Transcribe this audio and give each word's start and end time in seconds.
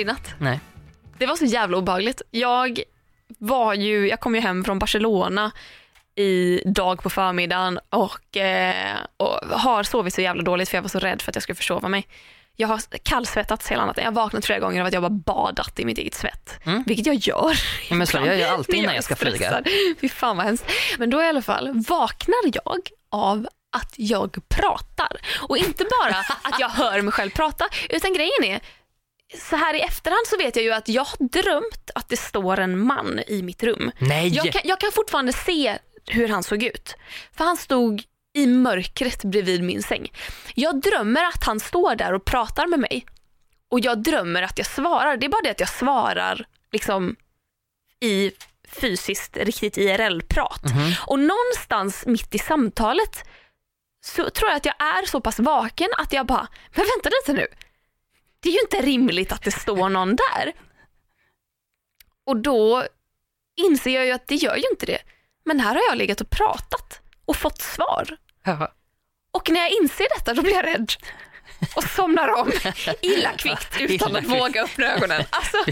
i 0.00 0.04
natt? 0.04 0.34
Nej. 0.38 0.60
Det 1.18 1.26
var 1.26 1.36
så 1.36 1.44
jävla 1.44 1.76
obehagligt. 1.76 2.22
Jag 2.30 2.80
var 3.38 3.74
ju, 3.74 4.08
jag 4.08 4.20
kom 4.20 4.34
ju 4.34 4.40
hem 4.40 4.64
från 4.64 4.78
Barcelona 4.78 5.52
i 6.14 6.62
dag 6.66 7.02
på 7.02 7.10
förmiddagen 7.10 7.78
och, 7.90 8.36
eh, 8.36 8.96
och 9.16 9.58
har 9.58 9.82
sovit 9.82 10.14
så 10.14 10.20
jävla 10.20 10.42
dåligt 10.42 10.68
för 10.68 10.76
jag 10.76 10.82
var 10.82 10.88
så 10.88 10.98
rädd 10.98 11.22
för 11.22 11.30
att 11.30 11.36
jag 11.36 11.42
skulle 11.42 11.56
försova 11.56 11.88
mig. 11.88 12.06
Jag 12.56 12.68
har 12.68 12.80
kallsvettats 13.02 13.68
hela 13.68 13.86
natten. 13.86 14.04
Jag 14.04 14.10
har 14.10 14.16
vaknat 14.16 14.44
flera 14.44 14.60
gånger 14.60 14.80
av 14.80 14.86
att 14.86 14.92
jag 14.92 15.02
bara 15.02 15.10
badat 15.10 15.80
i 15.80 15.84
mitt 15.84 15.98
eget 15.98 16.14
svett. 16.14 16.60
Mm. 16.64 16.82
Vilket 16.86 17.06
jag 17.06 17.14
gör. 17.14 17.60
Ja, 17.88 17.94
men 17.94 18.06
så 18.06 18.18
gör 18.18 18.32
jag 18.34 18.50
alltid 18.50 18.74
när 18.74 18.82
innan 18.82 18.94
jag 18.94 19.04
ska 19.04 19.16
flyga. 19.16 19.62
Fy 20.00 20.08
fan 20.08 20.36
vad 20.36 20.46
hemskt. 20.46 20.64
Men 20.98 21.10
då 21.10 21.22
i 21.22 21.26
alla 21.26 21.42
fall 21.42 21.84
vaknar 21.88 22.40
jag 22.52 22.88
av 23.10 23.48
att 23.76 23.94
jag 23.96 24.36
pratar. 24.48 25.20
Och 25.48 25.56
inte 25.56 25.84
bara 25.84 26.16
att 26.42 26.60
jag 26.60 26.68
hör 26.68 27.02
mig 27.02 27.12
själv 27.12 27.30
prata, 27.30 27.64
utan 27.90 28.14
grejen 28.14 28.44
är 28.44 28.60
så 29.38 29.56
här 29.56 29.74
i 29.74 29.80
efterhand 29.80 30.26
så 30.26 30.36
vet 30.36 30.56
jag 30.56 30.64
ju 30.64 30.72
att 30.72 30.88
jag 30.88 31.04
har 31.04 31.28
drömt 31.28 31.90
att 31.94 32.08
det 32.08 32.16
står 32.16 32.58
en 32.58 32.78
man 32.78 33.20
i 33.26 33.42
mitt 33.42 33.62
rum. 33.62 33.90
Nej! 33.98 34.28
Jag 34.28 34.52
kan, 34.52 34.62
jag 34.64 34.80
kan 34.80 34.92
fortfarande 34.92 35.32
se 35.32 35.78
hur 36.06 36.28
han 36.28 36.42
såg 36.42 36.62
ut. 36.62 36.96
För 37.36 37.44
han 37.44 37.56
stod 37.56 38.02
i 38.34 38.46
mörkret 38.46 39.24
bredvid 39.24 39.62
min 39.62 39.82
säng. 39.82 40.12
Jag 40.54 40.80
drömmer 40.80 41.24
att 41.24 41.44
han 41.44 41.60
står 41.60 41.94
där 41.96 42.12
och 42.12 42.24
pratar 42.24 42.66
med 42.66 42.80
mig. 42.80 43.06
Och 43.70 43.80
jag 43.80 44.02
drömmer 44.02 44.42
att 44.42 44.58
jag 44.58 44.66
svarar. 44.66 45.16
Det 45.16 45.26
är 45.26 45.30
bara 45.30 45.42
det 45.42 45.50
att 45.50 45.60
jag 45.60 45.68
svarar 45.68 46.46
liksom 46.72 47.16
i 48.00 48.32
fysiskt, 48.68 49.36
riktigt 49.36 49.76
IRL-prat. 49.76 50.62
Och 51.06 51.18
någonstans 51.18 52.06
mitt 52.06 52.34
i 52.34 52.38
samtalet 52.38 53.24
så 54.04 54.30
tror 54.30 54.50
jag 54.50 54.56
att 54.56 54.66
jag 54.66 54.74
är 54.78 55.06
så 55.06 55.20
pass 55.20 55.38
vaken 55.38 55.88
att 55.98 56.12
jag 56.12 56.26
bara, 56.26 56.48
men 56.74 56.86
vänta 56.96 57.08
lite 57.08 57.32
nu. 57.40 57.46
Det 58.44 58.48
är 58.50 58.52
ju 58.52 58.60
inte 58.60 58.82
rimligt 58.82 59.32
att 59.32 59.42
det 59.42 59.50
står 59.50 59.88
någon 59.88 60.16
där. 60.16 60.52
Och 62.26 62.36
då 62.36 62.84
inser 63.56 63.90
jag 63.94 64.06
ju 64.06 64.12
att 64.12 64.26
det 64.26 64.34
gör 64.34 64.56
ju 64.56 64.62
inte 64.70 64.86
det. 64.86 64.98
Men 65.44 65.60
här 65.60 65.74
har 65.74 65.82
jag 65.88 65.96
legat 65.98 66.20
och 66.20 66.30
pratat 66.30 67.00
och 67.24 67.36
fått 67.36 67.60
svar. 67.62 68.16
Och 69.32 69.50
när 69.50 69.60
jag 69.60 69.70
inser 69.70 70.06
detta 70.18 70.34
då 70.34 70.42
blir 70.42 70.52
jag 70.52 70.66
rädd. 70.66 70.92
Och 71.76 71.84
somnar 71.84 72.28
om 72.40 72.52
illa 73.00 73.30
kvickt 73.32 73.76
utan 73.80 73.90
Illa 74.10 74.18
att 74.18 74.24
kvickt. 74.24 74.40
våga 74.40 74.62
öppna 74.64 74.86
ögonen. 74.94 75.22
Alltså, 75.30 75.56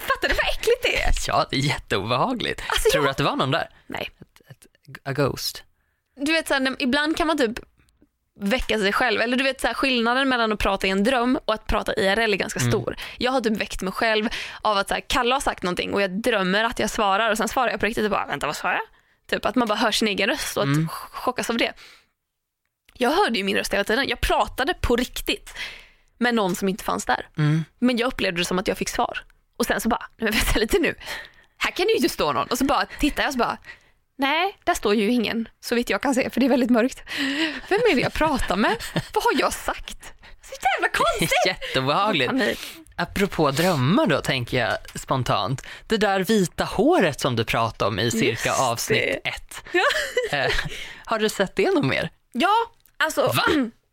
fattar 0.00 0.28
du 0.28 0.34
vad 0.34 0.48
äckligt 0.54 0.82
det 0.82 1.02
är? 1.02 1.12
ja, 1.26 1.46
det 1.50 1.56
är 1.56 1.60
jätteobehagligt. 1.60 2.62
Alltså, 2.68 2.90
Tror 2.90 3.02
du 3.02 3.06
jag- 3.06 3.10
att 3.10 3.16
det 3.16 3.24
var 3.24 3.36
någon 3.36 3.50
där? 3.50 3.68
Nej. 3.86 4.10
A 5.04 5.12
ghost? 5.12 5.62
Du 6.16 6.32
vet, 6.32 6.48
så 6.48 6.54
här, 6.54 6.76
ibland 6.78 7.16
kan 7.16 7.26
man 7.26 7.38
typ 7.38 7.58
väcka 8.40 8.78
sig 8.78 8.92
själv. 8.92 9.20
Eller 9.20 9.36
du 9.36 9.44
vet 9.44 9.60
så 9.60 9.66
här, 9.66 9.74
skillnaden 9.74 10.28
mellan 10.28 10.52
att 10.52 10.58
prata 10.58 10.86
i 10.86 10.90
en 10.90 11.04
dröm 11.04 11.38
och 11.44 11.54
att 11.54 11.66
prata 11.66 11.94
IRL 11.94 12.32
är 12.32 12.36
ganska 12.36 12.60
stor. 12.60 12.96
Jag 13.18 13.32
har 13.32 13.40
typ 13.40 13.56
väckt 13.60 13.82
mig 13.82 13.92
själv 13.92 14.28
av 14.62 14.76
att 14.78 14.88
så 14.88 14.94
här, 14.94 15.00
Kalle 15.06 15.34
har 15.34 15.40
sagt 15.40 15.62
någonting 15.62 15.94
och 15.94 16.02
jag 16.02 16.10
drömmer 16.22 16.64
att 16.64 16.78
jag 16.78 16.90
svarar 16.90 17.30
och 17.30 17.36
sen 17.38 17.48
svarar 17.48 17.70
jag 17.70 17.80
på 17.80 17.86
riktigt 17.86 18.04
och 18.04 18.10
bara 18.10 18.26
vänta 18.26 18.46
vad 18.46 18.56
sa 18.56 18.72
jag? 18.72 18.80
Typ 19.30 19.44
att 19.46 19.54
man 19.54 19.68
bara 19.68 19.78
hör 19.78 19.90
sin 19.90 20.08
egen 20.08 20.28
röst 20.28 20.56
och 20.56 20.62
att 20.62 20.66
Mm. 20.68 20.88
chockas 20.88 21.50
av 21.50 21.56
det. 21.56 21.72
Jag 22.94 23.10
hörde 23.10 23.38
ju 23.38 23.44
min 23.44 23.56
röst 23.56 23.72
hela 23.72 23.84
tiden. 23.84 24.08
Jag 24.08 24.20
pratade 24.20 24.74
på 24.74 24.96
riktigt 24.96 25.54
med 26.18 26.34
någon 26.34 26.54
som 26.56 26.68
inte 26.68 26.84
fanns 26.84 27.04
där. 27.04 27.28
Mm. 27.38 27.64
Men 27.78 27.96
jag 27.96 28.06
upplevde 28.06 28.40
det 28.40 28.44
som 28.44 28.58
att 28.58 28.68
jag 28.68 28.78
fick 28.78 28.88
svar. 28.88 29.18
Och 29.56 29.66
sen 29.66 29.80
så 29.80 29.88
bara, 29.88 30.06
nej 30.16 30.30
men 30.30 30.32
vänta 30.32 30.58
lite 30.58 30.78
nu. 30.78 30.94
Här 31.56 31.70
kan 31.70 31.86
det 31.86 31.90
ju 31.92 31.96
inte 31.96 32.08
stå 32.08 32.32
någon. 32.32 32.46
Och 32.46 32.58
så 32.58 32.64
bara 32.64 32.86
tittar 32.86 33.22
jag 33.22 33.28
och 33.28 33.32
så 33.32 33.38
bara, 33.38 33.58
nej, 34.18 34.58
där 34.64 34.74
står 34.74 34.94
ju 34.94 35.10
ingen 35.10 35.48
så 35.60 35.74
vitt 35.74 35.90
jag 35.90 36.02
kan 36.02 36.14
se 36.14 36.30
för 36.30 36.40
det 36.40 36.46
är 36.46 36.50
väldigt 36.50 36.70
mörkt. 36.70 37.02
Vem 37.68 37.80
är 37.90 37.94
det 37.94 38.00
jag 38.00 38.12
pratar 38.12 38.56
med? 38.56 38.76
Vad 39.14 39.24
har 39.24 39.32
jag 39.40 39.52
sagt? 39.52 39.98
Så 40.42 40.54
jävla 40.76 40.88
konstigt! 40.88 41.46
Jätteobehagligt. 41.46 42.30
Panik. 42.30 42.58
Apropå 42.96 43.50
drömmar 43.50 44.06
då, 44.06 44.20
tänker 44.20 44.58
jag 44.58 44.76
spontant. 44.94 45.66
Det 45.86 45.96
där 45.96 46.20
vita 46.20 46.64
håret 46.64 47.20
som 47.20 47.36
du 47.36 47.44
pratade 47.44 47.88
om 47.88 47.98
i 47.98 48.10
cirka 48.10 48.48
Just 48.48 48.60
avsnitt 48.60 48.98
det. 49.24 49.28
ett. 49.28 49.62
Ja. 49.72 50.38
Eh, 50.38 50.52
har 51.04 51.18
du 51.18 51.28
sett 51.28 51.56
det 51.56 51.70
något 51.74 51.84
mer? 51.84 52.10
Ja, 52.32 52.54
alltså. 52.96 53.26
Va? 53.26 53.44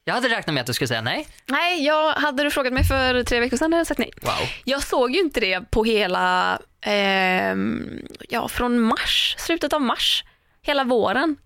Jag 0.03 0.13
hade 0.13 0.29
räknat 0.29 0.53
med 0.53 0.61
att 0.61 0.67
du 0.67 0.73
skulle 0.73 0.87
säga 0.87 1.01
nej. 1.01 1.27
Nej, 1.45 1.85
jag, 1.85 2.13
hade 2.13 2.43
du 2.43 2.51
frågat 2.51 2.73
mig 2.73 2.83
för 2.83 3.23
tre 3.23 3.39
veckor 3.39 3.57
sedan 3.57 3.73
hade 3.73 3.79
jag 3.79 3.87
sagt 3.87 3.99
nej. 3.99 4.11
Wow. 4.21 4.33
Jag 4.63 4.83
såg 4.83 5.11
ju 5.11 5.19
inte 5.19 5.39
det 5.39 5.71
på 5.71 5.83
hela, 5.83 6.59
ehm, 6.81 8.01
ja 8.29 8.47
från 8.47 8.79
mars, 8.79 9.35
slutet 9.39 9.73
av 9.73 9.81
mars, 9.81 10.23
hela 10.61 10.83
våren. 10.83 11.37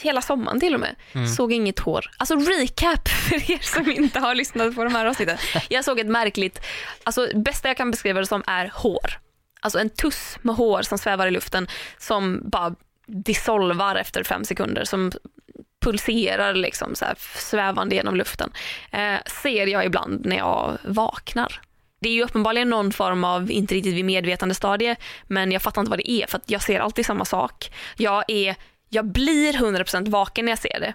Hela 0.00 0.22
sommaren 0.22 0.60
till 0.60 0.74
och 0.74 0.80
med. 0.80 0.96
Såg 1.36 1.52
inget 1.52 1.78
hår. 1.78 2.10
Alltså 2.16 2.34
recap 2.36 3.08
för 3.28 3.50
er 3.50 3.58
som 3.62 3.90
inte 3.90 4.18
har 4.18 4.34
lyssnat 4.34 4.74
på 4.74 4.84
de 4.84 4.94
här 4.94 5.06
avsnitten. 5.06 5.38
Jag 5.68 5.84
såg 5.84 6.00
ett 6.00 6.06
märkligt, 6.06 6.60
alltså 7.04 7.28
bästa 7.34 7.68
jag 7.68 7.76
kan 7.76 7.90
beskriva 7.90 8.20
det 8.20 8.26
som 8.26 8.42
är 8.46 8.70
hår. 8.74 9.18
Alltså 9.60 9.78
en 9.78 9.90
tuss 9.90 10.36
med 10.42 10.54
hår 10.54 10.82
som 10.82 10.98
svävar 10.98 11.26
i 11.26 11.30
luften 11.30 11.68
som 11.98 12.40
bara 12.50 12.74
dissolvar 13.06 13.96
efter 13.96 14.24
fem 14.24 14.44
sekunder. 14.44 14.84
Som 14.84 15.12
pulserar 15.84 16.54
liksom 16.54 16.94
så 16.94 17.04
här 17.04 17.14
svävande 17.34 17.94
genom 17.94 18.16
luften. 18.16 18.52
Eh, 18.90 19.16
ser 19.42 19.66
jag 19.66 19.84
ibland 19.84 20.26
när 20.26 20.36
jag 20.36 20.78
vaknar. 20.82 21.60
Det 22.00 22.08
är 22.08 22.12
ju 22.12 22.22
uppenbarligen 22.22 22.70
någon 22.70 22.92
form 22.92 23.24
av, 23.24 23.50
inte 23.50 23.74
riktigt 23.74 23.94
vid 23.94 24.04
medvetande 24.04 24.54
stadie, 24.54 24.96
men 25.26 25.52
jag 25.52 25.62
fattar 25.62 25.80
inte 25.80 25.90
vad 25.90 25.98
det 25.98 26.10
är 26.10 26.26
för 26.26 26.36
att 26.36 26.50
jag 26.50 26.62
ser 26.62 26.80
alltid 26.80 27.06
samma 27.06 27.24
sak. 27.24 27.70
Jag, 27.96 28.24
är, 28.28 28.54
jag 28.88 29.06
blir 29.06 29.52
100% 29.52 30.10
vaken 30.10 30.44
när 30.44 30.52
jag 30.52 30.58
ser 30.58 30.80
det. 30.80 30.94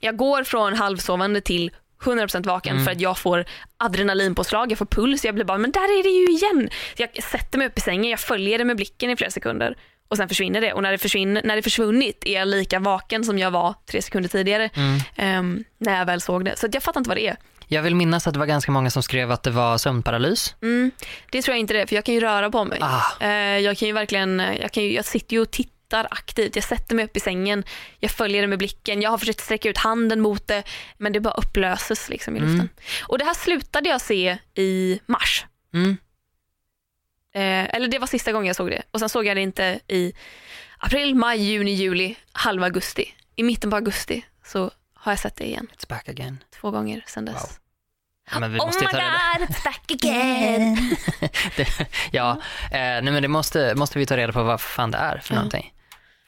Jag 0.00 0.16
går 0.16 0.44
från 0.44 0.74
halvsovande 0.74 1.40
till 1.40 1.70
100% 2.02 2.46
vaken 2.46 2.84
för 2.84 2.90
att 2.90 3.00
jag 3.00 3.18
får 3.18 3.44
adrenalinpåslag, 3.76 4.72
jag 4.72 4.78
får 4.78 4.86
puls, 4.86 5.24
jag 5.24 5.34
blir 5.34 5.44
bara, 5.44 5.58
men 5.58 5.70
där 5.70 5.98
är 5.98 6.02
det 6.02 6.08
ju 6.08 6.36
igen. 6.36 6.70
Så 6.96 7.02
jag 7.02 7.24
sätter 7.24 7.58
mig 7.58 7.66
upp 7.66 7.78
i 7.78 7.80
sängen, 7.80 8.10
jag 8.10 8.20
följer 8.20 8.58
det 8.58 8.64
med 8.64 8.76
blicken 8.76 9.10
i 9.10 9.16
flera 9.16 9.30
sekunder 9.30 9.76
och 10.08 10.16
sen 10.16 10.28
försvinner 10.28 10.60
det. 10.60 10.72
Och 10.72 10.82
när 10.82 10.92
det, 10.92 10.98
försvinner, 10.98 11.42
när 11.44 11.56
det 11.56 11.62
försvunnit 11.62 12.22
är 12.26 12.34
jag 12.34 12.48
lika 12.48 12.78
vaken 12.78 13.24
som 13.24 13.38
jag 13.38 13.50
var 13.50 13.74
tre 13.86 14.02
sekunder 14.02 14.28
tidigare 14.28 14.70
ehm, 15.16 15.64
när 15.78 15.98
jag 15.98 16.06
väl 16.06 16.20
såg 16.20 16.44
det. 16.44 16.56
Så 16.56 16.68
jag 16.72 16.82
fattar 16.82 17.00
inte 17.00 17.08
vad 17.08 17.16
det 17.16 17.26
är. 17.26 17.36
Jag 17.66 17.82
vill 17.82 17.94
minnas 17.94 18.26
att 18.26 18.32
det 18.32 18.38
var 18.38 18.46
ganska 18.46 18.72
många 18.72 18.90
som 18.90 19.02
skrev 19.02 19.30
att 19.30 19.42
det 19.42 19.50
var 19.50 19.78
sömnparalys. 19.78 20.54
Mm, 20.62 20.90
det 21.32 21.42
tror 21.42 21.52
jag 21.52 21.60
inte 21.60 21.74
det 21.74 21.86
för 21.86 21.94
jag 21.94 22.04
kan 22.04 22.14
ju 22.14 22.20
röra 22.20 22.50
på 22.50 22.64
mig. 22.64 22.78
Ah. 22.82 23.02
Eh, 23.20 23.58
jag 23.58 23.76
kan 23.76 23.88
ju 23.88 23.94
verkligen, 23.94 24.38
jag, 24.60 24.72
kan 24.72 24.82
ju, 24.82 24.94
jag 24.94 25.04
sitter 25.04 25.34
ju 25.36 25.40
och 25.40 25.50
tittar 25.50 26.06
aktivt, 26.10 26.56
jag 26.56 26.64
sätter 26.64 26.94
mig 26.94 27.04
upp 27.04 27.16
i 27.16 27.20
sängen, 27.20 27.64
jag 28.00 28.10
följer 28.10 28.42
det 28.42 28.48
med 28.48 28.58
blicken, 28.58 29.02
jag 29.02 29.10
har 29.10 29.18
försökt 29.18 29.40
sträcka 29.40 29.68
ut 29.68 29.78
handen 29.78 30.20
mot 30.20 30.46
det, 30.46 30.62
men 30.98 31.12
det 31.12 31.20
bara 31.20 31.34
upplöses 31.34 32.08
liksom 32.08 32.36
i 32.36 32.40
luften. 32.40 32.68
Och 33.02 33.18
det 33.18 33.24
här 33.24 33.34
slutade 33.34 33.88
jag 33.88 34.00
se 34.00 34.38
i 34.54 35.00
mars. 35.06 35.46
Mm. 35.74 35.96
Eh, 37.34 37.64
eller 37.74 37.88
det 37.88 37.98
var 37.98 38.06
sista 38.06 38.32
gången 38.32 38.46
jag 38.46 38.56
såg 38.56 38.70
det. 38.70 38.82
Och 38.90 39.00
sen 39.00 39.08
såg 39.08 39.26
jag 39.26 39.36
det 39.36 39.40
inte 39.40 39.80
i 39.88 40.12
april, 40.78 41.14
maj, 41.14 41.42
juni, 41.42 41.70
juli, 41.74 42.16
halva 42.32 42.64
augusti. 42.66 43.14
I 43.36 43.42
mitten 43.42 43.70
på 43.70 43.76
augusti 43.76 44.24
så 44.44 44.70
har 44.94 45.12
jag 45.12 45.18
sett 45.18 45.36
det 45.36 45.44
igen. 45.44 45.66
It's 45.76 45.88
back 45.88 46.08
again. 46.08 46.44
Två 46.60 46.70
gånger 46.70 47.04
sedan 47.06 47.24
dess. 47.24 47.34
Wow. 47.42 47.50
Ja, 48.32 48.40
men 48.40 48.52
vi 48.52 48.58
Oh 48.60 48.66
måste 48.66 48.84
my 48.84 48.90
ta 48.90 48.96
reda. 48.98 49.10
god, 49.38 49.48
it's 49.48 49.64
back 49.64 49.90
again! 49.92 50.96
Det, 51.56 51.68
ja, 52.12 52.30
eh, 52.64 52.78
nej 52.78 53.02
men 53.02 53.22
det 53.22 53.28
måste, 53.28 53.74
måste 53.74 53.98
vi 53.98 54.06
ta 54.06 54.16
reda 54.16 54.32
på 54.32 54.42
vad 54.42 54.60
fan 54.60 54.90
det 54.90 54.98
är 54.98 55.18
för 55.18 55.34
Ja. 55.34 55.36
någonting. 55.36 55.72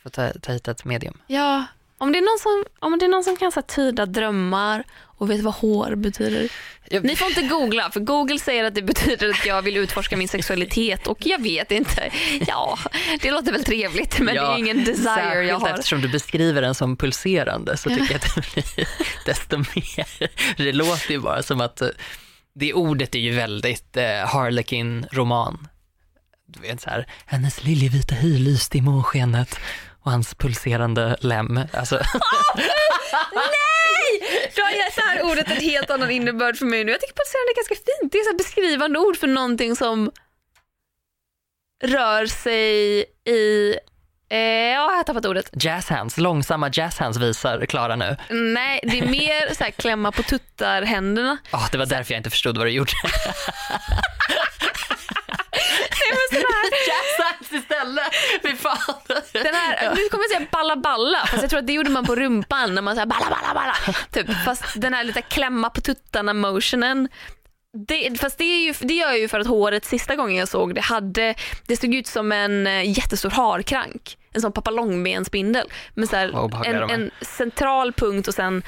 Får 0.03 0.11
ta, 0.11 0.33
ta 0.43 0.53
hit 0.53 0.69
ett 0.69 0.85
medium. 0.85 1.19
Ja, 1.27 1.65
om 1.99 2.13
det 2.13 2.19
är 2.19 2.23
någon 2.23 2.39
som, 2.39 2.65
om 2.79 2.99
det 2.99 3.05
är 3.05 3.09
någon 3.09 3.25
som 3.25 3.37
kan 3.37 3.53
så 3.53 3.63
tyda 3.63 4.07
drömmar 4.07 4.85
och 5.19 5.31
vet 5.31 5.41
vad 5.41 5.55
hår 5.55 5.95
betyder. 5.95 6.53
Jag, 6.91 7.05
Ni 7.05 7.17
får 7.17 7.29
inte 7.29 7.43
googla, 7.43 7.91
för 7.91 8.01
Google 8.01 8.39
säger 8.39 8.65
att 8.65 8.75
det 8.75 8.83
betyder 8.83 9.31
att 9.31 9.47
jag 9.47 9.63
vill 9.63 9.77
utforska 9.77 10.17
min 10.17 10.29
sexualitet 10.29 11.07
och 11.07 11.19
jag 11.27 11.43
vet 11.43 11.71
inte. 11.71 12.11
Ja, 12.47 12.79
det 13.21 13.31
låter 13.31 13.53
väl 13.53 13.65
trevligt 13.65 14.19
men 14.19 14.35
det 14.35 14.41
är 14.41 14.59
ingen 14.59 14.85
desire 14.85 15.45
jag 15.45 15.59
har. 15.59 15.69
eftersom 15.69 16.01
du 16.01 16.09
beskriver 16.09 16.63
den 16.63 16.75
som 16.75 16.97
pulserande 16.97 17.77
så 17.77 17.89
tycker 17.89 18.13
jag 18.13 18.17
att 18.17 18.35
det 18.35 18.53
blir 18.55 18.89
desto 19.27 19.59
mer. 19.59 20.31
Det 20.57 20.73
låter 20.73 21.11
ju 21.11 21.21
bara 21.21 21.43
som 21.43 21.61
att 21.61 21.81
eh, 21.81 21.89
det 22.55 22.73
ordet 22.73 23.15
är 23.15 23.19
ju 23.19 23.33
väldigt 23.33 23.97
eh, 23.97 24.05
Harlequin-roman. 24.05 25.69
Du 26.49 26.61
vet 26.61 26.81
så 26.81 26.91
här, 26.91 27.07
hennes 27.27 27.65
liljevita 27.65 28.15
hy 28.15 28.39
lyste 28.39 28.79
i 28.79 28.81
månskenet 28.81 29.59
och 30.07 30.13
hans 30.13 30.35
pulserande 30.35 31.17
lem. 31.21 31.61
Alltså, 31.73 31.95
Nej! 33.35 34.51
Då 34.57 34.63
jag 34.63 34.93
så 34.93 35.01
här 35.01 35.23
ordet 35.23 35.51
en 35.51 35.61
helt 35.61 35.91
annan 35.91 36.11
innebörd 36.11 36.57
för 36.57 36.67
mig 36.67 36.85
nu. 36.85 36.93
Jag 36.93 37.01
tycker 37.01 37.15
pulserande 37.15 37.53
är 37.53 37.57
ganska 37.57 37.75
fint. 37.75 38.13
Det 38.13 38.19
är 38.19 38.31
här 38.31 38.37
beskrivande 38.39 38.99
ord 38.99 39.17
för 39.17 39.27
någonting 39.27 39.77
som 39.77 40.11
rör 41.85 42.27
sig 42.27 43.01
i... 43.25 43.77
Eh, 44.31 44.39
ja, 44.39 44.91
jag 44.91 44.97
har 44.97 45.03
tappat 45.03 45.27
ordet. 45.27 45.51
jazz 45.53 45.89
hands, 45.89 46.19
långsamma 46.19 46.71
jazz 46.73 46.99
hands 46.99 47.19
visar 47.19 47.67
Klara 47.67 47.97
nu. 47.97 48.17
Nej, 48.31 48.81
det 48.83 48.99
är 48.99 49.07
mer 49.07 49.55
så 49.55 49.65
här 49.65 49.71
klämma 49.71 50.13
på 50.13 50.23
tuttar-händerna. 50.23 51.39
Ah, 51.51 51.69
det 51.73 51.79
var 51.79 51.87
därför 51.87 52.13
jag 52.13 52.19
inte 52.19 52.31
förstod 52.31 52.59
vad 52.59 52.67
du 52.67 52.71
gjorde. 52.71 52.93
Men 56.17 56.41
sån 56.41 56.53
här, 56.57 56.71
jazz 56.89 57.27
hands 57.27 57.53
istället, 57.53 58.15
fy 58.43 58.57
fan. 58.57 59.23
den 59.33 59.55
här, 59.55 59.91
nu 59.95 60.09
kommer 60.11 60.25
jag 60.25 60.31
säga 60.31 60.47
balla 60.53 60.77
balla, 60.77 61.27
fast 61.27 61.43
jag 61.43 61.51
tror 61.51 61.61
att 61.61 61.67
det 61.67 61.73
gjorde 61.73 61.91
man 61.91 62.07
på 62.07 62.15
rumpan 62.15 62.75
när 62.75 62.83
man 62.83 62.95
säger 62.95 63.07
balla 63.07 63.27
balla 63.31 63.55
balla. 63.55 63.97
Typ, 64.11 64.45
fast 64.45 64.65
den 64.77 64.95
här 64.95 65.05
lite 65.05 65.23
klämma 65.23 65.71
på 65.71 65.81
tuttarna 65.81 66.35
motionen, 66.35 67.09
Det, 67.89 68.21
fast 68.21 68.39
det, 68.39 68.45
är 68.45 68.67
ju, 68.67 68.75
det 68.81 68.95
gör 68.95 69.09
jag 69.09 69.19
ju 69.19 69.29
för 69.29 69.41
att 69.41 69.47
håret 69.47 69.85
sista 69.85 70.17
gången 70.17 70.37
jag 70.37 70.49
såg 70.49 70.75
det 70.75 70.81
hade, 70.81 71.35
det 71.67 71.77
såg 71.77 71.95
ut 71.95 72.07
som 72.07 72.33
en 72.33 72.67
eh, 72.67 72.99
jättestor 72.99 73.31
harkrank. 73.31 74.19
En 74.33 74.41
sån 74.41 74.53
papalongbensspindel. 74.53 75.69
Med 75.95 76.09
så 76.09 76.17
här, 76.17 76.37
obehagliga 76.37 76.85
en, 76.85 76.91
en 76.91 77.11
central 77.21 77.93
punkt 77.93 78.29
och 78.29 78.35
sen 78.35 78.63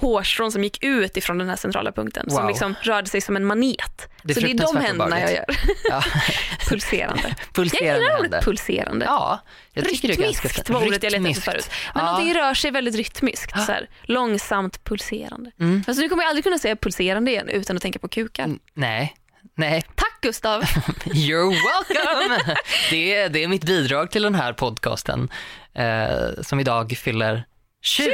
hårstrån 0.00 0.52
som 0.52 0.64
gick 0.64 0.84
ut 0.84 1.16
ifrån 1.16 1.38
den 1.38 1.48
här 1.48 1.56
centrala 1.56 1.92
punkten. 1.92 2.30
Som 2.30 2.38
Wow. 2.42 2.48
liksom 2.48 2.74
rörde 2.82 3.08
sig 3.10 3.20
som 3.20 3.36
en 3.36 3.44
manet. 3.44 4.08
Det 4.22 4.34
så 4.34 4.40
det 4.40 4.50
är 4.50 4.54
de 4.54 4.76
händerna 4.76 5.20
jag 5.20 5.32
gör. 5.32 5.44
Ja. 5.88 6.02
Pulserande. 6.68 7.22
Jag 7.28 7.52
Pulserande 7.54 8.00
gillar 8.00 8.12
händer. 8.12 8.28
ordet 8.28 8.44
pulserande. 8.44 9.04
Ja, 9.04 9.40
jag 9.72 9.84
tycker 9.88 10.08
det 10.08 10.14
är 10.14 10.22
ganska 10.22 10.48
Rytmiskt 10.48 10.70
var 10.70 10.86
ordet 10.86 11.02
jag 11.02 11.10
letade 11.12 11.30
efter 11.30 11.52
förut. 11.52 11.70
Men 11.94 12.04
Ja. 12.04 12.10
någonting 12.10 12.34
rör 12.34 12.54
sig 12.54 12.70
väldigt 12.70 12.94
rytmiskt. 12.94 13.50
Så 13.66 13.72
här, 13.72 13.88
långsamt 14.02 14.84
pulserande. 14.84 15.50
Mm. 15.60 15.84
Alltså, 15.86 16.02
du 16.02 16.08
kommer 16.08 16.24
aldrig 16.24 16.44
kunna 16.44 16.58
säga 16.58 16.76
pulserande 16.76 17.30
igen 17.30 17.48
utan 17.48 17.76
att 17.76 17.82
tänka 17.82 17.98
på 17.98 18.08
kukar. 18.08 18.44
Mm, 18.44 18.58
Nej, 18.74 19.16
nej. 19.54 19.82
Tack 19.94 20.20
Gustav! 20.20 20.62
You're 21.04 21.48
welcome! 21.50 22.54
det, 22.90 23.14
är, 23.14 23.28
det 23.28 23.44
är 23.44 23.48
mitt 23.48 23.64
bidrag 23.64 24.10
till 24.10 24.22
den 24.22 24.34
här 24.34 24.52
podcasten 24.52 25.28
eh, 25.74 26.42
som 26.42 26.60
idag 26.60 26.96
fyller 26.96 27.44
20, 27.82 28.04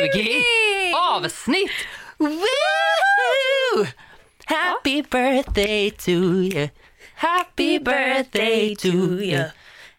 avsnitt! 0.92 1.70
Woo! 2.18 3.86
Happy 4.44 5.02
birthday 5.02 5.90
to 5.90 6.10
you 6.10 6.68
Happy 7.14 7.78
birthday 7.78 8.74
to 8.74 8.88
you 8.88 9.44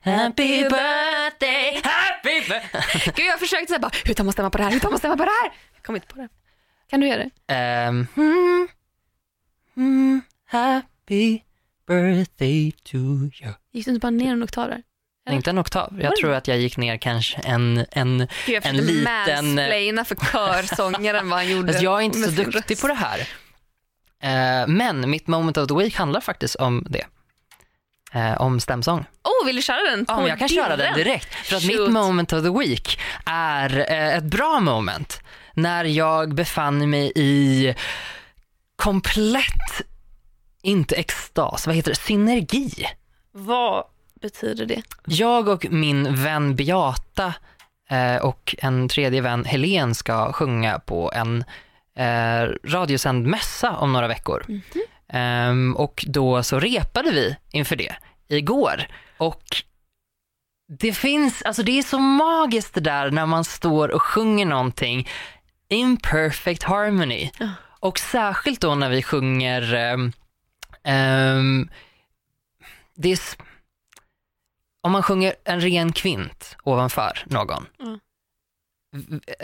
Happy 0.01 0.63
birthday, 0.63 1.81
happy 1.83 2.41
birthday 2.47 3.13
Gud, 3.15 3.25
jag 3.25 3.39
försökte 3.39 3.67
säga 3.67 3.79
bara, 3.79 3.91
hur 4.05 4.13
tar 4.13 4.23
man 4.23 4.33
stämma 4.33 4.49
på 4.49 4.57
det 4.57 4.63
här? 4.63 4.71
Hur 4.71 4.79
tar 4.79 4.89
man 4.89 4.99
stämma 4.99 5.17
på 5.17 5.23
det 5.25 5.31
här? 5.43 5.51
Jag 5.73 5.83
kom 5.83 5.95
inte 5.95 6.07
på 6.07 6.15
det. 6.17 6.29
Kan 6.89 6.99
du 6.99 7.07
göra 7.07 7.23
det? 7.47 7.87
um, 7.89 8.07
mm, 8.17 8.67
mm, 9.77 10.21
Happy 10.45 11.39
birthday 11.87 12.71
to 12.71 12.97
you 12.97 13.53
Gick 13.71 13.85
du 13.85 13.91
inte 13.91 13.99
bara 13.99 14.09
ner 14.09 14.31
en 14.31 14.43
oktav 14.43 14.69
där? 14.69 14.83
Eller? 15.25 15.35
Inte 15.37 15.49
en 15.49 15.59
oktav. 15.59 15.99
Jag 16.01 16.15
tror 16.15 16.33
att 16.33 16.47
jag 16.47 16.57
gick 16.57 16.77
ner 16.77 16.97
kanske 16.97 17.37
en... 17.37 17.85
en 17.91 18.17
Gud, 18.45 18.55
jag 18.55 18.65
En 18.65 18.77
liten- 18.77 19.03
mansplaina 19.55 20.05
för 20.05 20.15
körsångaren 20.15 21.29
vad 21.29 21.39
han 21.39 21.49
gjorde. 21.49 21.67
alltså 21.67 21.83
jag 21.83 21.99
är 21.99 22.01
inte 22.05 22.19
så 22.19 22.29
duktig 22.31 22.73
röst. 22.73 22.81
på 22.81 22.87
det 22.87 22.93
här. 22.93 23.19
Eh, 24.23 24.67
men 24.67 25.09
mitt 25.09 25.27
moment 25.27 25.57
of 25.57 25.67
the 25.67 25.75
week 25.75 25.95
handlar 25.95 26.21
faktiskt 26.21 26.55
om 26.55 26.85
det. 26.89 27.05
Eh, 28.13 28.41
om 28.41 28.59
stämsång. 28.59 28.99
Oh, 29.23 29.45
vill 29.45 29.55
du 29.55 29.61
köra 29.61 29.81
den? 29.91 30.05
Ja, 30.07 30.27
jag 30.27 30.39
kan 30.39 30.49
köra 30.49 30.75
den 30.75 30.93
direkt. 30.93 31.33
För 31.33 31.55
att 31.55 31.61
Shoot. 31.63 31.79
mitt 31.79 31.91
moment 31.91 32.33
of 32.33 32.43
the 32.43 32.49
week 32.59 32.99
är 33.25 33.79
eh, 33.91 34.15
ett 34.17 34.23
bra 34.23 34.59
moment. 34.59 35.21
När 35.53 35.85
jag 35.85 36.35
befann 36.35 36.89
mig 36.89 37.11
i 37.15 37.75
komplett, 38.75 39.81
inte 40.61 40.95
extas, 40.95 41.67
vad 41.67 41.75
heter 41.75 41.91
det, 41.91 41.95
synergi. 41.97 42.85
Vad 43.31 43.83
betyder 44.23 44.65
det? 44.65 44.81
Jag 45.05 45.47
och 45.47 45.65
min 45.69 46.15
vän 46.15 46.55
Beata 46.55 47.33
eh, 47.89 48.15
och 48.15 48.55
en 48.57 48.87
tredje 48.87 49.21
vän 49.21 49.45
Helen 49.45 49.95
ska 49.95 50.33
sjunga 50.33 50.79
på 50.79 51.11
en 51.15 51.43
eh, 51.95 52.49
radiosänd 52.63 53.27
mässa 53.27 53.71
om 53.71 53.93
några 53.93 54.07
veckor. 54.07 54.45
Ehm, 55.09 55.75
och 55.75 56.05
då 56.07 56.43
så 56.43 56.59
repade 56.59 57.11
vi 57.11 57.35
inför 57.51 57.75
det 57.75 57.95
igår. 58.27 58.87
Och 59.17 59.43
det 60.79 60.93
finns, 60.93 61.41
alltså 61.41 61.63
det 61.63 61.79
är 61.79 61.83
så 61.83 61.99
magiskt 61.99 62.73
det 62.73 62.81
där 62.81 63.11
när 63.11 63.25
man 63.25 63.43
står 63.43 63.91
och 63.91 64.01
sjunger 64.01 64.45
någonting 64.45 65.09
in 65.69 65.97
perfect 65.97 66.63
harmony. 66.63 67.29
Ja. 67.39 67.49
Och 67.79 67.99
särskilt 67.99 68.61
då 68.61 68.75
när 68.75 68.89
vi 68.89 69.03
sjunger 69.03 69.73
ehm, 69.73 70.11
ehm, 70.83 71.69
det 72.95 73.11
är, 73.11 73.19
om 74.83 74.91
man 74.91 75.03
sjunger 75.03 75.35
en 75.43 75.61
ren 75.61 75.91
kvint 75.93 76.57
ovanför 76.63 77.23
någon. 77.25 77.65
Mm. 77.83 77.99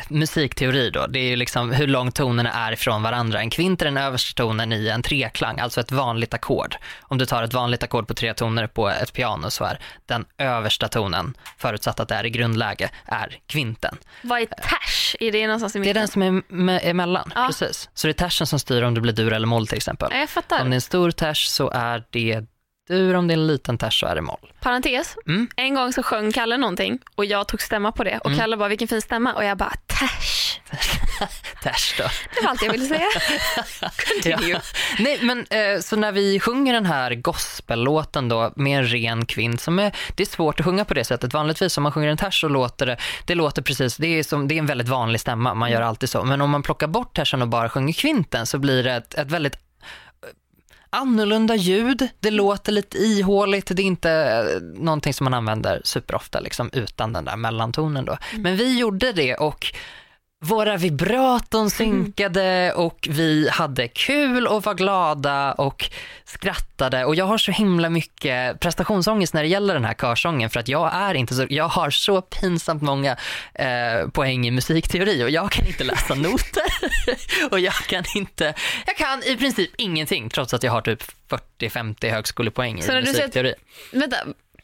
Musikteori 0.09 0.89
då, 0.89 1.07
det 1.07 1.19
är 1.19 1.23
ju 1.29 1.35
liksom 1.35 1.71
hur 1.71 1.87
långt 1.87 2.15
tonerna 2.15 2.51
är 2.51 2.71
ifrån 2.71 3.03
varandra. 3.03 3.39
En 3.39 3.49
kvint 3.49 3.81
är 3.81 3.85
den 3.85 3.97
översta 3.97 4.43
tonen 4.43 4.73
i 4.73 4.87
en 4.87 5.01
treklang, 5.01 5.59
alltså 5.59 5.81
ett 5.81 5.91
vanligt 5.91 6.33
ackord. 6.33 6.75
Om 7.01 7.17
du 7.17 7.25
tar 7.25 7.43
ett 7.43 7.53
vanligt 7.53 7.83
ackord 7.83 8.07
på 8.07 8.13
tre 8.13 8.33
toner 8.33 8.67
på 8.67 8.89
ett 8.89 9.13
piano 9.13 9.49
så 9.49 9.63
är 9.63 9.79
den 10.05 10.25
översta 10.37 10.87
tonen, 10.87 11.37
förutsatt 11.57 11.99
att 11.99 12.07
det 12.07 12.15
är 12.15 12.25
i 12.25 12.29
grundläge, 12.29 12.89
är 13.05 13.39
kvinten. 13.47 13.97
Vad 14.23 14.41
är 14.41 14.45
ters? 14.45 15.15
Är 15.19 15.31
det 15.31 15.47
någonstans 15.47 15.75
i 15.75 15.79
Det 15.79 15.83
är 15.83 15.87
mitten? 15.87 16.01
den 16.01 16.07
som 16.07 16.21
är 16.21 16.31
me- 16.41 16.79
emellan, 16.83 17.31
Ja. 17.35 17.47
precis. 17.47 17.89
Så 17.93 18.07
det 18.07 18.11
är 18.11 18.13
tersen 18.13 18.47
som 18.47 18.59
styr 18.59 18.81
om 18.83 18.93
det 18.93 19.01
blir 19.01 19.13
dur 19.13 19.33
eller 19.33 19.47
moll 19.47 19.67
till 19.67 19.77
exempel. 19.77 20.09
Ja, 20.11 20.17
jag 20.19 20.29
fattar. 20.29 20.61
Om 20.61 20.69
det 20.69 20.73
är 20.73 20.75
en 20.75 20.81
stor 20.81 21.11
ters 21.11 21.45
så 21.45 21.69
är 21.69 22.03
det 22.09 22.45
dur, 22.89 23.13
om 23.15 23.27
det 23.27 23.33
är 23.33 23.37
en 23.37 23.47
liten 23.47 23.77
ters 23.77 23.99
så 23.99 24.07
är 24.07 24.15
det 24.15 24.21
moll. 24.21 24.53
Parentes. 24.59 25.15
Mm. 25.27 25.47
En 25.55 25.73
gång 25.75 25.93
så 25.93 26.03
sjöng 26.03 26.31
Kalle 26.31 26.57
någonting 26.57 26.99
och 27.15 27.25
jag 27.25 27.47
tog 27.47 27.61
stämma 27.61 27.91
på 27.91 28.03
det 28.03 28.17
och 28.17 28.25
Mm. 28.25 28.39
Kalle 28.39 28.57
bara 28.57 28.69
vilken 28.69 28.87
fin 28.87 29.01
stämma 29.01 29.33
och 29.33 29.43
jag 29.45 29.57
bara 29.57 29.73
ters. 29.87 30.59
Ters 31.63 31.95
då. 31.97 32.03
Det 32.03 32.43
var 32.43 32.49
allt 32.49 32.61
jag 32.61 32.71
ville 32.71 32.85
säga. 32.85 33.05
Continue. 34.13 34.49
Ja. 34.49 34.59
Nej, 34.99 35.19
men 35.21 35.39
eh, 35.39 35.79
så 35.81 35.95
när 35.95 36.11
vi 36.11 36.39
sjunger 36.39 36.73
den 36.73 36.85
här 36.85 37.15
gospellåten 37.15 38.29
då 38.29 38.53
med 38.55 38.79
en 38.79 38.87
ren 38.87 39.25
kvint, 39.25 39.61
som 39.61 39.79
är, 39.79 39.95
det 40.15 40.23
är 40.23 40.27
svårt 40.27 40.59
att 40.59 40.65
sjunga 40.65 40.85
på 40.85 40.93
det 40.93 41.03
sättet. 41.03 41.33
Vanligtvis 41.33 41.77
om 41.77 41.83
man 41.83 41.91
sjunger 41.91 42.09
en 42.09 42.17
ters 42.17 42.41
så 42.41 42.47
låter 42.47 42.85
det, 42.85 42.97
det 43.25 43.35
låter 43.35 43.61
precis, 43.61 43.97
det 43.97 44.07
är, 44.07 44.23
som, 44.23 44.47
det 44.47 44.55
är 44.55 44.59
en 44.59 44.65
väldigt 44.65 44.87
vanlig 44.87 45.21
stämma, 45.21 45.53
man 45.53 45.71
gör 45.71 45.81
alltid 45.81 46.09
så. 46.09 46.23
Men 46.23 46.41
om 46.41 46.49
man 46.49 46.63
plockar 46.63 46.87
bort 46.87 47.15
tersen 47.15 47.41
och 47.41 47.47
bara 47.47 47.69
sjunger 47.69 47.93
kvinten 47.93 48.45
så 48.45 48.57
blir 48.57 48.83
det 48.83 48.93
ett, 48.93 49.13
ett 49.13 49.31
väldigt 49.31 49.68
annorlunda 50.89 51.55
ljud. 51.55 52.07
Det 52.19 52.31
låter 52.31 52.71
lite 52.71 52.97
ihåligt, 52.97 53.75
det 53.75 53.81
är 53.81 53.85
inte 53.85 54.11
eh, 54.11 54.61
någonting 54.61 55.13
som 55.13 55.23
man 55.23 55.33
använder 55.33 55.81
superofta 55.83 56.39
liksom, 56.39 56.69
utan 56.73 57.13
den 57.13 57.25
där 57.25 57.35
mellantonen 57.37 58.05
då. 58.05 58.17
Men 58.37 58.55
vi 58.55 58.79
gjorde 58.79 59.11
det 59.11 59.35
och 59.35 59.73
våra 60.41 60.77
vibraton 60.77 61.69
synkade 61.69 62.73
och 62.73 63.07
vi 63.11 63.49
hade 63.49 63.87
kul 63.87 64.47
och 64.47 64.63
var 64.63 64.73
glada 64.73 65.51
och 65.51 65.89
skrattade 66.25 67.05
och 67.05 67.15
jag 67.15 67.25
har 67.25 67.37
så 67.37 67.51
himla 67.51 67.89
mycket 67.89 68.59
prestationsångest 68.59 69.33
när 69.33 69.41
det 69.41 69.49
gäller 69.49 69.73
den 69.73 69.85
här 69.85 69.93
körsången 69.93 70.49
för 70.49 70.59
att 70.59 70.67
jag 70.67 70.93
är 70.93 71.13
inte 71.13 71.35
så, 71.35 71.45
jag 71.49 71.67
har 71.67 71.89
så 71.89 72.21
pinsamt 72.21 72.81
många 72.81 73.17
eh, 73.53 74.09
poäng 74.13 74.47
i 74.47 74.51
musikteori 74.51 75.23
och 75.23 75.29
jag 75.29 75.51
kan 75.51 75.67
inte 75.67 75.83
läsa 75.83 76.15
noter 76.15 76.63
och 77.51 77.59
jag 77.59 77.73
kan 77.73 78.03
inte, 78.15 78.53
jag 78.85 78.97
kan 78.97 79.23
i 79.23 79.37
princip 79.37 79.71
ingenting 79.77 80.29
trots 80.29 80.53
att 80.53 80.63
jag 80.63 80.71
har 80.71 80.81
typ 80.81 81.03
40-50 81.59 82.09
högskolepoäng 82.11 82.79
i 82.79 82.87
när 82.87 83.01
du 83.01 83.07
säger 83.07 83.17
musikteori. 83.17 83.53
Vänta, 83.91 84.17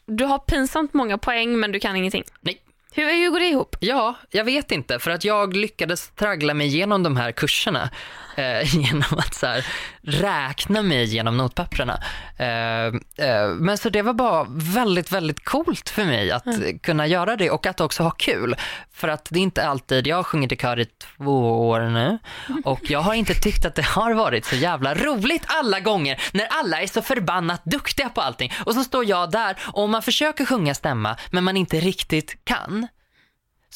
du 0.06 0.24
har 0.24 0.38
pinsamt 0.38 0.94
många 0.94 1.18
poäng 1.18 1.60
men 1.60 1.72
du 1.72 1.80
kan 1.80 1.96
ingenting. 1.96 2.24
Nej. 2.40 2.60
Hur, 2.96 3.04
hur 3.04 3.30
går 3.30 3.40
det 3.40 3.46
ihop? 3.46 3.76
Ja, 3.80 4.14
jag 4.30 4.44
vet 4.44 4.72
inte, 4.72 4.98
för 4.98 5.10
att 5.10 5.24
jag 5.24 5.56
lyckades 5.56 6.10
traggla 6.10 6.54
mig 6.54 6.66
igenom 6.66 7.02
de 7.02 7.16
här 7.16 7.32
kurserna 7.32 7.90
eh, 8.36 8.74
genom 8.74 9.18
att 9.18 9.34
så 9.34 9.46
här, 9.46 9.66
räkna 10.02 10.82
mig 10.82 11.04
genom 11.04 11.36
notpapperna. 11.36 12.00
Eh, 12.36 12.86
eh, 13.26 13.48
men 13.48 13.78
så 13.78 13.88
det 13.88 14.02
var 14.02 14.12
bara 14.12 14.46
väldigt, 14.50 15.12
väldigt 15.12 15.44
coolt 15.44 15.88
för 15.88 16.04
mig 16.04 16.30
att 16.30 16.46
eh, 16.46 16.54
kunna 16.82 17.06
göra 17.06 17.36
det 17.36 17.50
och 17.50 17.66
att 17.66 17.80
också 17.80 18.02
ha 18.02 18.10
kul. 18.10 18.56
För 18.92 19.08
att 19.08 19.28
det 19.30 19.38
är 19.38 19.42
inte 19.42 19.66
alltid, 19.66 20.06
jag 20.06 20.16
har 20.16 20.22
sjungit 20.22 20.52
i 20.52 20.56
kör 20.56 20.80
i 20.80 20.84
två 20.84 21.68
år 21.68 21.80
nu 21.80 22.18
och 22.64 22.90
jag 22.90 23.00
har 23.00 23.14
inte 23.14 23.34
tyckt 23.34 23.64
att 23.64 23.74
det 23.74 23.86
har 23.86 24.14
varit 24.14 24.44
så 24.44 24.56
jävla 24.56 24.94
roligt 24.94 25.42
alla 25.46 25.80
gånger 25.80 26.20
när 26.32 26.46
alla 26.50 26.82
är 26.82 26.86
så 26.86 27.02
förbannat 27.02 27.64
duktiga 27.64 28.08
på 28.08 28.20
allting 28.20 28.52
och 28.64 28.74
så 28.74 28.84
står 28.84 29.04
jag 29.04 29.30
där 29.30 29.56
och 29.62 29.88
man 29.88 30.02
försöker 30.02 30.44
sjunga 30.44 30.74
stämma 30.74 31.16
men 31.30 31.44
man 31.44 31.56
inte 31.56 31.80
riktigt 31.80 32.44
kan 32.44 32.88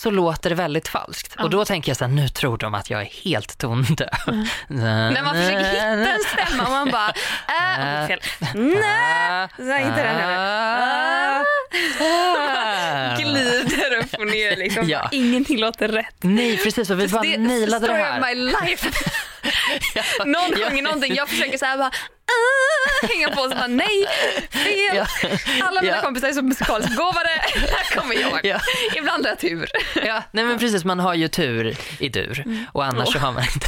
så 0.00 0.11
låter 0.11 0.50
det 0.50 0.57
väldigt 0.57 0.88
falskt. 0.88 1.40
Och 1.40 1.50
då 1.50 1.64
tänker 1.64 1.90
jag 1.90 1.97
så 1.97 2.04
här, 2.04 2.12
nu 2.12 2.28
tror 2.28 2.59
de 2.59 2.75
att 2.75 2.90
jag 2.90 3.00
är 3.00 3.25
helt 3.25 3.59
tondöv. 3.59 4.09
När 4.69 5.23
man 5.23 5.35
försöker 5.35 5.71
hitta 5.71 5.87
en 5.87 6.21
stämma 6.21 6.64
och 6.64 6.71
man 6.71 6.90
bara, 6.90 7.09
äh, 7.09 8.02
oh, 8.02 8.07
fel. 8.07 8.21
Nej, 9.59 9.83
inte 9.83 10.02
den. 10.02 10.16
Ah. 10.21 11.45
Glider 13.19 13.99
upp 13.99 14.14
och 14.19 14.26
ner 14.26 14.57
liksom. 14.57 14.88
Ja. 14.88 15.09
Ingenting 15.12 15.59
låter 15.59 15.88
rätt. 15.88 16.16
Nej, 16.21 16.57
precis. 16.57 16.90
Vi 16.90 17.09
bara 17.09 17.23
nailade 17.23 17.87
det 17.87 17.87
story 17.87 18.02
här. 18.02 18.21
of 18.21 18.26
my 18.26 18.35
life. 18.35 18.90
Någon 20.25 20.52
sjunger 20.57 20.83
någonting, 20.83 21.14
jag 21.14 21.28
försöker 21.28 21.59
så 21.59 21.64
här 21.64 21.78
bara 21.78 21.90
ah, 22.31 23.07
hänga 23.15 23.29
på 23.31 23.43
så 23.43 23.49
bara 23.49 23.67
nej, 23.67 24.07
fel. 24.51 24.97
Ja. 24.97 25.07
Alla 25.63 25.83
mina 25.83 25.97
Ja. 25.97 26.03
kompisar 26.03 26.29
är 26.29 26.33
så 26.33 26.43
musikaliskt 26.43 26.91
begåvade. 26.91 27.29
Här 27.55 28.01
kommer 28.01 28.15
jag. 28.15 28.45
Ja. 28.45 28.61
Ibland 28.97 29.25
har 29.25 29.31
jag 29.31 29.39
tur. 29.39 29.69
Ja, 30.05 30.23
nej 30.33 30.45
men 30.45 30.59
precis, 30.59 30.85
man 30.85 31.01
har 31.01 31.15
ju 31.15 31.29
tur 31.29 31.77
i 31.99 32.09
dur 32.09 32.45
och 32.73 32.85
annars 32.85 33.13
så 33.13 33.19
har 33.19 33.33
man 33.33 33.43
inte 33.55 33.67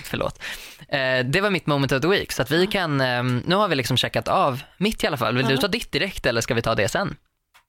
Förlåt. 0.04 0.42
Eh, 0.88 1.24
det 1.24 1.40
var 1.40 1.50
mitt 1.50 1.66
moment 1.66 1.92
of 1.92 2.00
the 2.02 2.08
week, 2.08 2.32
så 2.32 2.42
att 2.42 2.50
vi 2.50 2.66
kan, 2.66 3.00
eh, 3.00 3.22
nu 3.22 3.54
har 3.54 3.68
vi 3.68 3.74
liksom 3.74 3.96
checkat 3.96 4.28
av 4.28 4.62
mitt 4.76 5.04
i 5.04 5.06
alla 5.06 5.16
fall. 5.16 5.36
Vill 5.36 5.46
du 5.46 5.56
ta 5.56 5.68
ditt 5.68 5.92
direkt 5.92 6.26
eller 6.26 6.40
ska 6.40 6.54
vi 6.54 6.62
ta 6.62 6.74
det 6.74 6.88
sen? 6.88 7.16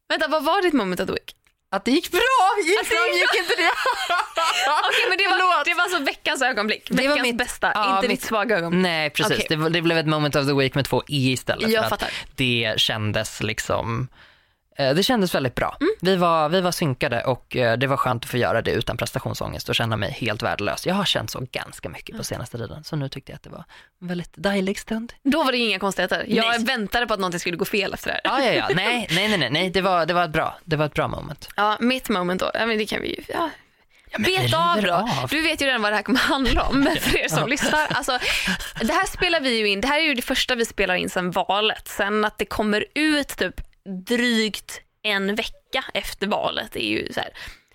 Vänta, 0.10 0.28
vad 0.28 0.44
var 0.44 0.62
ditt 0.62 0.74
moment 0.74 1.00
of 1.00 1.08
the 1.08 1.14
week? 1.14 1.36
Att 1.72 1.86
det 1.86 1.92
gick 1.92 2.12
bra! 2.12 2.20
Gick, 2.66 2.80
Att 2.80 2.90
det 2.90 2.96
bra, 2.96 3.08
gick 3.08 3.22
gick 3.34 3.42
inte 3.42 3.56
det? 3.62 3.72
Okej 4.88 5.06
men 5.10 5.18
det 5.18 5.28
var, 5.28 5.66
det 5.66 5.74
var 5.74 5.84
alltså 5.84 6.00
veckans 6.00 6.42
ögonblick, 6.42 6.88
Det 6.90 6.96
var 6.96 7.04
veckans 7.04 7.22
mitt- 7.22 7.38
bästa, 7.38 7.72
ja, 7.76 7.96
inte 7.96 8.08
mitt- 8.08 8.22
svaga 8.24 8.58
ögonblick. 8.58 8.82
Nej, 8.84 9.10
precis. 9.10 9.38
Okej. 9.46 9.58
Det, 9.58 9.70
det 9.70 9.82
blev 9.82 9.98
ett 9.98 10.08
moment 10.08 10.36
of 10.36 10.48
the 10.48 10.54
week 10.54 10.76
med 10.76 10.86
två 10.86 11.02
e 11.02 11.04
istället. 11.08 11.72
Jag 11.72 11.90
fattar. 11.90 12.06
Att 12.08 12.14
det 12.38 12.74
kändes 12.78 13.42
liksom 13.44 14.08
det 14.80 15.04
kändes 15.04 15.36
väldigt 15.36 15.56
bra. 15.56 15.78
Mm. 15.80 15.94
Vi, 16.02 16.16
var, 16.16 16.50
vi 16.50 16.62
var 16.62 16.72
synkade 16.72 17.22
och 17.24 17.56
eh, 17.56 17.78
det 17.78 17.88
var 17.88 17.98
skönt 17.98 18.24
att 18.24 18.30
få 18.30 18.38
göra 18.38 18.62
det 18.62 18.72
utan 18.72 18.98
prestationsångest 18.98 19.70
och 19.70 19.76
känna 19.76 19.98
mig 19.98 20.12
helt 20.12 20.44
värdelös. 20.44 20.88
Jag 20.88 20.96
har 20.96 21.06
känt 21.06 21.32
så 21.32 21.48
ganska 21.52 21.90
mycket 21.90 22.18
på 22.18 22.24
senaste 22.24 22.58
tiden, 22.58 22.84
så 22.84 22.96
nu 22.96 23.10
tyckte 23.10 23.32
jag 23.32 23.36
att 23.36 23.44
det 23.44 23.50
var 23.50 23.64
en 24.02 24.08
väldigt 24.08 24.32
dejlig 24.36 24.80
stund. 24.80 25.14
Då 25.24 25.44
var 25.44 25.52
det 25.52 25.58
inga 25.58 25.80
konstigheter. 25.80 26.26
Jag 26.28 26.48
Nej. 26.48 26.64
väntade 26.64 27.08
på 27.08 27.14
att 27.14 27.20
någonting 27.20 27.40
skulle 27.40 27.58
gå 27.58 27.66
fel 27.66 27.94
efter 27.94 28.08
det 28.08 28.30
här. 28.30 28.40
Ja, 28.40 28.46
ja, 28.46 28.54
ja. 28.54 28.76
Nej, 28.76 29.08
nej, 29.16 29.28
nej, 29.28 29.38
nej, 29.38 29.50
nej. 29.50 29.70
Det, 29.70 29.82
var, 29.82 30.06
det, 30.06 30.14
var 30.14 30.24
ett 30.24 30.32
bra, 30.32 30.58
det 30.66 30.76
var 30.76 30.86
ett 30.86 30.94
bra 30.94 31.08
moment. 31.08 31.50
Ja, 31.56 31.78
mitt 31.80 32.10
moment 32.10 32.42
då, 32.42 32.52
ja, 32.54 32.66
men 32.66 32.78
det 32.78 32.86
kan 32.86 33.02
vi 33.02 33.08
ju, 33.08 33.24
ja. 33.28 33.50
vi 34.18 34.24
Bet 34.24 34.54
av 34.54 34.82
då. 34.82 34.94
av. 34.94 35.30
Du 35.30 35.42
vet 35.42 35.62
ju 35.62 35.66
redan 35.66 35.82
vad 35.82 35.92
det 35.92 35.96
här 35.96 36.04
kommer 36.04 36.20
handla 36.20 36.64
om 36.64 36.80
men 36.80 36.96
för 37.00 37.18
er 37.18 37.28
som 37.28 37.50
lyssnar. 37.50 37.88
Alltså, 37.90 38.20
det 38.82 38.94
här 38.94 39.06
spelar 39.06 39.40
vi 39.40 39.58
ju 39.58 39.68
in, 39.68 39.82
det 39.82 39.88
här 39.88 40.00
är 40.00 40.04
ju 40.04 40.14
det 40.14 40.22
första 40.22 40.56
vi 40.56 40.66
spelar 40.66 40.96
in 40.96 41.10
sen 41.10 41.32
valet. 41.32 41.88
Sen 41.88 42.26
att 42.26 42.38
det 42.38 42.46
kommer 42.46 42.86
ut 42.94 43.38
typ 43.38 43.62
drygt 43.90 44.82
en 45.02 45.36
vecka 45.36 45.86
efter 45.94 46.28
valet 46.28 46.76
är 46.76 46.90
ju 46.90 47.14
så 47.14 47.20
här, 47.20 47.30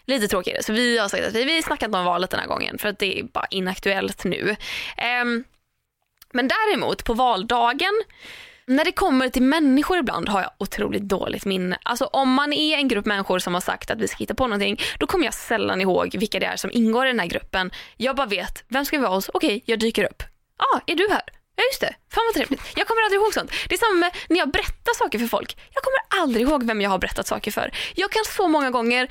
lite 0.06 0.28
tråkigare. 0.28 0.62
Så 0.62 0.72
vi 0.72 0.98
har 0.98 1.08
sagt 1.08 1.26
att 1.26 1.34
vi, 1.34 1.44
vi 1.44 1.62
snackat 1.62 1.94
om 1.94 2.04
valet 2.04 2.30
den 2.30 2.40
här 2.40 2.46
gången 2.46 2.78
för 2.78 2.88
att 2.88 2.98
det 2.98 3.18
är 3.18 3.22
bara 3.22 3.46
inaktuellt 3.50 4.24
nu. 4.24 4.56
Um, 5.22 5.44
men 6.32 6.48
däremot 6.48 7.04
på 7.04 7.14
valdagen 7.14 8.02
när 8.66 8.84
det 8.84 8.92
kommer 8.92 9.28
till 9.28 9.42
människor 9.42 9.98
ibland 9.98 10.28
har 10.28 10.42
jag 10.42 10.50
otroligt 10.58 11.02
dåligt 11.02 11.44
minne. 11.44 11.78
Alltså 11.82 12.04
om 12.04 12.32
man 12.32 12.52
är 12.52 12.76
en 12.76 12.88
grupp 12.88 13.06
människor 13.06 13.38
som 13.38 13.54
har 13.54 13.60
sagt 13.60 13.90
att 13.90 14.00
vi 14.00 14.08
ska 14.08 14.16
hitta 14.18 14.34
på 14.34 14.46
någonting, 14.46 14.80
då 14.98 15.06
kommer 15.06 15.24
jag 15.24 15.34
sällan 15.34 15.80
ihåg 15.80 16.16
vilka 16.18 16.38
det 16.38 16.46
är 16.46 16.56
som 16.56 16.70
ingår 16.72 17.06
i 17.06 17.08
den 17.08 17.20
här 17.20 17.26
gruppen. 17.26 17.70
Jag 17.96 18.16
bara 18.16 18.26
vet, 18.26 18.64
vem 18.68 18.84
ska 18.84 18.96
vi 18.96 19.02
vara 19.02 19.14
hos? 19.14 19.30
Okej, 19.34 19.62
jag 19.66 19.78
dyker 19.78 20.04
upp. 20.04 20.22
Ja, 20.58 20.64
ah, 20.78 20.80
är 20.86 20.94
du 20.94 21.08
här? 21.10 21.22
Ja 21.56 21.62
just 21.70 21.80
det, 21.80 21.94
fan 22.14 22.24
vad 22.26 22.34
trevligt. 22.34 22.62
Jag 22.76 22.86
kommer 22.86 23.02
aldrig 23.02 23.20
ihåg 23.20 23.34
sånt. 23.34 23.50
Det 23.68 23.74
är 23.74 23.78
som 23.78 24.00
med 24.00 24.10
när 24.28 24.38
jag 24.38 24.50
berättar 24.50 24.94
saker 24.94 25.18
för 25.18 25.26
folk. 25.26 25.56
Jag 25.74 25.82
kommer 25.82 26.22
aldrig 26.22 26.48
ihåg 26.48 26.66
vem 26.66 26.80
jag 26.80 26.90
har 26.90 26.98
berättat 26.98 27.26
saker 27.26 27.50
för. 27.50 27.70
Jag 27.94 28.10
kan 28.10 28.24
så 28.24 28.48
många 28.48 28.70
gånger 28.70 29.08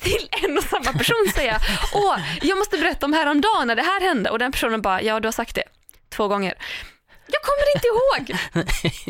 till 0.00 0.28
en 0.30 0.58
och 0.58 0.64
samma 0.64 0.92
person 0.92 1.26
säga, 1.34 1.60
åh, 1.94 2.18
jag 2.42 2.58
måste 2.58 2.78
berätta 2.78 3.06
om 3.06 3.12
häromdagen 3.12 3.66
när 3.66 3.76
det 3.76 3.82
här 3.82 4.00
hände 4.00 4.30
och 4.30 4.38
den 4.38 4.52
personen 4.52 4.82
bara, 4.82 5.02
ja 5.02 5.20
du 5.20 5.26
har 5.26 5.32
sagt 5.32 5.54
det 5.54 5.64
två 6.10 6.28
gånger. 6.28 6.54
Jag 7.26 7.42
kommer 7.42 7.74
inte 7.74 7.86
ihåg. 7.88 8.38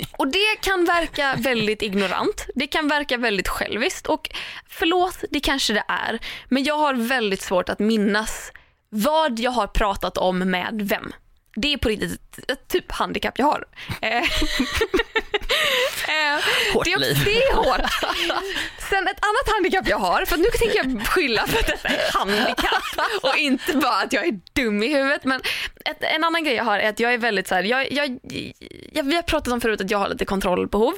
Och 0.19 0.29
det 0.29 0.57
kan 0.61 0.85
verka 0.85 1.35
väldigt 1.39 1.83
ignorant. 1.83 2.47
Det 2.55 2.67
kan 2.67 2.89
verka 2.89 3.17
väldigt 3.17 3.49
själviskt 3.49 4.07
och 4.07 4.31
förlåt, 4.69 5.25
det 5.31 5.41
kanske 5.41 5.73
det 5.73 5.85
är. 5.89 6.19
Men 6.49 6.65
jag 6.65 6.79
har 6.79 6.95
väldigt 6.95 7.43
svårt 7.43 7.69
att 7.69 7.79
minnas 7.79 8.53
vad 8.89 9.39
jag 9.39 9.51
har 9.51 9.67
pratat 9.67 10.19
om 10.19 10.39
med 10.39 10.83
vem. 10.83 11.13
Det 11.57 11.73
är 11.73 11.79
på 11.79 11.89
riktigt 11.89 12.21
ett, 12.49 12.69
typ 12.69 12.93
handikapp 12.93 13.39
jag 13.39 13.47
har. 13.47 13.65
Eh, 14.03 14.17
eh, 14.23 14.25
Hårt 16.75 16.85
det, 16.85 16.93
är, 16.93 16.99
liv. 16.99 17.23
det 17.25 17.43
är 17.43 17.55
hårt. 17.55 17.91
Sen 18.91 19.09
ett 19.09 19.25
annat 19.25 19.49
handikapp 19.55 19.89
jag 19.89 19.99
har, 19.99 20.25
för 20.25 20.37
nu 20.37 20.45
tänker 20.59 20.77
jag 20.77 21.07
skylla 21.07 21.47
för 21.47 21.59
att 21.59 21.67
detta 21.67 21.89
är 21.89 22.13
handikapp 22.13 22.83
och 23.23 23.37
inte 23.39 23.77
bara 23.77 24.01
att 24.03 24.13
jag 24.13 24.27
är 24.27 24.41
dum 24.53 24.83
i 24.83 24.95
huvudet. 24.95 25.25
Men 25.25 25.41
ett, 25.85 26.03
en 26.03 26.25
annan 26.25 26.45
grej 26.45 26.55
jag 26.55 26.65
har 26.65 26.79
är 26.79 26.89
att 26.89 27.01
jag 27.01 27.15
är 27.15 27.19
väldigt 27.19 27.49
så 27.49 27.55
här, 27.55 27.63
jag, 27.63 27.93
jag, 27.93 28.19
jag, 28.93 29.03
vi 29.05 29.15
har 29.17 29.23
pratat 29.23 29.53
om 29.53 29.61
förut 29.61 29.81
att 29.81 29.91
jag 29.91 29.99
har 29.99 30.09
lite 30.09 30.25
kontrollbehov. 30.25 30.95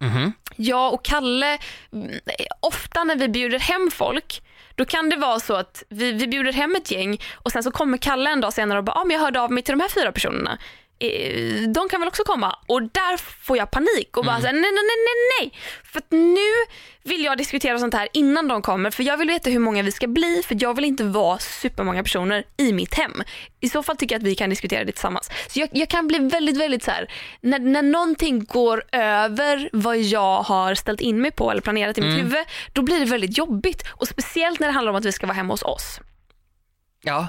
Mhm. 0.00 0.32
Jag 0.56 0.94
och 0.94 1.04
Kalle, 1.04 1.58
mm, 1.92 2.10
ofta 2.60 3.04
när 3.04 3.16
vi 3.16 3.28
bjuder 3.28 3.58
hem 3.58 3.90
folk, 3.92 4.42
då 4.78 4.84
kan 4.84 5.08
det 5.08 5.16
vara 5.16 5.40
så 5.40 5.54
att 5.54 5.82
vi, 5.88 6.12
vi 6.12 6.28
bjuder 6.28 6.52
hem 6.52 6.76
ett 6.76 6.90
gäng 6.90 7.20
och 7.34 7.52
sen 7.52 7.62
så 7.62 7.70
kommer 7.70 7.98
Kalle 7.98 8.30
en 8.30 8.40
dag 8.40 8.52
senare 8.52 8.78
och 8.78 8.84
bara, 8.84 8.96
ah, 8.96 9.04
men 9.04 9.14
jag 9.14 9.20
hörde 9.20 9.40
av 9.40 9.52
mig 9.52 9.62
till 9.62 9.72
de 9.72 9.80
här 9.80 9.88
fyra 9.88 10.12
personerna. 10.12 10.58
Eh, 11.00 11.68
De 11.68 11.88
kan 11.88 12.00
väl 12.00 12.08
också 12.08 12.22
komma? 12.24 12.56
Och 12.66 12.82
där 12.82 13.16
får 13.16 13.56
jag 13.56 13.70
panik 13.70 14.16
och 14.16 14.24
bara 14.24 14.40
säga 14.40 14.52
nej, 14.52 14.60
nej, 14.62 14.72
nej, 14.72 15.40
nej. 15.40 15.60
För 15.84 15.98
att 15.98 16.10
nu 16.10 16.50
vill 17.02 17.24
jag 17.24 17.38
diskutera 17.38 17.78
sånt 17.78 17.94
här 17.94 18.08
innan 18.12 18.48
de 18.48 18.62
kommer 18.62 18.90
för 18.90 19.02
jag 19.02 19.16
vill 19.16 19.28
veta 19.28 19.50
hur 19.50 19.58
många 19.58 19.82
vi 19.82 19.92
ska 19.92 20.06
bli 20.06 20.42
för 20.46 20.56
jag 20.60 20.74
vill 20.74 20.84
inte 20.84 21.04
vara 21.04 21.38
supermånga 21.38 22.02
personer 22.02 22.44
i 22.56 22.72
mitt 22.72 22.94
hem. 22.94 23.22
I 23.60 23.68
så 23.68 23.82
fall 23.82 23.96
tycker 23.96 24.14
jag 24.14 24.20
att 24.20 24.26
vi 24.26 24.34
kan 24.34 24.50
diskutera 24.50 24.84
det 24.84 24.92
tillsammans. 24.92 25.30
Så 25.48 25.60
jag, 25.60 25.68
jag 25.72 25.88
kan 25.88 26.06
bli 26.08 26.18
väldigt, 26.18 26.56
väldigt 26.56 26.82
så 26.84 26.90
här, 26.90 27.10
när, 27.40 27.58
när 27.58 27.82
någonting 27.82 28.44
går 28.44 28.84
över 28.92 29.68
vad 29.72 29.98
jag 29.98 30.42
har 30.42 30.74
ställt 30.74 31.00
in 31.00 31.20
mig 31.20 31.30
på 31.30 31.50
eller 31.50 31.60
planerat 31.60 31.98
i 31.98 32.00
mitt 32.00 32.18
huvud, 32.18 32.44
då 32.72 32.82
blir 32.82 32.98
det 32.98 33.04
väldigt 33.04 33.38
jobbigt. 33.38 33.82
Och 33.90 34.08
speciellt 34.08 34.60
när 34.60 34.66
det 34.68 34.72
handlar 34.74 34.90
om 34.92 34.96
att 34.96 35.04
vi 35.04 35.12
ska 35.12 35.26
vara 35.26 35.36
hemma 35.36 35.52
hos 35.52 35.62
oss. 35.62 36.00
Ja. 37.02 37.28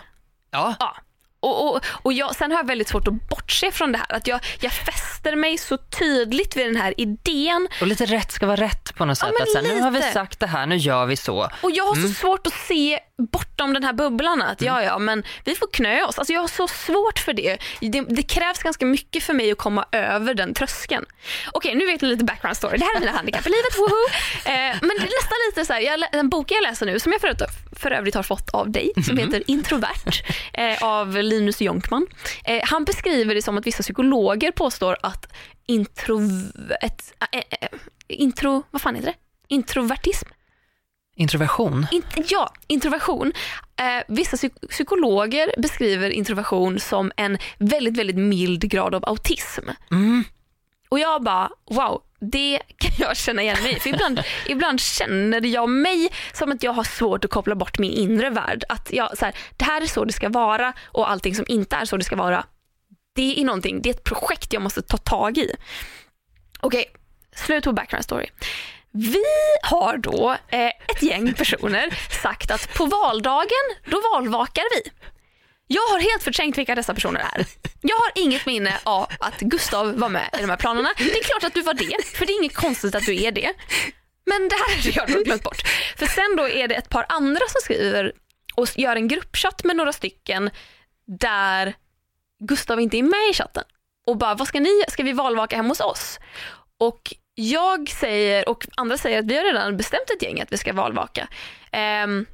Ja. 0.52 0.76
Ja. 0.80 0.96
Och, 1.42 1.76
och, 1.76 1.86
och 1.86 2.14
jag, 2.14 2.36
sen 2.36 2.52
har 2.52 2.58
jag 2.60 2.68
väldigt 2.68 2.88
svårt 2.88 3.08
att 3.08 3.30
bortse 3.30 3.72
från 3.72 3.92
det 3.92 3.98
här. 3.98 4.16
Att 4.18 4.28
jag, 4.28 4.40
jag 4.60 4.72
fäster 4.72 5.36
mig 5.36 5.58
så 5.58 5.78
tydligt 5.78 6.58
vid 6.58 6.66
den 6.66 6.76
här 6.76 6.94
idén 6.98 7.68
Och 7.82 7.88
lite 7.88 8.06
rätt 8.06 8.32
ska 8.32 8.46
vara 8.46 8.62
rätt 8.62 8.96
på 8.96 9.06
något 9.06 9.18
sätt. 9.18 9.30
men 9.34 9.42
att 9.44 9.50
så 9.50 9.58
här, 9.58 9.76
nu 9.76 9.82
har 9.82 9.92
vi 9.92 10.02
sagt 10.02 10.40
det 10.40 10.48
här, 10.48 10.66
nu 10.66 10.76
gör 10.76 11.06
vi 11.06 11.16
så. 11.18 11.50
och 11.62 11.72
jag 11.72 11.84
har 11.84 11.96
så 11.96 12.08
svårt 12.14 12.48
att 12.48 12.54
se 12.54 13.00
bortom 13.20 13.74
den 13.74 13.84
här 13.84 13.94
bubblan. 13.94 14.42
Att 14.42 14.62
ja, 14.62 14.84
ja, 14.84 15.00
men 15.00 15.24
vi 15.44 15.56
får 15.56 15.68
knö 15.74 16.04
oss. 16.04 16.18
Alltså 16.18 16.34
jag 16.34 16.42
har 16.42 16.48
så 16.48 16.68
svårt 16.68 17.20
för 17.20 17.34
det. 17.34 17.58
det. 17.82 18.02
Det 18.02 18.24
krävs 18.24 18.60
ganska 18.64 18.86
mycket 18.86 19.24
för 19.24 19.34
mig 19.34 19.52
att 19.52 19.58
komma 19.58 19.86
över 19.92 20.34
den 20.34 20.54
tröskeln. 20.54 21.06
Okej, 21.52 21.76
nu 21.76 21.86
vet 21.86 22.02
ni 22.02 22.08
lite 22.08 22.24
background 22.26 22.58
story. 22.58 22.78
Det 22.78 22.86
här 22.86 22.96
är 22.96 23.00
mina 23.00 23.12
handikapp 23.12 23.46
i 23.48 23.50
livet, 23.50 23.78
woho! 23.78 23.96
Eh, 24.46 24.76
men 24.82 24.90
det 24.90 25.04
är 25.08 25.22
nästan 25.22 25.38
lite 25.50 25.66
så 25.66 25.74
här, 25.74 25.82
jag, 25.82 26.00
lä- 26.00 26.10
en 26.12 26.30
bok 26.30 26.52
jag 26.52 26.62
läser 26.64 26.86
nu 26.86 27.00
som 27.00 27.12
jag 27.12 27.22
för, 27.22 27.36
för 27.76 27.92
övrigt 27.92 28.16
har 28.16 28.24
fått 28.24 28.50
av 28.50 28.72
dig 28.72 28.92
som 29.08 29.18
heter 29.18 29.44
Introvert 29.48 30.24
eh, 30.54 30.84
av 30.84 31.18
Linus 31.18 31.62
Jonkman. 31.62 32.08
Eh, 32.46 32.62
han 32.64 32.86
beskriver 32.86 33.36
det 33.36 33.42
som 33.42 33.58
att 33.58 33.68
vissa 33.68 33.84
psykologer 33.84 34.52
påstår 34.52 34.98
att 35.04 35.34
intro, 35.66 36.20
ett, 36.82 37.14
äh, 37.32 37.42
intro, 38.08 38.64
vad 38.72 38.82
fan 38.82 38.96
heter 38.96 39.08
det? 39.08 39.16
Introvertism 39.56 40.28
Introversion. 41.20 41.88
in, 41.92 42.04
ja, 42.30 42.54
introversion. 42.68 43.34
Eh, 43.80 44.04
vissa 44.08 44.38
psyk- 44.38 44.68
psykologer 44.70 45.52
beskriver 45.58 46.10
introversion 46.10 46.80
som 46.80 47.12
en 47.18 47.38
väldigt, 47.58 47.98
väldigt 47.98 48.16
mild 48.16 48.62
grad 48.72 48.96
av 48.96 49.06
autism. 49.06 49.70
Mm. 49.92 50.24
Och 50.90 51.00
jag 51.00 51.24
bara, 51.24 51.50
wow, 51.72 52.02
det 52.20 52.60
kan 52.78 52.92
jag 52.98 53.18
känna 53.18 53.42
igen 53.42 53.58
mig. 53.64 53.80
För 53.80 53.90
ibland, 53.90 54.20
ibland 54.48 54.80
känner 54.82 55.46
jag 55.46 55.70
mig 55.70 56.10
som 56.34 56.52
att 56.52 56.64
jag 56.64 56.74
har 56.74 56.84
svårt 56.84 57.26
att 57.26 57.32
koppla 57.32 57.56
bort 57.56 57.80
min 57.80 57.92
inre 57.92 58.30
värld. 58.30 58.64
Att 58.70 58.92
jag, 58.92 59.18
så 59.18 59.26
här, 59.26 59.36
det 59.58 59.66
här 59.66 59.82
är 59.82 59.86
så 59.86 60.06
det 60.06 60.14
ska 60.14 60.30
vara 60.30 60.74
och 60.86 61.12
allting 61.12 61.36
som 61.36 61.46
inte 61.48 61.76
är 61.76 61.86
så 61.86 61.98
det 61.98 62.04
ska 62.04 62.16
vara, 62.16 62.46
det 63.16 63.42
är 63.42 63.46
någonting, 63.46 63.82
det 63.82 63.90
är 63.90 63.94
ett 63.94 64.04
projekt 64.04 64.54
jag 64.54 64.62
måste 64.62 64.82
ta 64.82 64.98
tag 64.98 65.38
i. 65.38 65.52
Okej, 66.60 66.86
slut 67.36 67.64
på 67.64 67.74
background 67.74 68.04
story. 68.04 68.26
Vi 68.92 69.24
har 69.64 69.98
då 69.98 70.38
eh, 70.48 70.68
ett 70.68 71.02
gäng 71.02 71.34
personer 71.34 72.00
sagt 72.22 72.52
att 72.52 72.74
på 72.74 72.86
valdagen, 72.86 73.76
då 73.86 74.02
valvakar 74.14 74.64
vi. 74.76 74.92
Jag 75.68 75.82
har 75.82 76.00
helt 76.00 76.24
förträngt 76.24 76.58
vilka 76.58 76.76
dessa 76.76 76.94
personer 76.94 77.20
är. 77.20 77.46
Jag 77.82 77.96
har 77.96 78.12
inget 78.16 78.46
minne 78.46 78.74
av 78.84 79.08
att 79.20 79.40
Gustav 79.40 80.00
var 80.00 80.10
med 80.10 80.30
i 80.34 80.42
de 80.42 80.50
här 80.50 80.58
planerna. 80.58 80.90
Det 80.98 81.18
är 81.18 81.24
klart 81.24 81.44
att 81.44 81.54
du 81.54 81.62
var 81.62 81.74
det, 81.74 82.06
för 82.18 82.26
det 82.26 82.34
är 82.34 82.40
inget 82.40 82.56
konstigt 82.56 82.96
att 82.96 83.06
du 83.06 83.24
är 83.24 83.32
det. 83.32 83.54
Men 84.26 84.50
det 84.50 84.56
här 84.56 84.76
har 84.76 84.92
jag 84.96 85.18
då 85.18 85.24
glömt 85.24 85.44
bort. 85.44 85.68
För 85.98 86.06
sen 86.06 86.36
då 86.38 86.50
är 86.50 86.68
det 86.68 86.76
ett 86.76 86.90
par 86.90 87.06
andra 87.10 87.42
som 87.50 87.62
skriver 87.62 88.14
och 88.56 88.68
gör 88.76 88.96
en 88.96 89.08
gruppchatt 89.08 89.64
med 89.64 89.76
några 89.76 89.94
stycken 89.94 90.50
där 91.20 91.76
Gustav 92.40 92.80
inte 92.82 92.98
är 92.98 93.04
med 93.04 93.30
i 93.32 93.34
chatten. 93.34 93.64
Och 94.08 94.18
bara, 94.18 94.36
vad 94.36 94.48
ska 94.48 94.60
ni 94.60 94.84
Ska 94.88 95.04
vi 95.04 95.14
valvaka 95.14 95.56
hemma 95.56 95.70
hos 95.70 95.80
oss? 95.80 96.20
Och 96.78 97.14
jag 97.40 97.90
säger, 97.90 98.50
och 98.50 98.68
andra 98.78 98.98
säger 98.98 99.20
att 99.20 99.26
vi 99.26 99.38
har 99.38 99.44
redan 99.44 99.78
bestämt 99.78 100.10
ett 100.16 100.22
gäng 100.24 100.42
att 100.42 100.54
vi 100.54 100.58
ska 100.58 100.74
valvaka. 100.74 101.28
Ehm, 101.72 102.26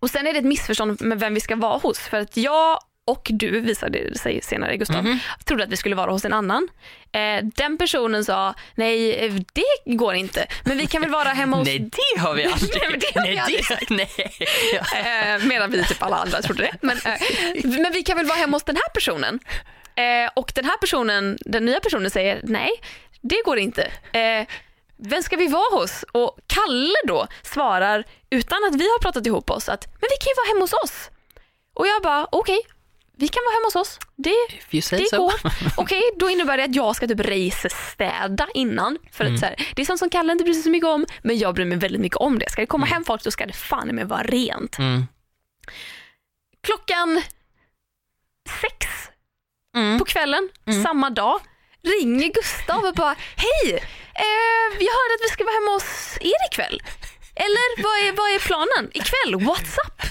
och 0.00 0.10
sen 0.10 0.26
är 0.26 0.32
det 0.32 0.38
ett 0.38 0.44
missförstånd 0.44 1.02
med 1.02 1.20
vem 1.20 1.34
vi 1.34 1.40
ska 1.40 1.56
vara 1.56 1.78
hos. 1.78 1.98
För 1.98 2.16
att 2.16 2.36
jag 2.36 2.78
och 3.08 3.26
du, 3.30 3.60
visade 3.60 3.98
det 3.98 4.18
sig 4.18 4.42
senare 4.42 4.76
Gustav, 4.76 5.18
trodde 5.44 5.64
att 5.64 5.70
vi 5.70 5.76
skulle 5.76 5.94
vara 5.94 6.10
hos 6.10 6.24
en 6.24 6.32
annan. 6.32 6.68
Eh, 7.12 7.44
den 7.44 7.78
personen 7.78 8.24
sa, 8.24 8.54
nej 8.74 9.28
det 9.54 9.92
går 9.96 10.14
inte, 10.14 10.46
men 10.64 10.78
vi 10.78 10.86
kan 10.86 11.00
väl 11.02 11.10
vara 11.10 11.28
hemma 11.28 11.56
hos 11.56 11.66
Nej, 11.68 11.78
det 11.78 12.20
har 12.20 12.34
vi 12.34 12.44
aldrig. 12.52 12.82
Nej, 12.90 12.98
det 13.00 13.20
har 13.20 13.26
vi 13.26 13.34
Nej, 13.34 13.38
aldrig 13.38 13.64
det- 13.88 13.94
Nej. 13.94 14.30
Ja. 14.72 14.98
Eh, 15.34 15.44
medan 15.46 15.70
vi 15.70 15.84
typ 15.84 16.02
alla 16.02 16.16
andra 16.16 16.42
trodde 16.42 16.62
det. 16.62 16.72
Men, 16.80 16.96
eh, 16.96 17.20
men 17.64 17.92
vi 17.92 18.02
kan 18.02 18.16
väl 18.16 18.26
vara 18.26 18.38
hemma 18.38 18.56
hos 18.56 18.64
den 18.64 18.76
här 18.76 18.88
personen. 18.94 19.40
Eh, 19.96 20.30
och 20.36 20.52
den 20.54 20.64
här 20.64 20.76
personen, 20.76 21.38
den 21.40 21.64
nya 21.64 21.80
personen 21.80 22.10
säger 22.10 22.40
nej, 22.44 22.70
det 23.20 23.42
går 23.44 23.58
inte. 23.58 23.82
Eh, 24.12 24.46
vem 24.98 25.22
ska 25.22 25.36
vi 25.36 25.46
vara 25.46 25.80
hos? 25.80 26.04
Och 26.12 26.38
Kalle 26.46 26.94
då 27.06 27.26
svarar 27.42 28.04
utan 28.30 28.58
att 28.64 28.74
vi 28.74 28.84
har 28.88 28.98
pratat 28.98 29.26
ihop 29.26 29.50
oss 29.50 29.68
att 29.68 29.86
men 29.86 30.08
vi 30.10 30.16
kan 30.24 30.30
ju 30.30 30.34
vara 30.36 30.48
hemma 30.48 30.60
hos 30.60 30.72
oss. 30.72 31.10
Och 31.74 31.86
jag 31.86 32.02
bara 32.02 32.26
okej, 32.32 32.58
vi 33.18 33.28
kan 33.28 33.42
vara 33.46 33.54
hemma 33.54 33.66
hos 33.66 33.76
oss. 33.76 33.98
Det, 34.16 34.34
det 34.70 35.10
so. 35.10 35.16
går. 35.16 35.32
Okej, 35.76 36.02
då 36.16 36.30
innebär 36.30 36.56
det 36.56 36.64
att 36.64 36.74
jag 36.74 36.96
ska 36.96 37.06
typ 37.08 37.20
racerstäda 37.20 38.48
innan. 38.54 38.98
För 39.12 39.24
att, 39.24 39.28
Mm. 39.28 39.38
så 39.40 39.46
här, 39.46 39.56
det 39.76 39.82
är 39.82 39.86
sånt 39.86 39.98
som 39.98 40.10
Kalle 40.10 40.32
inte 40.32 40.44
bryr 40.44 40.54
sig 40.54 40.62
så 40.62 40.70
mycket 40.70 40.88
om, 40.88 41.06
men 41.22 41.38
jag 41.38 41.54
bryr 41.54 41.64
mig 41.64 41.78
väldigt 41.78 42.00
mycket 42.00 42.16
om 42.16 42.38
det. 42.38 42.50
Ska 42.50 42.60
det 42.62 42.66
komma 42.66 42.86
Mm. 42.86 42.94
hem 42.94 43.04
folk 43.04 43.22
så 43.22 43.30
ska 43.30 43.46
det 43.46 43.52
fan 43.52 43.88
mig 43.88 44.04
vara 44.04 44.22
rent. 44.22 44.78
Mm. 44.78 45.06
Klockan 46.62 47.22
sex 48.60 48.86
Mm. 49.76 49.98
på 49.98 50.04
kvällen, 50.04 50.48
samma 50.82 51.10
dag, 51.10 51.40
ringer 51.82 52.28
Gustav 52.28 52.84
och 52.84 52.94
bara 52.94 53.16
Hej! 53.36 53.74
Eh, 54.14 54.68
jag 54.78 54.92
hörde 54.98 55.14
att 55.14 55.24
vi 55.24 55.28
ska 55.28 55.44
vara 55.44 55.54
hemma 55.54 55.70
hos 55.70 56.18
er 56.20 56.52
ikväll. 56.52 56.82
Eller 57.34 57.82
vad 57.82 58.08
är, 58.08 58.12
vad 58.16 58.30
är 58.30 58.38
planen 58.38 58.90
ikväll? 58.94 59.48
What's 59.48 59.76
up? 59.86 60.02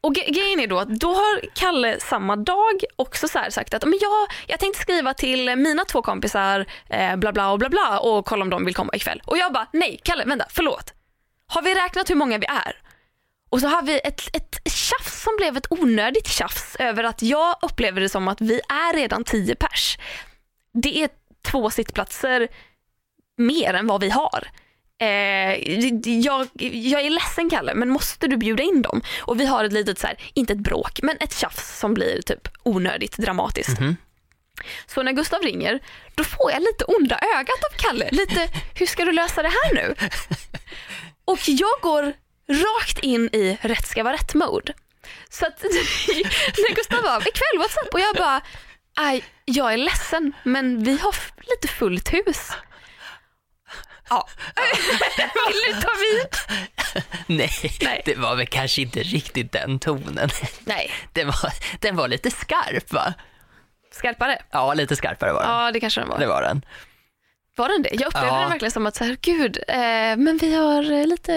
Och 0.00 0.14
grejen 0.14 0.60
är 0.60 0.66
då 0.66 0.78
att 0.78 0.88
då 0.88 1.14
har 1.14 1.40
Kalle 1.54 2.00
samma 2.00 2.36
dag 2.36 2.84
också 2.96 3.28
så 3.28 3.40
sagt 3.50 3.74
att 3.74 3.84
men 3.84 3.98
jag, 4.02 4.26
jag 4.46 4.60
tänkte 4.60 4.82
skriva 4.82 5.14
till 5.14 5.56
mina 5.56 5.84
två 5.84 6.02
kompisar 6.02 6.66
eh, 6.88 7.16
bla 7.16 7.32
bla 7.32 7.50
och 7.52 7.58
bla 7.58 7.68
bla 7.68 7.98
och 7.98 8.26
kolla 8.26 8.42
om 8.42 8.50
de 8.50 8.64
vill 8.64 8.74
komma 8.74 8.92
ikväll. 8.94 9.22
Och 9.24 9.38
jag 9.38 9.52
bara 9.52 9.66
nej 9.72 10.00
Kalle 10.02 10.24
vänta 10.24 10.46
förlåt. 10.50 10.92
Har 11.46 11.62
vi 11.62 11.74
räknat 11.74 12.10
hur 12.10 12.14
många 12.14 12.38
vi 12.38 12.46
är? 12.46 12.83
Och 13.54 13.60
så 13.60 13.68
har 13.68 13.82
vi 13.82 14.00
ett, 14.04 14.36
ett 14.36 14.72
tjafs 14.72 15.22
som 15.22 15.36
blev 15.36 15.56
ett 15.56 15.66
onödigt 15.70 16.28
tjafs 16.28 16.76
över 16.78 17.04
att 17.04 17.22
jag 17.22 17.56
upplever 17.62 18.00
det 18.00 18.08
som 18.08 18.28
att 18.28 18.40
vi 18.40 18.60
är 18.68 18.96
redan 18.96 19.24
tio 19.24 19.54
pers. 19.54 19.98
Det 20.72 21.02
är 21.02 21.08
två 21.42 21.70
sittplatser 21.70 22.48
mer 23.36 23.74
än 23.74 23.86
vad 23.86 24.00
vi 24.00 24.10
har. 24.10 24.48
Eh, 25.00 25.08
jag, 26.20 26.48
jag 26.72 27.00
är 27.00 27.10
ledsen 27.10 27.50
Kalle, 27.50 27.74
men 27.74 27.88
måste 27.88 28.26
du 28.26 28.36
bjuda 28.36 28.62
in 28.62 28.82
dem? 28.82 29.02
Och 29.20 29.40
vi 29.40 29.46
har 29.46 29.64
ett 29.64 29.72
litet, 29.72 29.98
så 29.98 30.06
här, 30.06 30.16
inte 30.34 30.52
ett 30.52 30.58
bråk, 30.58 31.00
men 31.02 31.16
ett 31.20 31.34
tjafs 31.34 31.78
som 31.78 31.94
blir 31.94 32.22
typ 32.22 32.48
onödigt 32.62 33.16
dramatiskt. 33.16 33.80
Mhm. 33.80 33.96
Så 34.86 35.02
när 35.02 35.12
Gustav 35.12 35.42
ringer, 35.42 35.80
då 36.14 36.24
får 36.24 36.50
jag 36.50 36.60
lite 36.60 36.84
onda 36.84 37.20
ögat 37.36 37.64
av 37.72 37.76
Kalle. 37.76 38.08
Lite, 38.12 38.48
hur 38.74 38.86
ska 38.86 39.04
du 39.04 39.12
lösa 39.12 39.42
det 39.42 39.48
här 39.48 39.74
nu? 39.74 39.94
Och 41.24 41.48
jag 41.48 41.80
går 41.82 42.14
rakt 42.48 42.98
in 42.98 43.30
i 43.32 43.58
rätt 43.62 43.86
ska 43.86 44.02
vara 44.02 44.14
rätt 44.14 44.34
mode. 44.34 44.72
Så 45.28 45.46
att 45.46 45.62
när 46.58 46.74
Gustav 46.74 47.02
bara, 47.02 47.18
ikväll 47.18 47.58
what's 47.58 47.86
up? 47.86 47.94
Och 47.94 48.00
jag 48.00 48.16
bara, 48.16 48.40
aj, 48.96 49.24
jag 49.44 49.72
är 49.72 49.76
ledsen 49.76 50.32
men 50.42 50.84
vi 50.84 50.98
har 50.98 51.14
lite 51.38 51.68
fullt 51.68 52.12
hus. 52.12 52.50
Ja, 54.10 54.28
vill 55.48 55.74
du 55.74 55.80
ta 55.80 55.88
vid? 56.00 56.60
Nej, 57.38 57.50
Nej. 57.82 58.02
det 58.04 58.14
var 58.14 58.36
väl 58.36 58.46
kanske 58.46 58.82
inte 58.82 59.02
riktigt 59.02 59.52
den 59.52 59.78
tonen. 59.78 60.28
Nej, 60.64 60.90
Den 61.12 61.26
var, 61.26 61.52
den 61.80 61.96
var 61.96 62.08
lite 62.08 62.30
skarp 62.30 62.92
va? 62.92 63.14
skarpare. 63.92 64.38
Ja, 64.50 64.74
lite 64.74 64.96
skarpare 64.96 65.32
var 65.32 65.42
den. 65.42 65.50
Ja, 65.50 65.70
det 65.72 65.80
kanske 65.80 66.00
den 66.00 66.08
var. 66.08 66.18
Det 66.18 66.26
var 66.26 66.42
den. 66.42 66.64
Var 67.56 67.68
den 67.68 67.82
det? 67.82 67.88
Jag 67.92 68.06
upplevde 68.06 68.28
Ja. 68.28 68.40
den 68.40 68.50
verkligen 68.50 68.72
som 68.72 68.86
att 68.86 68.96
så 68.96 69.04
här, 69.04 69.16
gud, 69.20 69.58
eh, 69.68 69.76
men 70.16 70.38
vi 70.40 70.54
har 70.54 70.92
eh, 70.92 71.06
lite... 71.06 71.32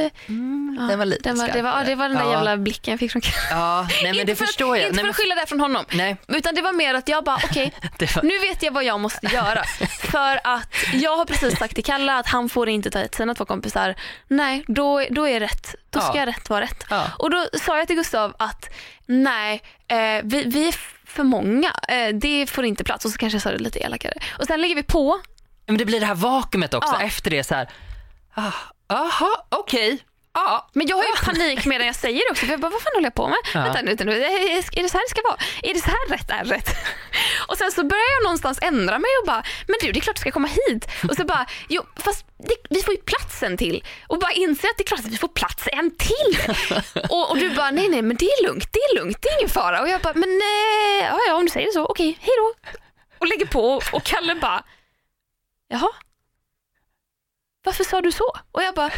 Ja, 0.77 0.83
den 0.83 0.99
var 0.99 1.05
lite 1.05 1.29
den 1.29 1.37
var, 1.37 1.47
det, 1.47 1.61
var, 1.61 1.69
ja, 1.69 1.83
det 1.85 1.95
var 1.95 2.09
den 2.09 2.17
där 2.17 2.31
jävla 2.31 2.57
blicken 2.57 2.91
jag 2.91 2.99
fick 2.99 3.11
från 3.11 3.21
Kalle. 3.21 3.37
Ja, 3.51 3.87
nej 4.03 4.13
men 4.13 4.25
det 4.25 4.35
för 4.35 4.45
förstår 4.45 4.73
att, 4.75 4.81
jag. 4.81 4.87
Inte 4.89 4.95
Nej, 4.95 4.97
för 4.97 5.03
men, 5.03 5.09
att 5.09 5.15
skylla 5.15 5.35
det 5.35 5.45
från 5.47 5.59
honom. 5.59 5.85
nej, 5.91 6.17
Utan 6.27 6.55
det 6.55 6.61
var 6.61 6.73
mer 6.73 6.93
att 6.93 7.09
jag 7.09 7.23
bara, 7.23 7.35
okej, 7.43 7.73
det 7.97 8.15
var, 8.15 8.23
nu 8.23 8.39
vet 8.39 8.63
jag 8.63 8.71
vad 8.71 8.83
jag 8.83 8.99
måste 8.99 9.27
göra. 9.27 9.63
För 10.11 10.39
att 10.43 10.69
jag 10.93 11.17
har 11.17 11.25
precis 11.25 11.57
sagt 11.59 11.75
till 11.75 11.83
Kalle 11.83 12.13
att 12.13 12.27
han 12.27 12.49
får 12.49 12.69
inte 12.69 12.91
ta 12.91 12.99
hit 12.99 13.15
sina 13.15 13.35
två 13.35 13.45
kompisar. 13.45 13.95
Nej, 14.27 14.63
då, 14.67 15.03
då 15.09 15.27
är 15.27 15.39
rätt. 15.39 15.75
Då 15.89 15.99
ska 16.01 16.25
rätt 16.25 16.49
vara 16.49 16.61
rätt. 16.61 16.83
Och 17.17 17.29
då 17.31 17.45
sa 17.65 17.77
jag 17.77 17.87
till 17.87 17.95
Gustav 17.95 18.35
att 18.39 18.69
nej, 19.05 19.61
eh, 19.87 19.97
vi, 20.23 20.43
vi 20.45 20.67
är 20.67 20.75
för 21.05 21.23
många. 21.23 21.71
Eh, 21.89 22.07
det 22.13 22.47
får 22.49 22.65
inte 22.65 22.83
plats. 22.83 23.05
Och 23.05 23.11
så 23.11 23.17
kanske 23.17 23.35
jag 23.35 23.41
sa 23.43 23.51
det 23.51 23.57
lite 23.57 23.79
elakare. 23.79 24.13
Och 24.39 24.45
sen 24.45 24.61
lägger 24.61 24.75
vi 24.75 24.83
på. 24.83 25.21
Men 25.67 25.77
det 25.77 25.85
blir 25.85 25.99
det 25.99 26.05
här 26.05 26.15
vakuumet 26.15 26.73
också 26.73 26.95
Ja. 26.99 27.05
efter 27.05 27.29
det 27.31 27.43
så 27.43 27.55
här. 27.55 27.69
ah, 28.35 28.51
Aha, 28.89 29.45
okej. 29.49 29.99
Ja, 30.33 30.69
Men 30.73 30.87
jag 30.87 30.95
har 30.97 31.03
ju 31.03 31.09
panik 31.25 31.65
medan 31.65 31.87
jag 31.87 31.95
säger 31.95 32.17
det 32.27 32.31
också. 32.31 32.45
För 32.45 32.53
jag 32.53 32.59
bara, 32.59 32.69
vad 32.71 32.81
fan 32.81 32.91
håller 32.95 33.05
jag 33.05 33.13
på 33.13 33.27
med? 33.27 33.37
Ja. 33.53 33.63
Vänta 33.63 33.81
nu, 33.81 33.95
nu, 33.99 34.23
är 34.23 34.83
det 34.83 34.89
så 34.89 34.97
här 34.97 35.03
det 35.05 35.09
ska 35.09 35.21
vara? 35.21 35.37
Är 35.63 35.73
det 35.73 35.79
så 35.79 35.89
här 35.89 36.07
rätt 36.17 36.29
är 36.31 36.43
rätt? 36.43 36.69
Och 37.47 37.57
sen 37.57 37.71
så 37.71 37.83
börjar 37.83 38.05
jag 38.17 38.23
någonstans 38.23 38.59
ändra 38.61 38.99
mig 38.99 39.09
och 39.21 39.27
bara, 39.27 39.43
men 39.67 39.75
du 39.81 39.91
det 39.91 39.99
är 39.99 40.01
klart 40.01 40.15
du 40.15 40.19
ska 40.19 40.31
komma 40.31 40.47
hit. 40.67 40.87
Och 41.09 41.15
så 41.15 41.25
bara, 41.25 41.45
jo 41.69 41.85
fast 41.95 42.25
det, 42.37 42.55
vi 42.69 42.81
får 42.81 42.93
ju 42.93 42.99
plats 43.01 43.43
en 43.43 43.57
till. 43.57 43.83
Och 44.07 44.19
bara 44.19 44.31
inser 44.31 44.67
att 44.67 44.77
det 44.77 44.83
är 44.83 44.87
klart 44.87 44.99
att 44.99 45.05
vi 45.05 45.17
får 45.17 45.27
plats 45.27 45.63
en 45.71 45.91
till. 45.97 46.55
och, 47.09 47.29
och 47.31 47.37
du 47.37 47.49
bara, 47.55 47.71
nej 47.71 47.87
nej 47.89 48.01
men 48.01 48.17
det 48.17 48.25
är 48.25 48.43
lugnt, 48.47 48.73
det 48.73 48.79
är 48.79 48.95
lugnt, 48.99 49.17
det 49.21 49.29
är 49.29 49.39
ingen 49.39 49.49
fara. 49.49 49.81
Och 49.81 49.89
jag 49.89 50.01
bara, 50.01 50.13
men 50.13 50.29
nej, 50.29 50.99
ja 51.11 51.19
ja 51.27 51.33
om 51.35 51.45
du 51.45 51.51
säger 51.51 51.71
så, 51.71 51.85
okej, 51.85 52.17
hej 52.21 52.33
då. 52.37 52.69
Och 53.19 53.27
lägger 53.27 53.45
på 53.45 53.81
och 53.91 54.03
Kalle 54.03 54.35
bara, 54.35 54.63
jaha, 55.67 55.89
varför 57.67 57.83
sa 57.83 58.01
du 58.01 58.11
så? 58.11 58.29
Och 58.51 58.63
jag 58.63 58.75
bara, 58.75 58.91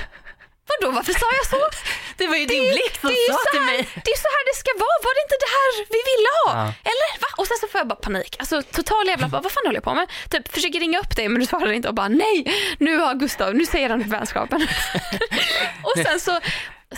vadå 0.70 0.92
varför 0.96 1.14
sa 1.14 1.28
jag 1.40 1.48
så? 1.54 1.62
det 2.18 2.28
var 2.28 2.36
ju 2.36 2.46
din 2.46 2.64
blick 2.74 2.96
som 3.02 3.10
det 3.10 3.18
sa 3.28 3.34
så 3.34 3.52
till 3.52 3.60
här, 3.60 3.72
mig. 3.72 3.78
Det 4.06 4.12
är 4.12 4.22
så 4.26 4.30
här 4.36 4.44
det 4.50 4.56
ska 4.62 4.72
vara, 4.86 4.98
var 5.08 5.14
det 5.18 5.22
inte 5.28 5.38
det 5.46 5.52
här 5.58 5.70
vi 5.96 6.02
ville 6.12 6.30
ha? 6.40 6.48
Ja. 6.60 6.66
Eller 6.92 7.08
va? 7.24 7.30
Och 7.38 7.48
sen 7.48 7.58
så 7.62 7.68
får 7.68 7.80
jag 7.80 7.88
bara 7.88 8.02
panik. 8.10 8.36
Alltså 8.40 8.62
total 8.62 9.08
jävla, 9.08 9.28
bara, 9.28 9.42
vad 9.42 9.52
fan 9.52 9.66
håller 9.66 9.78
jag 9.78 9.84
på 9.84 9.94
med? 9.94 10.08
Typ 10.30 10.54
försöker 10.54 10.80
ringa 10.80 11.00
upp 11.00 11.16
dig 11.16 11.30
men 11.30 11.40
du 11.40 11.46
svarar 11.46 11.72
inte 11.72 11.88
och 11.88 11.96
bara 12.02 12.08
nej, 12.08 12.38
nu 12.80 12.98
har 12.98 13.14
Gustav, 13.14 13.56
nu 13.56 13.66
säger 13.66 13.90
han 13.90 14.04
vänskapen. 14.10 14.62
och 15.88 15.98
sen 16.06 16.20
så, 16.20 16.40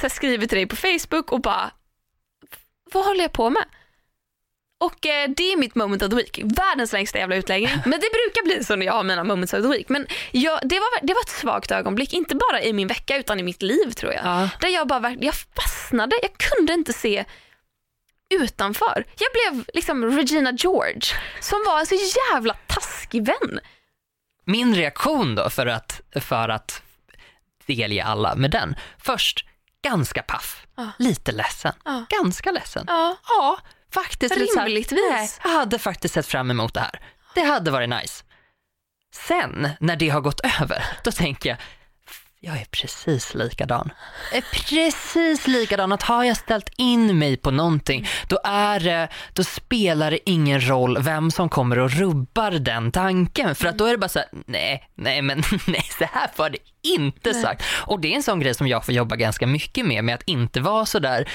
så 0.01 0.09
skriver 0.09 0.47
till 0.47 0.57
dig 0.57 0.67
på 0.67 0.75
Facebook 0.75 1.31
och 1.31 1.41
bara, 1.41 1.71
vad 2.93 3.05
håller 3.05 3.21
jag 3.21 3.33
på 3.33 3.49
med? 3.49 3.65
Och 4.81 5.05
eh, 5.05 5.29
det 5.29 5.53
är 5.53 5.57
mitt 5.57 5.75
moment 5.75 6.03
of 6.03 6.09
the 6.09 6.15
week. 6.15 6.39
Världens 6.43 6.93
längsta 6.93 7.17
jävla 7.17 7.35
utläggning. 7.35 7.69
Men 7.85 7.91
det 7.91 8.09
brukar 8.11 8.43
bli 8.43 8.63
så 8.63 8.75
när 8.75 8.85
jag 8.85 8.93
har 8.93 9.03
mina 9.03 9.23
moments 9.23 9.53
of 9.53 9.61
the 9.61 9.67
week. 9.67 9.89
Men 9.89 10.07
jag, 10.31 10.59
det, 10.63 10.79
var, 10.79 11.07
det 11.07 11.13
var 11.13 11.21
ett 11.21 11.29
svagt 11.29 11.71
ögonblick, 11.71 12.13
inte 12.13 12.35
bara 12.35 12.61
i 12.61 12.73
min 12.73 12.87
vecka 12.87 13.17
utan 13.17 13.39
i 13.39 13.43
mitt 13.43 13.61
liv 13.61 13.91
tror 13.91 14.13
jag. 14.13 14.25
Ja. 14.25 14.49
Där 14.59 14.69
jag 14.69 14.87
bara 14.87 15.11
jag 15.11 15.33
fastnade, 15.55 16.15
jag 16.21 16.31
kunde 16.37 16.73
inte 16.73 16.93
se 16.93 17.25
utanför. 18.29 19.05
Jag 19.17 19.53
blev 19.53 19.65
liksom 19.73 20.05
Regina 20.05 20.51
George 20.51 21.01
som 21.39 21.63
var 21.65 21.79
en 21.79 21.85
så 21.85 21.95
jävla 22.31 22.53
taskig 22.67 23.25
vän. 23.25 23.59
Min 24.45 24.75
reaktion 24.75 25.35
då 25.35 25.49
för 25.49 25.67
att, 25.67 26.01
för 26.21 26.49
att 26.49 26.81
delge 27.65 28.03
alla 28.03 28.35
med 28.35 28.51
den. 28.51 28.75
Först, 28.97 29.45
ganska 29.83 30.21
paff. 30.21 30.65
Ja. 30.75 30.91
Lite 30.99 31.31
ledsen. 31.31 31.73
Ja. 31.85 32.05
Ganska 32.09 32.51
ledsen. 32.51 32.85
Ja, 32.87 33.17
faktiskt. 33.93 34.37
Rimligtvis. 34.37 35.39
Jag 35.43 35.49
hade 35.49 35.79
faktiskt 35.79 36.13
sett 36.13 36.27
fram 36.27 36.51
emot 36.51 36.73
det 36.73 36.79
här. 36.79 36.99
Det 37.35 37.41
hade 37.41 37.71
varit 37.71 37.89
nice. 37.89 38.23
Sen, 39.13 39.69
när 39.79 39.95
det 39.95 40.09
har 40.09 40.21
gått 40.21 40.39
över, 40.61 40.83
då 41.03 41.11
tänker 41.11 41.49
jag, 41.49 41.57
jag 42.43 42.61
är 42.61 42.65
precis 42.65 43.33
likadan. 43.33 43.91
Jag 44.31 44.37
är 44.37 44.41
precis 44.51 45.47
likadan. 45.47 45.91
Att 45.91 46.03
har 46.03 46.23
jag 46.23 46.37
ställt 46.37 46.69
in 46.77 47.19
mig 47.19 47.37
på 47.37 47.51
någonting, 47.51 48.07
då, 48.27 48.39
är 48.43 49.09
då 49.33 49.43
spelar 49.43 50.11
det 50.11 50.29
ingen 50.29 50.67
roll 50.67 50.97
vem 51.01 51.31
som 51.31 51.49
kommer 51.49 51.79
och 51.79 51.91
rubbar 51.91 52.51
den 52.51 52.91
tanken. 52.91 53.55
För 53.55 53.67
att 53.67 53.77
då 53.77 53.85
är 53.85 53.91
det 53.91 53.97
bara 53.97 54.09
så 54.09 54.19
här, 54.19 54.27
nej, 54.45 54.89
nej 54.95 55.21
men 55.21 55.43
nej, 55.67 55.83
så 55.99 56.05
här 56.13 56.29
var 56.35 56.49
det 56.49 56.57
inte 56.83 57.31
Nej. 57.31 57.41
sagt. 57.41 57.63
Och 57.85 57.99
det 57.99 58.11
är 58.11 58.15
en 58.15 58.23
sån 58.23 58.39
grej 58.39 58.53
som 58.53 58.67
jag 58.67 58.85
får 58.85 58.93
jobba 58.93 59.15
ganska 59.15 59.47
mycket 59.47 59.85
med, 59.85 60.03
med 60.03 60.15
att 60.15 60.23
inte 60.25 60.61
vara 60.61 60.85
så 60.85 60.99
där 60.99 61.29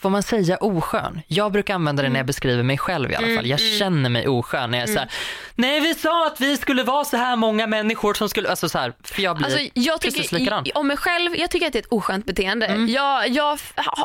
Får 0.00 0.10
man 0.10 0.22
säga 0.22 0.56
oskön? 0.56 1.20
Jag 1.26 1.52
brukar 1.52 1.74
använda 1.74 2.02
det 2.02 2.08
när 2.08 2.16
jag 2.18 2.26
beskriver 2.26 2.62
mig 2.62 2.78
själv 2.78 3.10
i 3.10 3.14
alla 3.16 3.36
fall. 3.36 3.46
Jag 3.46 3.60
känner 3.60 4.10
mig 4.10 4.28
oskön 4.28 4.70
när 4.70 4.78
jag 4.78 4.88
säger 4.88 5.08
nej 5.54 5.80
vi 5.80 5.94
sa 5.94 6.26
att 6.26 6.40
vi 6.40 6.56
skulle 6.56 6.82
vara 6.82 7.04
så 7.04 7.16
här 7.16 7.36
många 7.36 7.66
människor 7.66 8.14
som 8.14 8.28
skulle, 8.28 8.50
alltså 8.50 8.68
så 8.68 8.78
här, 8.78 8.92
för 9.04 9.22
jag 9.22 9.36
blir 9.36 9.46
Alltså, 9.46 9.60
jag 9.74 10.00
precis 10.00 10.22
tycker 10.22 10.38
likadan. 10.38 10.66
i- 10.66 10.72
om 10.74 10.86
mig 10.86 10.96
själv, 10.96 11.36
jag 11.36 11.50
tycker 11.50 11.66
att 11.66 11.72
det 11.72 11.78
är 11.78 11.82
ett 11.82 11.88
oskönt 11.92 12.26
beteende. 12.26 12.66
Mm. 12.66 12.88
Jag, 12.88 13.28
jag 13.28 13.58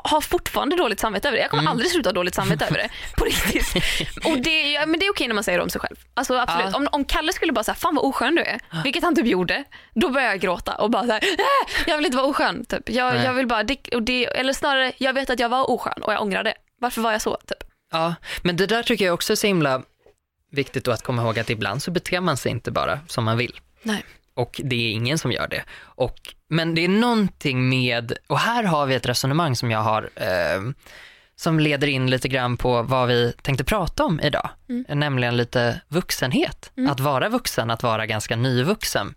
har 0.04 0.22
fortfarande 0.22 0.76
dåligt 0.76 1.00
samvete 1.00 1.28
över 1.28 1.38
det. 1.38 1.42
Jag 1.42 1.50
kommer 1.52 1.72
aldrig 1.72 1.92
sluta 1.92 2.10
ha 2.10 2.14
dåligt 2.14 2.36
samvete 2.36 2.66
över 2.66 2.78
det. 2.78 2.90
På 3.18 3.26
riktigt. 3.26 3.74
Och 4.26 4.38
det, 4.38 4.72
ja, 4.72 4.86
men 4.86 5.00
det 5.00 5.06
är 5.06 5.12
okej 5.12 5.28
när 5.28 5.36
man 5.36 5.44
säger 5.44 5.58
det 5.58 5.64
om 5.64 5.70
sig 5.70 5.82
själv. 5.82 5.96
Alltså, 6.14 6.38
absolut. 6.38 6.68
Ja. 6.72 6.78
Om, 6.78 6.88
om 6.92 7.06
Kalle 7.06 7.34
skulle 7.34 7.52
bara 7.54 7.64
säga 7.64 7.76
fan 7.76 7.96
vad 7.96 8.06
oskön 8.06 8.36
du 8.36 8.42
är, 8.42 8.60
vilket 8.84 9.04
han 9.04 9.16
typ 9.16 9.26
gjorde, 9.26 9.64
då 9.94 10.10
börjar 10.10 10.28
jag 10.30 10.40
gråta 10.40 10.76
och 10.76 10.90
bara 10.92 11.04
så 11.06 11.12
här, 11.12 11.24
äh, 11.24 11.30
jag 11.88 11.98
vill 11.98 12.06
inte 12.06 12.18
vara 12.18 12.28
oskön. 12.28 12.66
Typ. 12.66 12.90
Jag, 12.90 13.16
jag 13.26 13.34
vill 13.34 13.48
bara, 13.48 13.64
det, 13.64 13.78
och 13.96 14.04
det, 14.04 14.26
eller 14.26 14.54
snarare, 14.54 14.92
jag 14.98 15.14
vet 15.14 15.30
att 15.30 15.40
jag 15.40 15.50
var 15.50 15.70
oskön 15.70 15.83
och 15.92 16.14
jag 16.14 16.22
ångrar 16.22 16.44
det. 16.44 16.54
Varför 16.80 17.02
var 17.02 17.12
jag 17.12 17.22
så? 17.22 17.38
Typ. 17.48 17.70
Ja, 17.92 18.16
men 18.42 18.56
det 18.56 18.66
där 18.66 18.84
tycker 18.84 19.06
jag 19.06 19.14
också 19.14 19.34
är 19.34 19.38
så 19.38 19.48
himla 19.48 19.84
viktigt 20.52 20.88
att 20.88 21.04
komma 21.04 21.22
ihåg 21.22 21.40
att 21.40 21.50
ibland 21.50 21.84
så 21.84 21.92
beter 21.92 22.20
man 22.20 22.38
sig 22.38 22.52
inte 22.52 22.72
bara 22.72 23.00
som 23.08 23.24
man 23.24 23.38
vill. 23.38 23.60
Nej. 23.84 24.06
Och 24.34 24.62
det 24.64 24.76
är 24.76 24.92
ingen 24.92 25.18
som 25.18 25.32
gör 25.32 25.48
det. 25.48 25.64
Och, 25.80 26.20
men 26.48 26.76
det 26.76 26.84
är 26.84 26.90
någonting 26.90 27.70
med, 27.70 28.14
och 28.28 28.40
här 28.40 28.64
har 28.64 28.86
vi 28.86 28.96
ett 28.96 29.06
resonemang 29.06 29.56
som 29.56 29.72
jag 29.72 29.80
har, 29.80 30.10
eh, 30.16 30.62
som 31.36 31.60
leder 31.60 31.88
in 31.88 32.10
lite 32.10 32.28
grann 32.28 32.58
på 32.58 32.82
vad 32.82 33.08
vi 33.08 33.34
tänkte 33.42 33.64
prata 33.64 34.04
om 34.06 34.20
idag. 34.20 34.50
Nämligen 34.88 35.38
lite 35.38 35.82
vuxenhet. 35.88 36.72
Att 36.90 37.00
vara 37.00 37.30
vuxen, 37.30 37.72
att 37.72 37.84
vara 37.84 38.06
ganska 38.06 38.36
nyvuxen. 38.36 39.16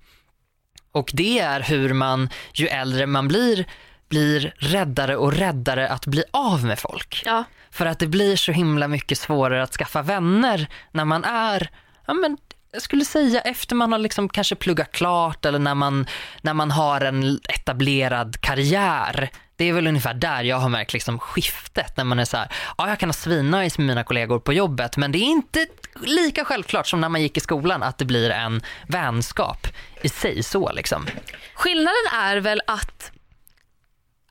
Och 0.92 1.10
det 1.14 1.38
är 1.38 1.60
hur 1.60 1.92
man, 1.92 2.28
ju 2.54 2.66
äldre 2.66 3.06
man 3.06 3.28
blir, 3.28 3.66
blir 4.08 4.54
räddare 4.58 5.16
och 5.16 5.32
räddare 5.32 5.88
att 5.88 6.06
bli 6.06 6.24
av 6.30 6.64
med 6.64 6.78
folk. 6.78 7.22
Ja. 7.24 7.44
För 7.70 7.86
att 7.86 7.98
det 7.98 8.06
blir 8.06 8.36
så 8.36 8.52
himla 8.52 8.88
mycket 8.88 9.18
svårare 9.18 9.62
att 9.62 9.72
skaffa 9.72 10.02
vänner 10.02 10.66
när 10.92 11.04
man 11.04 11.24
är, 11.24 11.70
ja 12.06 12.14
men 12.14 12.36
jag 12.72 12.82
skulle 12.82 13.04
säga 13.04 13.40
efter 13.40 13.74
man 13.74 13.92
har 13.92 13.98
liksom 13.98 14.28
kanske 14.28 14.54
pluggat 14.54 14.92
klart 14.92 15.44
eller 15.44 15.58
när 15.58 15.74
man, 15.74 16.06
när 16.42 16.54
man 16.54 16.70
har 16.70 17.00
en 17.00 17.40
etablerad 17.48 18.40
karriär. 18.40 19.30
Det 19.56 19.64
är 19.64 19.72
väl 19.72 19.86
ungefär 19.86 20.14
där 20.14 20.42
jag 20.42 20.56
har 20.56 20.68
märkt 20.68 20.92
liksom 20.92 21.18
skiftet 21.18 21.96
när 21.96 22.04
man 22.04 22.18
är 22.18 22.24
så 22.24 22.36
här, 22.36 22.48
ja 22.78 22.88
jag 22.88 22.98
kan 22.98 23.08
ha 23.08 23.14
svinnice 23.14 23.80
med 23.80 23.86
mina 23.86 24.04
kollegor 24.04 24.38
på 24.38 24.52
jobbet 24.52 24.96
men 24.96 25.12
det 25.12 25.18
är 25.18 25.30
inte 25.30 25.66
lika 26.02 26.44
självklart 26.44 26.86
som 26.86 27.00
när 27.00 27.08
man 27.08 27.22
gick 27.22 27.36
i 27.36 27.40
skolan 27.40 27.82
att 27.82 27.98
det 27.98 28.04
blir 28.04 28.30
en 28.30 28.62
vänskap 28.88 29.66
i 30.02 30.08
sig 30.08 30.42
så 30.42 30.72
liksom. 30.72 31.06
Skillnaden 31.54 32.06
är 32.12 32.36
väl 32.36 32.60
att 32.66 33.12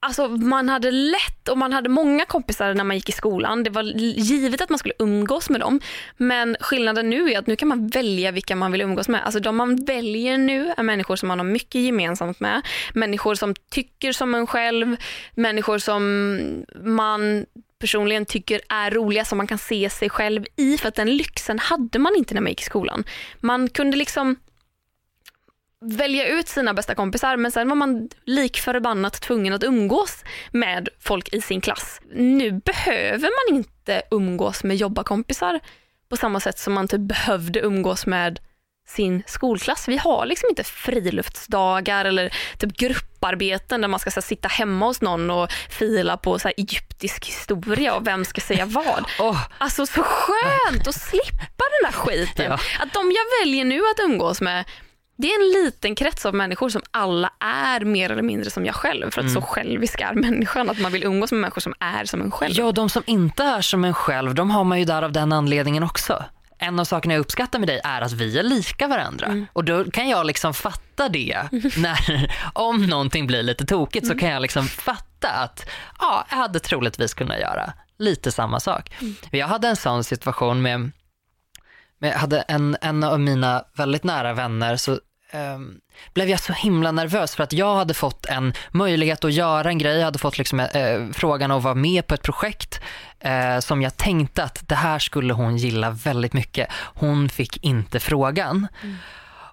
Alltså 0.05 0.27
man 0.27 0.69
hade 0.69 0.91
lätt 0.91 1.47
och 1.49 1.57
man 1.57 1.73
hade 1.73 1.89
många 1.89 2.25
kompisar 2.25 2.73
när 2.73 2.83
man 2.83 2.95
gick 2.95 3.09
i 3.09 3.11
skolan. 3.11 3.63
Det 3.63 3.69
var 3.69 3.83
givet 3.83 4.61
att 4.61 4.69
man 4.69 4.79
skulle 4.79 4.93
umgås 4.99 5.49
med 5.49 5.59
dem. 5.59 5.79
Men 6.17 6.57
skillnaden 6.59 7.09
nu 7.09 7.31
är 7.31 7.39
att 7.39 7.47
nu 7.47 7.55
kan 7.55 7.67
man 7.67 7.87
välja 7.87 8.31
vilka 8.31 8.55
man 8.55 8.71
vill 8.71 8.81
umgås 8.81 9.07
med. 9.07 9.25
Alltså 9.25 9.39
de 9.39 9.55
man 9.55 9.75
väljer 9.75 10.37
nu 10.37 10.73
är 10.77 10.83
människor 10.83 11.15
som 11.15 11.27
man 11.27 11.39
har 11.39 11.45
mycket 11.45 11.81
gemensamt 11.81 12.39
med. 12.39 12.61
Människor 12.93 13.35
som 13.35 13.53
tycker 13.71 14.11
som 14.11 14.35
en 14.35 14.47
själv. 14.47 14.95
Människor 15.33 15.77
som 15.77 16.65
man 16.83 17.45
personligen 17.79 18.25
tycker 18.25 18.61
är 18.69 18.91
roliga 18.91 19.25
som 19.25 19.37
man 19.37 19.47
kan 19.47 19.57
se 19.57 19.89
sig 19.89 20.09
själv 20.09 20.45
i. 20.55 20.77
För 20.77 20.87
att 20.87 20.95
den 20.95 21.17
lyxen 21.17 21.59
hade 21.59 21.99
man 21.99 22.15
inte 22.15 22.33
när 22.33 22.41
man 22.41 22.51
gick 22.51 22.61
i 22.61 22.65
skolan. 22.65 23.03
Man 23.39 23.69
kunde 23.69 23.97
liksom 23.97 24.35
välja 25.85 26.27
ut 26.27 26.47
sina 26.47 26.73
bästa 26.73 26.95
kompisar 26.95 27.37
men 27.37 27.51
sen 27.51 27.69
var 27.69 27.75
man 27.75 28.09
lik 28.25 28.59
förbannat 28.59 29.21
tvungen 29.21 29.53
att 29.53 29.63
umgås 29.63 30.23
med 30.51 30.89
folk 30.99 31.33
i 31.33 31.41
sin 31.41 31.61
klass. 31.61 32.01
Nu 32.13 32.51
behöver 32.51 33.49
man 33.49 33.57
inte 33.57 34.01
umgås 34.11 34.63
med 34.63 34.77
jobbarkompisar 34.77 35.59
på 36.09 36.17
samma 36.17 36.39
sätt 36.39 36.59
som 36.59 36.73
man 36.73 36.87
typ 36.87 37.01
behövde 37.01 37.59
umgås 37.59 38.05
med 38.05 38.39
sin 38.87 39.23
skolklass. 39.27 39.87
Vi 39.87 39.97
har 39.97 40.25
liksom 40.25 40.49
inte 40.49 40.63
friluftsdagar 40.63 42.05
eller 42.05 42.33
typ 42.57 42.77
grupparbeten 42.77 43.81
där 43.81 43.87
man 43.87 43.99
ska 43.99 44.11
så, 44.11 44.21
sitta 44.21 44.47
hemma 44.47 44.85
hos 44.85 45.01
någon 45.01 45.31
och 45.31 45.51
fila 45.69 46.17
på 46.17 46.39
så, 46.39 46.49
egyptisk 46.57 47.25
historia 47.25 47.95
och 47.95 48.07
vem 48.07 48.25
ska 48.25 48.41
säga 48.41 48.65
vad. 48.65 48.85
Oh. 49.19 49.41
Alltså 49.57 49.85
så 49.85 50.03
skönt 50.03 50.87
att 50.87 50.95
slippa 50.95 51.63
den 51.81 51.91
där 51.91 51.91
skiten. 51.91 52.45
Ja. 52.51 52.53
Att 52.53 52.93
de 52.93 53.11
jag 53.11 53.45
väljer 53.45 53.65
nu 53.65 53.79
att 53.79 53.99
umgås 53.99 54.41
med 54.41 54.65
det 55.17 55.27
är 55.27 55.41
en 55.41 55.63
liten 55.63 55.95
krets 55.95 56.25
av 56.25 56.33
människor 56.35 56.69
som 56.69 56.81
alla 56.91 57.31
är 57.39 57.85
mer 57.85 58.11
eller 58.11 58.21
mindre 58.21 58.49
som 58.49 58.65
jag 58.65 58.75
själv. 58.75 59.11
För 59.11 59.21
att 59.21 59.31
så 59.31 59.41
självisk 59.41 60.01
är 60.01 60.13
människan, 60.13 60.69
att 60.69 60.79
man 60.79 60.91
vill 60.91 61.03
umgås 61.03 61.31
med 61.31 61.41
människor 61.41 61.61
som 61.61 61.73
är 61.79 62.05
som 62.05 62.21
en 62.21 62.31
själv. 62.31 62.53
Ja, 62.57 62.71
de 62.71 62.89
som 62.89 63.03
inte 63.05 63.43
är 63.43 63.61
som 63.61 63.85
en 63.85 63.93
själv, 63.93 64.35
de 64.35 64.51
har 64.51 64.63
man 64.63 64.79
ju 64.79 64.85
där 64.85 65.01
av 65.01 65.11
den 65.11 65.31
anledningen 65.31 65.83
också. 65.83 66.23
En 66.57 66.79
av 66.79 66.83
sakerna 66.85 67.13
jag 67.13 67.21
uppskattar 67.21 67.59
med 67.59 67.67
dig 67.67 67.81
är 67.83 68.01
att 68.01 68.11
vi 68.11 68.39
är 68.39 68.43
lika 68.43 68.87
varandra. 68.87 69.45
Och 69.53 69.63
då 69.63 69.91
kan 69.91 70.09
jag 70.09 70.25
liksom 70.25 70.53
fatta 70.53 71.09
det. 71.09 71.37
När, 71.77 72.31
om 72.53 72.85
någonting 72.85 73.27
blir 73.27 73.43
lite 73.43 73.65
tokigt 73.65 74.07
så 74.07 74.17
kan 74.17 74.29
jag 74.29 74.41
liksom 74.41 74.65
fatta 74.67 75.29
att 75.29 75.69
ja, 75.99 76.25
jag 76.29 76.37
hade 76.37 76.59
troligtvis 76.59 77.13
kunnat 77.13 77.39
göra 77.39 77.73
lite 77.99 78.31
samma 78.31 78.59
sak. 78.59 78.91
Jag 79.31 79.47
hade 79.47 79.67
en 79.67 79.75
sån 79.75 80.03
situation 80.03 80.61
med, 80.61 80.91
med 81.99 82.13
jag 82.13 82.17
hade 82.17 82.41
en, 82.41 82.77
en 82.81 83.03
av 83.03 83.19
mina 83.19 83.63
väldigt 83.77 84.03
nära 84.03 84.33
vänner 84.33 84.75
så 84.75 84.99
ehm, 85.31 85.73
blev 86.13 86.29
jag 86.29 86.39
så 86.39 86.53
himla 86.53 86.91
nervös 86.91 87.35
för 87.35 87.43
att 87.43 87.53
jag 87.53 87.75
hade 87.75 87.93
fått 87.93 88.25
en 88.25 88.53
möjlighet 88.71 89.23
att 89.25 89.33
göra 89.33 89.69
en 89.69 89.77
grej, 89.77 89.97
jag 89.97 90.05
hade 90.05 90.19
fått 90.19 90.37
liksom, 90.37 90.59
eh, 90.59 91.01
frågan 91.13 91.51
att 91.51 91.63
vara 91.63 91.75
med 91.75 92.07
på 92.07 92.13
ett 92.13 92.23
projekt 92.23 92.81
eh, 93.19 93.59
som 93.59 93.81
jag 93.81 93.97
tänkte 93.97 94.43
att 94.43 94.67
det 94.67 94.75
här 94.75 94.99
skulle 94.99 95.33
hon 95.33 95.57
gilla 95.57 95.89
väldigt 95.89 96.33
mycket. 96.33 96.67
Hon 96.95 97.29
fick 97.29 97.63
inte 97.63 97.99
frågan. 97.99 98.67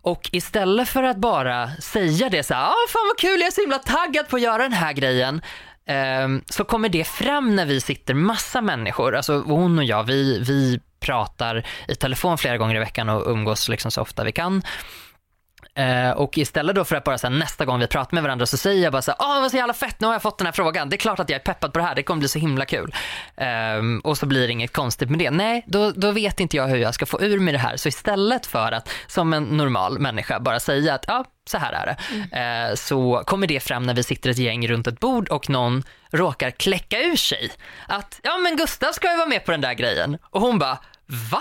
Och 0.05 0.28
istället 0.33 0.88
för 0.88 1.02
att 1.02 1.16
bara 1.16 1.70
säga 1.76 2.28
det 2.28 2.42
så 2.42 2.55
här, 2.55 2.64
ah, 2.64 2.88
fan 2.88 3.09
vad 3.09 3.18
kul, 3.18 3.40
jag 3.40 3.46
är 3.46 3.50
så 3.50 3.61
himla 3.61 3.78
taggad 3.78 4.28
på 4.28 4.37
att 4.37 4.42
göra 4.42 4.62
den 4.62 4.72
här 4.72 4.92
grejen. 4.92 5.42
ehm, 5.87 6.42
så 6.48 6.64
kommer 6.64 6.88
det 6.88 7.05
fram 7.05 7.57
när 7.57 7.66
vi 7.66 7.81
sitter 7.81 8.14
massa 8.14 8.61
människor, 8.61 9.16
alltså 9.16 9.40
hon 9.40 9.78
och 9.78 9.85
jag, 9.85 10.05
vi, 10.05 10.38
vi 10.38 10.81
pratar 11.03 11.67
i 11.88 11.95
telefon 11.95 12.38
flera 12.38 12.57
gånger 12.59 12.75
i 12.75 12.79
veckan 12.79 13.09
och 13.09 13.31
umgås 13.31 13.69
liksom 13.69 13.91
så 13.91 14.01
ofta 14.03 14.25
vi 14.25 14.33
kan. 14.33 14.62
Eh, 15.75 16.11
och 16.11 16.38
istället 16.38 16.77
då 16.77 16.85
för 16.85 16.97
att 16.97 17.05
bara 17.05 17.19
så 17.19 17.27
här, 17.27 17.35
nästa 17.35 17.65
gång 17.65 17.81
vi 17.81 17.87
pratar 17.87 18.15
med 18.15 18.23
varandra 18.23 18.47
så 18.47 18.57
säger 18.57 18.83
jag 18.83 18.93
bara 18.93 19.03
så 19.03 19.11
här, 19.11 19.19
åh 19.21 19.41
vad 19.41 19.51
så 19.51 19.57
jävla 19.57 19.75
fett, 19.75 20.01
nu 20.01 20.07
har 20.07 20.15
jag 20.15 20.23
fått 20.23 20.38
den 20.38 20.47
här 20.47 20.53
frågan, 20.53 20.88
det 20.88 20.97
är 20.97 20.99
klart 20.99 21.21
att 21.21 21.29
jag 21.29 21.37
är 21.37 21.45
peppad 21.45 21.73
på 21.73 21.79
det 21.79 21.85
här, 21.85 21.95
det 21.95 22.03
kommer 22.03 22.19
bli 22.19 22.29
så 22.29 22.38
himla 22.38 22.65
kul. 22.65 22.95
Ehm, 23.37 24.01
och 24.05 24.19
så 24.19 24.27
blir 24.27 24.47
det 24.47 24.53
inget 24.53 24.73
konstigt 24.73 25.11
med 25.11 25.19
det. 25.19 25.31
Nej, 25.31 25.65
då, 25.67 25.91
då 25.91 26.11
vet 26.11 26.41
inte 26.41 26.57
jag 26.57 26.67
hur 26.67 26.77
jag 26.77 26.95
ska 26.95 27.07
få 27.07 27.23
ur 27.23 27.38
mig 27.38 27.53
det 27.53 27.59
här. 27.59 27.77
Så 27.77 27.88
istället 27.88 28.47
för 28.47 28.73
att 28.73 28.88
som 29.07 29.33
en 29.33 29.45
normal 29.45 29.99
människa 29.99 30.41
bara 30.41 30.61
säga 30.61 30.95
att 30.95 31.05
ja, 31.09 31.25
så 31.51 31.59
här 31.59 31.73
är 31.73 31.87
det. 31.87 32.38
Eh, 32.41 32.75
så 32.75 33.23
kommer 33.27 33.47
det 33.47 33.61
fram 33.61 33.83
när 33.83 33.95
vi 33.95 34.03
sitter 34.03 34.31
ett 34.31 34.38
gäng 34.38 34.69
runt 34.69 34.87
ett 34.87 35.01
bord 35.01 35.29
och 35.29 35.51
någon 35.51 35.83
råkar 36.11 36.51
kläcka 36.51 36.99
ur 36.99 37.17
sig 37.17 37.51
att 37.88 38.21
ja 38.23 38.38
men 38.38 38.57
Gustav 38.57 38.93
ska 38.93 39.11
ju 39.11 39.17
vara 39.17 39.29
med 39.29 39.45
på 39.45 39.51
den 39.51 39.61
där 39.61 39.75
grejen. 39.75 40.19
Och 40.31 40.41
hon 40.41 40.59
bara, 40.59 40.79
va? 41.07 41.41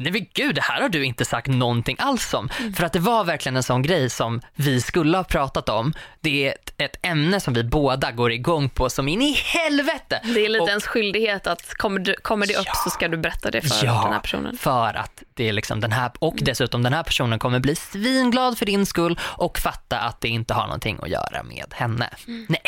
Nej 0.00 0.12
men 0.12 0.26
gud, 0.34 0.54
det 0.54 0.60
här 0.62 0.80
har 0.82 0.88
du 0.88 1.04
inte 1.04 1.24
sagt 1.24 1.46
någonting 1.46 1.96
alls 1.98 2.34
om. 2.34 2.48
För 2.76 2.84
att 2.84 2.92
det 2.92 2.98
var 2.98 3.24
verkligen 3.24 3.56
en 3.56 3.62
sån 3.62 3.82
grej 3.82 4.10
som 4.10 4.40
vi 4.54 4.80
skulle 4.80 5.16
ha 5.16 5.24
pratat 5.24 5.68
om. 5.68 5.94
Det 6.20 6.46
är 6.48 6.52
ett, 6.52 6.74
ett 6.78 7.06
ämne 7.06 7.40
som 7.40 7.54
vi 7.54 7.64
båda 7.64 8.10
går 8.12 8.32
igång 8.32 8.68
på 8.68 8.90
som 8.90 9.08
in 9.08 9.22
i 9.22 9.32
helvete. 9.32 10.20
Det 10.24 10.44
är 10.44 10.48
lite 10.48 10.62
Och- 10.62 10.68
ens 10.68 10.86
skyldighet 10.86 11.46
att 11.46 11.74
kommer, 11.74 12.00
du, 12.00 12.14
kommer 12.22 12.46
det 12.46 12.56
upp 12.56 12.66
Ja. 12.66 12.74
så 12.84 12.90
ska 12.90 13.08
du 13.08 13.16
berätta 13.16 13.50
det 13.50 13.60
för 13.60 13.86
Ja, 13.86 14.02
den 14.04 14.12
här 14.12 14.20
personen. 14.20 14.58
för 14.58 14.94
att 14.94 15.22
det 15.34 15.48
är 15.48 15.52
liksom 15.52 15.80
den 15.80 15.92
här, 15.92 16.10
och 16.18 16.34
dessutom 16.40 16.82
den 16.82 16.92
här 16.92 17.02
personen 17.02 17.38
kommer 17.38 17.58
bli 17.60 17.76
svinglad 17.76 18.58
för 18.58 18.66
din 18.66 18.86
skull 18.86 19.18
och 19.22 19.58
fatta 19.58 19.98
att 19.98 20.20
det 20.20 20.28
inte 20.28 20.54
har 20.54 20.62
någonting 20.66 20.98
att 21.02 21.08
göra 21.08 21.42
med 21.42 21.64
henne. 21.74 22.10
Nej. 22.48 22.62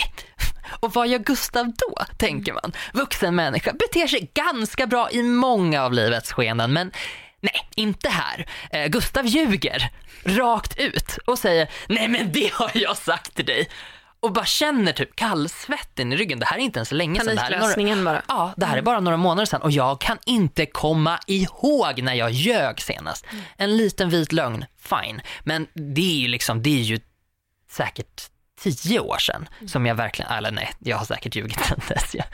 Och 0.81 0.95
vad 0.95 1.09
gör 1.09 1.19
Gustav 1.19 1.67
då, 1.67 2.05
tänker 2.17 2.53
man? 2.53 2.73
Vuxen 2.93 3.35
människa, 3.35 3.73
beter 3.73 4.07
sig 4.07 4.31
ganska 4.35 4.87
bra 4.87 5.11
i 5.11 5.23
många 5.23 5.83
av 5.83 5.93
livets 5.93 6.33
skeden, 6.33 6.73
men 6.73 6.93
nej, 7.41 7.69
inte 7.75 8.09
här. 8.09 8.47
Eh, 8.71 8.87
Gustav 8.87 9.27
ljuger 9.27 9.91
rakt 10.25 10.79
ut 10.79 11.19
och 11.27 11.39
säger, 11.39 11.71
nej 11.89 12.09
men 12.09 12.33
det 12.33 12.53
har 12.53 12.71
jag 12.75 12.97
sagt 12.97 13.35
till 13.35 13.47
dig. 13.47 13.69
Och 14.23 14.33
bara 14.33 14.45
känner 14.45 14.93
typ 14.93 15.17
kallsvetten 15.17 16.13
i 16.13 16.17
ryggen. 16.17 16.39
Det 16.39 16.47
här 16.47 16.57
är 16.59 16.61
inte 16.61 16.79
ens 16.79 16.93
länge 16.93 17.21
sedan. 17.21 17.37
Det 17.37 17.41
här 17.41 17.53
är 17.53 17.87
några, 17.87 18.05
bara. 18.05 18.23
Ja, 18.29 18.55
det 18.57 18.67
här 18.67 18.77
är 18.77 18.83
bara 18.83 19.01
några 19.01 19.17
månader 19.17 19.47
sedan 19.47 19.63
och 19.63 19.71
jag 19.71 20.01
kan 20.01 20.19
inte 20.27 20.67
komma 20.67 21.19
ihåg 21.27 22.03
när 22.03 22.15
jag 22.15 22.31
ljög 22.31 22.81
senast. 22.81 23.27
En 23.57 23.77
liten 23.77 24.11
vit 24.11 24.33
lögn, 24.33 24.65
fine. 24.79 25.21
Men 25.45 25.67
det 25.75 26.17
är 26.17 26.21
ju 26.21 26.29
liksom, 26.29 26.63
det 26.63 26.71
är 26.71 26.83
ju 26.83 27.01
säkert 27.71 28.30
tio 28.63 29.01
år 29.01 29.19
sedan 29.19 29.49
som 29.67 29.87
jag 29.87 29.95
verkligen, 29.95 30.31
eller 30.31 30.51
nej, 30.51 30.73
jag 30.79 30.97
har 30.97 31.05
säkert 31.05 31.37
ljugit 31.37 31.61
sedan 31.61 31.81
dess. 31.89 32.15
Ja. 32.15 32.25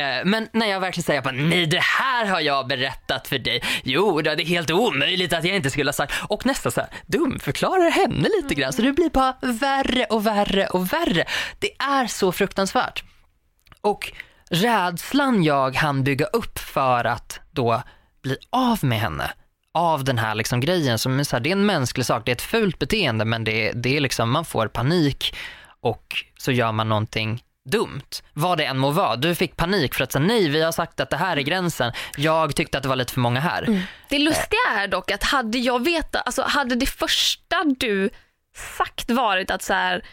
Eh, 0.00 0.24
Men 0.24 0.48
när 0.52 0.66
jag 0.66 0.80
verkligen 0.80 1.04
säger 1.04 1.22
bara, 1.22 1.34
nej 1.34 1.66
det 1.66 1.82
här 1.82 2.26
har 2.26 2.40
jag 2.40 2.66
berättat 2.66 3.28
för 3.28 3.38
dig. 3.38 3.62
Jo, 3.84 4.20
det 4.22 4.30
är 4.30 4.44
helt 4.44 4.70
omöjligt 4.70 5.32
att 5.32 5.44
jag 5.44 5.56
inte 5.56 5.70
skulle 5.70 5.88
ha 5.88 5.92
sagt. 5.92 6.14
Och 6.28 6.46
nästan 6.46 6.72
så 6.72 6.80
här, 6.80 6.90
dumförklarar 7.06 7.90
henne 7.90 8.28
lite 8.42 8.54
grann. 8.54 8.72
Så 8.72 8.82
det 8.82 8.92
blir 8.92 9.10
bara 9.10 9.36
värre 9.42 10.04
och 10.04 10.26
värre 10.26 10.66
och 10.66 10.92
värre. 10.92 11.24
Det 11.58 11.70
är 11.78 12.06
så 12.06 12.32
fruktansvärt. 12.32 13.04
Och 13.80 14.12
rädslan 14.50 15.42
jag 15.44 15.76
hann 15.76 16.04
bygga 16.04 16.26
upp 16.26 16.58
för 16.58 17.04
att 17.04 17.40
då 17.50 17.82
bli 18.22 18.36
av 18.50 18.78
med 18.84 19.00
henne 19.00 19.32
av 19.74 20.04
den 20.04 20.18
här 20.18 20.34
liksom 20.34 20.60
grejen 20.60 20.98
som 20.98 21.20
är 21.20 21.24
så 21.24 21.36
här, 21.36 21.40
det 21.40 21.50
är 21.50 21.52
en 21.52 21.66
mänsklig 21.66 22.06
sak, 22.06 22.22
det 22.24 22.30
är 22.30 22.34
ett 22.34 22.42
fult 22.42 22.78
beteende 22.78 23.24
men 23.24 23.44
det, 23.44 23.72
det 23.72 23.96
är 23.96 24.00
liksom, 24.00 24.30
man 24.30 24.44
får 24.44 24.68
panik 24.68 25.36
och 25.84 26.24
så 26.38 26.52
gör 26.52 26.72
man 26.72 26.88
någonting 26.88 27.42
dumt, 27.70 28.10
vad 28.32 28.58
det 28.58 28.64
än 28.64 28.78
må 28.78 28.90
vara. 28.90 29.16
Du 29.16 29.34
fick 29.34 29.56
panik 29.56 29.94
för 29.94 30.04
att 30.04 30.12
säga 30.12 30.24
nej, 30.24 30.48
vi 30.48 30.62
har 30.62 30.72
sagt 30.72 31.00
att 31.00 31.10
det 31.10 31.16
här 31.16 31.36
är 31.36 31.40
gränsen. 31.40 31.92
Jag 32.16 32.56
tyckte 32.56 32.78
att 32.78 32.82
det 32.82 32.88
var 32.88 32.96
lite 32.96 33.12
för 33.12 33.20
många 33.20 33.40
här. 33.40 33.86
Det 34.08 34.18
lustiga 34.18 34.60
är 34.76 34.88
dock 34.88 35.10
att 35.10 35.22
hade 35.22 35.58
jag 35.58 35.84
vetat, 35.84 36.22
alltså 36.26 36.42
hade 36.42 36.74
det 36.74 36.86
första 36.86 37.64
du 37.78 38.10
sagt 38.56 39.10
varit 39.10 39.50
att 39.50 39.62
så 39.62 39.72
här, 39.72 40.04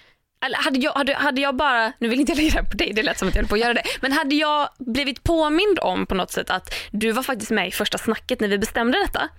eller 0.45 0.57
hade 0.57 0.79
jag, 0.79 0.93
hade, 0.93 1.15
hade 1.15 1.41
jag 1.41 1.55
bara, 1.55 1.93
nu 1.99 2.07
vill 2.07 2.19
inte 2.19 2.31
jag 2.31 2.37
lägga 2.37 2.61
det 2.61 2.69
på 2.69 2.77
dig, 2.77 2.91
det 2.93 3.03
lät 3.03 3.19
som 3.19 3.27
att 3.27 3.35
jag 3.35 3.41
höll 3.41 3.49
på 3.49 3.55
att 3.55 3.61
göra 3.61 3.73
det, 3.73 3.83
men 4.01 4.11
hade 4.11 4.35
jag 4.35 4.69
blivit 4.79 5.23
påmind 5.23 5.79
om 5.81 6.05
på 6.05 6.15
något 6.15 6.31
sätt 6.31 6.49
att 6.49 6.73
du 6.91 7.11
var 7.11 7.23
faktiskt 7.23 7.51
med 7.51 7.67
i 7.67 7.71
första 7.71 7.97
snacket 7.97 8.39
när 8.39 8.47
vi 8.47 8.57
bestämde 8.57 8.97
detta, 8.99 9.29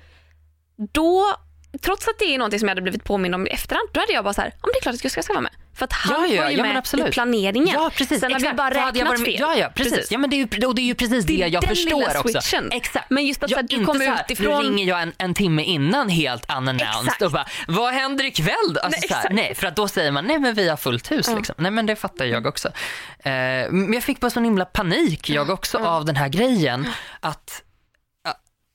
då, 0.93 1.25
trots 1.81 2.09
att 2.09 2.19
det 2.19 2.25
är 2.35 2.39
någonting 2.39 2.59
som 2.61 2.69
jag 2.69 2.71
hade 2.71 2.83
blivit 2.83 3.05
påmind 3.05 3.35
om 3.35 3.47
i 3.47 3.51
efterhand, 3.51 3.89
då 3.93 4.01
hade 4.01 4.13
jag 4.13 4.25
bara 4.25 4.35
så 4.35 4.41
här, 4.41 4.53
om 4.61 4.71
det 4.73 4.79
är 4.79 4.83
klart 4.83 4.95
att 4.95 5.05
jag 5.05 5.25
ska, 5.25 5.33
vara 5.33 5.41
med. 5.41 5.53
För 5.75 5.85
att 5.85 5.93
han 5.93 6.23
Ja, 6.29 6.35
ja, 6.35 6.43
var 6.43 6.51
ju 6.51 6.57
ja, 6.57 6.63
med 6.63 6.77
absolut. 6.77 7.09
i 7.09 7.11
planeringen. 7.11 7.75
Ja, 7.75 7.91
precis. 7.97 8.21
Sen 8.21 8.33
har 8.33 8.41
vi 8.41 8.53
bara 8.53 8.71
räknat 8.71 9.25
fel. 9.25 9.37
Ja, 9.39 9.55
ja, 9.57 9.69
precis. 9.75 10.11
Ja, 10.13 10.19
men 10.19 10.31
det 10.31 10.37
är 10.37 10.59
ju, 10.61 10.67
och 10.67 10.75
det 10.75 10.83
är 10.83 10.85
ju 10.85 10.95
precis 10.95 11.25
det, 11.25 11.37
Det 11.37 11.49
jag 11.49 11.65
förstår 11.65 12.17
också. 12.19 12.39
Exakt. 12.73 13.11
Men 13.11 13.27
just 13.27 13.43
att 13.43 13.51
Ja, 13.51 13.55
så 13.57 13.61
här, 13.61 13.69
du 13.69 13.75
inte 13.77 13.87
kom 13.87 13.97
så 13.99 14.05
här, 14.05 14.25
ut 14.25 14.31
ifrån- 14.31 14.63
Nu 14.65 14.69
ringer 14.71 14.87
jag 14.89 15.03
en, 15.03 15.13
en 15.19 15.35
timme 15.35 15.63
innan 15.63 16.09
helt 16.09 16.51
unannounced 16.57 16.99
Exakt. 17.05 17.23
och 17.23 17.31
bara, 17.33 17.47
vad 17.69 17.93
händer 17.95 18.25
ikväll? 18.25 18.55
då?" 18.75 18.81
Alltså, 18.81 19.01
Nej, 19.01 19.09
så 19.09 19.15
här, 19.15 19.31
nej, 19.31 19.55
för 19.55 19.67
att 19.67 19.77
då 19.77 19.89
säger 19.89 20.11
man, 20.11 20.25
nej 20.25 20.39
men 20.39 20.55
vi 20.55 20.69
har 20.69 20.77
fullt 20.77 21.11
hus. 21.11 21.29
Liksom. 21.37 21.55
Nej 21.59 21.71
men 21.71 21.87
det 21.87 21.97
fattar 21.97 22.25
jag 22.25 22.47
också. 22.47 22.69
Eh, 23.19 23.33
men 23.71 23.93
jag 23.93 24.03
fick 24.03 24.21
bara 24.21 24.31
sån 24.31 24.45
himla 24.45 24.65
panik 24.65 25.31
jag 25.31 25.51
också 25.51 25.79
av 25.79 26.05
den 26.05 26.17
här 26.17 26.29
grejen. 26.29 26.89
Att, 27.21 27.63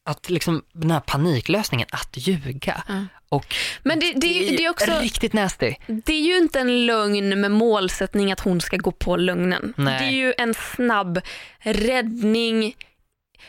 att, 0.08 0.30
liksom 0.30 0.64
den 0.74 0.92
här 0.92 1.00
paniklösningen, 1.00 1.88
att 1.92 2.10
ljuga. 2.14 2.84
Och 3.30 3.56
Men 3.84 4.00
det, 4.00 4.14
det, 4.14 4.28
det, 4.58 4.66
är 4.66 4.70
också, 4.70 4.92
riktigt 5.02 5.34
nasty. 5.34 5.76
det 5.88 6.14
är 6.14 6.22
ju 6.22 6.38
inte 6.38 6.60
en 6.60 6.86
lögn 6.86 7.42
med 7.42 7.52
målsättning 7.52 8.32
att 8.32 8.40
hon 8.40 8.62
ska 8.62 8.78
gå 8.78 8.92
på 8.92 9.16
lögnen. 9.18 9.74
Nej. 9.78 10.00
Det 10.00 10.06
är 10.06 10.12
ju 10.12 10.34
en 10.38 10.54
snabb 10.54 11.22
räddning. 11.60 12.76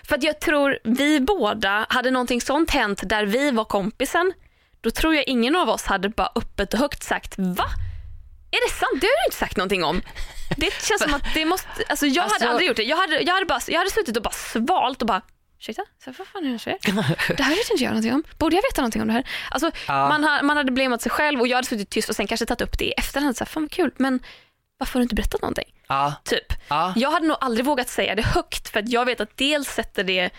För 0.02 0.14
att 0.16 0.22
jag 0.22 0.40
tror 0.40 0.78
vi 0.84 1.20
båda, 1.20 1.86
hade 1.88 2.10
någonting 2.10 2.40
sånt 2.40 2.70
hänt 2.70 3.00
där 3.08 3.24
vi 3.26 3.50
var 3.50 3.64
kompisen, 3.64 4.32
då 4.80 4.90
tror 4.90 5.14
jag 5.14 5.28
ingen 5.28 5.56
av 5.56 5.68
oss 5.68 5.84
hade 5.84 6.08
bara 6.08 6.30
öppet 6.34 6.74
och 6.74 6.80
högt 6.80 7.02
sagt 7.02 7.34
va? 7.38 7.64
Är 8.50 8.68
det 8.68 8.74
sant? 8.74 9.00
Det 9.00 9.06
har 9.06 9.22
du 9.22 9.26
inte 9.26 9.36
sagt 9.36 9.56
någonting 9.56 9.84
om. 9.84 10.00
Det 10.56 10.72
känns 10.82 11.02
som 11.02 11.14
att 11.14 11.34
det 11.34 11.44
måste, 11.44 11.68
alltså 11.88 12.06
jag 12.06 12.22
Alltså- 12.22 12.38
hade 12.40 12.50
aldrig 12.50 12.68
gjort 12.68 12.76
det. 12.76 12.82
Jag 12.82 12.96
hade, 12.96 13.20
jag 13.20 13.34
hade, 13.34 13.46
bara, 13.46 13.60
jag 13.68 13.78
hade 13.78 13.90
suttit 13.90 14.16
och 14.16 14.22
bara 14.22 14.34
svalt 14.34 15.02
och 15.02 15.08
bara 15.08 15.22
Ursäkta, 15.58 15.82
så 16.04 16.10
vad 16.18 16.26
fan 16.26 16.46
är 16.46 16.52
det 16.52 16.58
säger? 16.58 16.78
Det 17.36 17.42
här 17.42 17.56
vet 17.56 17.70
inte 17.70 17.84
jag 17.84 17.90
någonting 17.90 18.12
om. 18.14 18.22
Borde 18.38 18.56
jag 18.56 18.62
veta 18.62 18.80
någonting 18.82 19.02
om 19.02 19.08
det 19.08 19.14
här? 19.14 19.28
Alltså, 19.50 19.70
Ja. 19.88 20.08
man, 20.08 20.24
ha, 20.24 20.42
man 20.42 20.56
hade 20.56 20.72
blamat 20.72 21.02
sig 21.02 21.10
själv 21.12 21.40
och 21.40 21.48
jag 21.48 21.56
hade 21.56 21.68
suttit 21.68 21.90
tyst 21.90 22.08
och 22.08 22.16
sen 22.16 22.26
kanske 22.26 22.46
tagit 22.46 22.60
upp 22.60 22.78
det 22.78 22.84
i 22.84 22.92
efterhand. 22.92 23.36
Så 23.36 23.44
här, 23.44 23.46
fan 23.48 23.62
vad 23.62 23.70
kul, 23.70 23.90
men 23.96 24.20
varför 24.78 24.94
har 24.94 25.00
du 25.00 25.02
inte 25.02 25.14
berättat 25.14 25.42
någonting? 25.42 25.74
Ja, 25.88 26.14
Typ. 26.24 26.52
ja. 26.68 26.92
Jag 26.96 27.10
hade 27.10 27.26
nog 27.26 27.36
aldrig 27.40 27.66
vågat 27.66 27.88
säga 27.88 28.14
det 28.14 28.22
högt 28.22 28.68
för 28.68 28.80
att 28.80 28.88
jag 28.88 29.04
vet 29.04 29.20
att 29.20 29.36
dels 29.36 29.68
sätter 29.68 30.04
det 30.04 30.30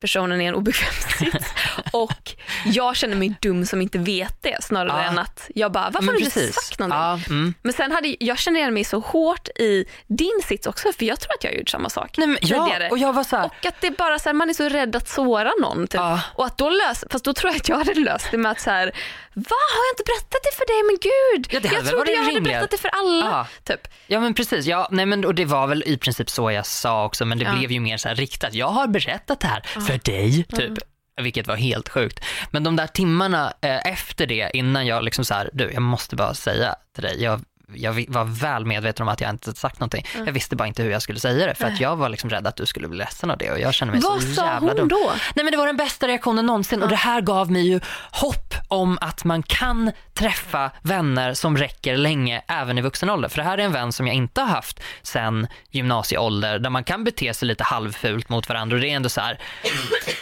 personen 0.00 0.40
i 0.40 0.44
en 0.44 0.54
obekväm 0.54 0.90
sits 1.18 1.46
och 1.92 2.34
jag 2.64 2.96
känner 2.96 3.16
mig 3.16 3.34
dum 3.42 3.66
som 3.66 3.82
inte 3.82 3.98
vet 3.98 4.42
det 4.42 4.56
snarare 4.64 5.02
Ja. 5.02 5.08
än 5.10 5.18
att 5.18 5.50
jag 5.54 5.72
bara, 5.72 5.90
varför 5.90 6.06
har 6.06 6.14
du 6.14 6.24
inte 6.24 6.52
sagt 6.52 6.78
någonting? 6.78 6.98
Ja, 7.00 7.20
mm. 7.34 7.54
Men 7.62 7.72
sen 7.72 7.92
hade 7.92 8.16
jag 8.20 8.38
känner 8.38 8.60
igen 8.60 8.74
mig 8.74 8.84
så 8.84 8.98
hårt 9.00 9.48
i 9.48 9.84
din 10.06 10.40
sits 10.44 10.66
också 10.66 10.92
för 10.98 11.04
jag 11.04 11.20
tror 11.20 11.32
att 11.34 11.44
jag 11.44 11.50
har 11.50 11.56
gjort 11.58 11.68
samma 11.68 11.90
sak 11.90 12.14
Nej, 12.16 12.26
men, 12.28 12.36
tidigare. 12.36 12.84
ja, 12.84 12.90
och 12.90 12.98
jag 12.98 13.12
var 13.12 13.24
så 13.24 13.36
här, 13.36 13.44
Och 13.44 13.66
att 13.66 13.80
det 13.80 13.90
bara 13.90 14.18
så 14.18 14.28
här, 14.28 14.34
man 14.34 14.50
är 14.50 14.54
så 14.54 14.68
rädd 14.68 14.96
att 14.96 15.08
såra 15.08 15.52
någon. 15.60 15.86
Typ. 15.86 15.94
Ja. 16.00 16.20
Och 16.34 16.46
att 16.46 16.58
då 16.58 16.70
lösa, 16.70 17.06
fast 17.10 17.24
då 17.24 17.32
tror 17.34 17.52
jag 17.52 17.56
att 17.60 17.68
jag 17.68 17.76
hade 17.76 17.94
löst 17.94 18.26
det 18.30 18.38
med 18.38 18.50
att 18.52 18.60
så 18.60 18.70
här, 18.70 18.86
va 19.34 19.56
har 19.74 19.84
jag 19.86 19.92
inte 19.92 20.02
berättat 20.06 20.40
det 20.42 20.56
för 20.56 20.66
dig? 20.66 20.82
Men 20.86 20.96
gud, 21.00 21.46
Ja, 21.50 21.68
hade 21.70 21.74
jag 21.82 21.86
trodde 21.94 22.10
jag 22.12 22.18
hade 22.22 22.34
rimligare. 22.36 22.60
berättat 22.60 22.70
det 22.70 22.78
för 22.78 22.88
alla. 22.88 23.46
Typ. 23.64 23.88
Ja 24.06 24.20
men 24.20 24.34
precis, 24.34 24.66
ja, 24.66 24.88
nej, 24.90 25.06
men, 25.06 25.24
och 25.24 25.34
det 25.34 25.44
var 25.44 25.66
väl 25.66 25.82
i 25.86 25.98
princip 25.98 26.30
så 26.30 26.50
jag 26.50 26.66
sa 26.66 27.04
också 27.04 27.24
men 27.24 27.38
det 27.38 27.44
blev 27.58 27.72
ju 27.72 27.80
mer 27.80 27.96
så 27.96 28.08
här 28.08 28.14
riktat. 28.14 28.54
Jag 28.54 28.68
har 28.68 28.86
berättat 28.86 29.40
det 29.40 29.46
här 29.46 29.62
för 29.88 30.12
dig, 30.12 30.44
typ. 30.44 30.78
Vilket 31.22 31.46
var 31.46 31.56
helt 31.56 31.88
sjukt. 31.88 32.24
Men 32.50 32.64
de 32.64 32.76
där 32.76 32.86
timmarna 32.86 33.52
eh, 33.60 33.92
efter 33.92 34.26
det, 34.26 34.50
innan 34.54 34.86
jag 34.86 35.04
liksom 35.04 35.24
så 35.24 35.34
här, 35.34 35.50
du 35.52 35.70
jag 35.72 35.82
måste 35.82 36.16
bara 36.16 36.34
säga 36.34 36.74
till 36.94 37.02
dig, 37.02 37.22
jag, 37.22 37.40
jag 37.74 38.04
var 38.08 38.24
väl 38.24 38.66
medveten 38.66 39.02
om 39.02 39.08
att 39.08 39.20
jag 39.20 39.30
inte 39.30 39.54
sagt 39.54 39.80
någonting. 39.80 40.06
Jag 40.26 40.32
visste 40.32 40.56
bara 40.56 40.68
inte 40.68 40.82
hur 40.82 40.90
jag 40.90 41.02
skulle 41.02 41.20
säga 41.20 41.46
det 41.46 41.54
för 41.54 41.64
att 41.66 41.80
jag 41.80 41.96
var 41.96 42.08
liksom 42.08 42.30
rädd 42.30 42.46
att 42.46 42.56
du 42.56 42.66
skulle 42.66 42.88
bli 42.88 42.98
ledsen 42.98 43.30
av 43.30 43.38
det 43.38 43.50
och 43.50 43.60
jag 43.60 43.74
kände 43.74 43.92
mig 43.92 44.00
Vad 44.02 44.22
så 44.22 44.34
sa 44.34 44.46
jävla 44.46 44.68
hon 44.68 44.76
dum. 44.76 44.88
då? 44.88 45.12
Nej 45.34 45.44
men 45.44 45.50
det 45.52 45.56
var 45.56 45.66
den 45.66 45.76
bästa 45.76 46.08
reaktionen 46.08 46.46
någonsin 46.46 46.82
och 46.82 46.88
det 46.88 46.96
här 46.96 47.20
gav 47.20 47.50
mig 47.50 47.68
ju 47.68 47.80
hopp 48.12 48.54
om 48.68 48.98
att 49.00 49.24
man 49.24 49.42
kan 49.42 49.92
träffa 50.14 50.70
vänner 50.82 51.34
som 51.34 51.56
räcker 51.56 51.96
länge 51.96 52.42
även 52.48 52.78
i 52.78 52.80
vuxen 52.82 53.10
ålder. 53.10 53.28
För 53.28 53.36
det 53.36 53.44
här 53.44 53.58
är 53.58 53.62
en 53.62 53.72
vän 53.72 53.92
som 53.92 54.06
jag 54.06 54.16
inte 54.16 54.40
har 54.40 54.48
haft 54.48 54.80
sen 55.02 55.46
gymnasieålder 55.70 56.58
där 56.58 56.70
man 56.70 56.84
kan 56.84 57.04
bete 57.04 57.34
sig 57.34 57.48
lite 57.48 57.64
halvfult 57.64 58.28
mot 58.28 58.48
varandra 58.48 58.74
och 58.76 58.80
det 58.80 58.90
är 58.90 58.96
ändå 58.96 59.08
så 59.08 59.20
här, 59.20 59.38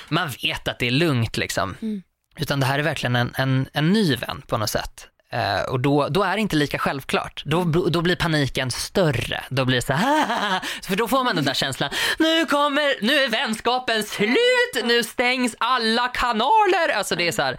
man 0.09 0.29
vet 0.43 0.69
att 0.69 0.79
det 0.79 0.87
är 0.87 0.91
lugnt 0.91 1.37
liksom. 1.37 1.77
Utan 2.39 2.61
det 2.61 2.67
här 2.67 2.79
är 2.79 2.83
verkligen 2.83 3.17
en, 3.17 3.33
en, 3.37 3.69
en 3.73 3.93
ny 3.93 4.17
vän 4.17 4.43
på 4.47 4.57
något 4.59 4.71
sätt. 4.71 5.09
Eh, 5.37 5.63
och 5.63 5.81
då, 5.81 6.09
då 6.09 6.23
är 6.23 6.35
det 6.35 6.41
inte 6.41 6.57
lika 6.57 6.79
självklart. 6.79 7.43
Då, 7.45 7.65
då 7.65 8.03
blir 8.03 8.17
paniken 8.17 8.71
större. 8.71 9.45
Då 9.49 9.65
blir 9.65 9.77
det 9.77 9.83
så 9.83 9.93
här, 9.93 10.61
för 10.83 10.97
då 10.97 11.09
får 11.09 11.25
man 11.25 11.37
den 11.37 11.45
där 11.45 11.55
känslan, 11.55 11.91
nu 12.19 12.47
kommer, 12.47 13.03
nu 13.05 13.13
är 13.13 13.29
vänskapen 13.29 14.03
slut, 14.03 14.85
nu 14.85 15.03
stängs 15.03 15.57
alla 15.59 16.09
kanaler. 16.09 16.97
Alltså 16.97 17.17
det 17.17 17.29
är 17.29 17.33
så 17.33 17.43
här, 17.43 17.57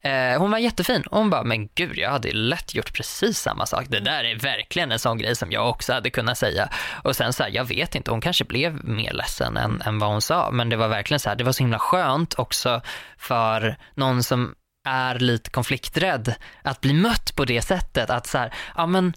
eh, 0.00 0.40
hon 0.40 0.50
var 0.50 0.58
jättefin 0.58 1.02
och 1.02 1.18
hon 1.18 1.30
bara, 1.30 1.44
men 1.44 1.68
gud 1.74 1.98
jag 1.98 2.10
hade 2.10 2.32
lätt 2.32 2.74
gjort 2.74 2.92
precis 2.92 3.38
samma 3.38 3.66
sak. 3.66 3.84
Det 3.88 4.00
där 4.00 4.24
är 4.24 4.36
verkligen 4.36 4.92
en 4.92 4.98
sån 4.98 5.18
grej 5.18 5.36
som 5.36 5.52
jag 5.52 5.68
också 5.68 5.92
hade 5.92 6.10
kunnat 6.10 6.38
säga. 6.38 6.68
Och 7.02 7.16
sen 7.16 7.32
så 7.32 7.42
här, 7.42 7.50
jag 7.50 7.64
vet 7.64 7.94
inte, 7.94 8.10
hon 8.10 8.20
kanske 8.20 8.44
blev 8.44 8.84
mer 8.84 9.12
ledsen 9.12 9.56
än, 9.56 9.82
än 9.86 9.98
vad 9.98 10.10
hon 10.10 10.22
sa. 10.22 10.50
Men 10.50 10.68
det 10.68 10.76
var 10.76 10.88
verkligen 10.88 11.20
så 11.20 11.28
här, 11.28 11.36
det 11.36 11.44
var 11.44 11.52
så 11.52 11.62
himla 11.62 11.78
skönt 11.78 12.38
också 12.38 12.80
för 13.18 13.76
någon 13.94 14.22
som 14.22 14.54
är 14.88 15.18
lite 15.18 15.50
konflikträdd 15.50 16.34
att 16.62 16.80
bli 16.80 16.92
mött 16.92 17.34
på 17.36 17.44
det 17.44 17.62
sättet 17.62 18.10
att 18.10 18.26
så 18.26 18.38
här, 18.38 18.54
ja 18.76 18.86
men 18.86 19.14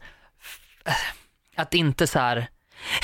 att 1.55 1.73
inte 1.73 2.07
så 2.07 2.19
här 2.19 2.47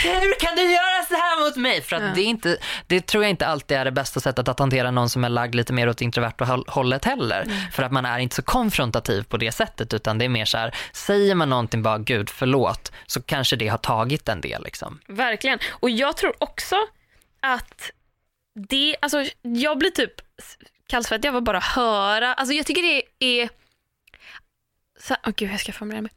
hur 0.04 0.40
kan 0.40 0.56
du 0.56 0.62
göra 0.62 1.04
så 1.10 1.14
här 1.14 1.46
mot 1.46 1.56
mig? 1.56 1.82
För 1.82 1.96
att 1.96 2.02
Ja. 2.02 2.12
det, 2.16 2.22
är 2.22 2.26
inte, 2.26 2.58
det 2.88 3.02
tror 3.08 3.24
jag 3.24 3.30
inte 3.30 3.48
alltid 3.48 3.78
är 3.78 3.86
det 3.86 3.92
bästa 3.92 4.20
sättet 4.20 4.48
att 4.48 4.60
hantera 4.60 4.92
någon 4.92 5.10
som 5.10 5.24
är 5.24 5.30
lagd 5.30 5.56
lite 5.56 5.74
mer 5.74 5.90
åt 5.90 6.02
introverta 6.02 6.46
håll- 6.46 6.66
hållet 6.68 7.06
heller. 7.06 7.70
För 7.72 7.84
att 7.84 7.92
man 7.92 8.06
är 8.06 8.20
inte 8.20 8.36
så 8.36 8.42
konfrontativ 8.42 9.24
på 9.24 9.38
det 9.38 9.52
sättet 9.52 9.94
utan 9.94 10.18
det 10.18 10.26
är 10.26 10.30
mer 10.30 10.46
så 10.46 10.58
här, 10.58 10.76
säger 10.94 11.36
man 11.36 11.50
någonting 11.50 11.84
bara 11.84 11.98
gud 11.98 12.30
förlåt 12.30 12.92
så 13.06 13.22
kanske 13.22 13.56
det 13.56 13.68
har 13.68 13.78
tagit 13.78 14.30
en 14.30 14.42
del 14.42 14.64
liksom. 14.64 15.00
Verkligen. 15.08 15.60
Och 15.70 15.90
jag 15.90 16.18
tror 16.18 16.34
också 16.38 16.76
att 17.42 17.92
det, 18.70 18.96
alltså 19.02 19.26
jag 19.42 19.78
blir 19.78 19.90
typ 19.92 20.14
kallsvettig 20.88 21.30
av 21.30 21.36
att 21.36 21.44
bara 21.44 21.60
höra, 21.60 22.34
alltså 22.34 22.54
jag 22.54 22.66
tycker 22.66 22.82
det 22.82 23.04
är, 23.20 23.50
så, 25.00 25.14
oh 25.14 25.32
gud 25.36 25.50
hur 25.50 25.58
ska 25.58 25.70
jag 25.70 25.76
formulera 25.76 26.02
mig? 26.02 26.12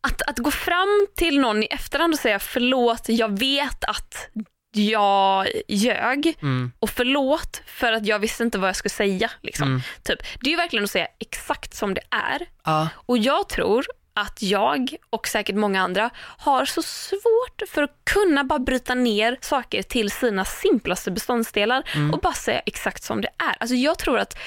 Att, 0.00 0.22
att 0.22 0.38
gå 0.38 0.50
fram 0.50 1.06
till 1.16 1.40
någon 1.40 1.62
i 1.62 1.66
efterhand 1.66 2.14
och 2.14 2.20
säga 2.20 2.38
förlåt, 2.38 3.08
jag 3.08 3.38
vet 3.38 3.84
att 3.84 4.28
jag 4.74 5.48
ljög 5.68 6.34
Mm. 6.42 6.72
och 6.78 6.90
förlåt 6.90 7.62
för 7.66 7.92
att 7.92 8.06
jag 8.06 8.18
visste 8.18 8.42
inte 8.42 8.58
vad 8.58 8.68
jag 8.68 8.76
skulle 8.76 8.90
säga. 8.90 9.30
Liksom. 9.40 9.68
Mm. 9.68 9.80
Typ. 10.02 10.18
Det 10.40 10.46
är 10.46 10.50
ju 10.50 10.56
verkligen 10.56 10.84
att 10.84 10.90
säga 10.90 11.06
exakt 11.18 11.74
som 11.74 11.94
det 11.94 12.00
är. 12.10 12.46
Ja, 12.64 12.88
Och 12.96 13.18
jag 13.18 13.48
tror 13.48 13.84
att 14.14 14.42
jag 14.42 14.96
och 15.10 15.28
säkert 15.28 15.56
många 15.56 15.82
andra 15.82 16.10
har 16.38 16.64
så 16.64 16.82
svårt 16.82 17.62
för 17.68 17.82
att 17.82 17.96
kunna 18.04 18.44
bara 18.44 18.58
bryta 18.58 18.94
ner 18.94 19.38
saker 19.40 19.82
till 19.82 20.10
sina 20.10 20.44
simplaste 20.44 21.10
beståndsdelar 21.10 21.82
och 22.12 22.20
bara 22.20 22.32
säga 22.32 22.60
exakt 22.66 23.02
som 23.02 23.20
det 23.20 23.28
är. 23.38 23.56
Alltså 23.60 23.74
jag 23.74 23.98
tror 23.98 24.18
att 24.18 24.38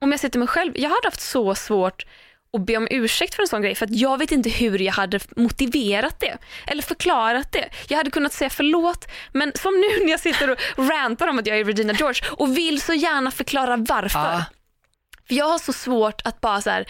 om 0.00 0.10
jag 0.10 0.20
ser 0.20 0.28
till 0.28 0.38
mig 0.38 0.48
själv, 0.48 0.72
jag 0.76 0.90
hade 0.90 1.06
haft 1.06 1.20
så 1.20 1.54
svårt 1.54 2.04
att 2.52 2.60
be 2.66 2.76
om 2.76 2.88
ursäkt 2.90 3.34
för 3.34 3.42
en 3.42 3.48
sån 3.48 3.62
grej 3.62 3.74
för 3.74 3.86
att 3.86 3.96
jag 3.96 4.18
vet 4.18 4.32
inte 4.32 4.50
hur 4.50 4.78
jag 4.78 4.92
hade 4.92 5.20
motiverat 5.36 6.20
det 6.20 6.38
eller 6.66 6.82
förklarat 6.82 7.52
det. 7.52 7.68
Jag 7.88 7.96
hade 7.96 8.10
kunnat 8.10 8.32
säga 8.32 8.50
förlåt 8.50 9.08
men 9.32 9.52
som 9.54 9.74
nu 9.74 10.04
när 10.04 10.10
jag 10.10 10.20
sitter 10.20 10.50
och 10.50 10.58
rantar 10.88 11.28
om 11.28 11.38
att 11.38 11.46
jag 11.46 11.58
är 11.58 11.64
Regina 11.64 11.92
George 11.92 12.22
och 12.30 12.56
vill 12.56 12.80
så 12.80 12.92
gärna 12.92 13.30
förklara 13.30 13.76
varför. 13.76 14.18
ja, 14.18 14.44
För 15.28 15.34
jag 15.34 15.48
har 15.48 15.58
så 15.58 15.72
svårt 15.72 16.20
att 16.24 16.40
bara 16.40 16.60
så 16.60 16.70
här, 16.70 16.86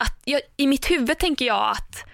att 0.00 0.18
jag, 0.24 0.40
i 0.56 0.66
mitt 0.66 0.90
huvud 0.90 1.18
tänker 1.18 1.44
jag 1.44 1.70
att 1.70 2.04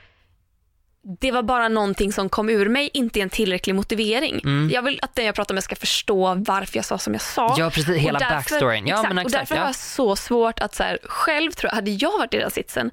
det 1.21 1.33
var 1.33 1.43
bara 1.43 1.69
någonting 1.69 2.13
som 2.13 2.29
kom 2.29 2.49
ur 2.51 2.69
mig, 2.69 2.91
inte 2.95 3.21
en 3.21 3.31
tillräcklig 3.31 3.75
motivering. 3.75 4.41
Mm. 4.45 4.71
Jag 4.73 4.83
vill 4.83 4.99
att 5.03 5.15
den 5.15 5.25
jag 5.25 5.35
pratar 5.35 5.55
med 5.55 5.65
ska 5.65 5.77
förstå 5.77 6.35
varför 6.35 6.77
jag 6.79 6.85
sa 6.85 6.99
som 6.99 7.13
jag 7.13 7.23
sa. 7.23 7.55
ja 7.59 7.71
precis, 7.71 7.97
hela 7.97 8.13
Och 8.19 8.21
därför- 8.21 8.35
backstoryn. 8.35 8.87
Ja, 8.87 8.95
exakt, 8.95 9.09
men 9.09 9.19
och 9.19 9.25
exakt. 9.31 9.41
därför 9.49 9.55
har 9.55 9.63
Ja. 9.63 9.69
jag 9.69 9.75
så 9.77 10.17
svårt 10.17 10.61
att 10.61 10.75
så 10.75 10.83
här, 10.83 10.99
själv 11.05 11.53
tror 11.53 11.69
jag, 11.71 11.75
hade 11.75 11.91
jag 11.91 12.19
varit 12.19 12.35
i 12.35 12.39
den 12.39 12.51
sitsen, 12.51 12.91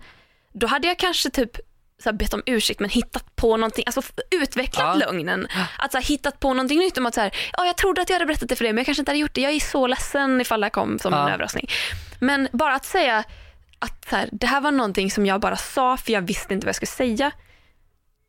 då 0.53 0.67
hade 0.67 0.87
jag 0.87 0.99
kanske 0.99 1.29
typ 1.29 1.57
så 2.03 2.09
här, 2.09 2.13
bett 2.17 2.33
om 2.33 2.43
ursäkt 2.45 2.79
men 2.79 2.89
hittat 2.89 3.35
på 3.35 3.57
någonting, 3.57 3.83
alltså 3.87 4.01
utvecklat 4.31 4.85
Ja. 5.01 5.05
lögnen. 5.11 5.47
Att 5.77 5.91
så 5.91 5.97
här, 5.97 6.05
hittat 6.05 6.39
på 6.39 6.53
någonting 6.53 6.79
nytt 6.79 6.97
om 6.97 7.05
att 7.05 7.13
så 7.13 7.21
här, 7.21 7.35
ja, 7.57 7.65
jag 7.65 7.77
trodde 7.77 8.01
att 8.01 8.09
jag 8.09 8.15
hade 8.15 8.25
berättat 8.25 8.49
det 8.49 8.55
för 8.55 8.63
dig 8.63 8.73
men 8.73 8.77
jag 8.77 8.85
kanske 8.85 9.01
inte 9.01 9.09
hade 9.11 9.19
gjort 9.19 9.33
det. 9.33 9.41
Jag 9.41 9.51
är 9.51 9.59
så 9.59 9.87
ledsen 9.87 10.41
ifall 10.41 10.59
det 10.61 10.65
här 10.65 10.69
kom 10.71 10.99
som 10.99 11.13
Ja. 11.13 11.27
en 11.27 11.33
överraskning. 11.33 11.67
Men 12.19 12.47
bara 12.53 12.75
att 12.75 12.85
säga 12.85 13.23
att 13.83 14.09
så 14.09 14.15
här, 14.15 14.29
det 14.31 14.47
här 14.47 14.61
var 14.61 14.71
någonting 14.71 15.11
som 15.11 15.25
jag 15.25 15.41
bara 15.41 15.55
sa 15.55 15.97
för 15.97 16.11
jag 16.13 16.21
visste 16.21 16.53
inte 16.53 16.65
vad 16.65 16.69
jag 16.69 16.75
skulle 16.75 16.87
säga. 16.87 17.31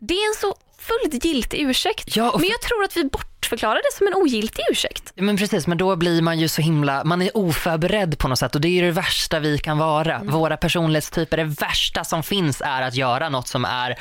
Det 0.01 0.15
är 0.15 0.29
en 0.29 0.41
så 0.41 0.55
fullt 0.79 1.25
giltig 1.25 1.61
ursäkt. 1.61 2.17
Ja, 2.17 2.37
men 2.41 2.49
jag 2.49 2.61
tror 2.61 2.85
att 2.85 2.97
vi 2.97 3.05
bortförklarar 3.05 3.75
det 3.77 3.97
som 3.97 4.07
en 4.07 4.15
ogiltig 4.15 4.65
ursäkt. 4.71 5.13
Men 5.17 5.37
precis, 5.37 5.67
men 5.67 5.79
då 5.79 5.97
blir 5.97 6.23
man 6.23 6.39
ju 6.39 6.49
så 6.49 6.63
himla, 6.63 7.05
man 7.05 7.23
är 7.23 7.37
oförberedd 7.37 8.19
på 8.19 8.29
något 8.29 8.39
sätt 8.39 8.55
och 8.55 8.61
det 8.61 8.69
är 8.69 8.73
ju 8.73 8.81
det 8.81 8.91
värsta 8.91 9.41
vi 9.41 9.59
kan 9.59 9.79
vara. 9.79 10.15
Mm. 10.15 10.35
Våra 10.35 10.57
personlighetstyper, 10.57 11.37
det 11.37 11.45
värsta 11.45 12.05
som 12.05 12.23
finns 12.23 12.63
är 12.65 12.83
att 12.83 12.95
göra 12.95 13.29
något 13.29 13.49
som 13.49 13.65
är 13.65 13.99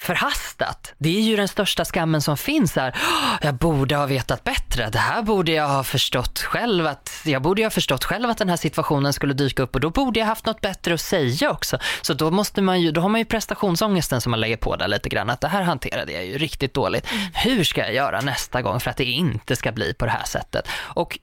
förhastat. 0.00 0.94
Det 0.98 1.18
är 1.18 1.22
ju 1.22 1.36
den 1.36 1.48
största 1.48 1.84
skammen 1.84 2.22
som 2.22 2.36
finns 2.36 2.76
här. 2.76 2.96
Jag 3.42 3.54
borde 3.54 3.96
ha 3.96 4.06
vetat 4.06 4.44
bättre. 4.44 4.90
Det 4.90 4.98
här 4.98 5.22
borde 5.22 5.52
jag 5.52 5.68
ha 5.68 5.84
förstått 5.84 6.38
själv. 6.38 6.86
Att, 6.86 7.10
jag 7.24 7.42
borde 7.42 7.62
ha 7.62 7.70
förstått 7.70 8.04
själv 8.04 8.30
att 8.30 8.38
den 8.38 8.48
här 8.48 8.56
situationen 8.56 9.12
skulle 9.12 9.34
dyka 9.34 9.62
upp 9.62 9.74
och 9.74 9.80
då 9.80 9.90
borde 9.90 10.20
jag 10.20 10.26
haft 10.26 10.46
något 10.46 10.60
bättre 10.60 10.94
att 10.94 11.00
säga 11.00 11.50
också. 11.50 11.78
Så 12.02 12.14
då, 12.14 12.30
måste 12.30 12.62
man 12.62 12.80
ju, 12.80 12.92
då 12.92 13.00
har 13.00 13.08
man 13.08 13.20
ju 13.20 13.24
prestationsångesten 13.24 14.20
som 14.20 14.30
man 14.30 14.40
lägger 14.40 14.56
på 14.56 14.76
där 14.76 14.88
lite 14.88 15.08
grann. 15.08 15.30
Att 15.30 15.40
det 15.40 15.48
här 15.48 15.62
hanterade 15.62 16.12
jag 16.12 16.26
ju 16.26 16.38
riktigt 16.38 16.74
dåligt. 16.74 17.06
Hur 17.34 17.64
ska 17.64 17.80
jag 17.80 17.94
göra 17.94 18.20
nästa 18.20 18.62
gång 18.62 18.80
för 18.80 18.90
att 18.90 18.96
det 18.96 19.04
inte 19.04 19.56
ska 19.56 19.72
bli 19.72 19.94
på 19.94 20.04
det 20.04 20.12
här 20.12 20.24
sättet? 20.24 20.68
Och 20.74 21.18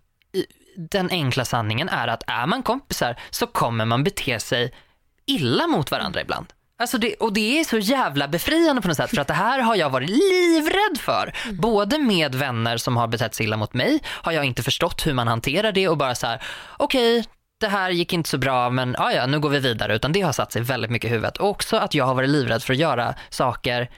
den 0.77 1.09
enkla 1.09 1.45
sanningen 1.45 1.89
är 1.89 2.07
att 2.07 2.23
är 2.27 2.45
man 2.45 2.63
kompisar 2.63 3.15
så 3.29 3.47
kommer 3.47 3.85
man 3.85 4.03
bete 4.03 4.39
sig 4.39 4.73
illa 5.25 5.67
mot 5.67 5.91
varandra 5.91 6.21
ibland. 6.21 6.53
Alltså 6.79 6.97
det, 6.97 7.15
och 7.15 7.33
det 7.33 7.59
är 7.59 7.63
så 7.63 7.77
jävla 7.77 8.27
befriande 8.27 8.81
på 8.81 8.87
något 8.87 8.97
sätt 8.97 9.09
för 9.09 9.21
att 9.21 9.27
det 9.27 9.33
här 9.33 9.59
har 9.59 9.75
jag 9.75 9.89
varit 9.89 10.09
livrädd 10.09 10.97
för. 10.99 11.33
Både 11.51 11.97
med 11.99 12.35
vänner 12.35 12.77
som 12.77 12.97
har 12.97 13.07
betett 13.07 13.35
sig 13.35 13.45
illa 13.45 13.57
mot 13.57 13.73
mig 13.73 13.99
har 14.07 14.31
jag 14.31 14.45
inte 14.45 14.63
förstått 14.63 15.07
hur 15.07 15.13
man 15.13 15.27
hanterar 15.27 15.71
det 15.71 15.87
och 15.87 15.97
bara 15.97 16.15
så 16.15 16.27
här, 16.27 16.41
okej, 16.77 17.25
det 17.59 17.67
här 17.67 17.89
gick 17.89 18.13
inte 18.13 18.29
så 18.29 18.37
bra 18.37 18.69
men 18.69 18.95
ja, 18.97 19.11
ja, 19.11 19.25
nu 19.25 19.39
går 19.39 19.49
vi 19.49 19.59
vidare. 19.59 19.95
Utan 19.95 20.11
det 20.11 20.21
har 20.21 20.31
satt 20.31 20.51
sig 20.51 20.61
väldigt 20.61 20.91
mycket 20.91 21.09
i 21.09 21.13
huvudet. 21.13 21.37
Och 21.37 21.49
också 21.49 21.77
att 21.77 21.93
jag 21.93 22.05
har 22.05 22.15
varit 22.15 22.29
livrädd 22.29 22.63
för 22.63 22.73
att 22.73 22.79
göra 22.79 23.15
saker 23.29 23.89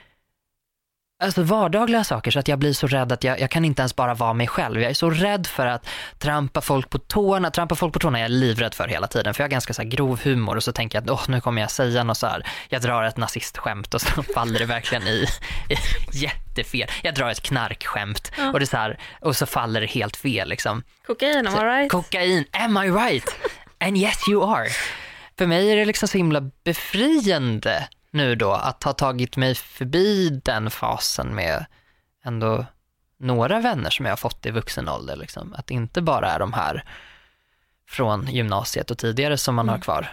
Alltså 1.22 1.42
vardagliga 1.42 2.04
saker 2.04 2.30
så 2.30 2.38
att 2.38 2.48
jag 2.48 2.58
blir 2.58 2.72
så 2.72 2.86
rädd 2.86 3.12
att 3.12 3.24
jag, 3.24 3.40
jag 3.40 3.50
kan 3.50 3.64
inte 3.64 3.82
ens 3.82 3.96
bara 3.96 4.14
vara 4.14 4.32
mig 4.34 4.46
själv. 4.46 4.80
Jag 4.80 4.90
är 4.90 4.94
så 4.94 5.10
rädd 5.10 5.46
för 5.46 5.66
att 5.66 5.88
trampa 6.18 6.60
folk 6.60 6.90
på 6.90 6.98
tårna. 6.98 7.50
Trampa 7.50 7.74
folk 7.74 7.92
på 7.92 7.98
tårna 7.98 8.18
är 8.18 8.22
jag 8.22 8.30
livrädd 8.30 8.74
för 8.74 8.88
hela 8.88 9.06
tiden 9.06 9.34
för 9.34 9.42
jag 9.42 9.48
har 9.48 9.50
ganska 9.50 9.74
så 9.74 9.82
grov 9.84 10.20
humor 10.24 10.56
och 10.56 10.62
så 10.62 10.72
tänker 10.72 10.98
jag 10.98 11.04
att 11.04 11.10
åh, 11.10 11.24
nu 11.28 11.40
kommer 11.40 11.62
jag 11.62 11.70
säga 11.70 12.04
något 12.04 12.16
så 12.16 12.26
här. 12.26 12.46
Jag 12.68 12.82
drar 12.82 13.02
ett 13.02 13.16
nazistskämt 13.16 13.94
och 13.94 14.00
så 14.00 14.22
faller 14.34 14.58
det 14.58 14.64
verkligen 14.64 15.06
i, 15.06 15.26
i 15.68 15.76
jättefel. 16.18 16.88
Jag 17.02 17.14
drar 17.14 17.30
ett 17.30 17.42
knarkskämt 17.42 18.32
och, 18.52 18.60
det 18.60 18.64
är 18.64 18.66
så 18.66 18.76
här, 18.76 18.98
och 19.20 19.36
så 19.36 19.46
faller 19.46 19.80
det 19.80 19.86
helt 19.86 20.16
fel 20.16 20.48
liksom. 20.48 20.82
Kokain, 21.06 21.46
am 21.46 21.54
I 21.54 21.64
right? 21.64 21.90
Kokain, 21.90 22.44
am 22.52 22.76
I 22.76 22.90
right? 22.90 23.36
And 23.80 23.96
yes 23.96 24.28
you 24.28 24.44
are. 24.44 24.68
För 25.38 25.46
mig 25.46 25.72
är 25.72 25.76
det 25.76 25.84
liksom 25.84 26.08
så 26.08 26.18
himla 26.18 26.40
befriande 26.64 27.88
nu 28.10 28.34
då 28.34 28.52
att 28.52 28.84
ha 28.84 28.92
tagit 28.92 29.36
mig 29.36 29.54
förbi 29.54 30.40
den 30.44 30.70
fasen 30.70 31.34
med 31.34 31.66
ändå 32.24 32.66
några 33.18 33.60
vänner 33.60 33.90
som 33.90 34.06
jag 34.06 34.12
har 34.12 34.16
fått 34.16 34.46
i 34.46 34.50
vuxen 34.50 34.88
ålder. 34.88 35.16
Liksom. 35.16 35.54
Att 35.54 35.66
det 35.66 35.74
inte 35.74 36.02
bara 36.02 36.30
är 36.30 36.38
de 36.38 36.52
här 36.52 36.84
från 37.88 38.26
gymnasiet 38.26 38.90
och 38.90 38.98
tidigare 38.98 39.36
som 39.38 39.54
man 39.54 39.68
har 39.68 39.78
kvar. 39.78 40.08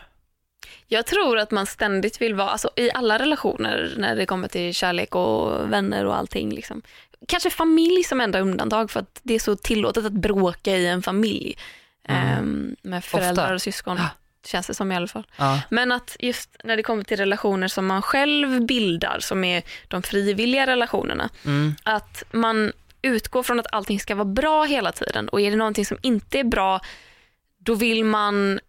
Jag 0.88 1.06
tror 1.06 1.38
att 1.38 1.52
man 1.52 1.66
ständigt 1.66 2.22
vill 2.22 2.36
vara, 2.36 2.50
alltså 2.50 2.70
i 2.76 2.92
alla 2.92 3.20
relationer 3.20 3.94
när 3.98 4.16
det 4.16 4.26
kommer 4.26 4.48
till 4.48 4.74
kärlek 4.74 5.16
och 5.16 5.72
vänner 5.72 6.06
och 6.06 6.18
allting. 6.18 6.54
Liksom. 6.54 6.82
Kanske 7.28 7.50
familj 7.50 8.04
som 8.04 8.22
enda 8.22 8.40
undantag 8.40 8.92
för 8.92 9.00
att 9.00 9.20
det 9.24 9.34
är 9.34 9.40
så 9.40 9.56
tillåtet 9.56 10.06
att 10.06 10.12
bråka 10.12 10.78
i 10.78 10.88
en 10.88 11.02
familj. 11.02 11.58
Ehm, 12.04 12.76
med 12.82 13.04
föräldrar 13.04 13.44
Ofta. 13.44 13.54
och 13.54 13.62
syskon, 13.62 13.98
Ja. 13.98 14.10
Känns 14.48 14.68
det 14.68 14.74
som 14.74 14.92
i 14.92 14.96
alla 14.96 15.08
fall. 15.08 15.28
Ja. 15.38 15.62
Men 15.70 15.92
att 15.92 16.16
just 16.20 16.50
när 16.64 16.78
det 16.78 16.84
kommer 16.84 17.04
till 17.04 17.18
relationer 17.18 17.68
som 17.68 17.86
man 17.86 18.02
själv 18.02 18.66
bildar, 18.66 19.18
som 19.20 19.44
är 19.44 19.64
de 19.88 20.02
frivilliga 20.04 20.68
relationerna, 20.68 21.30
Mm. 21.46 21.76
att 21.84 22.24
man 22.32 22.72
utgår 23.02 23.44
från 23.44 23.60
att 23.60 23.68
allting 23.72 24.00
ska 24.00 24.16
vara 24.16 24.26
bra 24.26 24.64
hela 24.64 24.92
tiden 24.92 25.30
och 25.30 25.42
är 25.42 25.52
det 25.52 25.58
någonting 25.58 25.86
som 25.86 25.98
inte 26.02 26.40
är 26.40 26.44
bra, 26.44 26.80
då 27.60 27.76
vill 27.76 28.06
man 28.06 28.60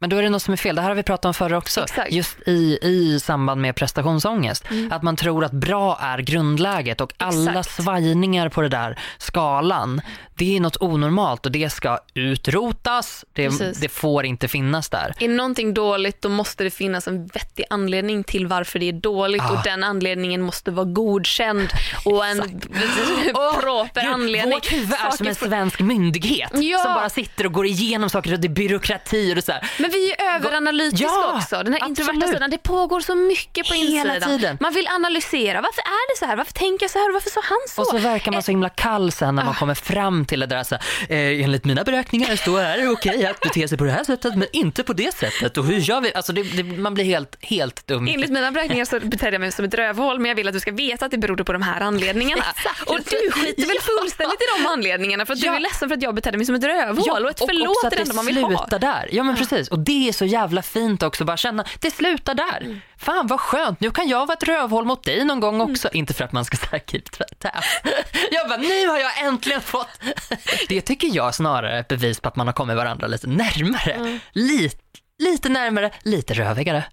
Men 0.00 0.10
då 0.10 0.16
är 0.16 0.22
det 0.22 0.28
något 0.30 0.42
som 0.42 0.52
är 0.52 0.56
fel. 0.56 0.76
Det 0.76 0.82
här 0.82 0.88
har 0.88 0.96
vi 0.96 1.02
pratat 1.02 1.24
om 1.24 1.34
förr 1.34 1.52
också. 1.54 1.80
Exakt. 1.82 1.98
Mm. 2.08 2.16
Just 2.16 2.36
i, 2.48 2.78
i 2.82 3.20
samband 3.20 3.60
med 3.60 3.74
prestationsångest. 3.76 4.64
Att 4.90 5.02
man 5.02 5.16
tror 5.16 5.44
att 5.44 5.52
bra 5.52 5.98
är 6.00 6.18
grundläget 6.18 7.00
och 7.00 7.12
alla 7.16 7.50
Exakt. 7.60 7.82
svajningar 7.82 8.48
på 8.48 8.60
det 8.62 8.68
där 8.68 8.98
skalan, 9.18 10.00
det 10.34 10.56
är 10.56 10.60
något 10.60 10.76
onormalt 10.80 11.46
och 11.46 11.52
det 11.52 11.70
ska 11.70 11.98
utrotas. 12.14 13.24
Det, 13.32 13.80
det 13.80 13.88
får 13.88 14.24
inte 14.26 14.48
finnas 14.48 14.88
där. 14.88 15.14
Är 15.20 15.28
någonting 15.28 15.74
dåligt 15.74 16.22
då 16.22 16.28
måste 16.28 16.64
det 16.64 16.70
finnas 16.70 17.08
en 17.08 17.26
vettig 17.26 17.64
anledning 17.70 18.24
till 18.24 18.46
varför 18.46 18.78
det 18.78 18.88
är 18.88 18.92
dåligt 18.92 19.42
Ah. 19.42 19.52
och 19.52 19.62
den 19.64 19.84
anledningen 19.84 20.42
måste 20.42 20.70
vara 20.70 20.86
godkänd 20.86 21.68
och 22.04 22.26
en 22.26 22.40
proper 23.60 24.00
Gud, 24.02 24.12
anledning. 24.12 24.52
Vårt 24.54 24.72
huvud 24.72 24.92
är 24.92 25.10
som 25.16 25.26
en 25.26 25.34
svensk 25.34 25.80
myndighet 25.80 26.50
Ja. 26.54 26.78
som 26.78 26.94
bara 26.94 27.10
sitter 27.10 27.46
och 27.46 27.52
går 27.52 27.66
igenom 27.66 28.10
saker 28.10 28.32
och 28.32 28.40
det 28.40 28.46
är 28.46 28.50
byråkrati 28.50 29.34
och 29.38 29.44
så 29.44 29.52
här. 29.52 29.70
Men 29.78 29.90
vi 29.94 30.12
är 30.12 30.34
överanalytiska 30.36 31.04
Ja, 31.06 31.34
också. 31.36 31.62
Den 31.62 31.72
här 31.72 31.88
introverta 31.88 32.16
absolut. 32.16 32.34
sidan. 32.34 32.50
Det 32.50 32.58
pågår 32.58 33.00
så 33.00 33.14
mycket 33.14 33.68
på 33.68 33.74
Hela 33.74 34.14
insidan. 34.14 34.28
tiden. 34.38 34.56
Man 34.60 34.72
vill 34.72 34.88
analysera. 34.88 35.60
Varför 35.60 35.80
är 35.82 36.14
det 36.14 36.18
så 36.18 36.24
här? 36.26 36.36
Varför 36.36 36.52
tänker 36.52 36.84
jag 36.84 36.90
så 36.90 36.98
här? 36.98 37.12
Varför 37.12 37.30
sa 37.30 37.40
han 37.44 37.58
så? 37.68 37.80
Och 37.80 37.86
så 37.86 37.98
verkar 37.98 38.32
man 38.32 38.42
så 38.42 38.50
himla 38.50 38.68
kall 38.68 39.12
sen 39.12 39.34
när 39.34 39.42
Ah. 39.42 39.46
man 39.46 39.54
kommer 39.54 39.74
fram 39.74 40.24
till 40.24 40.40
det 40.40 40.46
där 40.46 40.62
så 40.62 40.74
här, 40.74 40.82
eh, 41.08 41.44
enligt 41.44 41.64
mina 41.64 41.84
beräkningar 41.84 42.36
så 42.36 42.56
är 42.56 42.78
det 42.78 42.88
okej 42.88 43.26
att 43.26 43.40
bete 43.40 43.68
sig 43.68 43.78
på 43.78 43.84
det 43.84 43.90
här 43.90 44.04
sättet 44.04 44.34
men 44.36 44.48
inte 44.52 44.82
på 44.82 44.92
det 44.92 45.14
sättet 45.14 45.56
och 45.58 45.64
hur 45.64 45.78
gör 45.78 46.00
vi? 46.00 46.14
Alltså 46.14 46.32
det, 46.32 46.42
det, 46.42 46.62
man 46.64 46.94
blir 46.94 47.04
helt, 47.04 47.36
helt 47.40 47.86
dum. 47.86 48.08
Enligt 48.08 48.30
mina 48.30 48.50
beräkningar 48.52 48.84
så 48.84 49.00
betedde 49.00 49.32
jag 49.32 49.40
mig 49.40 49.52
som 49.52 49.64
ett 49.64 49.74
rövhål 49.74 50.18
men 50.18 50.28
jag 50.28 50.36
vill 50.36 50.48
att 50.48 50.54
du 50.54 50.60
ska 50.60 50.72
veta 50.72 51.04
att 51.04 51.10
det 51.10 51.18
berodde 51.18 51.44
på 51.44 51.52
de 51.52 51.62
här 51.62 51.80
anledningarna. 51.80 52.42
Exakt. 52.56 52.90
Och 52.90 52.96
du 53.10 53.30
skiter 53.30 53.66
väl 53.66 53.78
fullständigt 53.80 54.40
i 54.40 54.44
de 54.62 54.66
anledningarna 54.66 55.26
för 55.26 55.32
att 55.32 55.38
Ja. 55.42 55.50
du 55.50 55.56
är 55.56 55.60
ledsen 55.60 55.88
för 55.88 55.96
att 55.96 56.02
jag 56.02 56.14
betedde 56.14 56.36
mig 56.38 56.46
som 56.46 56.54
ett 56.54 56.64
rövhål 56.64 57.24
och 57.24 57.30
ett 57.30 57.40
och 57.40 57.48
förlåt 57.48 57.84
är 57.84 57.90
det 57.90 58.02
enda 58.02 58.14
man 58.14 58.26
vill 58.26 58.36
ha. 58.42 58.66
där. 58.66 59.08
Ja 59.12 59.22
men 59.22 59.36
precis, 59.36 59.68
och 59.74 59.80
det 59.80 60.08
är 60.08 60.12
så 60.12 60.24
jävla 60.24 60.62
fint 60.62 61.02
också 61.02 61.24
bara 61.24 61.36
känna, 61.36 61.64
det 61.80 61.90
slutar 61.90 62.34
där. 62.34 62.60
Mm. 62.60 62.80
Fan 62.96 63.26
vad 63.26 63.40
skönt, 63.40 63.80
nu 63.80 63.90
kan 63.90 64.08
jag 64.08 64.26
vara 64.26 64.36
ett 64.36 64.42
rövhål 64.42 64.84
mot 64.84 65.04
dig 65.04 65.24
någon 65.24 65.40
gång 65.40 65.60
också. 65.60 65.88
Inte 65.92 66.14
för 66.14 66.24
att 66.24 66.32
man 66.32 66.44
ska 66.44 66.56
keep 66.86 67.02
tab. 67.38 67.52
Jag 68.30 68.48
bara, 68.48 68.58
nu 68.58 68.88
har 68.88 68.98
jag 68.98 69.24
äntligen 69.24 69.60
fått. 69.60 70.00
Det 70.68 70.80
tycker 70.80 71.08
jag 71.12 71.34
snarare 71.34 71.76
är 71.76 71.80
ett 71.80 71.88
bevis 71.88 72.20
på 72.20 72.28
att 72.28 72.36
man 72.36 72.46
har 72.46 72.54
kommit 72.54 72.76
varandra 72.76 73.06
lite 73.06 73.26
närmare. 73.26 73.92
Mm. 73.92 74.18
Lite, 74.32 74.76
lite 75.18 75.48
närmare, 75.48 75.90
lite 76.02 76.34
rövigare. 76.34 76.84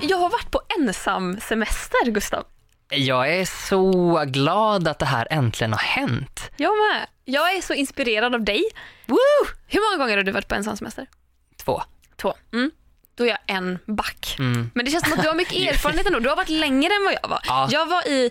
Jag 0.00 0.16
har 0.16 0.30
varit 0.30 0.50
på 0.50 0.60
ensam 0.78 1.40
semester 1.40 2.10
Gustav. 2.10 2.44
Jag 2.90 3.34
är 3.34 3.44
så 3.68 4.24
glad 4.26 4.88
att 4.88 4.98
det 4.98 5.06
här 5.06 5.28
äntligen 5.30 5.72
har 5.72 5.80
hänt. 5.80 6.50
Jag 6.56 6.70
med. 6.70 7.06
Jag 7.28 7.56
är 7.56 7.60
så 7.60 7.74
inspirerad 7.74 8.34
av 8.34 8.44
dig. 8.44 8.64
Woo! 9.06 9.16
Hur 9.66 9.80
många 9.80 10.04
gånger 10.04 10.16
har 10.16 10.24
du 10.24 10.32
varit 10.32 10.48
på 10.48 10.54
ensam 10.54 10.76
semester? 10.76 11.06
Två. 11.56 11.82
Två. 12.16 12.34
Mm. 12.52 12.70
Då 13.14 13.24
är 13.24 13.28
jag 13.28 13.38
en 13.46 13.78
back. 13.86 14.36
Mm. 14.38 14.70
Men 14.74 14.84
det 14.84 14.90
känns 14.90 15.04
som 15.04 15.12
att 15.12 15.22
du 15.22 15.28
har 15.28 15.34
mycket 15.34 15.52
erfarenhet 15.72 16.06
ändå. 16.06 16.18
Du 16.18 16.28
har 16.28 16.36
varit 16.36 16.48
längre 16.48 16.94
än 16.94 17.04
vad 17.04 17.14
jag 17.22 17.28
var. 17.28 17.40
Ja. 17.46 17.68
Jag 17.70 17.86
var 17.86 18.08
i 18.08 18.30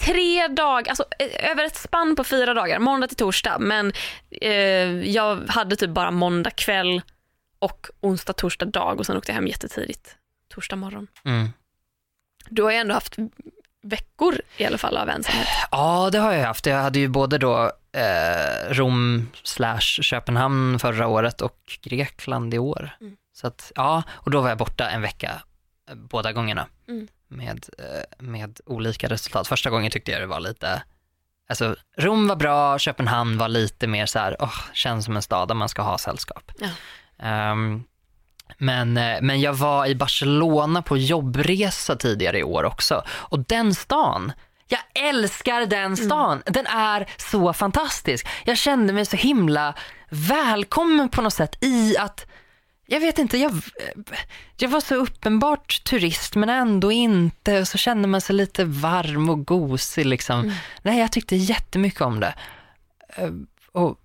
tre 0.00 0.48
dagar, 0.48 0.90
alltså 0.90 1.04
eh, 1.18 1.50
över 1.50 1.64
ett 1.64 1.76
spann 1.76 2.16
på 2.16 2.24
fyra 2.24 2.54
dagar, 2.54 2.78
måndag 2.78 3.06
till 3.08 3.16
torsdag. 3.16 3.58
Men 3.58 3.92
eh, 4.40 4.52
jag 5.10 5.48
hade 5.48 5.76
typ 5.76 5.90
bara 5.90 6.10
måndag 6.10 6.50
kväll 6.50 7.02
och 7.58 7.86
onsdag, 8.00 8.32
torsdag 8.32 8.66
dag 8.66 8.98
och 8.98 9.06
sen 9.06 9.16
åkte 9.16 9.30
jag 9.30 9.34
hem 9.34 9.46
jättetidigt. 9.46 10.16
Torsdag 10.54 10.76
morgon. 10.76 11.06
Mm. 11.24 11.48
Du 12.48 12.62
har 12.62 12.70
ju 12.70 12.76
ändå 12.76 12.94
haft 12.94 13.16
veckor 13.82 14.40
i 14.56 14.64
alla 14.64 14.78
fall 14.78 14.96
av 14.96 15.08
ensamhet. 15.08 15.48
Ja, 15.70 16.08
det 16.12 16.18
har 16.18 16.32
jag 16.32 16.46
haft. 16.46 16.66
Jag 16.66 16.76
hade 16.76 16.98
ju 16.98 17.08
både 17.08 17.38
då 17.38 17.72
eh, 17.92 18.72
Rom 18.74 19.30
slash 19.42 19.80
Köpenhamn 19.80 20.78
förra 20.78 21.06
året 21.06 21.40
och 21.40 21.78
Grekland 21.82 22.54
i 22.54 22.58
år. 22.58 22.90
Mm. 23.00 23.16
Så 23.32 23.46
att, 23.46 23.72
ja, 23.74 24.02
och 24.10 24.30
då 24.30 24.40
var 24.40 24.48
jag 24.48 24.58
borta 24.58 24.90
en 24.90 25.02
vecka 25.02 25.42
eh, 25.88 25.94
båda 25.94 26.32
gångerna 26.32 26.66
Mm. 26.88 27.08
med, 27.28 27.66
eh, 27.78 28.24
med 28.26 28.60
olika 28.66 29.08
resultat. 29.08 29.48
Första 29.48 29.70
gången 29.70 29.90
tyckte 29.90 30.10
jag 30.10 30.20
det 30.20 30.26
var 30.26 30.40
lite, 30.40 30.82
alltså 31.48 31.76
Rom 31.98 32.28
var 32.28 32.36
bra, 32.36 32.78
Köpenhamn 32.78 33.38
var 33.38 33.48
lite 33.48 33.86
mer 33.86 34.06
så 34.06 34.18
här, 34.18 34.36
åh, 34.40 34.54
känns 34.72 35.04
som 35.04 35.16
en 35.16 35.22
stad 35.22 35.48
där 35.48 35.54
man 35.54 35.68
ska 35.68 35.82
ha 35.82 35.98
sällskap. 35.98 36.52
Ja. 36.58 36.68
Ehm, 37.26 37.84
men, 38.58 38.96
eh, 38.96 39.18
men 39.22 39.40
jag 39.40 39.52
var 39.54 39.86
i 39.86 39.94
Barcelona 39.94 40.82
på 40.82 40.96
jobbresa 40.96 41.96
tidigare 41.96 42.38
i 42.38 42.42
år 42.44 42.64
också. 42.64 43.04
Och 43.08 43.38
den 43.44 43.74
stan, 43.74 44.32
jag 44.70 44.80
älskar 45.08 45.66
den 45.66 45.96
stan. 45.96 46.42
Den 46.46 46.66
är 46.66 47.06
så 47.16 47.52
fantastisk. 47.52 48.26
Jag 48.44 48.58
kände 48.58 48.92
mig 48.92 49.06
så 49.06 49.16
himla 49.16 49.74
välkommen 50.10 51.08
på 51.08 51.22
något 51.22 51.32
sätt 51.34 51.64
i 51.64 51.96
att 51.98 52.26
jag 52.86 53.00
vet 53.00 53.18
inte, 53.18 53.38
jag, 53.38 53.62
jag 54.56 54.68
var 54.68 54.80
så 54.80 54.94
uppenbart 54.94 55.84
turist 55.84 56.34
men 56.36 56.48
ändå 56.48 56.92
inte. 56.92 57.60
Och 57.60 57.68
så 57.68 57.78
kände 57.78 58.08
man 58.08 58.20
sig 58.20 58.36
lite 58.36 58.64
varm 58.64 59.28
och 59.30 59.46
gosig 59.46 60.06
liksom. 60.06 60.52
Nej, 60.82 60.98
jag 61.00 61.12
tyckte 61.12 61.36
jättemycket 61.36 62.00
om 62.00 62.20
det. 62.20 62.34
Eh, 63.16 63.30
Och 63.72 63.98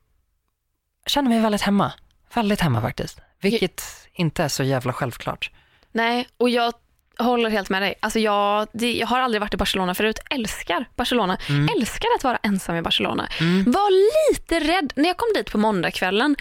jag 1.04 1.10
kände 1.12 1.30
mig 1.30 1.40
väldigt 1.40 1.62
hemma. 1.62 1.92
Väldigt 2.34 2.62
hemma 2.62 2.82
faktiskt. 2.82 3.20
Vilket 3.42 3.84
inte 4.14 4.44
är 4.44 4.48
så 4.48 4.64
jävla 4.64 4.94
självklart. 4.94 5.52
Nej, 5.92 6.28
och 6.38 6.50
jag 6.50 6.74
håller 7.20 7.50
helt 7.50 7.70
med 7.70 7.82
dig. 7.82 7.96
Alltså 8.00 8.20
jag, 8.20 8.68
det, 8.74 8.94
jag 8.94 9.08
har 9.08 9.20
aldrig 9.20 9.42
varit 9.42 9.54
i 9.54 9.58
Barcelona 9.58 9.96
förut. 9.96 10.20
Älskar 10.30 10.86
Barcelona. 10.96 11.38
Älskar 11.78 12.08
att 12.18 12.24
vara 12.24 12.38
ensam 12.44 12.76
i 12.76 12.82
Barcelona. 12.82 13.28
Var 13.66 13.92
lite 14.32 14.60
rädd. 14.60 14.94
När 14.96 15.08
jag 15.08 15.18
kom 15.18 15.30
dit 15.36 15.52
på 15.52 15.58
måndagskvällen 15.58 16.36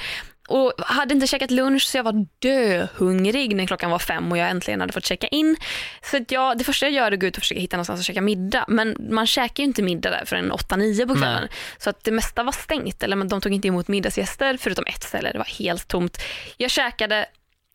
och 0.49 0.73
hade 0.79 1.15
inte 1.15 1.27
käkat 1.27 1.51
lunch 1.51 1.83
så 1.83 1.99
jag 1.99 2.05
var 2.05 2.27
döhungrig 2.39 3.57
när 3.57 3.67
klockan 3.67 3.91
var 3.91 3.99
fem 3.99 4.33
och 4.33 4.39
jag 4.39 4.51
äntligen 4.51 4.81
hade 4.81 4.93
fått 4.93 5.05
checka 5.05 5.27
in. 5.27 5.57
Så 6.03 6.17
att 6.17 6.31
jag, 6.31 6.59
det 6.59 6.65
första 6.65 6.87
jag 6.87 6.93
gör 6.93 7.07
är 7.07 7.13
att 7.13 7.21
gå 7.21 7.27
ut 7.27 7.37
och 7.37 7.43
försöka 7.43 7.61
hitta 7.61 7.77
någonstans 7.77 8.01
att 8.01 8.07
käka 8.07 8.21
middag. 8.21 8.65
Men 8.69 8.97
man 9.11 9.27
käkar 9.27 9.63
ju 9.63 9.67
inte 9.67 9.83
middag 9.83 10.11
där 10.11 10.25
förrän 10.27 10.53
8-9 10.53 11.07
på 11.07 11.15
kvällen. 11.15 11.41
Nej. 11.41 11.51
Så 11.79 11.91
att 11.91 12.05
det 12.05 12.11
mesta 12.11 12.43
var 12.43 12.53
stängt. 12.53 13.03
Eller 13.03 13.17
de 13.25 13.41
tog 13.41 13.53
inte 13.53 13.69
emot 13.69 13.89
middagsgäster 13.89 14.57
förutom 14.57 14.85
ett 14.87 15.03
ställe. 15.03 15.33
Det 15.33 15.39
var 15.39 15.59
helt 15.59 15.89
tomt. 15.89 16.23
Jag 16.57 16.71
käkade 16.71 17.27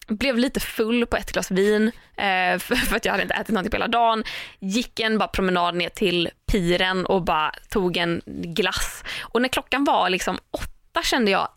blev 0.09 0.37
lite 0.37 0.59
full 0.59 1.05
på 1.05 1.17
ett 1.17 1.31
glas 1.31 1.51
vin 1.51 1.87
eh, 2.17 2.59
för, 2.59 2.75
för 2.75 2.95
att 2.95 3.05
jag 3.05 3.11
hade 3.11 3.23
inte 3.23 3.35
ätit 3.35 3.49
någonting 3.49 3.71
på 3.71 3.77
hela 3.77 3.87
dagen. 3.87 4.23
Gick 4.59 4.99
en 4.99 5.17
bara 5.17 5.27
promenad 5.27 5.75
ner 5.75 5.89
till 5.89 6.29
piren 6.51 7.05
och 7.05 7.23
bara 7.23 7.51
tog 7.69 7.97
en 7.97 8.21
glass. 8.25 9.03
Och 9.21 9.41
när 9.41 9.49
klockan 9.49 9.83
var 9.83 10.09
liksom 10.09 10.37
åtta 10.51 11.03
kände 11.03 11.31
jag, 11.31 11.47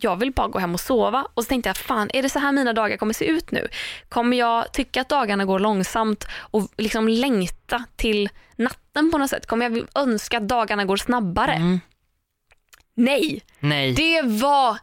jag 0.00 0.16
vill 0.16 0.32
bara 0.32 0.48
gå 0.48 0.58
hem 0.58 0.74
och 0.74 0.80
sova. 0.80 1.26
Och 1.34 1.42
så 1.44 1.48
tänkte 1.48 1.68
jag, 1.68 1.76
fan 1.76 2.10
är 2.12 2.22
det 2.22 2.28
så 2.28 2.38
här 2.38 2.52
mina 2.52 2.72
dagar 2.72 2.96
kommer 2.96 3.14
se 3.14 3.24
ut 3.24 3.50
nu? 3.50 3.68
Kommer 4.08 4.36
jag 4.36 4.72
tycka 4.72 5.00
att 5.00 5.08
dagarna 5.08 5.44
går 5.44 5.58
långsamt 5.58 6.26
och 6.38 6.68
liksom 6.76 7.08
längta 7.08 7.84
till 7.96 8.28
natten 8.56 9.10
på 9.10 9.18
något 9.18 9.30
sätt? 9.30 9.46
Kommer 9.46 9.70
jag 9.70 9.86
önska 9.94 10.36
att 10.36 10.48
dagarna 10.48 10.84
går 10.84 10.96
snabbare? 10.96 11.52
Mm. 11.52 11.80
Nej, 12.96 13.42
Nej. 13.60 13.92
det 13.92 14.22
var 14.22 14.78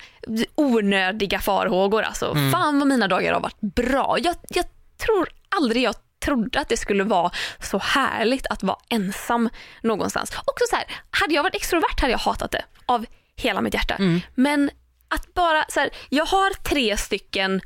onödiga 0.56 1.40
farhågor 1.40 2.02
alltså. 2.02 2.32
Mm. 2.32 2.52
Fan 2.52 2.80
vad 2.80 2.88
mina 2.88 3.08
dagar 3.08 3.34
har 3.34 3.42
varit 3.42 3.62
bra. 3.62 4.18
Jag, 4.24 4.36
jag 4.50 4.66
tror 4.98 5.30
aldrig 5.50 5.84
jag 5.84 5.96
trodde 6.26 6.60
att 6.60 6.70
det 6.70 6.78
skulle 6.78 7.04
vara 7.04 7.32
så 7.60 7.78
härligt 7.78 8.48
att 8.48 8.64
vara 8.64 8.78
ensam 8.90 9.50
någonstans. 9.82 10.32
Också 10.46 10.66
så 10.70 10.76
här, 10.76 10.86
hade 11.10 11.34
jag 11.34 11.44
varit 11.44 11.56
extrovert 11.56 12.02
hade 12.02 12.12
jag 12.12 12.20
hatat 12.20 12.52
det 12.52 12.66
av 12.86 13.06
hela 13.36 13.62
mitt 13.62 13.74
hjärta. 13.74 13.96
Mm. 13.96 14.22
Men 14.36 14.72
att 15.08 15.34
bara 15.34 15.66
så 15.70 15.80
här, 15.80 15.90
jag 16.10 16.26
har 16.26 16.64
tre 16.64 16.98
stycken 16.98 17.62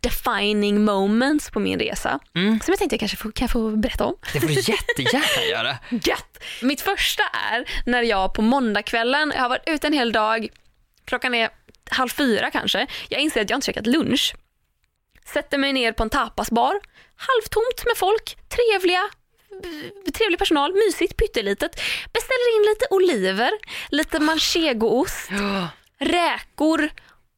defining 0.00 0.84
moments 0.84 1.50
på 1.50 1.60
min 1.60 1.78
resa 1.78 2.18
Mm. 2.34 2.60
som 2.60 2.72
jag 2.72 2.78
tänkte 2.78 2.94
jag 2.94 3.00
kanske 3.00 3.16
får, 3.16 3.32
kan 3.32 3.48
få 3.48 3.70
berätta 3.76 4.04
om. 4.04 4.14
Det 4.32 4.40
får 4.40 4.48
du 4.48 4.54
jättegärna 4.54 5.42
göra. 5.50 5.76
Gött! 5.90 6.38
Mitt 6.62 6.80
första 6.80 7.22
är 7.52 7.64
när 7.86 8.02
jag 8.02 8.34
på 8.34 8.42
måndagskvällen, 8.42 9.32
jag 9.34 9.42
har 9.42 9.48
varit 9.48 9.62
ute 9.68 9.86
en 9.86 9.92
hel 9.92 10.12
dag, 10.12 10.48
klockan 11.04 11.34
är 11.34 11.50
halv 11.90 12.08
fyra 12.08 12.50
kanske, 12.50 12.86
jag 13.08 13.20
inser 13.20 13.40
att 13.40 13.50
jag 13.50 13.56
inte 13.56 13.66
käkat 13.66 13.86
lunch. 13.86 14.34
Sätter 15.24 15.58
mig 15.58 15.72
ner 15.72 15.92
på 15.92 16.02
en 16.02 16.10
tapasbar, 16.10 16.80
halvtomt 17.16 17.84
med 17.86 17.96
folk, 17.96 18.36
trevliga, 18.48 19.02
b- 20.06 20.12
trevlig 20.12 20.38
personal, 20.38 20.72
mysigt, 20.74 21.16
pyttelitet. 21.16 21.80
Beställer 22.12 22.56
in 22.56 22.62
lite 22.70 22.86
oliver, 22.90 23.50
lite 23.88 24.20
manchegoost, 24.20 25.30
räkor 26.00 26.90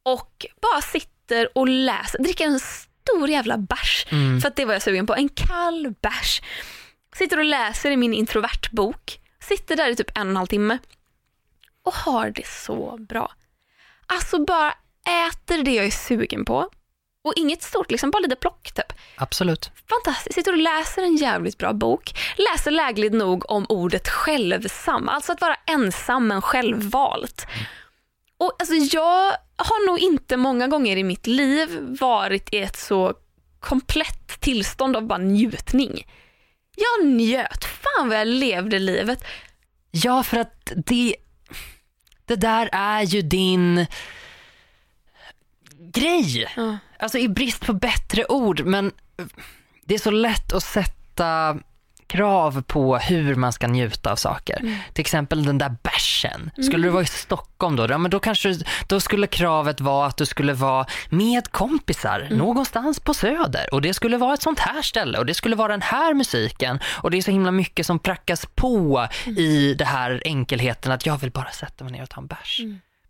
och 0.03 0.45
bara 0.61 0.81
sitter 0.81 1.10
och 1.55 1.67
läser, 1.67 2.23
dricker 2.23 2.45
en 2.45 2.59
stor 2.59 3.29
jävla 3.29 3.57
bärs. 3.57 4.05
Mm. 4.09 4.41
För 4.41 4.47
att 4.47 4.55
det 4.55 4.65
var 4.65 4.73
jag 4.73 4.81
sugen 4.81 5.07
på, 5.07 5.15
en 5.15 5.29
kall 5.29 5.93
bärs. 6.01 6.41
Sitter 7.15 7.37
och 7.37 7.45
läser 7.45 7.91
i 7.91 7.97
min 7.97 8.13
introvertbok. 8.13 9.19
Sitter 9.39 9.75
där 9.75 9.89
i 9.89 9.95
typ 9.95 10.17
en 10.17 10.27
och 10.27 10.31
en 10.31 10.37
halv 10.37 10.47
timme. 10.47 10.77
Och 11.83 11.93
har 11.93 12.29
det 12.29 12.47
så 12.47 12.97
bra. 13.09 13.31
Alltså 14.05 14.45
bara 14.45 14.73
äter 15.27 15.63
det 15.63 15.71
jag 15.71 15.85
är 15.85 15.91
sugen 15.91 16.45
på. 16.45 16.69
Och 17.23 17.33
inget 17.35 17.63
stort, 17.63 17.91
liksom 17.91 18.11
bara 18.11 18.19
lite 18.19 18.35
plock 18.35 18.71
typ. 18.71 18.93
Absolut. 19.17 19.71
Fantastiskt. 19.89 20.35
Sitter 20.35 20.51
och 20.51 20.57
läser 20.57 21.01
en 21.01 21.15
jävligt 21.15 21.57
bra 21.57 21.73
bok. 21.73 22.13
Läser 22.37 22.71
lägligt 22.71 23.13
nog 23.13 23.51
om 23.51 23.65
ordet 23.69 24.09
självsam. 24.09 25.09
Alltså 25.09 25.31
att 25.31 25.41
vara 25.41 25.55
ensam 25.67 26.27
men 26.27 26.41
självvalt. 26.41 27.47
Och 28.41 28.55
alltså 28.59 28.73
jag 28.73 29.35
har 29.55 29.87
nog 29.87 29.99
inte 29.99 30.37
många 30.37 30.67
gånger 30.67 30.97
i 30.97 31.03
mitt 31.03 31.27
liv 31.27 31.97
varit 31.99 32.53
i 32.53 32.57
ett 32.57 32.77
så 32.77 33.13
komplett 33.59 34.39
tillstånd 34.39 34.95
av 34.95 35.07
bara 35.07 35.17
njutning. 35.17 36.07
Jag 36.75 37.07
njöt. 37.07 37.65
Fan 37.65 38.09
vad 38.09 38.19
jag 38.19 38.27
levde 38.27 38.79
livet. 38.79 39.23
Ja, 39.91 40.23
för 40.23 40.37
att 40.37 40.71
det, 40.85 41.15
det 42.25 42.35
där 42.35 42.69
är 42.71 43.01
ju 43.01 43.21
din 43.21 43.85
grej. 45.79 46.51
Ja. 46.55 46.77
Alltså 46.99 47.17
i 47.17 47.29
brist 47.29 47.65
på 47.65 47.73
bättre 47.73 48.25
ord, 48.25 48.65
men 48.65 48.91
det 49.85 49.93
är 49.93 49.99
så 49.99 50.11
lätt 50.11 50.53
att 50.53 50.63
sätta 50.63 51.59
krav 52.11 52.61
på 52.61 52.97
hur 52.97 53.35
man 53.35 53.53
ska 53.53 53.67
njuta 53.67 54.11
av 54.11 54.15
saker. 54.15 54.59
Mm. 54.59 54.75
Till 54.93 55.01
exempel 55.01 55.45
den 55.45 55.57
där 55.57 55.75
bärsen. 55.83 56.51
Skulle 56.63 56.87
du 56.87 56.89
vara 56.91 57.03
i 57.03 57.05
Stockholm 57.05 57.75
då, 57.75 57.87
ja, 57.89 57.97
men 57.97 58.11
då, 58.11 58.19
kanske, 58.19 58.55
då 58.87 58.99
skulle 58.99 59.27
kravet 59.27 59.81
vara 59.81 60.07
att 60.07 60.17
du 60.17 60.25
skulle 60.25 60.53
vara 60.53 60.85
med 61.09 61.51
kompisar 61.51 62.19
Mm. 62.21 62.37
någonstans 62.37 62.99
på 62.99 63.13
Söder 63.13 63.73
och 63.73 63.81
det 63.81 63.93
skulle 63.93 64.17
vara 64.17 64.33
ett 64.33 64.41
sånt 64.41 64.59
här 64.59 64.81
ställe 64.81 65.17
och 65.19 65.25
det 65.25 65.33
skulle 65.33 65.55
vara 65.55 65.71
den 65.71 65.81
här 65.81 66.13
musiken 66.13 66.79
och 66.85 67.11
det 67.11 67.17
är 67.17 67.21
så 67.21 67.31
himla 67.31 67.51
mycket 67.51 67.85
som 67.85 67.99
prackas 67.99 68.45
på 68.55 69.07
Mm. 69.25 69.37
i 69.37 69.73
det 69.73 69.85
här 69.85 70.21
enkelheten 70.25 70.91
att 70.91 71.05
jag 71.05 71.17
vill 71.17 71.31
bara 71.31 71.51
sätta 71.51 71.83
mig 71.83 71.93
ner 71.93 72.03
och 72.03 72.09
ta 72.09 72.21
en 72.21 72.27
bärs. 72.27 72.61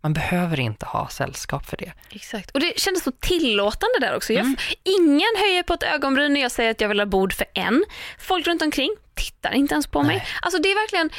Man 0.02 0.12
behöver 0.12 0.60
inte 0.60 0.86
ha 0.86 1.08
sällskap 1.08 1.66
för 1.66 1.76
det. 1.76 1.92
Exakt. 2.10 2.50
Och 2.50 2.60
det 2.60 2.80
kändes 2.80 3.04
så 3.04 3.10
tillåtande 3.10 3.98
där 4.00 4.16
också. 4.16 4.32
Mm. 4.32 4.56
Jag, 4.58 4.94
ingen 4.94 5.36
höjer 5.38 5.62
på 5.62 5.74
ett 5.74 5.82
ögonbryn 5.82 6.32
när 6.32 6.40
jag 6.40 6.52
säger 6.52 6.70
att 6.70 6.80
jag 6.80 6.88
vill 6.88 7.00
ha 7.00 7.06
bord 7.06 7.32
för 7.32 7.46
en. 7.54 7.84
Folk 8.18 8.46
runt 8.46 8.62
omkring 8.62 8.90
tittar 9.14 9.52
inte 9.52 9.74
ens 9.74 9.86
på 9.86 10.02
mig. 10.02 10.16
Nej. 10.16 10.26
Alltså 10.42 10.62
det 10.62 10.68
är 10.68 10.74
verkligen 10.74 11.10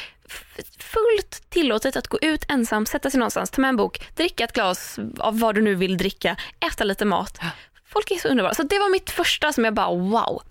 fullt 0.78 1.50
tillåtet 1.50 1.96
att 1.96 2.08
gå 2.08 2.18
ut 2.22 2.44
ensam, 2.48 2.86
sätta 2.86 3.10
sig 3.10 3.18
någonstans, 3.18 3.50
ta 3.50 3.60
med 3.60 3.68
en 3.68 3.76
bok, 3.76 4.16
dricka 4.16 4.44
ett 4.44 4.52
glas 4.52 4.98
av 5.18 5.38
vad 5.38 5.54
du 5.54 5.62
nu 5.62 5.74
vill 5.74 5.96
dricka, 5.96 6.36
äta 6.60 6.84
lite 6.84 7.04
mat. 7.04 7.38
Folk 7.86 8.10
är 8.10 8.16
så 8.16 8.28
underbara. 8.28 8.54
Så 8.54 8.62
det 8.62 8.78
var 8.78 8.90
mitt 8.90 9.10
första 9.10 9.52
som 9.52 9.64
jag 9.64 9.74
bara 9.74 9.88
wow. 9.90 10.42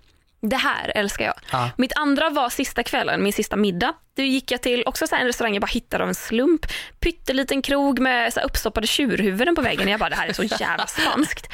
Det 0.45 0.55
här 0.55 0.91
älskar 0.95 1.25
jag. 1.25 1.33
Ja. 1.51 1.69
Mitt 1.77 1.93
andra 1.95 2.29
var 2.29 2.49
sista 2.49 2.83
kvällen, 2.83 3.23
min 3.23 3.33
sista 3.33 3.55
middag. 3.55 3.93
Då 4.15 4.23
gick 4.23 4.51
jag 4.51 4.61
till 4.61 4.83
också 4.85 5.07
så 5.07 5.15
en 5.15 5.25
restaurang 5.25 5.53
jag 5.53 5.61
bara 5.61 5.67
hittade 5.67 6.03
av 6.03 6.09
en 6.09 6.15
slump. 6.15 6.65
Pytteliten 6.99 7.61
krog 7.61 7.99
med 7.99 8.33
så 8.33 8.39
här 8.39 8.47
uppstoppade 8.47 8.87
tjurhuvuden 8.87 9.55
på 9.55 9.61
väggen. 9.61 9.87
Jag 9.87 9.99
bara, 9.99 10.09
det 10.09 10.15
här 10.15 10.27
är 10.27 10.33
så 10.33 10.43
jävla 10.59 10.87
spanskt. 10.87 11.49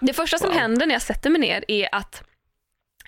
Det 0.00 0.12
första 0.12 0.38
som 0.38 0.48
Wow. 0.50 0.58
händer 0.58 0.86
när 0.86 0.94
jag 0.94 1.02
sätter 1.02 1.30
mig 1.30 1.40
ner 1.40 1.64
är 1.68 1.88
att 1.94 2.22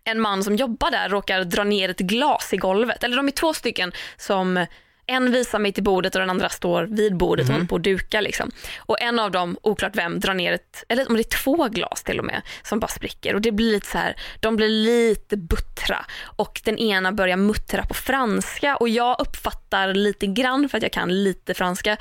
en 0.04 0.20
man 0.20 0.44
som 0.44 0.56
jobbar 0.56 0.90
där 0.90 1.08
råkar 1.08 1.44
dra 1.44 1.64
ner 1.64 1.88
ett 1.88 1.98
glas 1.98 2.52
i 2.52 2.56
golvet. 2.56 3.04
Eller 3.04 3.16
de 3.16 3.26
är 3.26 3.32
två 3.32 3.54
stycken 3.54 3.92
som 4.16 4.66
en 5.06 5.32
visar 5.32 5.58
mig 5.58 5.72
till 5.72 5.82
bordet 5.82 6.14
och 6.14 6.20
den 6.20 6.30
andra 6.30 6.48
står 6.48 6.84
vid 6.84 7.16
bordet 7.16 7.48
och 7.48 7.52
håller 7.54 7.66
på 7.66 7.76
att 7.76 7.82
duka. 7.82 8.20
Liksom. 8.20 8.50
Och 8.78 9.00
en 9.00 9.18
av 9.18 9.30
dem, 9.30 9.58
oklart 9.62 9.96
vem, 9.96 10.20
drar 10.20 10.34
ner 10.34 10.52
ett, 10.52 10.84
eller 10.88 11.08
om 11.08 11.14
det 11.14 11.20
är 11.20 11.42
två 11.42 11.68
glas 11.68 12.02
till 12.02 12.18
och 12.18 12.24
med, 12.24 12.42
som 12.62 12.80
bara 12.80 12.88
spricker. 12.88 13.34
Och 13.34 13.40
det 13.40 13.52
blir 13.52 13.72
lite 13.72 13.86
så 13.86 13.98
här, 13.98 14.16
de 14.40 14.56
blir 14.56 14.68
lite 14.68 15.36
buttra. 15.36 16.04
Och 16.22 16.60
den 16.64 16.78
ena 16.78 17.12
börjar 17.12 17.36
muttra 17.36 17.86
på 17.86 17.94
franska 17.94 18.76
och 18.76 18.88
jag 18.88 19.20
uppfattar 19.20 19.94
lite 19.94 20.26
grann 20.26 20.68
för 20.68 20.78
att 20.78 20.82
jag 20.82 20.92
kan 20.92 21.24
lite 21.24 21.54
franska. 21.54 21.96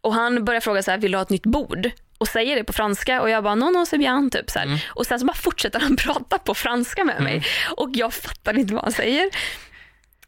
Och 0.00 0.14
han 0.14 0.44
börjar 0.44 0.60
fråga 0.60 0.82
så 0.82 0.90
här, 0.90 0.98
vill 0.98 1.12
du 1.12 1.18
ha 1.18 1.22
ett 1.22 1.30
nytt 1.30 1.46
bord? 1.46 1.90
Och 2.18 2.28
säger 2.28 2.56
det 2.56 2.64
på 2.64 2.72
franska 2.72 3.22
och 3.22 3.30
jag 3.30 3.44
bara, 3.44 3.54
non, 3.54 3.72
non, 3.72 3.84
c'est 3.84 3.98
bien, 3.98 4.30
typ 4.30 4.50
så 4.50 4.58
här. 4.58 4.84
Och 4.88 5.06
sen 5.06 5.20
så 5.20 5.26
bara 5.26 5.36
fortsätter 5.36 5.80
han 5.80 5.96
prata 6.06 6.38
på 6.38 6.54
franska 6.54 7.04
med 7.04 7.22
mig. 7.22 7.44
Och 7.76 7.90
jag 7.92 8.14
fattar 8.14 8.58
inte 8.58 8.74
vad 8.74 8.82
han 8.82 8.92
säger. 8.92 9.30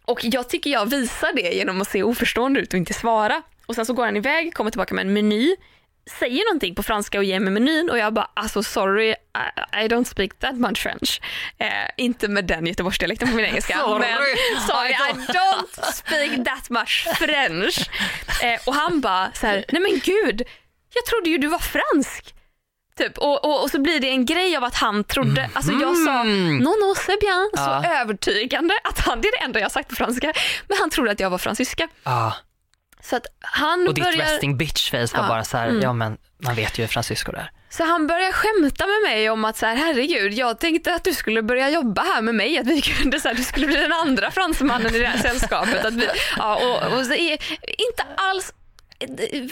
Och 0.07 0.20
jag 0.22 0.48
tycker 0.48 0.70
jag 0.70 0.90
visar 0.90 1.32
det 1.32 1.54
genom 1.54 1.80
att 1.80 1.90
se 1.90 2.02
oförstående 2.02 2.61
ut 2.61 2.72
och 2.72 2.78
inte 2.78 2.94
svara. 2.94 3.42
Och 3.66 3.74
sen 3.74 3.86
så 3.86 3.92
går 3.92 4.04
han 4.04 4.16
iväg, 4.16 4.54
kommer 4.54 4.70
tillbaka 4.70 4.94
med 4.94 5.07
en 5.07 5.12
meny, 5.12 5.57
säger 6.18 6.44
någonting 6.44 6.74
på 6.74 6.82
franska 6.82 7.18
och 7.18 7.24
ger 7.24 7.40
mig 7.40 7.52
menyn 7.52 7.90
och 7.90 7.98
jag 7.98 8.12
bara, 8.14 8.30
alltså 8.34 8.62
sorry, 8.62 9.11
I, 9.11 9.14
I 9.84 9.88
don't 9.88 10.04
speak 10.04 10.38
that 10.38 10.54
much 10.57 10.78
French. 10.78 11.20
Eh, 11.59 11.68
inte 11.96 12.28
med 12.28 12.44
den 12.44 12.66
Göteborgsdialekten 12.66 13.30
på 13.30 13.36
min 13.36 13.44
engelska. 13.44 13.74
Sorry. 13.78 13.98
Men 13.98 14.62
sorry, 14.66 14.90
I 14.90 15.26
don't 15.32 15.92
speak 15.92 16.44
that 16.46 16.70
much 16.70 17.09
French. 17.18 17.90
Eh, 18.42 18.61
och 18.66 18.74
han 18.74 19.00
bara 19.00 19.32
så 19.32 19.46
här, 19.46 19.64
nej 19.68 19.82
men 19.82 20.00
gud, 20.04 20.42
jag 20.94 21.07
trodde 21.07 21.30
ju 21.30 21.38
du 21.38 21.48
var 21.48 21.59
fransk. 21.59 22.36
Typ. 22.99 23.18
Och, 23.18 23.44
och, 23.44 23.62
och 23.62 23.70
så 23.70 23.80
blir 23.80 24.01
det 24.01 24.09
en 24.11 24.24
grej 24.26 24.57
av 24.57 24.64
att 24.64 24.74
han 24.74 25.05
trodde, 25.05 25.51
alltså 25.55 25.72
jag 25.72 25.97
sa 25.97 26.20
Mm. 26.20 26.59
non, 26.59 26.64
non, 26.80 26.94
c'est 26.97 27.20
bien, 27.20 27.51
så 27.57 27.88
övertygande 28.03 28.74
att 28.84 28.99
han, 28.99 29.20
det 29.20 29.28
är 29.28 29.38
det 29.38 29.44
enda 29.44 29.61
jag 29.61 29.72
sagt 29.72 29.88
på 29.88 29.94
franska, 29.94 30.32
men 30.68 30.78
han 30.78 30.90
trodde 30.90 31.11
att 31.11 31.20
jag 31.20 31.30
var 31.30 31.38
fransyska. 31.38 31.88
Ah, 32.03 32.32
Så 33.03 33.16
att 33.16 33.26
han 33.40 33.88
och 33.88 33.94
ditt 33.94 34.05
börjar, 34.05 34.18
resting 34.18 34.57
bitch 34.57 34.90
face 34.90 34.99
var. 35.12 35.18
Mm. 35.18 35.28
bara 35.28 35.44
så 35.44 35.57
här, 35.57 35.78
ja 35.82 35.92
men 35.92 36.16
man 36.44 36.55
vet 36.55 36.78
ju 36.78 36.82
hur 36.82 36.88
fransyskor 36.88 37.36
är. 37.38 37.51
så 37.70 37.84
han 37.84 38.07
börjar 38.07 38.32
skämta 38.32 38.86
med 38.86 39.03
mig 39.12 39.30
om 39.30 39.44
att 39.44 39.57
så 39.57 39.66
här, 39.66 39.76
herregud, 39.76 40.32
jag 40.32 40.59
tänkte 40.61 40.94
att 40.94 41.05
du 41.05 41.14
skulle 41.14 41.42
börja 41.42 41.70
jobba 41.70 42.03
här 42.03 42.22
med 42.22 42.34
mig, 42.34 42.59
att 42.59 42.66
vi 42.66 42.80
kunde, 42.82 43.20
så 43.20 43.28
här, 43.28 43.34
du 43.34 43.42
skulle 43.42 43.66
bli 43.66 43.76
den 43.76 43.92
andra 43.92 44.30
fransmannen 44.30 44.94
i 44.94 44.99
det 44.99 45.07
här 45.07 45.18
sällskapet. 45.18 45.84
Att 45.84 45.94
vi, 45.94 46.09
ja, 46.36 46.55
och, 46.57 46.92
och 46.92 47.01
är, 47.01 47.32
inte 47.88 48.05
alls, 48.16 48.53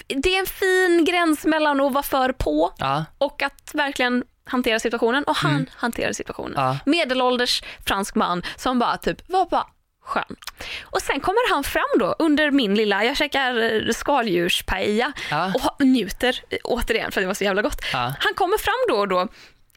det 0.07 0.35
är 0.37 0.41
en 0.41 0.47
fin 0.47 1.05
gräns 1.05 1.45
mellan 1.45 1.81
att 1.81 1.93
vara 1.93 2.03
för 2.03 2.33
på 2.33 2.73
Ja, 2.79 3.05
och 3.19 3.43
att 3.43 3.71
verkligen 3.75 4.25
hantera 4.47 4.79
situationen 4.81 5.25
och 5.25 5.37
han 5.37 5.71
hanterar 5.77 6.13
situationen. 6.13 6.55
Ja. 6.57 6.79
Medelålders 6.87 7.63
fransk 7.87 8.15
man 8.15 8.43
som 8.57 8.79
bara 8.79 8.97
typ 8.97 9.29
var 9.29 9.47
bara 9.51 9.67
skön. 10.05 10.37
Och 10.83 11.03
sen 11.03 11.21
kommer 11.21 11.51
han 11.55 11.65
fram 11.65 11.99
då 11.99 12.15
under 12.19 12.51
min 12.51 12.75
lilla, 12.75 13.05
jag 13.05 13.17
käkar 13.17 13.63
eh, 13.63 13.93
skaldjurspaella 13.93 15.13
Ja. 15.31 15.53
och 15.55 15.87
njuter 15.87 16.41
eh, 16.51 16.59
återigen 16.65 17.13
för 17.13 17.21
det 17.21 17.27
var 17.27 17.35
så 17.35 17.45
jävla 17.45 17.63
gott. 17.63 17.81
Ja. 17.93 18.15
Han 18.19 18.35
kommer 18.35 18.59
fram 18.59 18.75
då 18.89 18.97
och 19.01 19.09
då 19.09 19.29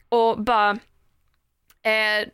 och 0.10 0.42
bara 0.44 0.70
eh, 1.84 2.28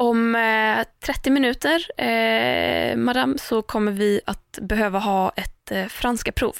om 0.00 0.34
eh, 0.34 0.84
30 1.06 1.30
minuter 1.30 2.00
eh, 2.00 2.96
madame 2.96 3.38
så 3.38 3.62
kommer 3.62 3.92
vi 3.92 4.20
att 4.24 4.58
behöva 4.60 4.98
ha 4.98 5.32
ett 5.36 5.70
eh, 5.70 5.86
franska 5.86 6.32
prov. 6.32 6.56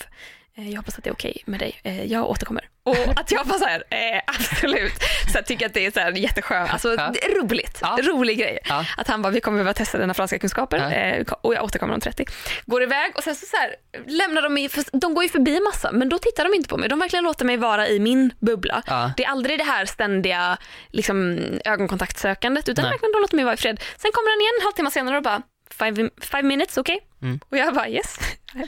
Eh, 0.56 0.68
jag 0.70 0.76
hoppas 0.76 0.98
att 0.98 1.04
det 1.04 1.10
är 1.10 1.14
okej 1.14 1.42
med 1.46 1.60
dig. 1.60 1.80
Eh, 1.84 2.04
jag 2.04 2.30
återkommer. 2.30 2.68
Och 2.82 2.96
att 3.20 3.30
jag 3.30 3.46
bara 3.46 3.58
så 3.58 3.64
här, 3.64 3.84
eh, 3.90 4.20
absolut. 4.26 4.92
Så 5.32 5.38
jag 5.38 5.46
tycker 5.46 5.66
att 5.66 5.74
det 5.74 5.86
är 5.86 5.90
så 5.90 6.00
här 6.00 6.12
jätteskönt, 6.12 6.72
alltså 6.72 6.94
Ja. 6.94 7.10
det 7.14 7.24
är 7.24 7.34
roligt, 7.42 7.78
Ja. 7.82 7.98
rolig 8.02 8.38
grej. 8.38 8.58
Ja. 8.64 8.84
Att 8.96 9.08
han 9.08 9.22
bara, 9.22 9.30
vi 9.32 9.40
kommer 9.40 9.56
behöva 9.58 9.74
testa 9.74 9.98
dina 9.98 10.14
franska 10.14 10.38
kunskaper 10.38 10.78
eh, 11.18 11.24
och 11.40 11.54
jag 11.54 11.64
återkommer 11.64 11.94
om 11.94 12.00
30. 12.00 12.24
Går 12.66 12.82
iväg 12.82 13.12
och 13.16 13.22
sen 13.22 13.34
så, 13.34 13.46
så 13.46 13.56
här, 13.56 13.74
lämnar 14.06 14.42
de 14.42 14.54
mig, 14.54 14.70
de 14.92 15.14
går 15.14 15.22
ju 15.24 15.28
förbi 15.30 15.60
massa 15.60 15.92
men 15.92 16.08
då 16.08 16.18
tittar 16.18 16.44
de 16.44 16.54
inte 16.54 16.68
på 16.68 16.76
mig. 16.76 16.88
De 16.88 16.98
verkligen 16.98 17.24
låter 17.24 17.44
mig 17.44 17.56
vara 17.56 17.88
i 17.88 17.98
min 18.00 18.32
bubbla. 18.40 18.82
Det 19.16 19.24
är 19.24 19.28
aldrig 19.28 19.58
det 19.58 19.64
här 19.64 19.84
ständiga 19.86 20.58
liksom, 20.90 21.38
ögonkontaktsökandet 21.64 22.68
utan 22.68 22.82
Nej. 22.82 22.92
verkligen 22.92 23.12
de 23.12 23.20
låter 23.20 23.36
mig 23.36 23.44
vara 23.44 23.54
i 23.54 23.56
fred. 23.56 23.80
Sen 23.96 24.10
kommer 24.12 24.30
han 24.30 24.40
igen 24.40 24.52
en 24.60 24.64
halvtimme 24.64 24.90
senare 24.90 25.16
och 25.16 25.22
bara 25.22 25.42
Five, 25.78 26.10
five 26.20 26.42
minutes, 26.42 26.78
okej? 26.78 27.00
Mm. 27.22 27.40
Och 27.50 27.56
jag 27.56 27.74
bara 27.74 27.88
yes, 27.88 28.18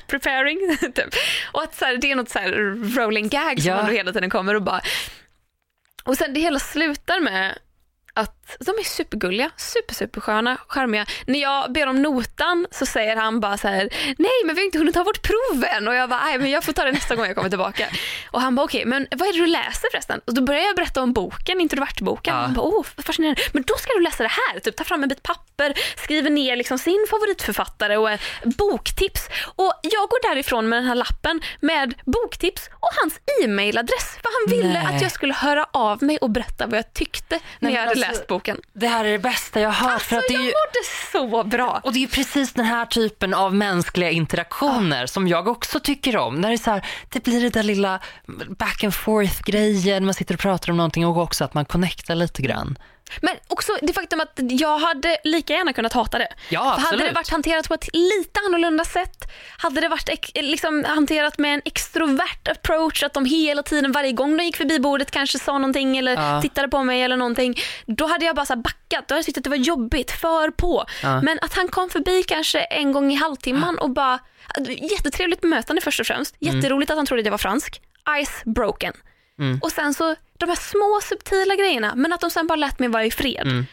preparing. 0.07 0.77
typ. 0.95 1.15
Och 1.53 1.63
att 1.63 1.75
så 1.75 1.85
här, 1.85 1.97
det 1.97 2.11
är 2.11 2.17
något 2.17 2.29
så 2.31 2.39
här 2.39 2.53
rolling 2.97 3.29
gag 3.29 3.63
som 3.63 3.71
Ja. 3.71 3.85
hela 3.85 4.13
tiden 4.13 4.31
kommer 4.31 4.55
och 4.55 4.63
bara 4.63 4.81
och 6.05 6.17
sen 6.19 6.35
det 6.35 6.41
hela 6.41 6.59
slutar 6.59 7.21
med 7.21 7.59
att 8.15 8.42
de 8.61 8.71
är 8.71 8.85
supergulliga, 8.85 9.51
super, 9.57 9.95
supersköna, 9.95 10.57
charmiga. 10.69 11.07
När 11.27 11.43
jag 11.43 11.73
ber 11.73 11.87
om 11.87 12.03
notan 12.03 12.67
så 12.71 12.87
säger 12.87 13.17
han 13.17 13.41
bara 13.41 13.59
så 13.59 13.69
här: 13.69 13.89
nej 14.19 14.31
men 14.45 14.55
vi 14.55 14.61
har 14.61 14.67
inte 14.67 14.79
hunnit 14.79 14.95
ta 14.95 15.05
vårt 15.05 15.23
prov 15.23 15.65
än 15.65 15.89
och 15.89 15.95
jag 15.95 16.09
bara, 16.11 16.25
nej 16.25 16.39
men 16.39 16.51
jag 16.51 16.65
får 16.65 16.73
ta 16.73 16.85
det 16.85 16.93
nästa 16.93 17.15
gång 17.17 17.27
jag 17.27 17.37
kommer 17.37 17.49
tillbaka. 17.49 17.89
Och 18.31 18.41
han 18.41 18.55
bara, 18.55 18.65
okej 18.65 18.85
men 18.85 19.07
vad 19.11 19.29
är 19.29 19.33
det 19.33 19.39
du 19.39 19.47
läser 19.47 19.89
förresten? 19.91 20.21
Och 20.27 20.35
då 20.35 20.43
börjar 20.43 20.63
jag 20.63 20.77
berätta 20.77 21.03
om 21.03 21.13
boken, 21.13 21.61
introvertboken. 21.61 22.35
Ja. 22.35 22.41
Han 22.41 22.55
bara, 22.55 22.67
åh 22.67 22.85
fascinerande, 23.07 23.43
men 23.53 23.63
då 23.63 23.75
ska 23.75 23.93
du 23.93 24.03
läsa 24.03 24.23
det 24.23 24.33
här, 24.53 24.61
typ 24.61 24.77
ta 24.77 24.85
fram 24.85 25.03
en 25.03 25.09
bit 25.09 25.23
papper, 25.23 25.75
skriver 25.97 26.31
ner 26.31 26.57
liksom 26.57 26.79
sin 26.79 27.07
favoritförfattare 27.11 27.97
och 27.97 28.09
boktips. 28.45 29.29
Och 29.55 29.73
jag 29.83 30.09
går 30.09 30.35
därifrån 30.35 30.69
med 30.69 30.79
den 30.79 30.87
här 30.87 30.95
lappen 30.95 31.41
med 31.61 31.95
boktips 32.05 32.71
och 32.81 32.91
hans 33.03 33.21
e-mailadress 33.43 34.19
för 34.23 34.31
han 34.41 34.59
ville 34.59 34.83
Nej. 34.83 34.97
att 34.97 35.03
jag 35.03 35.13
skulle 35.13 35.35
höra 35.35 35.67
av 35.73 36.03
mig 36.03 36.19
och 36.19 36.31
berätta 36.31 36.67
vad 36.67 36.79
jag 36.79 36.95
tyckte 36.95 37.35
när 37.35 37.43
men 37.61 37.73
jag 37.73 37.81
hade 37.81 37.91
alltså, 37.91 38.09
läst 38.09 38.27
boken. 38.27 38.42
Det 38.73 38.87
här 38.87 39.05
är 39.05 39.13
det 39.13 39.19
bästa 39.19 39.61
jag 39.61 39.71
har 39.71 39.91
hört. 39.91 40.03
för 40.03 40.17
att 40.17 40.25
det 40.29 40.35
är 40.35 40.39
jag 40.39 40.45
ju... 40.45 40.53
mådde 40.53 41.43
så 41.43 41.49
bra. 41.49 41.81
Och 41.85 41.93
det 41.93 42.03
är 42.03 42.07
precis 42.07 42.53
den 42.53 42.65
här 42.65 42.87
typen 42.87 43.35
av 43.35 43.55
mänskliga 43.55 44.11
interaktioner 44.11 45.07
som 45.07 45.29
jag 45.29 45.49
också 45.49 45.81
tycker 45.81 46.17
om. 46.17 46.35
När 46.35 46.49
det, 46.49 46.55
är 46.55 46.59
så 46.59 46.71
här, 46.71 46.87
det 47.09 47.25
blir 47.25 47.41
det 47.41 47.51
där 47.51 47.63
lilla 47.63 48.01
back 48.59 48.85
and 48.85 48.95
forth 48.95 49.43
grejen, 49.43 50.05
man 50.05 50.15
sitter 50.15 50.35
och 50.35 50.41
pratar 50.41 50.71
om 50.71 50.77
någonting 50.77 51.07
och 51.07 51.17
också 51.17 51.45
att 51.45 51.55
man 51.55 51.65
connectar 51.65 52.15
lite 52.15 52.43
grann. 52.43 52.79
Men 53.21 53.37
också 53.49 53.73
det 53.83 53.93
faktum 53.93 54.21
att 54.21 54.41
jag 54.43 54.79
hade 54.79 55.17
lika 55.25 55.53
gärna 55.53 55.73
kunnat 55.73 55.93
hata 55.93 56.19
det. 56.19 56.29
Ja, 56.49 56.75
För 56.75 56.81
hade 56.81 57.05
det 57.05 57.13
varit 57.13 57.31
hanterat 57.31 57.69
på 57.69 57.75
ett 57.75 57.89
lite 57.93 58.41
annorlunda 58.47 58.85
sätt, 58.85 59.33
hade 59.59 59.81
det 59.81 59.89
varit 59.89 60.31
liksom 60.35 60.85
hanterat 60.85 61.39
med 61.39 61.55
en 61.55 61.63
extrovert 61.65 62.49
approach, 62.51 63.03
att 63.03 63.13
de 63.15 63.25
hela 63.25 63.63
tiden, 63.63 63.93
varje 63.93 64.13
gång 64.13 64.37
de 64.37 64.45
gick 64.45 64.57
förbi 64.57 64.79
bordet 64.81 65.11
kanske 65.11 65.39
sa 65.39 65.53
någonting 65.59 65.99
eller 65.99 66.13
Ja. 66.13 66.43
tittade 66.43 66.69
på 66.69 66.83
mig 66.83 67.03
eller 67.03 67.17
någonting, 67.17 67.55
då 67.87 68.07
hade 68.07 68.25
jag 68.25 68.37
bara 68.37 68.47
så 68.47 68.57
backat. 68.57 68.79
Då 69.09 69.15
hade 69.15 69.19
jag 69.19 69.25
tyckt 69.25 69.39
att 69.39 69.45
det 69.45 69.51
var 69.51 69.57
jobbigt, 69.57 70.11
för 70.11 70.51
på. 70.51 70.85
Ja. 71.03 71.21
Men 71.23 71.39
att 71.43 71.55
han 71.55 71.69
kom 71.69 71.91
förbi 71.91 72.23
kanske 72.23 72.61
en 72.61 72.93
gång 72.93 73.13
i 73.13 73.15
halvtimman 73.15 73.79
och 73.79 73.91
bara, 73.91 74.19
jättetrevligt 74.91 75.41
bemötande 75.41 75.83
först 75.83 76.01
och 76.01 76.07
främst, 76.07 76.35
jätteroligt 76.39 76.91
att 76.91 76.97
han 76.97 77.07
trodde 77.07 77.21
att 77.21 77.27
jag 77.27 77.31
var 77.31 77.39
fransk, 77.39 77.81
ice 78.25 78.43
broken. 78.45 78.93
Mm. 79.39 79.59
Och 79.63 79.73
sen 79.73 79.95
så 79.95 80.15
de 80.43 80.49
här 80.49 80.57
små 80.57 81.01
subtila 81.03 81.55
grejerna, 81.57 81.93
men 81.97 82.13
att 82.13 82.21
de 82.21 82.31
sen 82.31 82.47
bara 82.47 82.57
lät 82.57 82.79
mig 82.79 82.89
vara 82.89 83.05
i 83.05 83.11
fred. 83.11 83.47
Mm. 83.47 83.67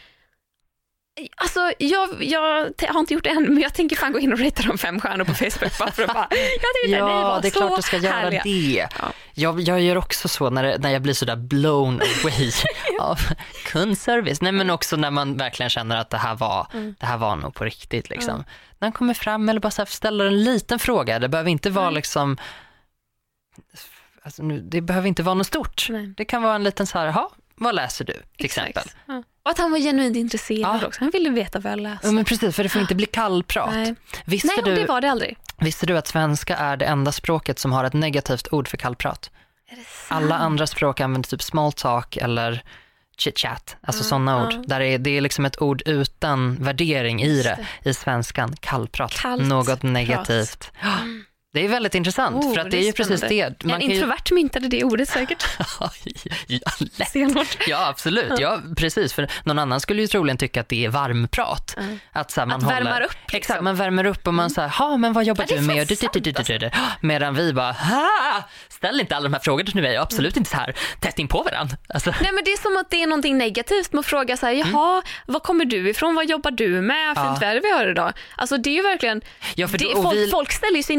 Alltså 1.36 1.72
jag, 1.78 2.22
jag 2.24 2.40
har 2.88 3.00
inte 3.00 3.14
gjort 3.14 3.24
det 3.24 3.30
än, 3.30 3.42
men 3.54 3.58
jag 3.62 3.74
tänker 3.74 3.96
fan 3.96 4.12
gå 4.12 4.18
in 4.18 4.32
och 4.32 4.38
ratea 4.40 4.66
dem 4.66 4.78
fem 4.78 5.00
stjärnor 5.00 5.24
på 5.24 5.34
Facebook 5.34 5.78
bara 5.78 5.90
för 5.92 6.02
att 6.02 6.14
bara, 6.14 6.26
jag 6.30 6.38
tyckte 6.82 6.86
ni 6.86 6.92
Ja, 6.96 7.06
var 7.22 7.42
det 7.42 7.48
är 7.48 7.50
så 7.50 7.58
klart 7.58 7.76
du 7.76 7.82
ska 7.82 7.96
göra 7.96 8.14
härliga. 8.14 8.42
det. 8.44 8.88
Ja. 8.98 9.12
Jag, 9.34 9.60
jag 9.60 9.80
gör 9.80 9.96
också 9.96 10.28
så 10.28 10.50
när, 10.50 10.62
det, 10.62 10.78
när 10.78 10.90
jag 10.90 11.02
blir 11.02 11.14
sådär 11.14 11.36
blown 11.36 11.94
away 12.00 12.50
av 13.00 13.18
kundservice. 13.66 14.40
Nej 14.40 14.52
men 14.52 14.70
också 14.70 14.96
när 14.96 15.10
man 15.10 15.36
verkligen 15.36 15.70
känner 15.70 15.96
att 15.96 16.10
det 16.10 16.18
här 16.18 16.34
var, 16.34 16.66
Mm. 16.72 16.94
det 17.00 17.06
här 17.06 17.16
var 17.16 17.36
nog 17.36 17.54
på 17.54 17.64
riktigt. 17.64 18.10
Liksom. 18.10 18.44
När 18.78 18.86
han 18.86 18.92
kommer 18.92 19.14
fram 19.14 19.48
eller 19.48 19.60
bara 19.60 19.86
ställer 19.86 20.24
en 20.24 20.44
liten 20.44 20.78
fråga. 20.78 21.18
Det 21.18 21.28
behöver 21.28 21.50
inte 21.50 21.70
vara 21.70 21.86
Nej. 21.86 21.94
liksom, 21.94 22.36
alltså 24.22 24.42
nu, 24.42 24.60
det 24.60 24.80
behöver 24.80 25.08
inte 25.08 25.22
vara 25.22 25.34
något 25.34 25.46
stort. 25.46 25.86
Nej. 25.90 26.14
Det 26.16 26.24
kan 26.24 26.42
vara 26.42 26.54
en 26.54 26.64
liten 26.64 26.86
så 26.86 26.98
här, 26.98 27.06
jaha, 27.06 27.28
vad 27.54 27.74
läser 27.74 28.04
du 28.04 28.12
till 28.12 28.44
Exakt. 28.46 28.68
exempel? 28.68 28.92
Ja. 29.06 29.22
Och 29.42 29.50
att 29.50 29.58
han 29.58 29.70
var 29.70 29.78
genuint 29.78 30.16
intresserad 30.16 30.78
Ja. 30.82 30.86
också. 30.86 31.00
Han 31.00 31.10
ville 31.10 31.30
veta 31.30 31.58
vad 31.58 31.72
jag 31.72 31.80
läste. 31.80 32.06
Ja, 32.06 32.12
men 32.12 32.24
precis, 32.24 32.56
för 32.56 32.62
det 32.62 32.68
får 32.68 32.82
inte 32.82 32.94
bli 32.94 33.06
kallprat. 33.06 33.70
Nej, 33.72 33.94
Visste, 34.24 34.48
Nej 34.48 34.62
du, 34.64 34.74
det 34.80 34.86
var 34.86 35.00
det 35.00 35.10
aldrig. 35.10 35.36
visste 35.58 35.86
du 35.86 35.98
att 35.98 36.06
svenska 36.06 36.56
är 36.56 36.76
det 36.76 36.84
enda 36.84 37.12
språket 37.12 37.58
som 37.58 37.72
har 37.72 37.84
ett 37.84 37.92
negativt 37.92 38.48
ord 38.52 38.68
för 38.68 38.76
kallprat? 38.76 39.30
Det? 39.70 39.76
Alla 40.08 40.38
andra 40.38 40.66
språk 40.66 41.00
använder 41.00 41.28
typ 41.28 41.42
small 41.42 41.72
talk 41.72 42.16
eller 42.16 42.62
chit 43.18 43.38
chat, 43.38 43.76
alltså 43.80 44.04
sådana 44.04 44.46
ord. 44.46 44.54
Där 44.68 44.80
är, 44.80 44.98
det 44.98 45.10
är 45.10 45.20
liksom 45.20 45.44
ett 45.44 45.62
ord 45.62 45.82
utan 45.86 46.54
värdering 46.54 47.22
i 47.22 47.28
Just 47.36 47.44
det. 47.44 47.66
I 47.90 47.94
svenskan, 47.94 48.56
kallprat. 48.60 49.12
Kallt 49.12 49.42
Något 49.42 49.80
prat. 49.80 50.70
Negativt. 51.52 51.60
Det 51.60 51.64
är 51.64 51.68
väldigt 51.68 51.94
intressant 51.94 52.44
Oh, 52.44 52.54
för 52.54 52.60
att 52.60 52.70
det 52.70 52.76
är 52.78 52.82
ju 52.82 52.92
precis 52.92 53.20
det. 53.20 53.40
en 53.40 53.54
kan 53.70 53.80
ju- 53.80 53.86
introvert 53.94 54.30
myntade 54.34 54.68
det 54.68 54.84
ordet 54.84 55.08
säkert. 55.08 55.44
ja, 55.80 55.90
lätt. 56.96 57.14
Ja, 57.68 57.88
absolut. 57.88 58.38
Ja, 58.38 58.58
precis. 58.76 59.12
För 59.12 59.28
någon 59.44 59.58
annan 59.58 59.80
skulle 59.80 60.00
ju 60.02 60.06
troligen 60.06 60.36
tycka 60.38 60.60
att 60.60 60.68
det 60.68 60.84
är 60.84 60.88
varmprat. 60.88 61.76
Att, 62.12 62.30
så 62.30 62.40
här, 62.40 62.46
man 62.46 62.56
Att 62.56 62.72
håller, 62.74 63.00
upp, 63.02 63.10
liksom. 63.12 63.36
Exakt, 63.36 63.62
man 63.62 63.76
värmer 63.76 64.04
upp 64.06 64.26
och 64.26 64.34
man 64.34 64.50
säger, 64.50 64.74
ja 64.78 64.96
men 64.96 65.12
vad 65.12 65.24
jobbar 65.24 65.42
Ja, 65.42 65.46
det 65.48 65.54
är 65.54 65.60
du 65.60 65.66
med? 65.66 65.88
fan 65.88 65.96
sant, 65.96 66.12
Du-du-du-du-du-du. 66.12 66.70
Medan 67.00 67.34
vi 67.34 67.52
bara, 67.52 67.72
ha! 67.72 68.08
ställ 68.68 69.00
inte 69.00 69.16
alla 69.16 69.22
de 69.28 69.32
här 69.32 69.40
frågorna 69.40 69.70
till 69.70 69.82
mig, 69.82 69.96
absolut 69.96 70.36
inte 70.36 70.50
så 70.50 70.56
här 70.56 70.74
tätt 71.00 71.18
in 71.18 71.28
på 71.28 71.42
varandra. 71.42 71.76
Alltså, 71.94 72.10
Nej 72.22 72.32
men 72.32 72.44
det 72.44 72.52
är 72.52 72.62
som 72.62 72.76
att 72.76 72.90
det 72.90 73.02
är 73.02 73.06
någonting 73.06 73.38
negativt 73.38 73.92
med 73.92 74.00
att 74.00 74.06
fråga 74.06 74.36
så 74.36 74.46
här, 74.46 74.52
jaha, 74.52 75.02
var 75.26 75.40
kommer 75.40 75.64
du 75.64 75.90
ifrån, 75.90 76.14
vad 76.14 76.30
jobbar 76.30 76.50
du 76.50 76.68
med, 76.68 77.16
fint 77.16 77.18
Mm. 77.18 77.32
Ja. 77.34 77.38
väder 77.40 77.60
vi 77.62 77.70
har 77.70 77.88
idag. 77.90 78.12
Alltså 78.36 78.56
det 78.56 78.70
är 78.70 78.74
ju 78.74 78.82
verkligen, 78.82 79.20
Ja, 79.54 79.68
för 79.68 79.78
det, 79.78 79.86
och 79.94 80.02
folk, 80.02 80.16
vi- 80.16 80.28
folk 80.30 80.52
ställer 80.52 80.76
ju 80.76 80.82
sig 80.82 80.96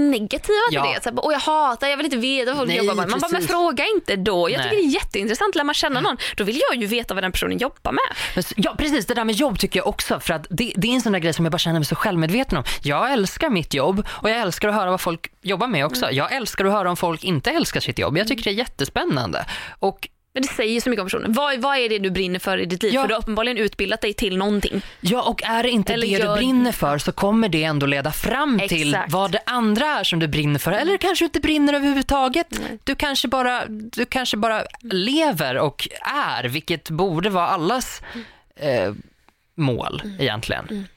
negativa 0.48 0.84
till 0.84 0.92
Ja. 0.92 0.96
det. 0.96 1.04
Så 1.04 1.10
här, 1.10 1.26
och 1.26 1.34
jag 1.34 1.40
hatar, 1.40 1.88
jag 1.88 1.98
vill 1.98 2.06
inte 2.06 2.18
veta 2.18 2.52
vad 2.52 2.58
folk 2.58 2.68
Nej, 2.68 2.78
jobbar 2.78 2.96
med. 2.96 3.10
Man 3.10 3.20
bara, 3.20 3.28
men 3.32 3.42
precis. 3.42 3.52
fråga 3.52 3.86
inte 3.96 4.16
då. 4.16 4.50
Jag 4.50 4.58
Nej. 4.58 4.70
tycker 4.70 4.84
det 4.84 4.90
är 4.90 4.94
jätteintressant, 4.94 5.56
lär 5.56 5.64
man 5.64 5.74
känna 5.76 6.02
någon, 6.02 6.18
då 6.36 6.44
vill 6.44 6.62
jag 6.70 6.82
ju 6.82 6.88
veta 6.88 7.14
vad 7.14 7.24
den 7.24 7.32
personen 7.32 7.58
jobbar 7.58 7.92
med. 7.92 8.44
Ja 8.56 8.76
precis, 8.78 9.06
det 9.06 9.14
där 9.14 9.26
med 9.26 9.36
jobb 9.36 9.60
tycker 9.60 9.80
jag 9.80 9.88
också 9.88 10.20
för 10.20 10.34
att 10.34 10.48
det, 10.50 10.74
det 10.76 10.88
är 10.88 10.92
en 10.94 11.02
sån 11.02 11.12
där 11.12 11.20
grej 11.20 11.34
som 11.34 11.46
jag 11.46 11.52
bara 11.52 11.58
känner 11.58 11.80
mig 11.80 11.86
så 11.86 11.96
självmedveten 11.96 12.58
om. 12.58 12.64
Jag 12.82 13.14
älskar 13.14 13.50
mitt 13.50 13.74
jobb 13.74 14.08
och 14.10 14.30
jag 14.30 14.40
älskar 14.40 14.68
att 14.68 14.76
höra 14.76 14.92
vad 14.92 15.02
folk 15.02 15.32
jobbar 15.42 15.68
med 15.68 15.86
också. 15.86 16.06
Mm. 16.06 16.16
Jag 16.16 16.32
älskar 16.34 16.66
att 16.66 16.72
höra 16.72 16.90
om 16.90 16.98
folk 16.98 17.24
inte 17.24 17.52
älskar 17.52 17.80
sitt 17.80 18.00
jobb. 18.00 18.18
Jag 18.18 18.28
tycker 18.28 18.44
det 18.44 18.50
är 18.50 18.54
jättespännande. 18.54 19.46
Och 19.80 20.08
det 20.34 20.44
säger 20.48 20.82
så 20.82 20.90
mycket 20.90 21.02
om 21.02 21.06
personen. 21.08 21.34
Vad, 21.34 21.62
vad 21.62 21.78
är 21.78 21.90
det 21.90 22.00
du 22.00 22.12
brinner 22.12 22.40
för 22.40 22.58
i 22.58 22.66
ditt 22.66 22.84
liv? 22.84 22.94
Ja. 22.94 23.02
För 23.02 23.08
du 23.08 23.14
har 23.14 23.22
uppenbarligen 23.22 23.58
utbildat 23.58 24.02
dig 24.02 24.14
till 24.14 24.38
någonting. 24.38 24.82
Ja, 25.02 25.22
och 25.22 25.44
är 25.44 25.64
det 25.64 25.70
inte 25.70 25.94
Eller 25.94 26.08
det 26.08 26.16
du 26.18 26.24
gör- 26.24 26.36
brinner 26.38 26.72
för 26.72 26.98
så 26.98 27.12
kommer 27.12 27.50
det 27.50 27.64
ändå 27.64 27.86
leda 27.86 28.12
fram 28.12 28.60
till 28.68 28.94
Exakt. 28.94 29.12
vad 29.14 29.32
det 29.32 29.40
andra 29.46 29.86
är 29.86 30.04
som 30.04 30.20
du 30.20 30.28
brinner 30.28 30.60
för. 30.60 30.72
Eller 30.72 30.98
kanske 30.98 31.24
du 31.24 31.28
inte 31.28 31.40
brinner 31.40 31.74
överhuvudtaget. 31.74 32.48
Du 32.84 32.96
kanske, 32.96 33.28
bara, 33.28 33.66
du 33.68 34.06
kanske 34.06 34.38
bara 34.38 34.64
lever 34.82 35.58
och 35.58 35.88
är, 36.02 36.44
vilket 36.44 36.90
borde 36.90 37.30
vara 37.30 37.48
allas 37.48 38.02
eh, 38.56 38.94
mål 39.56 40.02
egentligen. 40.20 40.88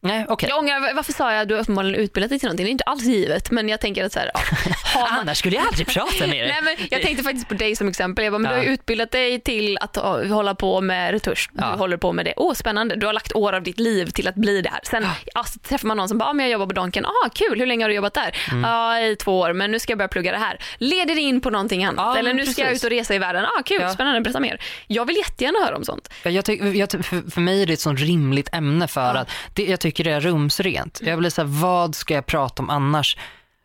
Nej, 0.00 0.26
okej. 0.28 0.48
Jag 0.48 0.58
ångrar, 0.58 0.94
varför 0.94 1.12
sa 1.12 1.32
jag 1.32 1.42
att 1.42 1.48
du 1.48 1.54
har 1.54 1.60
uppenbarligen 1.62 2.00
utbildat 2.00 2.30
dig 2.30 2.38
till 2.38 2.46
någonting? 2.46 2.64
Det 2.64 2.70
är 2.70 2.72
inte 2.72 2.84
alls 2.84 3.04
givet, 3.04 3.50
men 3.50 3.68
jag 3.68 3.80
tänker 3.80 4.04
att 4.04 4.12
så 4.12 4.18
här, 4.18 4.30
ja, 4.34 4.40
har 4.94 5.00
man, 5.10 5.20
Annars 5.20 5.38
skulle 5.38 5.56
jag 5.56 5.66
aldrig 5.66 5.86
prata 5.86 6.26
med 6.26 6.28
dig. 6.30 6.48
Nej, 6.62 6.76
men 6.76 6.86
jag 6.90 7.02
tänkte 7.02 7.24
faktiskt 7.24 7.48
på 7.48 7.54
dig 7.54 7.76
som 7.76 7.88
exempel. 7.88 8.24
Jag 8.24 8.32
bara, 8.32 8.38
men 8.38 8.50
Du 8.50 8.56
Ja. 8.56 8.60
har 8.60 8.64
ju 8.66 8.72
utbildat 8.74 9.10
dig 9.10 9.40
till 9.40 9.78
att 9.80 9.96
hålla 10.30 10.54
på 10.54 10.80
med 10.80 11.10
retusch. 11.12 11.48
Du 11.52 11.60
Ja. 11.62 11.66
håller 11.76 11.96
på 11.96 12.12
med 12.12 12.24
det. 12.24 12.34
Åh, 12.36 12.54
spännande. 12.54 12.96
Du 12.96 13.06
har 13.06 13.12
lagt 13.12 13.32
år 13.34 13.52
av 13.52 13.62
ditt 13.62 13.78
liv 13.80 14.06
till 14.06 14.28
att 14.28 14.34
bli 14.34 14.60
det 14.62 14.70
här. 14.70 14.80
Sen 14.82 15.06
ja. 15.34 15.44
så 15.44 15.58
träffar 15.58 15.88
man 15.88 15.96
någon 15.96 16.08
som 16.08 16.18
bara, 16.18 16.28
ah, 16.28 16.32
men 16.32 16.46
jag 16.46 16.52
jobbar 16.52 16.66
på 16.66 16.72
Donken. 16.72 17.06
Ah, 17.06 17.28
kul, 17.34 17.58
hur 17.58 17.66
länge 17.66 17.84
har 17.84 17.88
du 17.88 17.94
jobbat 17.94 18.14
där? 18.14 18.36
Mm. 18.50 18.64
Ja, 18.70 19.00
i 19.00 19.16
två 19.16 19.38
år, 19.38 19.52
men 19.52 19.70
nu 19.70 19.78
ska 19.78 19.90
jag 19.90 19.98
börja 19.98 20.08
plugga 20.08 20.32
det 20.32 20.38
här. 20.38 20.58
Leder 20.78 21.14
det 21.14 21.20
in 21.20 21.40
på 21.40 21.50
någonting 21.50 21.84
annat? 21.84 22.04
Ja, 22.14 22.18
Eller 22.18 22.32
nu 22.32 22.46
ska 22.46 22.62
jag 22.62 22.68
precis. 22.68 22.84
ut 22.84 22.86
och 22.86 22.90
resa 22.98 23.14
i 23.14 23.18
världen. 23.18 23.44
Ah, 23.44 23.62
kul, 23.64 23.88
spännande, 23.90 24.20
berätta 24.20 24.40
mer. 24.40 24.60
Jag 24.86 25.04
vill 25.06 25.16
jättegärna 25.16 25.58
höra 25.64 25.76
om 25.76 25.84
sånt. 25.84 26.08
Ja, 26.22 26.30
Jag 26.30 26.48
jag, 26.76 26.90
för, 26.90 27.30
för 27.30 27.40
mig 27.40 27.62
är 27.62 27.66
det 27.66 27.72
ett 27.72 27.80
sånt 27.80 28.00
rimligt 28.00 28.48
ämne 28.54 28.88
för 28.88 29.14
att 29.14 29.30
det, 29.54 29.64
jag 29.64 29.80
tycker 29.88 30.04
det 30.04 30.12
är 30.12 30.20
rumsrent. 30.20 31.00
Jag 31.04 31.18
blir 31.18 31.30
så 31.30 31.42
här, 31.42 31.48
vad 31.48 31.94
ska 31.94 32.14
jag 32.14 32.26
prata 32.26 32.62
om 32.62 32.70
annars? 32.70 33.16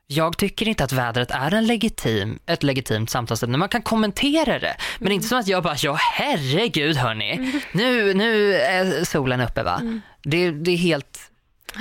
Jag 0.08 0.38
tycker 0.38 0.68
inte 0.68 0.84
att 0.84 0.92
vädret 0.92 1.32
är 1.32 1.54
en 1.54 1.68
legitim, 1.68 2.40
ett 2.46 2.64
legitimt 2.64 3.10
samtalsämne. 3.10 3.58
Man 3.58 3.70
kan 3.70 3.82
kommentera 3.82 4.60
det, 4.60 4.76
men 5.00 5.12
inte 5.12 5.28
som 5.28 5.40
att 5.40 5.48
jag 5.48 5.64
bara, 5.64 5.76
ja 5.78 5.98
herregud 6.00 6.98
hörni, 6.98 7.62
nu, 7.72 8.14
nu 8.14 8.56
är 8.56 9.04
solen 9.06 9.42
uppe 9.42 9.64
va? 9.64 9.82
Det, 10.24 10.52
det 10.52 10.72
är 10.72 10.78
helt 10.78 11.20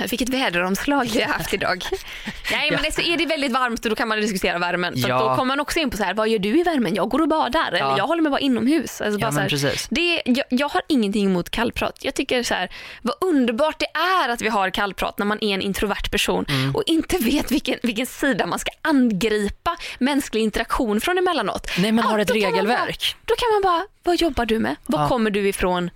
Vilket 0.09 0.29
väderomslag 0.29 1.09
vi 1.13 1.21
har 1.21 1.33
haft 1.33 1.53
idag. 1.53 1.83
Nej 2.51 2.71
men 2.71 2.79
det, 2.83 2.91
så 2.91 3.01
är 3.01 3.17
det 3.17 3.25
väldigt 3.25 3.51
varmt 3.51 3.83
och 3.85 3.89
då 3.89 3.95
kan 3.95 4.07
man 4.07 4.21
diskutera 4.21 4.59
värmen. 4.59 5.01
För 5.01 5.09
Ja. 5.09 5.19
då 5.19 5.35
kommer 5.35 5.45
man 5.45 5.59
också 5.59 5.79
in 5.79 5.89
på 5.89 5.97
så 5.97 6.03
här, 6.03 6.13
vad 6.13 6.29
gör 6.29 6.39
du 6.39 6.59
i 6.59 6.63
värmen? 6.63 6.95
Jag 6.95 7.09
går 7.09 7.21
och 7.21 7.27
badar 7.27 7.67
eller 7.67 7.77
Ja. 7.79 7.97
jag 7.97 8.07
håller 8.07 8.21
mig 8.21 8.29
bara 8.29 8.39
inomhus. 8.39 9.01
Alltså 9.01 9.19
bara 9.19 9.31
Ja, 9.33 9.39
här, 9.39 9.49
precis. 9.49 9.87
det, 9.91 10.21
jag, 10.25 10.45
jag 10.49 10.69
har 10.69 10.81
ingenting 10.87 11.25
emot 11.25 11.49
kallprat. 11.49 11.97
Jag 12.01 12.13
tycker 12.15 12.43
så 12.43 12.53
här, 12.53 12.69
vad 13.01 13.15
underbart 13.21 13.79
det 13.79 13.85
är 13.99 14.29
att 14.29 14.41
vi 14.41 14.49
har 14.49 14.69
kallprat 14.69 15.17
när 15.17 15.25
man 15.25 15.37
är 15.43 15.53
en 15.53 15.61
introvert 15.61 16.09
person 16.11 16.45
Mm. 16.49 16.75
och 16.75 16.83
inte 16.85 17.17
vet 17.17 17.51
vilken, 17.51 17.75
vilken 17.83 18.05
sida 18.05 18.45
man 18.45 18.59
ska 18.59 18.71
angripa 18.81 19.75
mänsklig 19.99 20.41
interaktion 20.41 21.01
från 21.01 21.17
emellanåt. 21.17 21.67
Nej, 21.79 21.91
man 21.91 22.05
har 22.05 22.17
Ja, 22.17 22.21
ett 22.21 22.27
då 22.27 22.33
kan 22.33 22.43
regelverk. 22.51 23.15
Bara, 23.15 23.25
då 23.25 23.35
kan 23.35 23.47
man 23.53 23.61
bara, 23.61 23.85
vad 24.03 24.15
jobbar 24.21 24.45
du 24.45 24.59
med? 24.59 24.75
Var 24.85 24.99
Ja. 25.01 25.07
kommer 25.07 25.29
du 25.31 25.47
ifrån? 25.47 25.89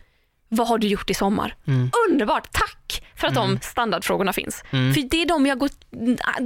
Vad 0.50 0.68
har 0.68 0.78
du 0.78 0.88
gjort 0.88 1.10
i 1.10 1.14
sommar? 1.14 1.56
Mm. 1.68 1.92
Underbart, 2.10 2.48
tack 2.52 3.04
för 3.18 3.28
att 3.28 3.34
de 3.34 3.60
standardfrågorna 3.62 4.34
finns. 4.34 4.64
Mm. 4.72 4.94
För 4.94 5.02
det 5.02 5.22
är 5.22 5.26
de 5.26 5.46
jag 5.46 5.60
går, 5.60 5.70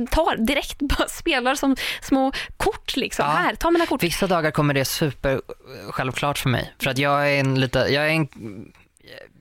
tar 0.06 0.38
direkt, 0.38 0.80
bara 0.80 1.08
spelar 1.08 1.56
som 1.56 1.76
små 2.02 2.32
kort. 2.58 2.96
Liksom. 2.96 3.26
Ja. 3.26 3.32
Här, 3.32 3.56
ta 3.56 3.72
mina 3.72 3.86
kort. 3.86 4.04
Vissa 4.04 4.28
dagar 4.28 4.52
kommer 4.52 4.74
det 4.74 4.86
super 4.86 5.42
självklart 5.90 6.38
för 6.38 6.50
mig. 6.50 6.74
För 6.80 6.90
att 6.90 6.98
jag 6.98 7.32
är 7.32 7.40
en 7.40 7.60
lite, 7.60 7.80
jag 7.80 8.06
är 8.06 8.10
en, 8.10 8.28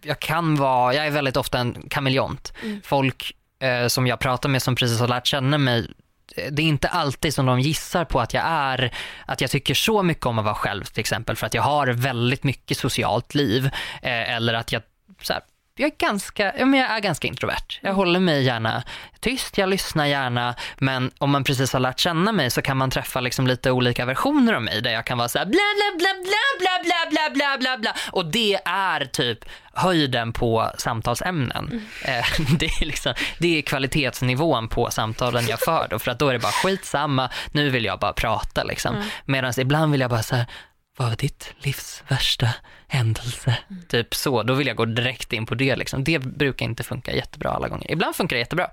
jag 0.03 0.21
kan 0.21 0.57
vara, 0.57 0.95
jag 0.95 1.07
är 1.07 1.11
väldigt 1.11 1.37
ofta 1.37 1.59
en 1.59 1.89
kameleont. 1.91 2.53
Mm. 2.63 2.81
Folk 2.85 3.37
eh, 3.63 3.87
som 3.87 4.07
jag 4.07 4.19
pratar 4.19 4.49
med 4.49 4.63
som 4.63 4.75
precis 4.75 5.01
har 5.01 5.09
lärt 5.09 5.27
känna 5.27 5.59
mig, 5.59 5.91
eh, 6.37 6.53
det 6.53 6.63
är 6.63 6.67
inte 6.67 6.89
alltid 6.89 7.35
som 7.35 7.47
de 7.47 7.61
gissar 7.61 8.05
på 8.05 8.21
att 8.21 8.35
jag 8.35 8.45
är, 8.47 8.95
att 9.27 9.41
jag 9.41 9.51
tycker 9.51 9.75
så 9.75 10.03
mycket 10.03 10.27
om 10.27 10.39
att 10.39 10.45
vara 10.45 10.55
själv 10.55 10.85
till 10.85 11.01
exempel. 11.01 11.37
För 11.37 11.47
att 11.47 11.55
jag 11.55 11.63
har 11.63 11.87
väldigt 11.87 12.45
mycket 12.45 12.79
socialt 12.79 13.35
liv. 13.35 13.67
Eh, 14.03 14.35
eller 14.35 14.55
att 14.55 14.73
jag, 14.73 14.83
så 15.23 15.33
här, 15.33 15.43
jag 15.81 15.87
är 15.87 15.97
ganska, 16.07 16.53
ja, 16.59 16.67
men 16.67 16.81
jag 16.81 16.91
är 16.91 17.01
ganska 17.01 17.29
introvert. 17.29 17.79
Jag 17.81 17.95
håller 17.95 18.21
mig 18.21 18.43
gärna 18.43 18.83
tyst, 19.21 19.59
jag 19.59 19.69
lyssnar 19.69 20.07
gärna, 20.07 20.55
men 20.79 21.11
om 21.19 21.31
man 21.31 21.45
precis 21.45 21.73
har 21.73 21.81
lärt 21.81 21.99
känna 21.99 22.33
mig 22.33 22.51
så 22.51 22.63
kan 22.63 22.77
man 22.77 22.91
träffa 22.91 23.21
liksom 23.21 23.47
lite 23.47 23.71
olika 23.71 24.05
versioner 24.05 24.53
av 24.53 24.63
mig 24.63 24.81
där 24.83 24.91
jag 24.91 25.07
kan 25.07 25.19
vara 25.19 25.29
så 25.29 25.39
här 25.39 25.47
bla 25.47 25.59
bla 25.77 25.99
bla 25.99 26.09
bla 26.23 26.59
bla 26.59 26.83
bla 26.83 27.11
bla 27.11 27.35
bla 27.35 27.59
bla 27.59 27.79
bla 27.79 27.95
och 28.13 28.27
det 28.27 28.59
är 28.65 29.05
typ 29.05 29.45
höjden 29.73 30.33
på 30.33 30.71
samtalsämnen. 30.79 31.89
Eh, 32.05 32.25
det, 32.59 32.67
är 32.67 32.85
liksom, 32.85 33.15
det 33.39 33.59
är 33.59 33.63
kvalitetsnivån 33.63 34.69
på 34.69 34.91
samtalen 34.91 35.47
jag 35.47 35.61
för 35.61 35.87
då, 35.91 35.99
för 35.99 36.11
att 36.11 36.19
då 36.19 36.29
är 36.29 36.33
det 36.33 36.39
bara 36.39 36.53
skitsamma, 36.53 37.31
nu 37.53 37.71
vill 37.71 37.85
jag 37.85 37.99
bara 37.99 38.13
prata 38.13 38.65
liksom. 38.65 39.05
Medan 39.25 39.53
ibland 39.59 39.93
vill 39.93 40.01
jag 40.01 40.11
bara 40.11 40.23
så 40.23 40.37
här, 40.37 40.47
vad 41.01 41.09
var 41.09 41.17
ditt 41.17 41.55
livs 41.59 42.03
värsta 42.09 42.49
händelse? 42.89 43.57
Typ 43.89 44.15
så, 44.15 44.43
då 44.43 44.55
vill 44.55 44.67
jag 44.67 44.77
gå 44.77 44.85
direkt 44.85 45.33
in 45.33 45.47
på 45.47 45.55
det 45.55 45.77
liksom. 45.77 46.05
Det 46.05 46.19
brukar 46.19 46.65
inte 46.67 46.83
funka 46.85 47.13
jättebra 47.13 47.51
alla 47.51 47.69
gånger. 47.69 47.91
Ibland 47.91 48.17
funkar 48.17 48.37
det 48.37 48.41
jättebra. 48.41 48.71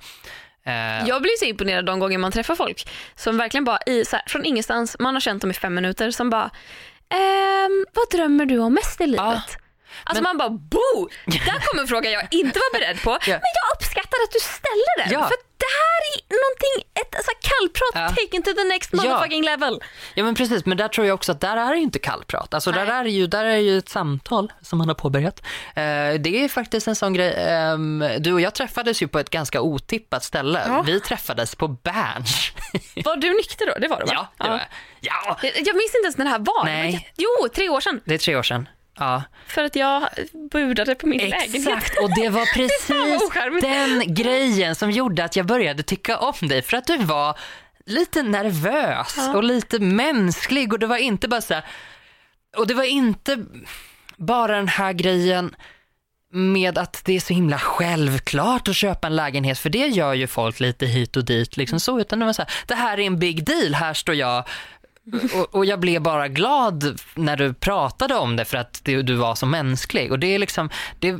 Eh, 0.65 1.07
Jag 1.07 1.21
blir 1.21 1.38
så 1.39 1.45
imponerad 1.45 1.86
de 1.86 1.99
gånger 1.99 2.17
man 2.17 2.32
träffar 2.32 2.55
folk 2.55 2.88
som 3.15 3.38
verkligen 3.38 3.63
bara 3.65 3.80
i, 3.86 4.05
så 4.05 4.15
här, 4.15 4.25
från 4.28 4.45
ingenstans, 4.45 4.95
man 4.99 5.13
har 5.13 5.21
känt 5.21 5.41
dem 5.41 5.51
i 5.51 5.53
fem 5.53 5.73
minuter, 5.75 6.11
som 6.11 6.30
bara 6.30 6.49
ehm, 7.09 7.86
vad 7.93 8.09
drömmer 8.11 8.45
du 8.45 8.59
om 8.59 8.73
mest 8.73 9.01
i 9.01 9.05
livet? 9.05 9.19
Ja, 9.25 9.41
Alltså 10.03 10.23
men- 10.23 10.30
man 10.30 10.38
bara 10.38 10.49
bo! 10.49 11.09
Där 11.25 11.59
kommer 11.67 11.82
en 11.82 11.88
fråga 11.88 12.09
jag 12.09 12.28
inte 12.32 12.59
var 12.59 12.80
beredd 12.80 13.01
på. 13.03 13.09
Ja. 13.21 13.34
Men 13.34 13.51
jag 13.59 13.75
uppskattar 13.78 14.17
att 14.25 14.32
du 14.32 14.39
ställer 14.39 14.93
den. 15.03 15.13
Ja. 15.13 15.28
För 15.28 15.38
det 15.57 15.71
här 15.82 16.01
är 16.13 16.19
någonting, 16.43 16.86
kallprat 17.49 17.91
Ja. 17.93 18.09
taken 18.09 18.43
to 18.43 18.51
the 18.53 18.63
next 18.63 18.89
Ja. 18.93 18.97
motherfucking 19.03 19.43
level. 19.43 19.79
Ja 20.15 20.23
men 20.23 20.35
precis, 20.35 20.65
men 20.65 20.77
där 20.77 20.87
tror 20.87 21.07
jag 21.07 21.13
också 21.15 21.31
att 21.31 21.41
där 21.41 21.57
är 21.57 21.69
det 21.71 21.77
ju 21.77 21.83
inte 21.83 21.99
kallprat. 21.99 22.53
Alltså 22.53 22.71
där 22.71 22.87
är, 22.87 23.05
ju, 23.05 23.27
där 23.27 23.45
är 23.45 23.57
ju 23.57 23.77
ett 23.77 23.89
samtal 23.89 24.53
som 24.61 24.77
man 24.77 24.87
har 24.87 24.95
påbörjat. 24.95 25.39
Eh, 25.69 25.83
det 26.19 26.27
är 26.43 26.47
faktiskt 26.49 26.87
en 26.87 26.95
sån 26.95 27.13
grej, 27.13 27.33
ehm, 27.37 28.03
du 28.19 28.33
och 28.33 28.41
jag 28.41 28.53
träffades 28.55 29.01
ju 29.01 29.07
på 29.07 29.19
ett 29.19 29.29
ganska 29.29 29.61
otippat 29.61 30.23
ställe. 30.23 30.63
Ja. 30.67 30.81
Vi 30.81 30.99
träffades 30.99 31.55
på 31.55 31.67
Berns. 31.67 32.51
Var 33.05 33.15
du 33.17 33.33
nykter 33.33 33.65
då? 33.65 33.73
Det 33.79 33.87
var 33.87 33.99
du 33.99 34.05
va? 34.05 34.11
ja, 34.37 34.43
det 34.45 34.49
var 34.49 34.57
jag. 34.57 34.67
Ja, 34.99 35.37
Jag, 35.41 35.51
jag 35.55 35.75
minns 35.75 35.95
inte 35.95 36.05
ens 36.05 36.17
när 36.17 36.25
det 36.25 36.31
här 36.31 36.39
var. 36.39 36.65
Nej. 36.65 37.11
Jo, 37.17 37.47
tre 37.55 37.69
år 37.69 37.79
sedan. 37.81 38.01
det 38.05 38.13
är 38.13 38.17
tre 38.17 38.35
år 38.35 38.43
sedan. 38.43 38.69
Ja, 38.97 39.23
För 39.47 39.63
att 39.63 39.75
jag 39.75 40.09
budade 40.51 40.95
på 40.95 41.07
min 41.07 41.19
lägenhet. 41.19 41.55
exakt. 41.55 41.97
Och 42.01 42.15
det 42.15 42.29
var 42.29 42.45
precis 42.53 43.61
den 43.61 44.13
grejen 44.13 44.75
som 44.75 44.91
gjorde 44.91 45.23
att 45.23 45.35
jag 45.35 45.45
började 45.45 45.83
tycka 45.83 46.17
om 46.17 46.47
dig. 46.47 46.61
För 46.61 46.77
att 46.77 46.87
du 46.87 46.97
var 46.97 47.37
lite 47.85 48.23
nervös 48.23 49.17
och 49.35 49.43
lite 49.43 49.79
mänsklig 49.79 50.73
och 50.73 50.79
det 50.79 50.87
var 50.87 50.97
inte 50.97 51.27
bara 51.27 51.41
så 51.41 51.53
här, 51.53 51.65
och 52.57 52.67
det 52.67 52.73
var 52.73 52.83
inte 52.83 53.37
bara 54.17 54.55
den 54.55 54.67
här 54.67 54.93
grejen 54.93 55.55
med 56.31 56.77
att 56.77 57.01
det 57.05 57.13
är 57.15 57.19
så 57.19 57.33
himla 57.33 57.59
självklart 57.59 58.67
att 58.67 58.75
köpa 58.75 59.07
en 59.07 59.15
lägenhet, 59.15 59.59
för 59.59 59.69
det 59.69 59.87
gör 59.87 60.13
ju 60.13 60.27
folk 60.27 60.59
lite 60.59 60.85
hit 60.85 61.17
och 61.17 61.25
dit, 61.25 61.57
liksom 61.57 61.79
så, 61.79 61.99
utan 61.99 62.19
det 62.19 62.25
var 62.25 62.33
så 62.33 62.41
här, 62.41 62.51
det 62.67 62.75
här 62.75 62.99
är 62.99 63.03
en 63.03 63.19
big 63.19 63.45
deal, 63.45 63.73
här 63.73 63.93
står 63.93 64.15
jag 64.15 64.43
och, 65.36 65.55
och 65.55 65.66
jag 65.66 65.80
blev 65.80 66.01
bara 66.01 66.28
glad 66.28 66.99
när 67.16 67.38
du 67.38 67.53
pratade 67.53 68.16
om 68.16 68.36
det 68.36 68.45
för 68.45 68.58
att 68.58 68.80
du, 68.84 69.03
du 69.03 69.16
var 69.16 69.36
så 69.36 69.45
mänsklig 69.45 70.12
och 70.12 70.20
det 70.20 70.28
är 70.36 70.39
liksom, 70.39 70.70
det, 70.99 71.20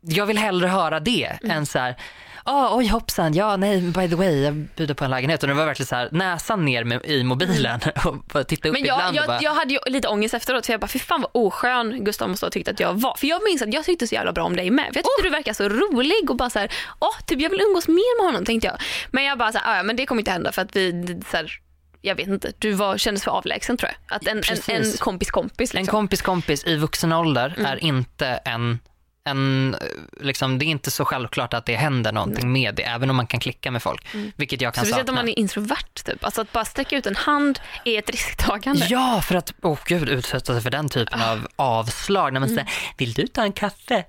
jag 0.00 0.26
vill 0.26 0.38
hellre 0.38 0.68
höra 0.68 1.00
det 1.00 1.38
än 1.42 1.66
så 1.66 1.78
här, 1.78 1.96
ah, 2.44 2.76
oj 2.76 2.86
hoppsan, 2.88 3.34
ja 3.34 3.56
nej 3.56 3.80
by 3.80 4.08
the 4.08 4.14
way 4.14 4.42
jag 4.42 4.54
bjuder 4.54 4.94
på 4.94 5.04
en 5.04 5.10
lägenhet 5.10 5.42
och 5.42 5.48
det 5.48 5.54
var 5.54 5.66
verkligen 5.66 5.86
så 5.86 5.94
här 5.96 6.08
näsan 6.12 6.64
ner 6.64 6.84
med, 6.84 7.04
i 7.04 7.24
mobilen 7.24 7.80
och 8.04 8.16
bara 8.16 8.44
titta 8.44 8.68
upp 8.68 8.72
Men 8.72 8.84
jag, 8.84 8.98
ibland 8.98 9.10
och 9.10 9.16
jag, 9.16 9.26
bara, 9.26 9.42
jag 9.42 9.54
hade 9.54 9.78
lite 9.86 10.08
ångest 10.08 10.34
efteråt 10.34 10.66
för 10.66 10.72
jag 10.72 10.80
bara, 10.80 10.86
fy 10.88 10.98
fan 10.98 11.20
vad 11.22 11.30
oskön 11.44 12.04
Gustav 12.04 12.28
måste 12.28 12.46
ha 12.46 12.50
tyckt 12.50 12.68
att 12.68 12.80
jag 12.80 13.00
var. 13.00 13.14
För 13.16 13.26
jag 13.26 13.42
minns 13.44 13.62
att 13.62 13.74
jag 13.74 13.84
tyckte 13.84 14.06
så 14.06 14.14
jävla 14.14 14.32
bra 14.32 14.44
om 14.44 14.56
dig 14.56 14.70
med. 14.70 14.84
För 14.84 14.94
jag 14.96 15.04
tyckte 15.04 15.22
du 15.22 15.30
verkar 15.30 15.52
så 15.52 15.68
rolig 15.68 16.30
och 16.30 16.36
bara 16.36 16.50
så 16.50 16.58
här, 16.58 16.72
åh, 16.98 17.16
typ 17.26 17.40
jag 17.40 17.50
vill 17.50 17.60
umgås 17.60 17.88
mer 17.88 18.18
med 18.22 18.26
honom 18.26 18.44
tänkte 18.44 18.66
jag. 18.66 18.76
Men 19.10 19.24
jag 19.24 19.38
bara 19.38 19.52
så 19.52 19.58
här, 19.58 19.72
"Ah, 19.72 19.76
ja 19.76 19.82
men 19.82 19.96
det 19.96 20.06
kommer 20.06 20.20
inte 20.20 20.30
hända 20.30 20.52
för 20.52 20.62
att 20.62 20.76
vi, 20.76 21.20
så 21.30 21.36
här, 21.36 21.60
jag 22.04 22.14
vet 22.14 22.28
inte, 22.28 22.52
du 22.58 22.72
var, 22.72 22.98
kändes 22.98 23.24
för 23.24 23.30
avlägsen 23.30 23.76
tror 23.76 23.90
jag. 23.90 24.16
Att 24.16 24.26
en, 24.26 24.42
en, 24.68 24.82
en 24.84 24.92
kompis 24.98 25.30
kompis 25.30 25.74
En 25.74 25.78
liksom. 25.78 25.92
kompis 25.92 26.22
kompis 26.22 26.64
i 26.66 26.76
vuxen 26.76 27.12
ålder 27.12 27.54
Mm. 27.58 27.66
är 27.72 27.84
inte 27.84 28.26
en, 28.26 28.78
en 29.24 29.76
liksom, 30.20 30.58
det 30.58 30.64
är 30.64 30.66
inte 30.66 30.90
så 30.90 31.04
självklart 31.04 31.54
att 31.54 31.66
det 31.66 31.76
händer 31.76 32.12
någonting 32.12 32.52
med 32.52 32.74
det, 32.74 32.82
även 32.82 33.10
om 33.10 33.16
man 33.16 33.26
kan 33.26 33.40
klicka 33.40 33.70
med 33.70 33.82
folk, 33.82 34.06
vilket 34.36 34.60
jag 34.60 34.74
kan 34.74 34.84
Speciellt 34.84 35.08
om 35.08 35.14
sakna. 35.14 35.22
man 35.22 35.28
är 35.28 35.38
introvert 35.38 36.04
typ. 36.04 36.24
Alltså 36.24 36.40
att 36.40 36.52
bara 36.52 36.64
sträcka 36.64 36.96
ut 36.96 37.06
en 37.06 37.16
hand 37.16 37.58
är 37.84 37.98
ett 37.98 38.10
risktagande. 38.10 38.86
Ja, 38.90 39.20
för 39.22 39.34
att, 39.34 39.54
åh 39.62 39.78
gud, 39.86 40.08
utsätta 40.08 40.52
sig 40.52 40.62
för 40.62 40.70
den 40.70 40.88
typen 40.88 41.20
Ah. 41.22 41.30
av 41.32 41.46
avslag 41.56 42.32
när 42.32 42.40
man 42.40 42.48
Mm. 42.48 42.56
säger, 42.66 42.78
vill 42.98 43.12
du 43.12 43.26
ta 43.26 43.42
en 43.42 43.52
kaffe? 43.52 44.04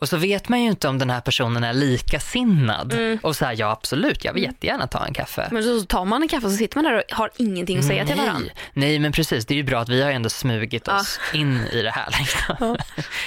Och 0.00 0.08
så 0.08 0.16
vet 0.16 0.48
man 0.48 0.62
ju 0.62 0.66
inte 0.68 0.88
om 0.88 0.98
den 0.98 1.10
här 1.10 1.20
personen 1.20 1.64
är 1.64 1.72
likasinnad. 1.72 2.92
Mm. 2.92 3.18
Och 3.22 3.36
så 3.36 3.44
här, 3.44 3.54
ja 3.58 3.70
absolut, 3.70 4.24
jag 4.24 4.32
vill 4.32 4.42
jättegärna 4.42 4.86
ta 4.86 5.06
en 5.06 5.14
kaffe. 5.14 5.48
Men 5.52 5.62
så 5.62 5.80
tar 5.80 6.04
man 6.04 6.22
en 6.22 6.28
kaffe 6.28 6.46
och 6.46 6.52
så 6.52 6.58
sitter 6.58 6.76
man 6.76 6.84
där 6.84 6.94
och 6.94 7.16
har 7.16 7.30
ingenting 7.36 7.78
att 7.78 7.84
säga 7.84 8.06
till 8.06 8.16
varandra. 8.16 8.50
Nej, 8.74 8.88
nej, 8.88 8.98
men 8.98 9.12
precis, 9.12 9.46
det 9.46 9.54
är 9.54 9.56
ju 9.56 9.62
bra 9.62 9.80
att 9.80 9.88
vi 9.88 10.02
har 10.02 10.10
ändå 10.10 10.28
smugit 10.28 10.88
oss 10.88 11.20
in 11.34 11.60
i 11.72 11.82
det 11.82 11.90
här. 11.90 12.16
Liksom. 12.18 12.54
Ja, 12.60 12.76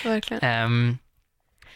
verkligen. 0.09 0.43
Ehm, 0.49 0.97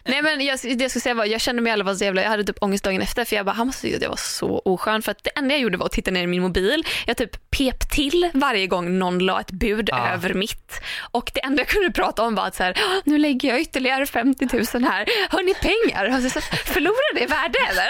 Nej 0.08 0.22
men 0.22 0.46
jag, 0.46 0.60
det 0.64 0.84
jag 0.84 0.92
skulle 0.92 1.02
säga 1.02 1.16
var, 1.16 1.26
jag 1.26 1.42
kände 1.42 1.62
mig 1.62 1.70
i 1.70 1.74
alla 1.74 1.86
fall 1.86 1.98
så 1.98 2.04
jävla, 2.04 2.22
jag 2.22 2.30
hade 2.30 2.44
typ 2.44 2.58
ångest 2.64 2.84
dagen 2.84 3.02
efter 3.02 3.26
för 3.26 3.36
jag 3.36 3.46
bara, 3.46 3.52
han 3.52 3.68
måste 3.68 3.82
tycka 3.82 3.96
att 3.96 4.02
jag 4.02 4.10
var 4.10 4.16
så 4.18 4.62
oskön 4.66 5.02
för 5.02 5.12
att 5.12 5.24
det 5.24 5.30
enda 5.30 5.54
jag 5.56 5.62
gjorde 5.62 5.78
var 5.78 5.86
att 5.86 5.92
titta 5.92 6.12
ner 6.12 6.24
i 6.24 6.28
min 6.28 6.42
mobil. 6.42 6.84
Jag 7.06 7.18
typ 7.18 7.50
pep 7.50 7.90
till 7.92 8.30
varje 8.34 8.68
gång 8.68 9.00
någon 9.00 9.20
la 9.20 9.42
ett 9.42 9.52
bud 9.52 9.90
Ja. 9.92 10.08
över 10.10 10.34
mitt. 10.34 10.82
Och 11.12 11.32
det 11.34 11.44
enda 11.44 11.62
jag 11.62 11.68
kunde 11.68 11.92
prata 11.92 12.24
om 12.24 12.36
var 12.36 12.48
att 12.48 12.56
så 12.56 12.64
här, 12.64 12.72
"Ah, 12.72 13.02
nu 13.06 13.18
lägger 13.18 13.50
jag 13.50 13.60
ytterligare 13.62 14.06
50 14.06 14.48
000 14.74 14.84
här. 14.84 15.06
Har 15.30 15.44
ni 15.44 15.54
pengar? 15.54 16.30
Så, 16.30 16.42
Förlorar 16.42 17.16
det 17.20 17.26
värde 17.26 17.60
eller? 17.72 17.88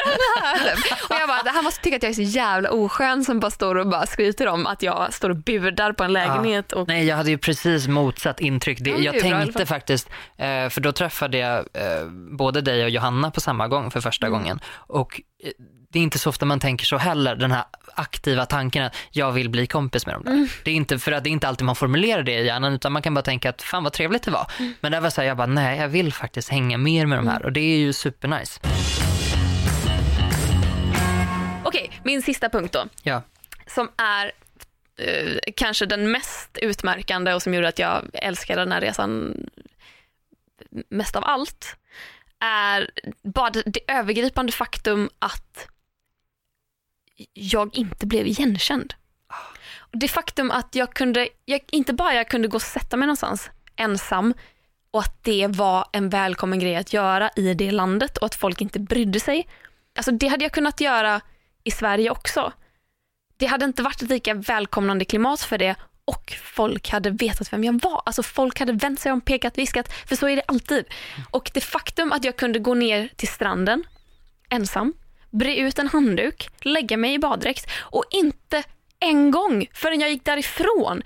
och 1.09 1.15
jag 1.22 1.28
bara, 1.28 1.51
han 1.51 1.63
måste 1.63 1.82
tycka 1.84 1.95
att 1.95 2.03
jag 2.03 2.09
är 2.09 2.13
så 2.13 2.22
jävla 2.22 2.72
oskön 2.72 3.24
som 3.26 3.39
bara 3.39 3.51
står 3.51 3.76
och 3.76 3.88
bara 3.88 4.05
skryter 4.05 4.47
om 4.47 4.68
att 4.68 4.82
jag 4.84 5.13
står 5.13 5.30
och 5.30 5.36
budar 5.36 5.93
på 5.93 6.03
en 6.03 6.13
lägenhet. 6.13 6.72
Och, 6.72 6.88
Nej, 6.88 7.05
jag 7.05 7.15
hade 7.15 7.30
ju 7.30 7.38
precis 7.38 7.88
motsatt 7.88 8.39
intryck. 8.41 8.78
Det, 8.82 8.89
Ja, 8.89 8.97
det 8.97 9.03
jag 9.03 9.13
bra 9.13 9.22
tänkte 9.39 9.53
fall. 9.59 9.65
faktiskt, 9.68 10.09
eh, 10.38 10.70
för 10.70 10.82
då 10.82 10.91
träffade 10.91 11.38
jag 11.38 11.57
eh, 11.74 12.06
både 12.37 12.61
dig 12.61 12.83
och 12.83 12.89
Johanna 12.89 13.31
på 13.31 13.41
samma 13.41 13.67
gång 13.67 13.91
för 13.91 14.01
första 14.01 14.27
Mm. 14.27 14.39
gången. 14.39 14.59
Och 14.75 15.21
eh, 15.43 15.51
det 15.89 15.99
är 15.99 16.03
inte 16.03 16.19
så 16.19 16.29
ofta 16.29 16.45
man 16.45 16.59
tänker 16.59 16.85
så 16.85 16.97
heller, 16.97 17.35
den 17.35 17.51
här 17.51 17.63
aktiva 17.95 18.45
tanken 18.45 18.83
att 18.83 18.95
jag 19.11 19.31
vill 19.31 19.49
bli 19.49 19.67
kompis 19.67 20.05
med 20.05 20.15
dem 20.15 20.23
där. 20.23 20.31
Mm. 20.31 20.47
Det 20.63 20.71
är 20.71 20.75
inte 20.75 20.99
för 20.99 21.11
att 21.11 21.23
det 21.23 21.29
är 21.29 21.31
inte 21.31 21.47
alltid 21.47 21.65
man 21.65 21.75
formulerar 21.75 22.23
det 22.23 22.31
i 22.39 22.45
hjärnan, 22.45 22.73
utan 22.73 22.91
man 22.91 23.01
kan 23.01 23.13
bara 23.13 23.21
tänka 23.21 23.49
att 23.49 23.61
fan 23.61 23.83
vad 23.83 23.93
trevligt 23.93 24.23
det 24.23 24.31
var. 24.31 24.51
Mm. 24.59 24.73
Men 24.81 24.91
där 24.91 25.01
var 25.01 25.09
så 25.09 25.21
här, 25.21 25.27
jag 25.27 25.37
bara 25.37 25.47
nej, 25.47 25.79
jag 25.79 25.87
vill 25.87 26.13
faktiskt 26.13 26.49
hänga 26.49 26.77
mer 26.77 27.05
med 27.05 27.17
de 27.17 27.27
här 27.27 27.45
och 27.45 27.51
det 27.51 27.59
är 27.59 27.77
ju 27.77 27.93
supernice. 27.93 28.59
Okej, 31.63 31.91
min 32.03 32.21
sista 32.21 32.49
punkt 32.49 32.73
då. 32.73 32.85
Ja. 33.03 33.21
som 33.67 33.89
är 33.97 34.31
eh, 34.97 35.37
kanske 35.55 35.85
den 35.85 36.11
mest 36.11 36.57
utmärkande 36.61 37.33
och 37.33 37.41
som 37.41 37.53
gjorde 37.53 37.67
att 37.67 37.79
jag 37.79 38.01
älskade 38.13 38.61
den 38.61 38.71
här 38.71 38.81
resan 38.81 39.35
mest 40.89 41.15
av 41.15 41.23
allt 41.25 41.75
är 42.39 42.89
bara 43.23 43.49
det, 43.49 43.63
det 43.65 43.80
övergripande 43.88 44.51
faktum 44.51 45.09
att 45.19 45.67
jag 47.34 47.75
inte 47.75 48.05
blev 48.07 48.28
igenkänd. 48.28 48.93
Och 49.78 49.97
Det 49.97 50.07
faktum 50.07 50.51
att 50.51 50.75
jag 50.75 50.93
kunde, 50.93 51.28
jag, 51.45 51.61
inte 51.71 51.93
bara 51.93 52.13
jag 52.13 52.30
kunde 52.30 52.47
gå 52.47 52.55
och 52.55 52.61
sätta 52.61 52.97
mig 52.97 53.07
någonstans 53.07 53.49
ensam 53.75 54.34
och 54.91 54.99
att 54.99 55.23
det 55.23 55.47
var 55.47 55.88
en 55.91 56.09
välkommen 56.09 56.59
grej 56.59 56.75
att 56.75 56.93
göra 56.93 57.30
i 57.36 57.53
det 57.53 57.71
landet 57.71 58.17
och 58.17 58.25
att 58.25 58.36
folk 58.36 58.61
inte 58.61 58.80
brydde 58.80 59.19
sig 59.19 59.47
alltså 59.97 60.11
det 60.11 60.28
hade 60.28 60.45
jag 60.45 60.51
kunnat 60.51 60.82
göra 60.82 61.21
i 61.63 61.71
Sverige 61.71 62.09
också. 62.09 62.53
Det 63.38 63.45
hade 63.45 63.65
inte 63.65 63.84
varit 63.84 64.01
ett 64.01 64.09
lika 64.09 64.34
välkomnande 64.34 65.05
klimat 65.05 65.41
för 65.41 65.57
det 65.57 65.75
och 66.07 66.33
folk 66.43 66.89
hade 66.89 67.09
vetat 67.09 67.53
vem 67.53 67.63
jag 67.63 67.81
var. 67.83 68.01
Alltså 68.05 68.23
folk 68.23 68.59
hade 68.59 68.73
vänt 68.73 68.99
sig 68.99 69.11
om, 69.11 69.21
pekat, 69.21 69.57
viskat, 69.57 69.93
för 70.07 70.15
så 70.15 70.27
är 70.27 70.35
det 70.35 70.41
alltid. 70.47 70.85
Och 71.31 71.51
det 71.53 71.61
faktum 71.61 72.11
att 72.11 72.23
jag 72.23 72.35
kunde 72.37 72.59
gå 72.59 72.73
ner 72.73 73.09
till 73.15 73.27
stranden 73.27 73.83
ensam, 74.49 74.93
bre 75.31 75.55
ut 75.57 75.79
en 75.79 75.87
handduk, 75.87 76.49
lägga 76.61 76.97
mig 76.97 77.13
i 77.13 77.19
baddräkt 77.19 77.71
och 77.79 78.03
inte 78.11 78.63
en 78.99 79.31
gång 79.31 79.67
förrän 79.73 79.99
jag 79.99 80.09
gick 80.09 80.25
därifrån 80.25 81.01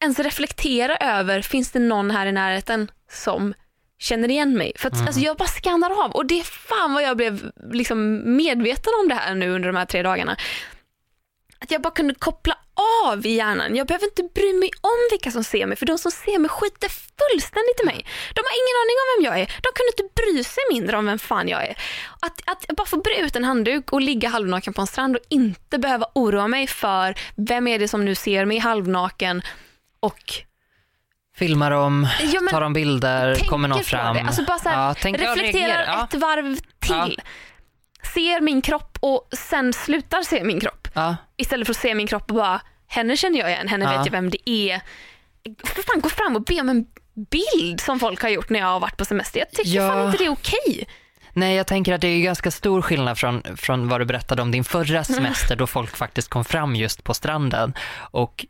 ens 0.00 0.18
reflektera 0.18 0.96
över, 0.96 1.42
finns 1.42 1.70
det 1.72 1.78
någon 1.78 2.10
här 2.10 2.26
i 2.26 2.32
närheten 2.32 2.90
som 3.10 3.54
känner 3.98 4.28
igen 4.30 4.58
mig? 4.58 4.72
För 4.76 4.88
att, 4.88 4.94
Mm. 4.94 5.06
alltså, 5.06 5.20
jag 5.20 5.36
bara 5.36 5.48
skannar 5.48 6.04
av 6.04 6.10
och 6.10 6.26
det 6.26 6.40
är 6.40 6.44
fan 6.44 6.94
vad 6.94 7.02
jag 7.02 7.16
blev 7.16 7.50
liksom, 7.72 8.22
medveten 8.36 8.92
om 9.02 9.08
det 9.08 9.14
här 9.14 9.34
nu 9.34 9.50
under 9.50 9.68
de 9.68 9.76
här 9.76 9.84
tre 9.86 10.02
dagarna. 10.02 10.36
Att 11.58 11.70
jag 11.70 11.82
bara 11.82 11.90
kunde 11.90 12.14
koppla 12.14 12.56
av 13.04 13.26
i 13.26 13.34
hjärnan. 13.34 13.76
Jag 13.76 13.86
behöver 13.86 14.04
inte 14.04 14.22
bry 14.34 14.52
mig 14.52 14.70
om 14.80 15.08
vilka 15.10 15.30
som 15.30 15.44
ser 15.44 15.66
mig 15.66 15.76
för 15.76 15.86
de 15.86 15.98
som 15.98 16.10
ser 16.10 16.38
mig 16.38 16.48
skiter 16.48 16.88
fullständigt 16.88 17.80
i 17.82 17.86
mig. 17.86 18.06
De 18.34 18.40
har 18.48 18.54
ingen 18.60 18.76
aning 18.82 18.96
om 19.02 19.06
vem 19.16 19.24
jag 19.24 19.40
är. 19.42 19.46
De 19.46 19.68
kunde 19.74 19.90
inte 19.96 20.14
bry 20.20 20.44
sig 20.44 20.62
mindre 20.72 20.96
om 20.96 21.06
vem 21.06 21.18
fan 21.18 21.48
jag 21.48 21.62
är. 21.62 21.76
Att, 22.20 22.40
att 22.46 22.76
bara 22.76 22.86
få 22.86 22.96
bre 22.96 23.18
ut 23.20 23.36
en 23.36 23.44
handduk 23.44 23.92
och 23.92 24.00
ligga 24.00 24.28
halvnaken 24.28 24.72
på 24.72 24.80
en 24.80 24.86
strand 24.86 25.16
och 25.16 25.22
inte 25.28 25.78
behöva 25.78 26.06
oroa 26.14 26.48
mig 26.48 26.66
för 26.66 27.14
vem 27.36 27.66
är 27.66 27.78
det 27.78 27.88
som 27.88 28.04
nu 28.04 28.14
ser 28.14 28.44
mig 28.44 28.58
halvnaken 28.58 29.42
och 30.00 30.42
Filmar 31.36 31.70
dem, 31.70 32.08
Ja, 32.22 32.40
tar 32.50 32.60
de 32.60 32.72
bilder, 32.72 33.34
kommer 33.34 33.68
någon 33.68 33.84
fram. 33.84 34.16
Alltså 34.26 34.44
bara 34.44 34.58
så 34.58 34.68
här, 34.68 34.96
ja, 35.02 35.10
reflekterar 35.12 35.84
ja, 35.86 36.04
ett 36.04 36.14
varv 36.14 36.56
till. 36.80 37.20
Ser 38.14 38.40
min 38.40 38.62
kropp 38.62 38.98
och 39.00 39.28
sen 39.32 39.72
slutar 39.72 40.22
se 40.22 40.44
min 40.44 40.60
kropp. 40.60 40.88
ja. 40.94 41.16
Istället 41.36 41.66
för 41.66 41.72
att 41.74 41.78
se 41.80 41.94
min 41.94 42.06
kropp 42.06 42.30
och 42.30 42.36
bara, 42.36 42.60
henne 42.86 43.16
känner 43.16 43.38
jag 43.38 43.50
igen, 43.50 43.68
henne 43.68 43.84
Ja. 43.84 43.90
vet 43.98 44.06
jag 44.06 44.12
vem 44.12 44.30
det 44.30 44.50
är. 44.50 44.80
För 45.64 45.82
fan, 45.82 46.00
gå 46.00 46.08
fram 46.08 46.36
och 46.36 46.42
be 46.44 46.60
om 46.60 46.68
en 46.68 46.86
bild 47.30 47.80
som 47.80 48.00
folk 48.00 48.22
har 48.22 48.28
gjort 48.28 48.50
när 48.50 48.60
jag 48.60 48.66
har 48.66 48.80
varit 48.80 48.96
på 48.96 49.04
semester. 49.04 49.38
Jag 49.38 49.50
tycker 49.50 49.70
Ja. 49.70 49.88
fan 49.88 50.06
inte 50.06 50.18
det 50.18 50.24
är 50.24 50.30
okej. 50.32 50.88
Nej, 51.32 51.56
jag 51.56 51.66
tänker 51.66 51.92
att 51.94 52.00
det 52.00 52.08
är 52.08 52.20
ganska 52.22 52.50
stor 52.50 52.82
skillnad 52.82 53.18
från, 53.18 53.42
från 53.56 53.88
vad 53.88 54.00
du 54.00 54.04
berättade 54.04 54.42
om 54.42 54.50
din 54.50 54.64
förra 54.64 55.04
semester 55.04 55.56
då 55.56 55.66
folk 55.66 55.96
faktiskt 55.96 56.28
kom 56.28 56.44
fram 56.44 56.76
just 56.76 57.04
på 57.04 57.14
stranden. 57.14 57.74
Och 58.10 58.46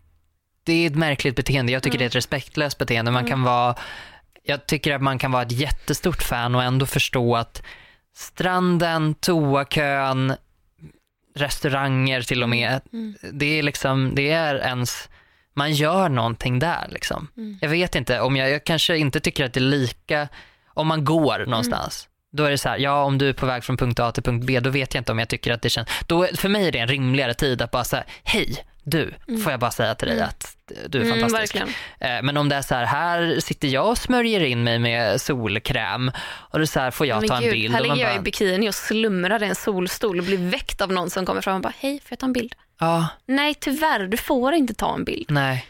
det 0.64 0.72
är 0.72 0.86
ett 0.86 0.96
märkligt 0.96 1.36
beteende. 1.36 1.72
Jag 1.72 1.82
tycker 1.82 1.98
det 1.98 2.04
är 2.04 2.06
ett 2.06 2.14
respektlöst 2.14 2.78
beteende. 2.78 3.10
Man 3.10 3.24
kan 3.26 3.42
vara, 3.42 3.74
jag 4.42 4.66
tycker 4.66 4.94
att 4.94 5.02
man 5.02 5.18
kan 5.18 5.32
vara 5.32 5.42
ett 5.42 5.52
jättestort 5.52 6.22
fan 6.22 6.54
och 6.54 6.62
ändå 6.62 6.86
förstå 6.86 7.36
att 7.36 7.62
stranden, 8.16 9.14
toakön, 9.14 10.34
restauranger 11.34 12.22
till 12.22 12.42
och 12.42 12.48
med, 12.48 12.80
det 13.32 13.58
är 13.58 13.62
liksom, 13.62 14.14
det 14.14 14.30
är 14.30 14.54
ens, 14.54 15.08
man 15.54 15.72
gör 15.72 16.08
någonting 16.08 16.58
där 16.58 16.86
liksom. 16.88 17.28
Jag 17.60 17.68
vet 17.68 17.94
inte, 17.94 18.20
om 18.20 18.36
jag, 18.36 18.50
jag 18.50 18.64
kanske 18.64 18.96
inte 18.96 19.20
tycker 19.20 19.44
att 19.44 19.52
det 19.52 19.60
är 19.60 19.62
lika, 19.62 20.28
om 20.68 20.86
man 20.86 21.04
går 21.04 21.46
någonstans, 21.46 22.08
då 22.32 22.44
är 22.44 22.50
det 22.50 22.58
så 22.58 22.68
här, 22.68 22.78
ja 22.78 23.02
om 23.02 23.18
du 23.18 23.28
är 23.28 23.32
på 23.32 23.46
väg 23.46 23.64
från 23.64 23.76
punkt 23.76 24.00
A 24.00 24.12
till 24.12 24.22
punkt 24.22 24.46
B, 24.46 24.60
då 24.60 24.70
vet 24.70 24.94
jag 24.94 25.00
inte 25.00 25.12
om 25.12 25.18
jag 25.18 25.28
tycker 25.28 25.52
att 25.52 25.62
det 25.62 25.70
känns, 25.70 25.88
då, 26.06 26.26
för 26.34 26.48
mig 26.48 26.68
är 26.68 26.72
det 26.72 26.78
en 26.78 26.88
rimligare 26.88 27.34
tid 27.34 27.62
att 27.62 27.70
bara 27.70 27.84
säga, 27.84 28.04
hej 28.24 28.64
du, 28.88 29.14
får 29.42 29.50
jag 29.52 29.60
bara 29.60 29.70
säga 29.70 29.94
till 29.94 30.08
dig 30.08 30.20
att 30.20 30.56
du 30.88 30.98
är 31.00 31.04
Mm, 31.04 31.20
fantastisk. 31.20 31.54
verkligen. 31.54 31.68
Eh, 32.18 32.22
Men 32.22 32.36
om 32.36 32.48
det 32.48 32.56
är 32.56 32.62
så 32.62 32.74
här, 32.74 32.84
här 32.84 33.40
sitter 33.40 33.68
jag 33.68 33.88
och 33.88 33.98
smörjer 33.98 34.40
in 34.40 34.64
mig 34.64 34.78
med 34.78 35.20
solkräm 35.20 36.10
och 36.26 36.58
det 36.58 36.64
är 36.64 36.66
så 36.66 36.80
här, 36.80 36.90
får 36.90 37.06
jag 37.06 37.20
Men 37.20 37.28
ta 37.28 37.36
en 37.36 37.42
gud, 37.42 37.52
bild? 37.52 37.74
här 37.74 37.80
ligger 37.80 37.96
jag 37.96 38.10
bara, 38.10 38.16
i 38.20 38.22
bikini 38.22 38.68
och 38.70 38.74
slumrar 38.74 39.42
i 39.42 39.46
en 39.46 39.54
solstol 39.54 40.18
och 40.18 40.24
blir 40.24 40.50
väckt 40.50 40.80
av 40.80 40.92
någon 40.92 41.10
som 41.10 41.26
kommer 41.26 41.40
fram 41.40 41.54
och 41.56 41.62
bara, 41.62 41.72
hej 41.78 42.00
får 42.00 42.06
jag 42.10 42.18
ta 42.18 42.26
en 42.26 42.32
bild? 42.32 42.54
ja, 42.78 43.08
Nej 43.26 43.54
tyvärr, 43.54 44.06
du 44.06 44.16
får 44.16 44.52
inte 44.54 44.74
ta 44.74 44.94
en 44.94 45.04
bild. 45.04 45.30
nej. 45.30 45.66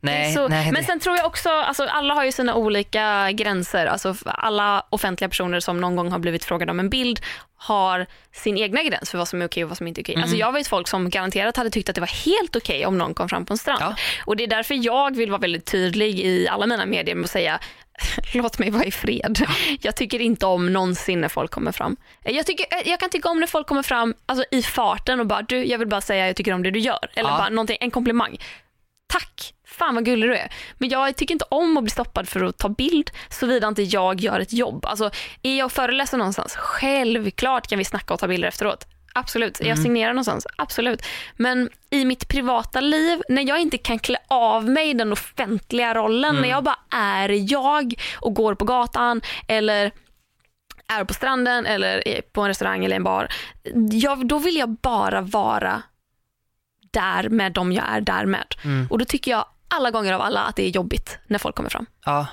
Nej, 0.00 0.32
Så, 0.34 0.48
nej, 0.48 0.72
men 0.72 0.84
sen 0.84 1.00
tror 1.00 1.16
jag 1.16 1.26
också, 1.26 1.50
alltså 1.50 1.84
alla 1.84 2.14
har 2.14 2.24
ju 2.24 2.32
sina 2.32 2.54
olika 2.54 3.30
gränser. 3.32 3.86
Alltså 3.86 4.14
alla 4.24 4.86
offentliga 4.90 5.28
personer 5.28 5.60
som 5.60 5.80
någon 5.80 5.96
gång 5.96 6.12
har 6.12 6.18
blivit 6.18 6.44
frågade 6.44 6.72
om 6.72 6.80
en 6.80 6.90
bild 6.90 7.20
har 7.56 8.06
sin 8.32 8.58
egna 8.58 8.82
gräns 8.82 9.10
för 9.10 9.18
vad 9.18 9.28
som 9.28 9.42
är 9.42 9.46
okej 9.46 9.64
och 9.64 9.70
vad 9.70 9.78
som 9.78 9.86
inte 9.86 10.00
är 10.00 10.02
okej. 10.02 10.14
Alltså 10.14 10.28
Mm. 10.28 10.38
jag 10.40 10.52
vet 10.52 10.68
folk 10.68 10.88
som 10.88 11.10
garanterat 11.10 11.56
hade 11.56 11.70
tyckt 11.70 11.88
att 11.88 11.94
det 11.94 12.00
var 12.00 12.24
helt 12.26 12.56
okej 12.56 12.86
om 12.86 12.98
någon 12.98 13.14
kom 13.14 13.28
fram 13.28 13.46
på 13.46 13.52
en 13.54 13.58
strand. 13.58 13.80
Ja. 13.82 13.94
Och 14.26 14.36
det 14.36 14.44
är 14.44 14.48
därför 14.48 14.74
jag 14.84 15.16
vill 15.16 15.30
vara 15.30 15.40
väldigt 15.40 15.64
tydlig 15.66 16.20
i 16.20 16.48
alla 16.48 16.66
mina 16.66 16.86
medier 16.86 17.14
med 17.14 17.24
att 17.24 17.30
säga 17.30 17.58
Låt 18.34 18.58
mig 18.58 18.70
vara 18.70 18.84
i 18.84 18.90
fred. 18.90 19.46
Jag 19.80 19.96
tycker 19.96 20.20
inte 20.20 20.46
om 20.46 20.72
någonsin 20.72 21.20
när 21.20 21.28
folk 21.28 21.50
kommer 21.50 21.72
fram. 21.72 21.96
Jag, 22.24 22.46
tycker, 22.46 22.66
jag 22.84 23.00
kan 23.00 23.10
tycka 23.10 23.28
om 23.28 23.40
när 23.40 23.46
folk 23.46 23.66
kommer 23.66 23.82
fram 23.82 24.14
alltså, 24.26 24.44
i 24.50 24.62
farten 24.62 25.20
och 25.20 25.26
bara 25.26 25.42
du, 25.42 25.64
jag 25.64 25.78
vill 25.78 25.88
bara 25.88 26.00
säga 26.00 26.26
jag 26.26 26.36
tycker 26.36 26.52
om 26.52 26.62
det 26.62 26.70
du 26.70 26.78
gör. 26.80 27.08
Eller 27.14 27.30
Ja. 27.30 27.48
bara 27.56 27.76
en 27.80 27.90
komplimang. 27.90 28.38
Tack, 29.06 29.54
fan 29.78 29.94
vad 29.94 30.04
gullig 30.04 30.28
du 30.30 30.36
är. 30.36 30.52
Men 30.78 30.88
jag 30.88 31.16
tycker 31.16 31.34
inte 31.34 31.44
om 31.48 31.76
att 31.76 31.84
bli 31.84 31.90
stoppad 31.90 32.28
för 32.28 32.44
att 32.44 32.58
ta 32.58 32.68
bild 32.68 33.10
såvida 33.28 33.68
inte 33.68 33.82
jag 33.82 34.20
gör 34.20 34.40
ett 34.40 34.52
jobb. 34.52 34.86
Alltså, 34.86 35.10
är 35.42 35.58
jag 35.58 35.66
och 35.66 35.72
föreläser 35.72 36.18
någonstans, 36.18 36.56
självklart 36.56 37.66
kan 37.66 37.78
vi 37.78 37.84
snacka 37.84 38.14
och 38.14 38.20
ta 38.20 38.28
bilder 38.28 38.48
efteråt. 38.48 38.86
Absolut. 39.12 39.60
Är 39.60 39.68
jag 39.68 39.78
signerar 39.78 40.12
någonstans? 40.12 40.46
Absolut. 40.56 41.02
Men 41.36 41.68
i 41.90 42.04
mitt 42.04 42.28
privata 42.28 42.80
liv, 42.80 43.22
när 43.28 43.48
jag 43.48 43.60
inte 43.60 43.78
kan 43.78 43.98
klä 43.98 44.18
av 44.28 44.68
mig 44.68 44.94
den 44.94 45.12
offentliga 45.12 45.94
rollen, 45.94 46.36
när 46.36 46.48
jag 46.48 46.64
bara 46.64 46.78
är 46.90 47.52
jag 47.52 47.94
och 48.20 48.34
går 48.34 48.54
på 48.54 48.64
gatan 48.64 49.20
eller 49.48 49.92
är 50.88 51.04
på 51.04 51.14
stranden 51.14 51.66
eller 51.66 52.22
på 52.32 52.40
en 52.40 52.48
restaurang 52.48 52.84
eller 52.84 52.96
en 52.96 53.04
bar. 53.04 53.28
Jag, 53.92 54.26
då 54.26 54.38
vill 54.38 54.56
jag 54.56 54.68
bara 54.68 55.20
vara 55.20 55.82
där 56.90 57.28
med 57.28 57.52
dem 57.52 57.72
jag 57.72 57.84
är 57.88 58.00
där 58.00 58.26
med. 58.26 58.54
Mm. 58.64 58.86
Och 58.90 58.98
då 58.98 59.04
tycker 59.04 59.30
jag 59.30 59.44
alla 59.68 59.90
gånger 59.90 60.12
av 60.12 60.20
alla 60.20 60.40
att 60.40 60.56
det 60.56 60.62
är 60.62 60.70
jobbigt 60.70 61.18
när 61.26 61.38
folk 61.38 61.56
kommer 61.56 61.70
fram. 61.70 61.86
Ja, 62.04 62.26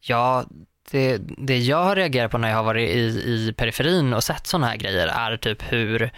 ja 0.00 0.44
det, 0.90 1.18
det 1.38 1.58
jag 1.58 1.84
har 1.84 1.96
reagerat 1.96 2.30
på 2.30 2.38
när 2.38 2.48
jag 2.48 2.56
har 2.56 2.64
varit 2.64 2.90
i, 2.90 3.00
i 3.00 3.54
periferin 3.56 4.14
och 4.14 4.24
sett 4.24 4.46
sådana 4.46 4.66
här 4.66 4.76
grejer 4.76 5.06
är 5.08 5.36
typ 5.36 5.72
hur 5.72 6.10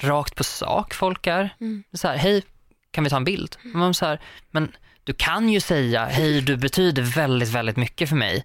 rakt 0.00 0.34
på 0.34 0.44
sak 0.44 0.94
folk 0.94 1.26
är. 1.26 1.54
Mm. 1.60 1.84
Så 1.92 2.08
här, 2.08 2.16
hej, 2.16 2.42
kan 2.90 3.04
vi 3.04 3.10
ta 3.10 3.16
en 3.16 3.24
bild? 3.24 3.56
Och 3.60 3.78
Man 3.78 3.94
så 3.94 4.06
här, 4.06 4.20
men 4.50 4.72
du 5.04 5.12
kan 5.12 5.48
ju 5.48 5.60
säga, 5.60 6.04
hej 6.04 6.40
du 6.40 6.56
betyder 6.56 7.02
väldigt, 7.02 7.48
väldigt 7.48 7.76
mycket 7.76 8.08
för 8.08 8.16
mig. 8.16 8.36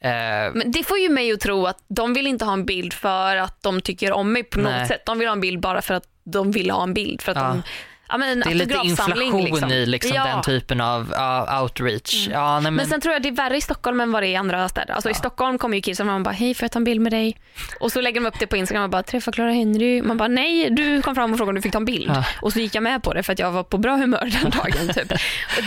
Eh, 0.00 0.52
Men 0.54 0.62
det 0.72 0.84
får 0.84 0.98
ju 0.98 1.08
mig 1.08 1.32
att 1.32 1.40
tro 1.40 1.66
att 1.66 1.84
de 1.88 2.14
vill 2.14 2.26
inte 2.26 2.44
ha 2.44 2.52
en 2.52 2.64
bild 2.66 2.92
för 2.92 3.36
att 3.36 3.62
de 3.62 3.80
tycker 3.80 4.12
om 4.12 4.32
mig 4.32 4.44
på 4.44 4.58
något 4.60 4.70
Nej. 4.72 4.88
sätt. 4.88 5.06
De 5.06 5.18
vill 5.18 5.28
ha 5.28 5.32
en 5.32 5.40
bild 5.40 5.60
bara 5.60 5.82
för 5.82 5.94
att 5.94 6.04
de 6.24 6.50
vill 6.50 6.70
ha 6.70 6.82
en 6.82 6.94
bild. 6.94 7.22
För 7.22 7.32
att 7.32 7.38
Ja. 7.38 7.48
de, 7.48 7.62
ja, 8.08 8.18
men 8.18 8.28
en 8.28 8.40
det 8.40 8.50
är 8.50 8.54
lite 8.54 8.78
inflation 8.84 9.72
i 9.72 9.86
liksom 9.86 10.12
Ja. 10.14 10.24
den 10.24 10.42
typen 10.42 10.80
av 10.80 11.12
ja, 11.16 11.60
outreach. 11.62 12.28
Ja, 12.32 12.52
nej, 12.54 12.62
men, 12.62 12.74
Men 12.74 12.86
sen 12.86 13.00
tror 13.00 13.12
jag 13.12 13.22
det 13.22 13.28
är 13.28 13.32
värre 13.32 13.56
i 13.56 13.60
Stockholm 13.60 14.00
än 14.00 14.12
vad 14.12 14.22
det 14.22 14.26
är 14.26 14.30
i 14.30 14.36
andra 14.36 14.68
städer. 14.68 14.94
Alltså 14.94 15.10
I 15.10 15.14
Stockholm 15.14 15.58
kommer 15.58 15.76
ju 15.76 15.80
kidsen 15.82 16.08
och 16.08 16.12
man 16.12 16.22
bara, 16.22 16.30
hej 16.34 16.54
får 16.54 16.64
jag 16.64 16.72
ta 16.72 16.78
en 16.78 16.84
bild 16.84 17.00
med 17.00 17.12
dig? 17.12 17.36
Och 17.80 17.92
så 17.92 18.00
lägger 18.00 18.20
de 18.20 18.26
upp 18.26 18.38
det 18.38 18.46
på 18.46 18.56
Instagram 18.56 18.84
och 18.84 18.90
bara, 18.90 19.02
träffa 19.02 19.32
Clara 19.32 19.52
Henry. 19.52 20.02
Man 20.02 20.16
bara, 20.16 20.28
nej 20.28 20.70
du 20.70 21.02
kom 21.02 21.14
fram 21.14 21.32
och 21.32 21.38
frågade 21.38 21.50
om 21.50 21.54
du 21.56 21.62
fick 21.62 21.72
ta 21.72 21.78
en 21.78 21.84
bild. 21.84 22.12
Och 22.42 22.52
så 22.52 22.58
gick 22.60 22.74
jag 22.74 22.82
med 22.82 23.02
på 23.02 23.14
det 23.14 23.22
för 23.22 23.32
att 23.32 23.38
jag 23.38 23.52
var 23.52 23.62
på 23.62 23.78
bra 23.78 23.96
humör 23.96 24.32
den 24.42 24.50
dagen. 24.62 24.94
Typ. 24.94 25.12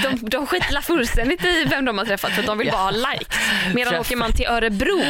De, 0.03 0.29
de 0.29 0.47
skiter 0.47 0.81
fullständigt 0.81 1.45
i 1.45 1.65
vem 1.69 1.85
de 1.85 1.97
har 1.97 2.05
träffat 2.05 2.31
för 2.31 2.39
att 2.39 2.45
de 2.47 2.57
vill 2.57 2.71
bara 2.71 2.81
ha 2.81 2.91
likes. 2.91 3.27
Medan 3.73 3.93
Träff- 3.93 3.99
åker 3.99 4.15
man 4.15 4.31
till 4.33 4.45
Örebro 4.45 5.01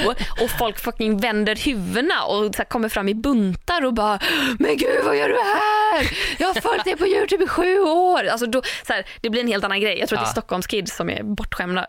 och 0.42 0.50
folk 0.60 0.80
fucking 0.80 1.20
vänder 1.20 1.56
huvudena 1.56 2.24
och 2.24 2.56
så 2.56 2.64
kommer 2.66 2.90
fram 2.90 3.10
i 3.10 3.14
buntar 3.14 3.86
och 3.86 3.94
bara, 3.94 4.20
men 4.60 4.78
gud 4.78 5.00
vad 5.06 5.18
gör 5.18 5.28
du 5.30 5.36
här? 5.36 6.10
Jag 6.38 6.48
har 6.48 6.62
följt 6.62 6.84
dig 6.86 6.96
på 6.96 7.08
Youtube 7.08 7.21
i 7.30 7.48
sju 7.48 7.80
år. 7.80 8.28
Alltså 8.28 8.46
då, 8.46 8.62
så 8.88 8.94
här, 8.94 9.06
det 9.22 9.30
blir 9.30 9.42
en 9.42 9.48
helt 9.48 9.64
annan 9.64 9.82
grej. 9.82 10.00
Jag 10.00 10.10
tror 10.10 10.20
att 10.20 10.24
det 10.24 10.28
är 10.28 10.30
Ja. 10.30 10.32
Stockholms 10.32 10.68
kids 10.68 10.96
som 10.96 11.10
är 11.10 11.24
bortskämda. 11.24 11.86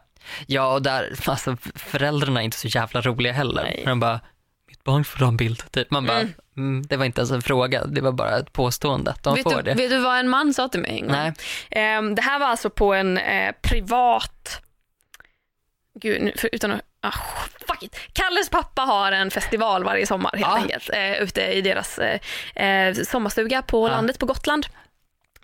Ja, 0.46 0.72
och 0.72 0.82
där, 0.82 1.14
alltså 1.26 1.56
föräldrarna 1.74 2.40
är 2.40 2.44
inte 2.44 2.56
så 2.56 2.68
jävla 2.68 3.00
roliga 3.00 3.32
heller. 3.32 3.62
Nej. 3.62 3.82
De 3.86 4.00
bara, 4.00 4.20
mitt 4.68 4.84
barn 4.84 5.04
får 5.04 5.18
ha 5.18 5.28
en 5.28 5.36
bild. 5.36 5.70
Typ. 5.72 5.90
Man 5.90 6.06
bara, 6.06 6.18
Mm. 6.20 6.32
mm. 6.56 6.86
det 6.86 6.96
var 6.96 7.04
inte 7.04 7.20
ens 7.20 7.30
en 7.30 7.42
fråga, 7.42 7.84
det 7.84 8.00
var 8.00 8.12
bara 8.12 8.38
ett 8.38 8.52
påstående 8.52 9.10
att 9.10 9.22
de 9.22 9.34
vet, 9.34 9.42
får 9.42 9.56
du, 9.56 9.62
det. 9.62 9.74
vet 9.74 9.90
du 9.90 9.98
vad 9.98 10.18
en 10.18 10.28
man 10.28 10.54
sa 10.54 10.68
till 10.68 10.80
mig 10.80 10.90
en 10.90 11.00
gång? 11.08 11.16
Nej. 11.16 11.32
Ehm, 11.70 12.14
det 12.14 12.22
här 12.22 12.38
var 12.38 12.46
alltså 12.46 12.70
på 12.70 12.94
en 12.94 13.18
eh, 13.18 13.52
privat... 13.62 14.62
Gud, 16.00 16.22
nu, 16.22 16.32
för, 16.36 16.48
utan 16.52 16.72
att... 16.72 16.80
Ah, 17.00 17.12
fuck 17.68 17.82
it. 17.82 17.96
Kalles 18.12 18.48
pappa 18.48 18.82
har 18.82 19.12
en 19.12 19.30
festival 19.30 19.84
varje 19.84 20.06
sommar 20.06 20.30
helt 20.32 20.40
Ja. 20.42 20.56
enkelt. 20.56 20.90
Eh, 20.92 21.12
ute 21.22 21.42
i 21.42 21.60
deras 21.60 21.98
eh, 21.98 22.94
sommarstuga 22.94 23.62
på 23.62 23.88
Ja. 23.88 23.90
landet 23.92 24.18
på 24.18 24.26
Gotland. 24.26 24.66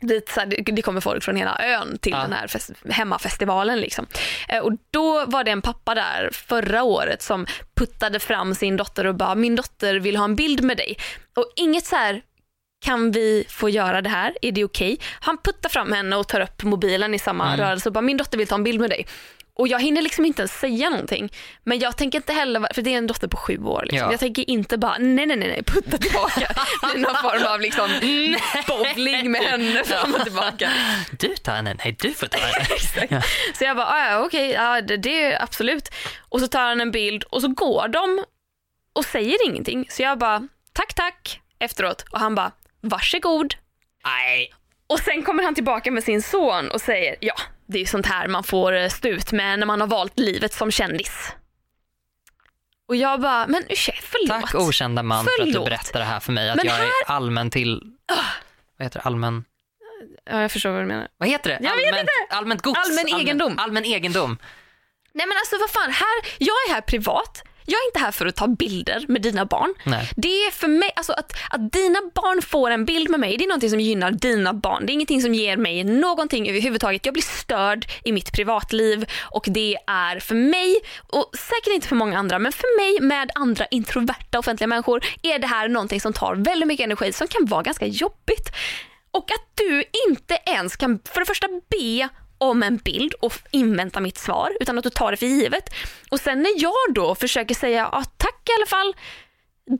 Dit, 0.01 0.29
så 0.29 0.41
här, 0.41 0.47
det, 0.73 0.83
kommer 0.83 1.01
folk 1.01 1.25
från 1.25 1.37
hela 1.37 1.59
ön 1.61 1.99
till 1.99 2.13
Ja. 2.13 2.19
den 2.23 2.33
här 2.33 2.47
fest, 2.47 2.71
hemmafestivalen. 2.91 3.81
Liksom. 3.81 4.07
Eh, 4.49 4.59
och 4.59 4.73
då 4.91 5.25
var 5.27 5.45
det 5.45 5.51
en 5.51 5.63
pappa 5.63 5.95
där 5.95 6.31
förra 6.33 6.83
året 6.83 7.23
som 7.23 7.47
puttade 7.77 8.21
fram 8.21 8.55
sin 8.55 8.77
dotter 8.77 9.07
och 9.07 9.15
bara, 9.15 9.35
min 9.35 9.57
dotter 9.57 9.95
vill 9.95 10.17
ha 10.17 10.25
en 10.25 10.37
bild 10.37 10.63
med 10.65 10.77
dig. 10.77 10.97
Och 11.37 11.53
inget 11.57 11.87
så 11.87 11.97
här, 11.97 12.23
kan 12.85 13.11
vi 13.11 13.45
få 13.49 13.69
göra 13.69 14.01
det 14.03 14.09
här? 14.09 14.35
Är 14.43 14.53
det 14.53 14.65
okej? 14.65 14.99
Han 15.21 15.39
puttar 15.39 15.69
fram 15.69 15.93
henne 15.93 16.17
och 16.17 16.29
tar 16.29 16.41
upp 16.41 16.63
mobilen 16.63 17.15
i 17.15 17.19
samma 17.19 17.47
Mm. 17.47 17.61
rörelse 17.67 17.89
och 17.89 17.93
bara, 17.93 18.01
min 18.03 18.17
dotter 18.17 18.39
vill 18.39 18.47
ta 18.49 18.55
en 18.55 18.65
bild 18.65 18.81
med 18.81 18.91
dig. 18.91 19.07
Och 19.59 19.69
jag 19.69 19.83
hinner 19.83 20.03
liksom 20.03 20.25
inte 20.25 20.43
ens 20.43 20.61
säga 20.61 20.91
någonting. 20.91 21.33
Men 21.65 21.79
jag 21.79 21.97
tänker 21.97 22.19
inte 22.19 22.33
heller, 22.33 22.75
för 22.75 22.83
det 22.83 22.95
är 22.95 22.99
en 22.99 23.07
dotter 23.07 23.29
på 23.29 23.37
sju 23.37 23.59
år. 23.65 23.83
Liksom. 23.83 23.99
Ja. 24.07 24.11
Jag 24.11 24.21
tänker 24.21 24.51
inte 24.51 24.79
bara 24.79 24.99
nej 24.99 25.27
nej 25.27 25.37
nej, 25.37 25.49
nej 25.49 25.63
putta 25.67 25.99
tillbaka. 25.99 26.47
Är 26.95 26.99
någon 26.99 27.17
form 27.17 27.47
av 27.55 27.61
liksom 27.61 27.91
bowling 28.69 29.31
med 29.31 29.41
henne 29.41 29.85
fram 29.85 30.15
och 30.15 30.23
tillbaka. 30.23 30.71
Du 31.19 31.29
tar 31.37 31.53
henne, 31.55 31.75
nej 31.85 31.97
du 32.01 32.15
får 32.15 32.27
ta 32.27 32.39
henne. 32.39 32.67
Ja. 33.11 33.23
Så 33.59 33.65
jag 33.65 33.77
bara, 33.77 33.87
"Ah, 33.87 34.11
ja 34.11 34.19
okej, 34.27 34.51
ja, 34.51 34.81
det, 34.81 34.97
det 34.97 35.23
är 35.23 35.43
absolut. 35.43 35.89
Och 36.29 36.41
så 36.41 36.49
tar 36.49 36.61
han 36.69 36.81
en 36.81 36.91
bild 36.91 37.23
och 37.25 37.41
så 37.43 37.49
går 37.49 37.89
de 37.89 38.25
och 38.93 39.05
säger 39.05 39.47
ingenting. 39.47 39.87
Så 39.91 40.03
jag 40.03 40.19
bara, 40.19 40.49
tack 40.73 40.95
tack 40.95 41.41
efteråt. 41.59 42.05
Och 42.11 42.21
han 42.21 42.35
bara, 42.35 42.53
varsågod. 42.81 43.55
Nej. 44.05 44.53
Och 44.87 44.99
sen 45.01 45.23
kommer 45.23 45.43
han 45.43 45.55
tillbaka 45.55 45.91
med 45.91 46.05
sin 46.05 46.23
son 46.23 46.71
och 46.71 46.81
säger, 46.81 47.17
ja 47.21 47.35
det 47.69 47.79
är 47.81 47.87
sånt 47.87 48.07
här 48.07 48.29
man 48.29 48.45
får 48.45 48.73
eh, 48.77 48.89
stå 48.89 49.09
ut 49.09 49.33
med 49.33 49.59
när 49.59 49.67
man 49.67 49.81
har 49.81 49.89
valt 49.89 50.19
livet 50.19 50.53
som 50.53 50.71
kändis. 50.71 51.33
Och 52.89 52.97
jag 52.97 53.21
bara, 53.21 53.47
men 53.47 53.63
ursäkta, 53.69 54.03
förlåt. 54.11 54.41
Tack 54.43 54.55
okända 54.55 55.03
man 55.03 55.25
för 55.25 55.31
att 55.41 55.47
du 55.47 55.53
Förlåt. 55.53 55.65
berättar 55.69 55.99
det 56.01 56.07
här 56.07 56.21
för 56.21 56.33
mig. 56.33 56.51
Att 56.51 56.57
Men 56.57 56.67
jag 56.67 56.75
är 56.77 56.81
här- 56.81 56.91
allmän 57.07 57.51
till... 57.51 57.81
Vad 58.79 58.87
heter 58.87 58.99
det? 59.01 59.05
Allmän... 59.07 59.45
Ja, 60.31 60.41
jag 60.43 60.53
förstår 60.53 60.71
vad 60.71 60.83
du 60.83 60.87
menar. 60.87 61.09
Vad 61.17 61.29
heter 61.29 61.51
det? 61.51 61.59
Jag 61.63 61.77
vet 61.77 61.89
allmänt, 61.89 62.09
allmänt 62.31 62.63
gods? 62.63 62.79
Allmän 62.89 63.21
egendom. 63.21 63.59
Allmän 63.59 63.85
egendom. 63.85 64.39
Nej 65.13 65.27
men 65.27 65.37
alltså 65.39 65.57
vad 65.61 65.71
fan, 65.71 65.91
här, 65.93 66.33
jag 66.39 66.55
är 66.69 66.75
här 66.75 66.81
privat. 66.81 67.43
Jag 67.71 67.79
är 67.79 67.87
inte 67.87 67.99
här 67.99 68.13
för 68.13 68.27
att 68.27 68.37
ta 68.37 68.47
bilder 68.47 69.05
med 69.09 69.23
dina 69.23 69.45
barn. 69.45 69.75
Nej. 69.85 70.11
Det 70.17 70.29
är 70.29 70.51
för 70.51 70.69
mig, 70.69 70.91
alltså 70.97 71.13
att, 71.13 71.33
att 71.51 71.73
dina 71.73 72.01
barn 72.15 72.43
får 72.43 72.71
en 72.71 72.85
bild 72.85 73.11
med 73.11 73.21
mig, 73.21 73.37
det 73.37 73.45
är 73.45 73.49
någonting 73.49 73.71
som 73.71 73.81
gynnar 73.81 74.11
dina 74.11 74.55
barn. 74.55 74.87
Det 74.87 74.93
är 74.93 74.95
ingenting 74.95 75.23
som 75.23 75.35
ger 75.35 75.57
mig 75.57 75.85
någonting 75.85 76.49
överhuvudtaget. 76.49 77.07
Jag 77.07 77.15
blir 77.15 77.23
störd 77.23 77.87
i 78.05 78.13
mitt 78.13 78.33
privatliv 78.33 79.07
och 79.31 79.47
det 79.49 79.77
är 79.87 80.21
för 80.21 80.35
mig, 80.35 80.81
och 81.13 81.31
säkert 81.39 81.75
inte 81.75 81.89
för 81.89 81.97
många 81.97 82.19
andra, 82.19 82.39
men 82.39 82.53
för 82.53 82.77
mig 82.81 83.09
med 83.09 83.31
andra 83.35 83.67
introverta 83.67 84.39
offentliga 84.39 84.69
människor 84.69 85.05
är 85.23 85.39
det 85.39 85.47
här 85.47 85.69
någonting 85.69 86.01
som 86.01 86.13
tar 86.13 86.35
väldigt 86.35 86.69
mycket 86.69 86.85
energi 86.85 87.13
som 87.13 87.29
kan 87.29 87.47
vara 87.47 87.63
ganska 87.63 87.87
jobbigt. 87.87 88.53
Och 89.11 89.25
att 89.31 89.47
du 89.55 89.85
inte 90.09 90.39
ens 90.47 90.77
kan, 90.77 90.99
för 91.05 91.21
det 91.21 91.27
första 91.27 91.49
be 91.49 92.09
om 92.39 92.63
en 92.63 92.77
bild 92.77 93.15
och 93.21 93.35
invänta 93.51 94.01
mitt 94.01 94.19
svar 94.19 94.53
utan 94.61 94.79
att 94.79 94.85
du 94.85 94.91
tar 94.91 95.11
det 95.11 95.17
för 95.17 95.27
givet. 95.27 95.75
Och 96.11 96.21
sen 96.21 96.43
när 96.43 96.53
jag 96.57 96.95
då 96.95 97.15
försöker 97.15 97.55
säga 97.55 97.89
ja, 97.93 98.05
tack 98.17 98.49
i 98.49 98.53
alla 98.59 98.67
fall 98.67 98.95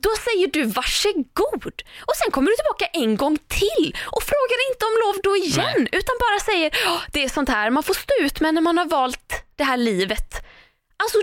då 0.01 0.09
säger 0.23 0.47
du 0.47 0.63
varsågod 0.63 1.81
och 2.07 2.15
sen 2.15 2.31
kommer 2.31 2.51
du 2.51 2.55
tillbaka 2.55 2.85
en 2.85 3.17
gång 3.17 3.37
till 3.47 3.97
och 4.05 4.23
frågar 4.23 4.69
inte 4.71 4.85
om 4.85 4.91
lov 5.05 5.15
då 5.23 5.35
igen 5.35 5.87
utan 5.91 6.15
bara 6.19 6.39
säger 6.45 6.71
"Ja, 6.85 7.01
det 7.11 7.23
är 7.23 7.29
sånt 7.29 7.49
här 7.49 7.69
man 7.69 7.83
får 7.83 7.93
stå 7.93 8.13
ut 8.21 8.39
med 8.39 8.53
när 8.53 8.61
man 8.61 8.77
har 8.77 8.85
valt 8.85 9.33
det 9.55 9.63
här 9.63 9.77
livet. 9.77 10.45
Alltså 10.97 11.17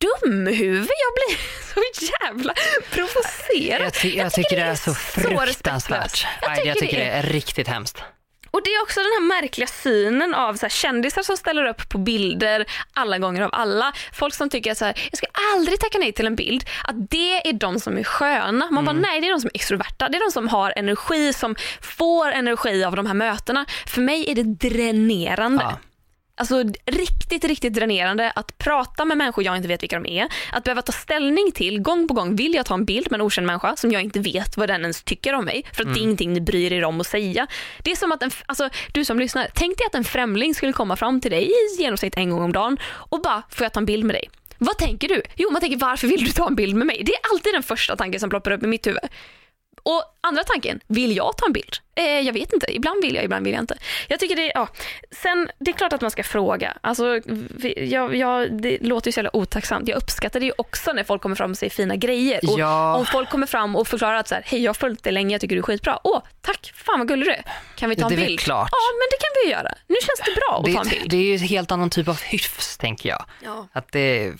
dumhuvud, 0.00 0.90
jag 1.04 1.12
blir 1.14 1.38
så 1.74 2.12
jävla 2.24 2.54
provocerad. 2.90 3.82
Jag, 3.86 3.94
ty- 3.94 4.16
jag 4.16 4.32
tycker 4.32 4.56
det 4.56 4.62
är 4.62 4.74
så 4.74 4.94
fruktansvärt. 4.94 6.26
Jag 6.42 6.50
Nej, 6.50 6.66
jag 6.66 6.74
tycker 6.76 6.86
tycker 6.86 6.98
det 7.04 7.10
det 7.10 7.10
är 7.18 7.22
riktigt 7.22 7.68
hemskt. 7.68 8.02
Och 8.50 8.60
det 8.64 8.70
är 8.70 8.82
också 8.82 9.00
den 9.00 9.10
här 9.12 9.40
märkliga 9.40 9.66
synen 9.66 10.34
av 10.34 10.54
så 10.54 10.60
här, 10.62 10.70
kändisar 10.70 11.22
som 11.22 11.36
ställer 11.36 11.64
upp 11.66 11.88
på 11.88 11.98
bilder 11.98 12.66
alla 12.92 13.18
gånger 13.18 13.42
av 13.42 13.50
alla. 13.52 13.92
Folk 14.12 14.34
som 14.34 14.50
tycker 14.50 14.72
att 14.72 14.78
så 14.78 14.84
här, 14.84 15.08
jag 15.10 15.18
ska 15.18 15.26
aldrig 15.54 15.80
tacka 15.80 15.98
nej 15.98 16.12
till 16.12 16.26
en 16.26 16.36
bild. 16.36 16.64
Att 16.84 17.10
det 17.10 17.48
är 17.48 17.52
de 17.52 17.80
som 17.80 17.98
är 17.98 18.04
sköna. 18.04 18.70
Man 18.70 18.84
bara 18.84 18.92
nej, 18.92 19.20
det 19.20 19.26
är 19.26 19.30
de 19.30 19.40
som 19.40 19.50
är 19.54 19.56
extroverta. 19.56 20.08
Det 20.08 20.16
är 20.16 20.26
de 20.28 20.32
som 20.32 20.48
har 20.48 20.72
energi, 20.76 21.32
som 21.32 21.56
får 21.80 22.32
energi 22.32 22.84
av 22.84 22.96
de 22.96 23.06
här 23.06 23.14
mötena. 23.14 23.66
För 23.86 24.00
mig 24.00 24.30
är 24.30 24.34
det 24.34 24.68
dränerande. 24.68 25.62
Ja. 25.64 25.78
Alltså 26.40 26.64
riktigt, 26.86 27.44
riktigt 27.44 27.74
dränerande 27.74 28.30
att 28.30 28.58
prata 28.58 29.04
med 29.04 29.16
människor 29.16 29.44
jag 29.44 29.56
inte 29.56 29.68
vet 29.68 29.82
vilka 29.82 30.00
de 30.00 30.20
är. 30.20 30.28
Att 30.52 30.64
behöva 30.64 30.82
ta 30.82 30.92
ställning 30.92 31.52
till, 31.52 31.80
gång 31.80 32.08
på 32.08 32.14
gång 32.14 32.36
vill 32.36 32.54
jag 32.54 32.66
ta 32.66 32.74
en 32.74 32.84
bild 32.84 33.10
med 33.10 33.20
en 33.20 33.26
okänd 33.26 33.46
människa 33.46 33.76
som 33.76 33.92
jag 33.92 34.02
inte 34.02 34.20
vet 34.20 34.56
vad 34.56 34.68
den 34.68 34.80
ens 34.80 35.02
tycker 35.02 35.34
om 35.34 35.44
mig. 35.44 35.64
För 35.72 35.82
att 35.82 35.94
det 35.94 36.00
är 36.00 36.02
ingenting 36.02 36.32
ni 36.32 36.40
bryr 36.40 36.72
er 36.72 36.84
om 36.84 37.00
att 37.00 37.06
säga. 37.06 37.46
Det 37.82 37.90
är 37.90 37.96
som 37.96 38.12
att 38.12 38.22
en, 38.22 38.30
alltså, 38.46 38.68
du 38.92 39.04
som 39.04 39.18
lyssnar, 39.18 39.48
tänk 39.54 39.78
dig 39.78 39.86
att 39.86 39.94
en 39.94 40.04
främling 40.04 40.54
skulle 40.54 40.72
komma 40.72 40.96
fram 40.96 41.20
till 41.20 41.30
dig 41.30 41.50
i 41.50 41.82
genomsnitt 41.82 42.16
en 42.16 42.30
gång 42.30 42.42
om 42.42 42.52
dagen 42.52 42.78
och 42.84 43.22
bara, 43.22 43.42
får 43.50 43.64
jag 43.64 43.72
ta 43.72 43.80
en 43.80 43.86
bild 43.86 44.04
med 44.04 44.14
dig? 44.14 44.30
Vad 44.58 44.78
tänker 44.78 45.08
du? 45.08 45.22
Jo, 45.36 45.50
man 45.50 45.60
tänker 45.60 45.78
varför 45.78 46.08
vill 46.08 46.24
du 46.24 46.30
ta 46.30 46.46
en 46.46 46.54
bild 46.54 46.76
med 46.76 46.86
mig? 46.86 47.02
Det 47.04 47.12
är 47.12 47.20
alltid 47.32 47.54
den 47.54 47.62
första 47.62 47.96
tanken 47.96 48.20
som 48.20 48.30
ploppar 48.30 48.50
upp 48.50 48.62
i 48.62 48.66
mitt 48.66 48.86
huvud. 48.86 49.00
Och 49.82 50.02
andra 50.20 50.44
tanken, 50.44 50.80
vill 50.86 51.16
jag 51.16 51.36
ta 51.36 51.46
en 51.46 51.52
bild? 51.52 51.76
Eh, 51.94 52.04
jag 52.20 52.32
vet 52.32 52.52
inte, 52.52 52.76
ibland 52.76 53.02
vill 53.02 53.14
jag, 53.14 53.24
ibland 53.24 53.44
vill 53.44 53.54
jag 53.54 53.62
inte. 53.62 53.78
Jag 54.08 54.20
tycker 54.20 54.36
det, 54.36 54.52
ja. 54.54 54.68
Sen, 55.10 55.50
det 55.58 55.70
är 55.70 55.72
klart 55.72 55.92
att 55.92 56.00
man 56.00 56.10
ska 56.10 56.22
fråga. 56.22 56.76
Alltså, 56.80 57.20
vi- 57.50 57.88
jag, 57.92 58.16
jag, 58.16 58.62
det 58.62 58.78
låter 58.80 59.08
ju 59.08 59.12
så 59.12 59.18
jävla 59.18 59.36
otacksamt. 59.36 59.88
Jag 59.88 59.96
uppskattar 59.96 60.40
det 60.40 60.46
ju 60.46 60.52
också 60.58 60.92
när 60.92 61.04
folk 61.04 61.22
kommer 61.22 61.36
fram 61.36 61.50
och 61.50 61.58
säger 61.58 61.70
fina 61.70 61.96
grejer. 61.96 62.40
Och 62.50 62.60
Ja. 62.60 62.94
Om 62.96 63.06
folk 63.06 63.30
kommer 63.30 63.46
fram 63.46 63.76
och 63.76 63.88
förklarar 63.88 64.14
att 64.14 64.28
så 64.28 64.34
här, 64.34 64.42
hej 64.46 64.62
jag 64.62 64.68
har 64.68 64.74
följt 64.74 65.02
dig 65.04 65.12
länge, 65.12 65.34
jag 65.34 65.40
tycker 65.40 65.54
du 65.56 65.60
är 65.60 65.62
skitbra. 65.62 65.98
Åh, 66.04 66.22
tack, 66.42 66.72
fan 66.74 66.98
vad 66.98 67.08
gullig 67.08 67.26
du 67.26 67.32
är. 67.32 67.44
Kan 67.76 67.90
vi 67.90 67.96
ta 67.96 68.00
Ja, 68.02 68.06
en 68.06 68.10
det 68.10 68.14
är 68.14 68.16
väl 68.20 68.26
bild? 68.26 68.40
klart. 68.40 68.68
Ja, 68.72 68.78
men 68.92 69.08
det 69.10 69.16
kan 69.16 69.30
vi 69.42 69.48
ju 69.48 69.52
göra. 69.56 69.74
Nu 69.86 69.96
känns 70.02 70.20
det 70.34 70.40
bra 70.40 70.58
att 70.58 70.64
Det, 70.64 70.72
ta 70.74 70.80
en 70.80 70.88
bild. 70.88 71.10
det 71.10 71.16
är 71.16 71.22
ju 71.22 71.32
en 71.34 71.38
helt 71.40 71.72
annan 71.72 71.90
typ 71.90 72.08
av 72.08 72.20
hyfs, 72.22 72.78
tänker 72.78 73.08
jag. 73.08 73.24
Ja. 73.44 73.68
Att 73.72 73.92
det, 73.92 74.32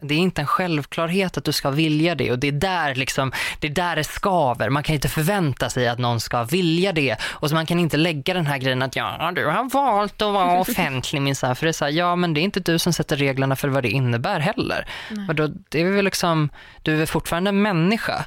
det 0.00 0.14
är 0.14 0.18
inte 0.18 0.40
en 0.40 0.46
självklarhet 0.46 1.36
att 1.36 1.44
du 1.44 1.52
ska 1.52 1.70
vilja 1.70 2.14
det 2.14 2.32
och 2.32 2.38
det 2.38 2.48
är 2.48 2.52
där 2.52 2.94
liksom, 2.94 3.32
det 3.60 3.66
är 3.66 3.72
där 3.72 3.96
det 3.96 4.04
skaver. 4.04 4.70
Man 4.70 4.82
kan 4.82 4.94
inte 4.94 5.08
förvänta 5.08 5.70
sig 5.70 5.88
att 5.88 5.98
någon 5.98 6.20
ska 6.20 6.44
vilja 6.44 6.92
det 6.92 7.16
och 7.22 7.48
så 7.48 7.54
man 7.54 7.66
kan 7.66 7.78
inte 7.78 7.96
lägga 7.96 8.34
den 8.34 8.46
här 8.46 8.58
grejen 8.58 8.82
att 8.82 8.96
ja, 8.96 9.32
du 9.34 9.46
har 9.46 9.70
valt 9.70 10.22
att 10.22 10.32
vara 10.32 10.60
offentlig 10.60 11.22
minsann. 11.22 11.56
För 11.56 11.66
det 11.66 11.70
är 11.70 11.72
så 11.72 11.84
här, 11.84 11.92
ja 11.92 12.16
men 12.16 12.34
det 12.34 12.40
är 12.40 12.42
inte 12.42 12.60
du 12.60 12.78
som 12.78 12.92
sätter 12.92 13.16
reglerna 13.16 13.56
för 13.56 13.68
vad 13.68 13.82
det 13.82 13.90
innebär 13.90 14.40
heller. 14.40 14.88
Och 15.28 15.34
då, 15.34 15.46
det 15.68 15.80
är 15.80 15.90
väl 15.90 16.04
liksom, 16.04 16.48
du 16.82 16.92
är 16.92 16.96
väl 16.96 17.06
fortfarande 17.06 17.48
en 17.48 17.62
människa. 17.62 18.24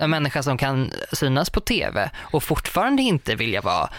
En 0.00 0.10
människa 0.10 0.42
som 0.42 0.58
kan 0.58 0.90
synas 1.12 1.50
på 1.50 1.60
tv 1.60 2.10
och 2.16 2.42
fortfarande 2.42 3.02
inte 3.02 3.34
vilja 3.34 3.60
vara 3.60 3.90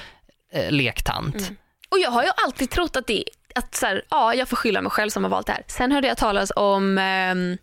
eh, 0.53 0.71
lektant. 0.71 1.51
Och 1.89 1.99
jag 1.99 2.11
har 2.11 2.23
ju 2.23 2.29
alltid 2.45 2.69
trott 2.69 2.95
att 2.95 3.07
det 3.07 3.23
att 3.59 3.75
så 3.75 3.85
här, 3.85 4.01
ja, 4.09 4.33
jag 4.33 4.49
får 4.49 4.57
skylla 4.57 4.81
mig 4.81 4.91
själv 4.91 5.09
som 5.09 5.23
har 5.23 5.31
valt 5.31 5.47
det 5.47 5.53
här. 5.53 5.63
Sen 5.67 5.91
hörde 5.91 6.07
jag 6.07 6.17
talas 6.17 6.51
om, 6.55 6.97
ehm, 6.97 7.57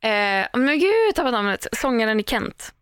eh, 0.00 0.46
men 0.52 0.78
gud, 0.78 1.12
jag 1.16 1.32
namnet, 1.32 1.66
sångaren 1.72 2.20
i 2.20 2.24
Kent. 2.24 2.72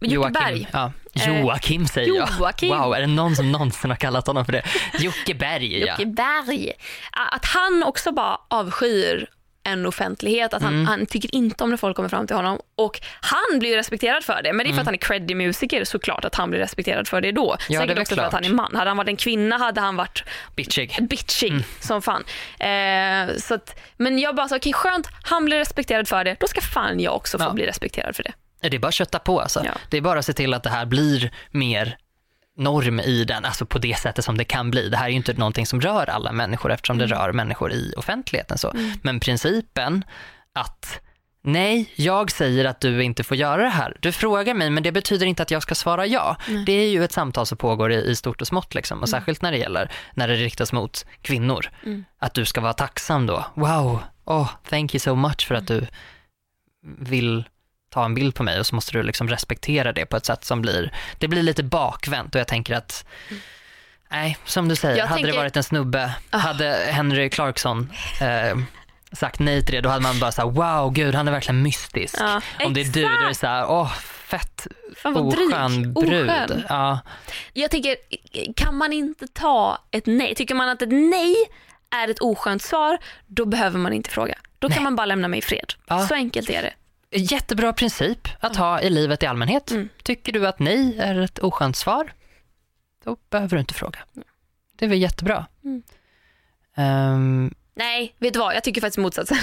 Jocke 0.00 0.30
Berg. 0.30 0.68
Ja. 0.72 0.92
Eh, 1.14 1.40
Joakim 1.40 1.86
säger 1.86 2.16
jag. 2.16 2.28
Joakim. 2.38 2.78
Wow, 2.78 2.94
är 2.94 3.00
det 3.00 3.06
någon 3.06 3.36
som 3.36 3.52
någonsin 3.52 3.90
har 3.90 3.96
kallat 3.96 4.26
honom 4.26 4.44
för 4.44 4.52
det? 4.52 4.62
Jocke 4.98 5.34
Berg, 5.34 5.78
ja. 5.78 5.86
Jocke 5.86 6.06
Berg. 6.06 6.72
Att 7.32 7.44
han 7.44 7.82
också 7.82 8.12
bara 8.12 8.38
avskyr 8.48 9.28
en 9.72 9.86
offentlighet, 9.86 10.54
att 10.54 10.62
han, 10.62 10.74
Mm. 10.74 10.86
han 10.86 11.06
tycker 11.06 11.34
inte 11.34 11.64
om 11.64 11.70
när 11.70 11.76
folk 11.76 11.96
kommer 11.96 12.08
fram 12.08 12.26
till 12.26 12.36
honom. 12.36 12.58
Och 12.76 13.00
han 13.20 13.58
blir 13.58 13.76
respekterad 13.76 14.24
för 14.24 14.42
det, 14.42 14.52
men 14.52 14.58
det 14.58 14.62
är 14.62 14.64
för 14.64 14.70
Mm. 14.72 14.80
att 14.80 14.86
han 14.86 14.94
är 14.94 14.98
creddig 14.98 15.36
musiker 15.36 15.84
såklart 15.84 16.24
att 16.24 16.34
han 16.34 16.50
blir 16.50 16.60
respekterad 16.60 17.08
för 17.08 17.20
det 17.20 17.32
då. 17.32 17.56
det 17.68 17.74
är 17.74 17.78
Säkert 17.78 17.96
väl 17.96 18.02
också 18.02 18.14
för 18.14 18.22
att 18.22 18.30
klart. 18.30 18.44
han 18.44 18.52
är 18.52 18.54
man. 18.56 18.76
Hade 18.76 18.90
han 18.90 18.96
varit 18.96 19.08
en 19.08 19.16
kvinna 19.16 19.58
hade 19.58 19.80
han 19.80 19.96
varit 19.96 20.24
Bitchig. 20.56 20.96
bitchig 21.10 21.50
Mm. 21.50 21.62
som 21.80 22.02
fan. 22.02 22.24
Eh, 22.58 23.36
så 23.36 23.54
att, 23.54 23.80
men 23.96 24.18
jag 24.18 24.34
bara 24.36 24.48
okej 24.56 24.72
skönt, 24.72 25.08
han 25.22 25.44
blir 25.44 25.56
respekterad 25.58 26.08
för 26.08 26.24
det, 26.24 26.36
då 26.40 26.46
ska 26.46 26.60
fan 26.60 27.00
jag 27.00 27.16
också 27.16 27.38
få 27.38 27.44
Ja. 27.44 27.50
bli 27.52 27.66
respekterad 27.66 28.16
för 28.16 28.22
det. 28.22 28.32
Det 28.68 28.76
är 28.76 28.78
bara 28.78 28.88
att 28.88 28.94
kötta 28.94 29.18
på 29.18 29.40
alltså. 29.40 29.62
Ja. 29.64 29.70
Det 29.90 29.96
är 29.96 30.00
bara 30.00 30.18
att 30.18 30.26
se 30.26 30.32
till 30.32 30.54
att 30.54 30.62
det 30.62 30.70
här 30.70 30.86
blir 30.86 31.30
mer 31.50 31.96
norm 32.60 33.00
i 33.00 33.24
den, 33.24 33.44
alltså 33.44 33.66
på 33.66 33.78
det 33.78 33.98
sättet 33.98 34.24
som 34.24 34.38
det 34.38 34.44
kan 34.44 34.70
bli. 34.70 34.88
Det 34.88 34.96
här 34.96 35.04
är 35.04 35.10
ju 35.10 35.16
inte 35.16 35.32
någonting 35.32 35.66
som 35.66 35.80
rör 35.80 36.10
alla 36.10 36.32
människor 36.32 36.72
eftersom 36.72 36.98
det 36.98 37.06
rör 37.06 37.32
människor 37.32 37.72
i 37.72 37.94
offentligheten. 37.96 38.58
Så. 38.58 38.72
Men 39.02 39.20
principen 39.20 40.04
att 40.54 41.00
nej, 41.42 41.92
jag 41.96 42.30
säger 42.30 42.64
att 42.64 42.80
du 42.80 43.02
inte 43.02 43.24
får 43.24 43.36
göra 43.36 43.62
det 43.62 43.68
här. 43.68 43.96
Du 44.00 44.12
frågar 44.12 44.54
mig, 44.54 44.70
men 44.70 44.82
det 44.82 44.92
betyder 44.92 45.26
inte 45.26 45.42
att 45.42 45.50
jag 45.50 45.62
ska 45.62 45.74
svara 45.74 46.06
ja. 46.06 46.36
Det 46.66 46.72
är 46.72 46.88
ju 46.88 47.04
ett 47.04 47.12
samtal 47.12 47.46
som 47.46 47.58
pågår 47.58 47.92
i, 47.92 48.10
i 48.10 48.16
stort 48.16 48.40
och 48.40 48.46
smått, 48.46 48.74
liksom. 48.74 49.00
och 49.00 49.08
särskilt 49.08 49.42
när 49.42 49.52
det 49.52 49.58
gäller 49.58 49.92
när 50.14 50.28
det 50.28 50.34
riktas 50.34 50.72
mot 50.72 51.06
kvinnor. 51.22 51.66
Att 52.18 52.34
du 52.34 52.44
ska 52.44 52.60
vara 52.60 52.72
tacksam 52.72 53.26
då. 53.26 53.44
Wow, 53.54 54.02
oh, 54.24 54.50
thank 54.68 54.94
you 54.94 55.00
so 55.00 55.14
much 55.14 55.46
för 55.46 55.54
att 55.54 55.66
du 55.66 55.86
vill 56.98 57.44
ta 57.90 58.04
en 58.04 58.14
bild 58.14 58.34
på 58.34 58.42
mig 58.42 58.60
och 58.60 58.66
så 58.66 58.74
måste 58.74 58.92
du 58.92 59.02
liksom 59.02 59.28
respektera 59.28 59.92
det 59.92 60.06
på 60.06 60.16
ett 60.16 60.26
sätt 60.26 60.44
som 60.44 60.62
blir, 60.62 60.92
det 61.18 61.28
blir 61.28 61.42
lite 61.42 61.62
bakvänt 61.62 62.34
och 62.34 62.40
jag 62.40 62.48
tänker 62.48 62.74
att 62.74 63.04
Nej, 64.12 64.38
som 64.44 64.68
du 64.68 64.76
säger, 64.76 64.96
Jag 64.98 65.06
hade 65.06 65.20
det 65.22 65.26
tänker- 65.26 65.38
varit 65.40 65.56
en 65.56 65.62
snubbe, 65.64 66.14
hade 66.30 66.86
Henry 66.90 67.30
Clarkson 67.30 67.90
eh, 68.20 68.58
sagt 69.12 69.38
nej 69.38 69.64
till 69.64 69.74
det, 69.74 69.80
då 69.80 69.88
hade 69.88 70.02
man 70.02 70.18
bara 70.20 70.32
såhär, 70.32 70.48
wow, 70.50 70.92
gud, 70.92 71.14
han 71.14 71.28
är 71.28 71.32
verkligen 71.32 71.62
mystisk. 71.62 72.16
Ja, 72.20 72.40
Om 72.64 72.74
det 72.74 72.80
är 72.80 72.84
du, 72.84 73.02
då 73.02 73.08
är 73.08 73.28
det 73.28 73.34
såhär, 73.34 73.70
åh, 73.70 73.92
fett 74.24 74.66
Fan 74.96 75.12
vad 75.12 75.34
dryg. 75.34 75.48
oskön 75.48 75.92
brud. 75.92 76.30
Oskön. 76.30 76.62
Ja, 76.68 76.98
Jag 77.52 77.70
tänker, 77.70 77.96
kan 78.56 78.76
man 78.76 78.92
inte 78.92 79.26
ta 79.28 79.78
ett 79.90 80.06
nej? 80.06 80.34
Tycker 80.34 80.54
man 80.54 80.68
att 80.68 80.82
ett 80.82 80.92
nej 80.92 81.34
är 81.90 82.08
ett 82.08 82.20
oskönt 82.20 82.62
svar, 82.62 82.98
då 83.26 83.44
behöver 83.46 83.78
man 83.78 83.92
inte 83.92 84.10
fråga. 84.10 84.34
Då 84.58 84.68
Nej. 84.68 84.74
kan 84.74 84.84
man 84.84 84.96
bara 84.96 85.06
lämna 85.06 85.28
mig 85.28 85.38
i 85.38 85.42
fred. 85.42 85.72
Ja. 85.86 86.06
Så 86.06 86.14
enkelt 86.14 86.50
är 86.50 86.62
det. 86.62 86.72
Jättebra 87.10 87.72
princip 87.72 88.28
att 88.40 88.56
ha 88.56 88.80
i 88.80 88.90
livet 88.90 89.22
i 89.22 89.26
allmänhet. 89.26 89.70
Mm. 89.70 89.88
Tycker 90.02 90.32
du 90.32 90.46
att 90.46 90.58
nej 90.58 90.98
är 90.98 91.20
ett 91.20 91.38
oskönt 91.38 91.76
svar, 91.76 92.12
då 93.04 93.16
behöver 93.30 93.56
du 93.56 93.60
inte 93.60 93.74
fråga. 93.74 93.98
Det 94.76 94.84
är 94.84 94.88
väl 94.88 94.98
jättebra. 94.98 95.46
Mm. 96.76 97.54
Nej, 97.76 98.14
vet 98.18 98.32
du 98.32 98.38
vad? 98.38 98.54
Jag 98.54 98.64
tycker 98.64 98.80
faktiskt 98.80 98.98
motsatsen. 98.98 99.36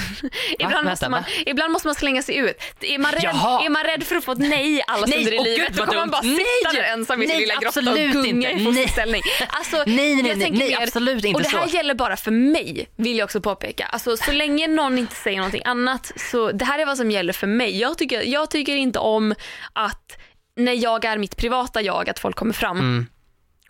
ibland, 0.59 0.73
Vänta, 0.73 0.89
måste 0.89 1.09
man, 1.09 1.21
va? 1.21 1.27
ibland 1.45 1.73
måste 1.73 1.87
man 1.87 1.95
slänga 1.95 2.21
sig 2.23 2.35
ut. 2.37 2.57
Är 2.81 2.97
man 2.97 3.11
rädd, 3.11 3.21
Jaha. 3.23 3.65
är 3.65 3.69
man 3.69 3.83
rädd 3.83 4.03
för 4.03 4.15
att 4.15 4.23
få 4.23 4.31
ett 4.31 4.37
nej 4.37 4.83
alla 4.87 5.05
Nej, 5.07 5.11
stunder 5.25 5.33
i 5.33 5.43
livet 5.43 5.67
gud, 5.69 5.77
då 5.77 5.85
kommer 5.85 5.99
man 5.99 6.09
bara 6.09 6.21
dumt. 6.21 6.35
sitta 6.35 6.71
Nej, 6.73 6.81
där 6.81 6.93
ensam 6.93 7.21
i 7.21 7.25
sin 7.27 7.35
nej, 7.35 7.41
lilla 7.41 7.55
grotta 7.55 7.79
och 7.79 8.23
gunga 8.23 8.51
i 8.51 8.65
fosterställning. 8.65 9.21
Alltså, 9.47 9.77
Nej, 9.87 10.15
nej, 10.15 10.35
nej, 10.35 10.35
nej, 10.51 10.51
mer- 10.69 10.83
absolut 10.83 11.25
inte 11.25 11.35
Och 11.35 11.41
det 11.43 11.49
här 11.57 11.67
så. 11.67 11.75
gäller 11.75 11.93
bara 11.93 12.17
för 12.17 12.31
mig, 12.31 12.87
vill 12.95 13.17
jag 13.17 13.25
också 13.25 13.41
påpeka. 13.41 13.85
Alltså, 13.85 14.17
så 14.17 14.31
länge 14.31 14.67
någon 14.67 14.97
inte 14.97 15.15
säger 15.15 15.37
någonting 15.37 15.61
annat, 15.65 16.11
så 16.31 16.51
det 16.51 16.65
här 16.65 16.79
är 16.79 16.85
vad 16.85 16.97
som 16.97 17.11
gäller 17.11 17.33
för 17.33 17.47
mig. 17.47 17.79
Jag 17.79 17.97
tycker, 17.97 18.21
jag 18.21 18.49
tycker 18.51 18.75
inte 18.75 18.99
om 18.99 19.35
att 19.73 20.17
när 20.55 20.73
jag 20.73 21.05
är 21.05 21.17
mitt 21.17 21.37
privata 21.37 21.81
jag, 21.81 22.09
att 22.09 22.19
folk 22.19 22.35
kommer 22.35 22.53
fram. 22.53 22.77
Mm. 22.79 23.05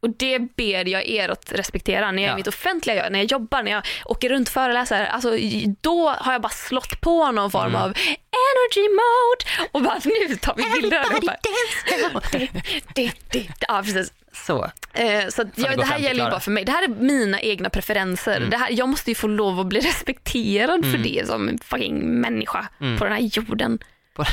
Och 0.07 0.13
det 0.17 0.39
ber 0.39 0.87
jag 0.89 1.05
er 1.07 1.29
att 1.29 1.51
respektera 1.55 2.11
när 2.11 2.21
jag 2.23 2.27
är 2.27 2.31
Ja. 2.33 2.35
mitt 2.37 2.47
offentliga 2.47 2.95
jag, 3.03 3.11
när 3.11 3.19
jag 3.19 3.31
jobbar, 3.31 3.63
när 3.63 3.71
jag 3.71 3.83
åker 4.05 4.29
runt 4.29 4.47
och 4.47 4.53
föreläser. 4.53 5.05
Alltså, 5.05 5.37
då 5.81 6.09
har 6.09 6.31
jag 6.31 6.41
bara 6.41 6.49
slått 6.49 7.01
på 7.01 7.31
någon 7.31 7.51
form 7.51 7.69
Mm. 7.69 7.81
av 7.81 7.89
energy 7.89 8.89
mode 8.89 9.69
och 9.71 9.81
bara 9.81 9.99
nu 10.29 10.35
tar 10.35 10.53
vi 10.57 10.81
bilder 10.81 11.03
det- 12.95 13.11
det- 13.31 13.47
Ja, 13.67 13.81
precis. 13.85 14.13
Så. 14.33 14.71
Eh, 14.93 15.27
så 15.29 15.41
att, 15.41 15.55
det 15.55 15.85
här 15.85 15.99
gäller 15.99 16.23
ju 16.25 16.29
bara 16.29 16.39
för 16.39 16.51
mig. 16.51 16.65
Det 16.65 16.71
här 16.71 16.83
är 16.83 16.87
mina 16.87 17.41
egna 17.41 17.69
preferenser. 17.69 18.37
Mm. 18.37 18.49
Det 18.49 18.57
här, 18.57 18.69
jag 18.71 18.89
måste 18.89 19.11
ju 19.11 19.15
få 19.15 19.27
lov 19.27 19.59
att 19.59 19.65
bli 19.67 19.79
respekterad 19.79 20.91
för 20.91 20.97
det 20.97 21.27
som 21.27 21.49
en 21.49 21.57
fucking 21.57 21.99
människa 22.21 22.67
Mm. 22.81 22.97
på 22.97 23.03
den 23.03 23.13
här 23.13 23.19
jorden. 23.21 23.79
På- 24.17 24.25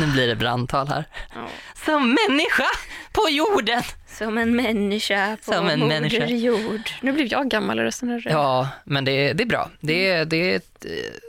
nu 0.00 0.06
blir 0.12 0.26
det 0.26 0.36
brandtal 0.36 0.88
här. 0.88 1.04
Ja. 1.34 1.48
Som 1.84 2.08
människa 2.28 2.64
på 3.12 3.28
jorden. 3.30 3.82
Som 4.08 4.38
en 4.38 4.56
människa 4.56 5.36
på 5.46 5.52
Som 5.52 5.68
en 5.68 5.80
moder 5.80 6.00
människa. 6.00 6.26
jord. 6.26 6.90
Nu 7.00 7.12
blev 7.12 7.26
jag 7.26 7.48
gammal 7.50 7.78
och 7.78 7.84
rösten 7.84 8.10
är. 8.10 8.22
Ja, 8.30 8.68
men 8.84 9.04
det 9.04 9.10
är, 9.12 9.34
det 9.34 9.42
är 9.42 9.46
bra. 9.46 9.70
Det 9.80 10.06
är, 10.10 10.24
det 10.24 10.36
är 10.52 10.56
ett, 10.56 10.84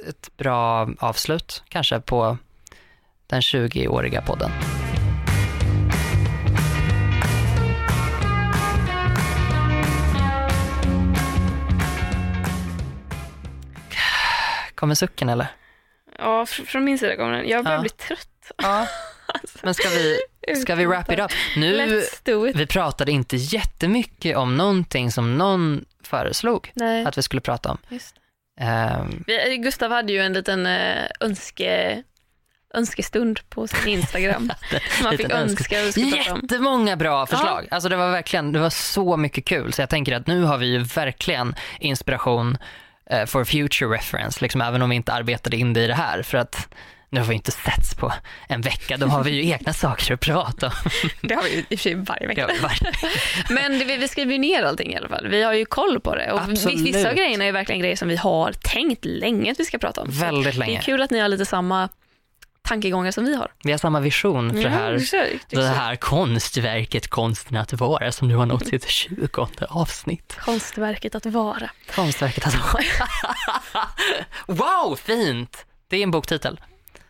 ett 0.10 0.30
bra 0.38 0.90
avslut 1.00 1.64
kanske 1.70 2.00
på 2.00 2.38
den 3.28 3.42
20-åriga 3.42 4.22
podden. 4.22 4.52
Kommer 14.76 14.96
sucken 14.96 15.30
eller? 15.30 15.48
Ja, 16.18 16.44
fr- 16.46 16.66
från 16.66 16.84
min 16.84 16.98
sida 17.00 17.16
kommer 17.16 17.32
den. 17.32 17.50
Jag 17.50 17.64
börjar 17.64 17.78
Ja. 17.78 17.82
bli 17.82 17.90
trött. 17.90 18.52
Ja. 18.58 18.88
Men 19.64 19.74
ska 19.74 19.90
vi, 19.90 20.20
ska 20.62 20.76
vi 20.76 20.86
wrap 20.86 21.12
it 21.12 21.20
up? 21.20 21.32
Nu, 21.56 22.04
vi 22.56 22.66
pratade 22.68 23.12
inte 23.12 23.36
jättemycket 23.36 24.38
om 24.38 24.58
någonting 24.58 25.12
som 25.12 25.38
någon 25.38 25.86
föreslog 26.04 26.72
Nej, 26.76 27.06
att 27.06 27.18
vi 27.18 27.22
skulle 27.22 27.42
prata 27.42 27.72
om. 27.72 27.78
Ehm, 28.60 29.24
Vi- 29.28 29.58
Gustav 29.58 29.92
hade 29.92 30.14
ju 30.14 30.20
en 30.20 30.34
liten 30.34 30.66
eh, 30.66 31.04
önske, 31.20 32.04
önskestund 32.74 33.50
på 33.50 33.68
sin 33.68 33.88
Instagram. 34.00 34.52
Man 35.04 35.18
fick 35.18 35.30
önska. 35.32 35.82
Jättemånga 35.82 36.96
bra 36.96 37.26
förslag. 37.26 37.68
Alltså 37.72 37.90
det 37.90 37.96
var 37.96 38.12
verkligen, 38.12 38.52
det 38.52 38.60
var 38.60 38.70
så 38.70 39.18
mycket 39.18 39.46
kul. 39.46 39.74
Så 39.74 39.82
jag 39.82 39.90
tänker 39.90 40.16
att 40.16 40.28
nu 40.28 40.44
har 40.44 40.58
vi 40.58 40.66
ju 40.68 40.80
verkligen 40.84 41.56
inspiration 41.80 42.58
for 43.28 43.46
future 43.46 43.96
reference, 43.96 44.42
liksom, 44.42 44.62
även 44.62 44.82
om 44.82 44.90
vi 44.90 44.96
inte 44.96 45.14
arbetade 45.14 45.58
in 45.58 45.74
det 45.74 45.84
i 45.84 45.88
det 45.88 45.94
här. 45.94 46.22
För 46.24 46.38
att 46.38 46.68
nu 47.10 47.20
har 47.20 47.28
vi 47.28 47.36
inte 47.36 47.52
setts 47.52 47.96
på 47.96 48.14
en 48.48 48.62
vecka, 48.62 48.98
då 48.98 49.08
har 49.08 49.24
vi 49.24 49.32
ju 49.32 49.52
egna 49.52 49.74
saker 49.74 50.14
att 50.14 50.20
prata 50.20 50.68
om. 50.68 50.74
Det 51.22 51.36
har 51.36 51.44
vi 51.44 51.50
ju 51.50 51.58
i 51.60 51.62
och 51.64 51.68
för 51.70 51.78
sig 51.78 51.96
varje 51.96 52.28
vecka. 52.28 52.48
Varje- 52.62 52.92
Men 53.50 53.80
vi, 53.80 53.98
vi 53.98 54.08
skriver 54.08 54.32
ju 54.34 54.38
ner 54.40 54.64
allting 54.64 54.94
i 54.94 54.98
alla 54.98 55.08
fall. 55.10 55.28
Vi 55.28 55.44
har 55.44 55.54
ju 55.54 55.66
koll 55.66 56.00
på 56.00 56.16
det. 56.16 56.32
Och 56.32 56.42
Absolut. 56.42 56.80
vissa 56.80 57.10
av 57.10 57.16
grejerna 57.16 57.46
är 57.46 57.52
verkligen 57.52 57.82
grejer 57.82 57.96
som 57.96 58.08
vi 58.08 58.16
har 58.16 58.52
tänkt 58.52 59.06
länge 59.06 59.52
att 59.52 59.60
vi 59.60 59.66
ska 59.66 59.78
prata 59.78 60.02
om. 60.02 60.08
Väldigt 60.12 60.44
Det 60.44 60.50
är 60.50 60.60
länge. 60.60 60.82
kul 60.82 61.02
att 61.02 61.12
ni 61.12 61.20
har 61.20 61.28
lite 61.28 61.46
samma 61.46 61.90
tankegångar 62.68 63.12
som 63.12 63.26
vi 63.26 63.36
har. 63.36 63.52
Vi 63.64 63.72
har 63.72 63.78
samma 63.78 64.00
vision 64.00 64.54
för 64.54 64.64
det 64.64 64.70
här, 64.70 64.94
exakt, 64.94 65.50
det 65.50 65.64
här 65.64 65.96
konstverket 65.96 67.08
Konsten 67.08 67.58
att 67.58 67.74
vara 67.74 68.12
som 68.12 68.28
nu 68.28 68.36
har 68.36 68.46
nått 68.46 68.68
sitt 68.68 68.88
20 68.88 69.48
avsnitt. 69.70 70.38
Konstverket 70.40 71.16
att 71.16 71.26
vara. 71.26 71.70
Konstverket 71.96 72.48
att 72.48 72.56
vara. 72.56 72.84
wow, 74.58 74.96
fint! 74.96 75.66
Det 75.88 75.98
är 75.98 76.04
en 76.04 76.12
boktitel. 76.12 76.60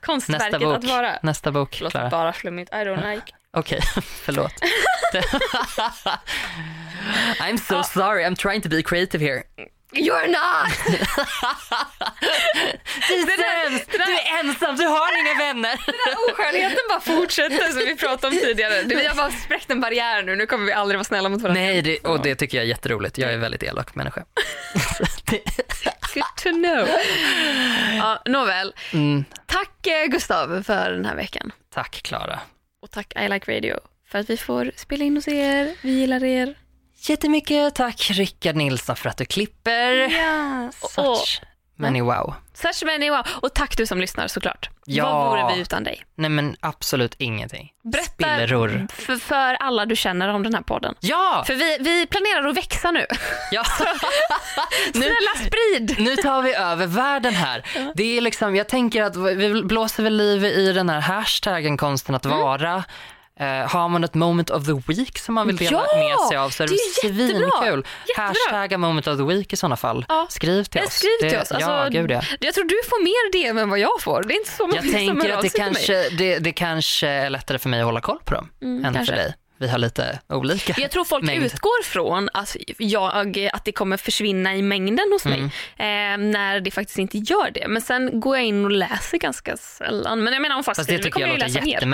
Konstverket 0.02 0.52
Nästa 0.52 0.66
bok. 0.66 0.78
att 0.78 0.84
vara. 0.84 1.20
Nästa 1.24 1.52
bok, 1.52 1.72
Klara. 1.72 2.10
bara 2.10 2.34
flummigt. 2.34 2.74
I 2.74 2.76
don't 2.76 3.14
like. 3.14 3.34
Okej, 3.58 3.82
förlåt. 4.04 4.54
I'm 7.40 7.58
so 7.58 7.84
sorry, 7.84 8.24
I'm 8.24 8.36
trying 8.36 8.62
to 8.62 8.70
be 8.70 8.84
creative 8.84 9.26
here. 9.26 9.44
You're 9.94 10.28
not! 10.28 10.78
Du 13.08 13.14
är 13.14 13.68
sämst, 13.70 13.92
du 13.92 14.14
är 14.14 14.40
ensam, 14.40 14.76
du 14.76 14.86
har 14.86 15.20
inga 15.22 15.34
vänner. 15.46 15.74
Oskönheten 16.32 16.78
bara 16.90 17.00
fortsätter 17.00 17.68
som 17.70 17.80
vi 17.80 17.96
pratade 17.96 18.28
om 18.36 18.42
tidigare. 18.42 18.84
Vi 18.84 19.06
har 19.08 19.16
bara 19.16 19.32
spräckt 19.32 19.72
en 19.72 19.82
barriär 19.82 20.24
nu. 20.24 20.36
Nu 20.36 20.46
kommer 20.46 20.66
vi 20.66 20.72
aldrig 20.72 20.98
vara 20.98 21.04
snälla 21.04 21.30
mot 21.30 21.42
varandra. 21.42 21.62
Nej, 21.62 21.82
det, 21.82 22.00
och 22.00 22.22
det 22.22 22.36
tycker 22.36 22.58
jag 22.58 22.64
är 22.64 22.68
jätteroligt. 22.70 23.18
Jag 23.18 23.30
är 23.30 23.34
en 23.34 23.40
väldigt 23.42 23.64
elak 23.64 23.96
människa. 23.96 24.24
Good 26.14 26.36
to 26.44 26.50
know. 26.50 26.88
Ja, 27.98 28.22
nåväl. 28.26 28.74
mm, 28.94 29.26
Tack 29.46 29.88
eh, 29.88 30.06
Gustav 30.06 30.64
för 30.64 30.92
den 30.92 31.06
här 31.06 31.16
veckan. 31.16 31.52
tack 31.74 32.02
Klara. 32.04 32.40
Och 32.82 32.92
tack 32.92 33.14
I 33.16 33.28
Like 33.30 33.56
Radio 33.58 33.80
för 34.12 34.20
att 34.20 34.30
vi 34.30 34.38
får 34.38 34.72
spela 34.76 35.04
in 35.06 35.16
hos 35.16 35.28
er. 35.28 35.76
Vi 35.82 35.92
gillar 35.92 36.24
er. 36.24 36.56
Jättemycket 37.00 37.76
tack 37.76 38.10
Rickard 38.12 38.56
Nilsson 38.56 38.96
för 38.96 39.10
att 39.10 39.18
du 39.18 39.26
klipper. 39.26 40.10
Och, 40.82 41.18
Such 41.18 41.42
many 41.76 42.02
wow. 42.02 42.34
such 42.54 42.84
many 42.86 43.10
wow. 43.10 43.24
Och 43.42 43.54
tack 43.54 43.78
du 43.78 43.86
som 43.86 44.02
lyssnar 44.02 44.28
såklart. 44.28 44.70
Ja. 44.86 45.14
Vad 45.14 45.30
vore 45.30 45.56
vi 45.56 45.62
utan 45.62 45.84
dig? 45.84 46.04
Nej 46.16 46.30
men 46.30 46.56
absolut 46.60 47.16
ingenting. 47.18 47.72
Berätta 47.84 48.48
för, 48.92 49.16
för 49.16 49.54
alla 49.54 49.86
du 49.86 49.96
känner 49.96 50.30
om 50.30 50.44
den 50.44 50.54
här 50.54 50.62
podden. 50.62 50.96
Ja! 51.00 51.44
För 51.48 51.54
vi, 51.56 51.78
vi 51.80 52.08
planerar 52.08 52.48
att 52.48 52.58
växa 52.58 52.92
nu. 52.92 53.06
ja. 53.52 53.64
Snälla 54.92 55.36
sprid! 55.48 55.96
nu 56.00 56.16
tar 56.16 56.42
vi 56.42 56.56
över 56.56 56.88
världen 56.88 57.34
här. 57.34 57.64
Det 57.96 58.18
är 58.18 58.22
liksom, 58.22 58.56
jag 58.56 58.70
tänker 58.70 59.04
att 59.04 59.16
vi 59.16 59.64
blåser 59.64 60.04
väl 60.04 60.18
liv 60.18 60.46
i 60.46 60.74
den 60.74 60.90
här 60.90 61.00
hashtaggen 61.00 61.78
konsten 61.78 62.16
att 62.16 62.26
Mm. 62.26 62.84
Eh, 63.40 63.46
har 63.48 63.90
man 63.90 64.04
ett 64.04 64.14
moment 64.14 64.50
of 64.50 64.66
the 64.66 64.74
week 64.88 65.18
som 65.18 65.36
man 65.36 65.48
vill 65.48 65.56
dela 65.58 65.72
Ja, 65.92 65.98
med 65.98 66.28
sig 66.28 66.38
av 66.38 66.50
så 66.50 66.64
är 66.64 66.68
det, 66.68 66.74
det 67.02 67.08
är 67.08 67.14
svinkul. 67.14 67.86
Hashtagga 68.18 68.78
moment 68.78 69.08
of 69.08 69.18
the 69.18 69.24
week 69.24 69.54
i 69.54 69.56
sådana 69.56 69.78
fall. 69.78 70.06
Ja. 70.10 70.28
Skriv 70.30 70.64
till 70.64 70.82
oss. 70.82 70.94
Skriv 70.94 71.10
till 71.20 71.30
Det- 71.30 71.42
oss. 71.42 71.48
ja, 71.60 71.68
Alltså, 71.68 72.00
gud 72.02 72.12
ja. 72.12 72.22
Jag 72.40 72.54
tror 72.54 72.64
du 72.66 72.76
får 72.90 73.04
mer 73.04 73.32
DM 73.32 73.58
än 73.58 73.70
vad 73.70 73.80
jag 73.80 74.02
får. 74.02 74.24
Det 74.24 74.34
är 74.34 74.38
inte 74.38 74.52
så 74.52 74.68
många 74.68 74.82
Jag 74.84 74.92
tänker 74.92 75.30
att 75.34 75.42
det 75.42 75.58
mig. 75.60 75.66
kanske, 75.74 76.10
det, 76.10 76.40
det 76.40 76.52
kanske 76.52 77.08
är 77.08 77.30
lättare 77.30 77.60
för 77.60 77.70
mig 77.70 77.80
att 77.80 77.86
hålla 77.86 78.02
koll 78.02 78.20
på 78.26 78.34
dem 78.34 78.50
Mm, 78.62 78.86
än 78.86 78.94
kanske. 78.94 79.14
för 79.16 79.22
dig. 79.22 79.34
Vi 79.60 79.68
har 79.68 79.78
lite 79.78 80.20
olika 80.30 80.76
Jag 80.78 80.92
tror 80.92 81.06
folk 81.06 81.24
mängd. 81.24 81.44
utgår 81.46 81.84
från 81.84 82.30
att, 82.34 82.56
jag, 82.78 83.50
att 83.54 83.66
det 83.66 83.72
kommer 83.72 83.98
försvinna 83.98 84.56
i 84.56 84.62
mängden 84.62 85.06
hos 85.12 85.26
mig 85.26 85.52
Mm. 85.80 86.26
eh, 86.26 86.32
när 86.40 86.60
det 86.60 86.72
faktiskt 86.72 87.00
inte 87.00 87.18
gör 87.18 87.52
det. 87.52 87.68
Men 87.68 87.82
sen 87.82 88.20
går 88.20 88.38
jag 88.38 88.46
in 88.46 88.66
och 88.66 88.72
läser 88.72 89.18
ganska 89.18 89.58
sällan. 89.58 90.24
Men 90.24 90.34
jag 90.34 90.42
menar 90.42 90.56
om 90.56 90.64
folk 90.64 90.78
Fast 90.78 90.90
det 90.90 90.98
tycker 91.00 91.20
jag 91.20 91.30
jag 91.30 91.34
låter 91.40 91.48
läsa 91.48 91.62
mer. 91.66 91.86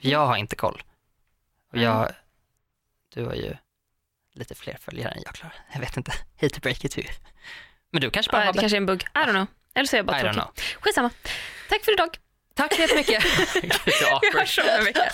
Jag 0.00 0.26
har 0.26 0.36
inte 0.36 0.56
koll. 0.56 0.82
Och 1.72 1.78
jag, 1.78 2.12
du 3.14 3.24
har 3.24 3.34
ju 3.34 3.56
lite 4.34 4.54
fler 4.54 4.76
följare 4.80 5.12
än 5.12 5.22
jag 5.24 5.34
Klara. 5.34 5.52
Jag 5.72 5.80
vet 5.80 5.96
inte. 5.96 6.12
Hate 6.40 6.54
to 6.54 6.60
break 6.60 6.84
it 6.84 6.92
to 6.92 6.98
you. 6.98 7.08
Men 7.90 8.00
du 8.00 8.10
kanske 8.10 8.32
bara 8.32 8.42
Ja, 8.42 8.46
har 8.46 8.52
det 8.52 8.60
kanske 8.60 8.76
är 8.76 8.80
en 8.80 8.86
bugg. 8.86 9.02
I 9.02 9.18
don't 9.18 9.30
know. 9.30 9.46
Eller 9.74 9.86
så 9.86 9.96
är 9.96 9.98
jag 9.98 10.06
bara 10.06 10.18
I 10.30 10.32
tråkig. 10.34 10.62
Skitsamma. 10.80 11.10
Tack 11.68 11.84
för 11.84 11.92
idag. 11.92 12.18
Tack 12.54 12.74
så 12.74 12.80
jättemycket. 12.80 13.24
Vi 14.22 14.38
hörs 14.38 14.58
om 14.58 14.64
en 14.68 14.84
vecka. 14.84 15.12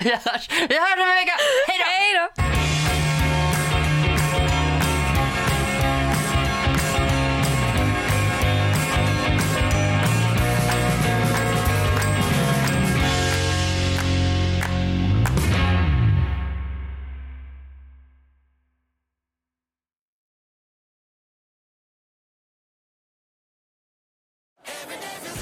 Vi 0.00 0.10
hörs 0.10 0.48
om 0.96 1.08
en 1.08 1.14
vecka. 1.14 1.36
Hej 1.68 1.78
då! 1.78 1.84
Hej 1.84 2.14
då! 2.34 2.79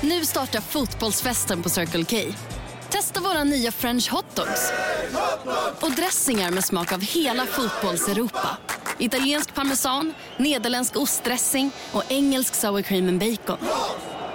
Nu 0.00 0.24
startar 0.24 0.60
fotbollsfesten 0.60 1.62
på 1.62 1.68
Circle 1.68 2.04
K. 2.04 2.16
Testa 2.90 3.20
våra 3.20 3.44
nya 3.44 3.72
french 3.72 4.10
hotdogs 4.10 4.72
och 5.80 5.90
dressingar 5.90 6.50
med 6.50 6.64
smak 6.64 6.92
av 6.92 7.00
hela 7.00 7.46
fotbolls-Europa. 7.46 8.56
Italiensk 8.98 9.54
parmesan, 9.54 10.14
nederländsk 10.36 10.96
ostdressing 10.96 11.70
och 11.92 12.02
engelsk 12.08 12.54
sour 12.54 12.82
cream 12.82 13.08
and 13.08 13.20
bacon. 13.20 13.58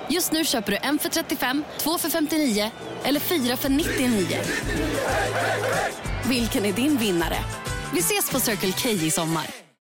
Just 0.10 0.32
nu 0.32 0.46
köper 0.46 0.72
du 0.72 0.78
en 0.82 1.00
för 1.00 1.10
35, 1.10 1.64
två 1.78 1.98
för 1.98 2.10
59 2.10 2.72
eller 3.04 3.20
fyra 3.20 3.58
för 3.58 3.70
99. 3.70 4.40
Vilken 6.30 6.66
är 6.66 6.74
din 6.74 6.98
vinnare? 6.98 7.38
Vi 7.94 8.00
ses 8.00 8.30
på 8.30 8.40
Circle 8.40 8.74
K 8.84 8.90
i 8.90 9.12
sommar. 9.12 9.63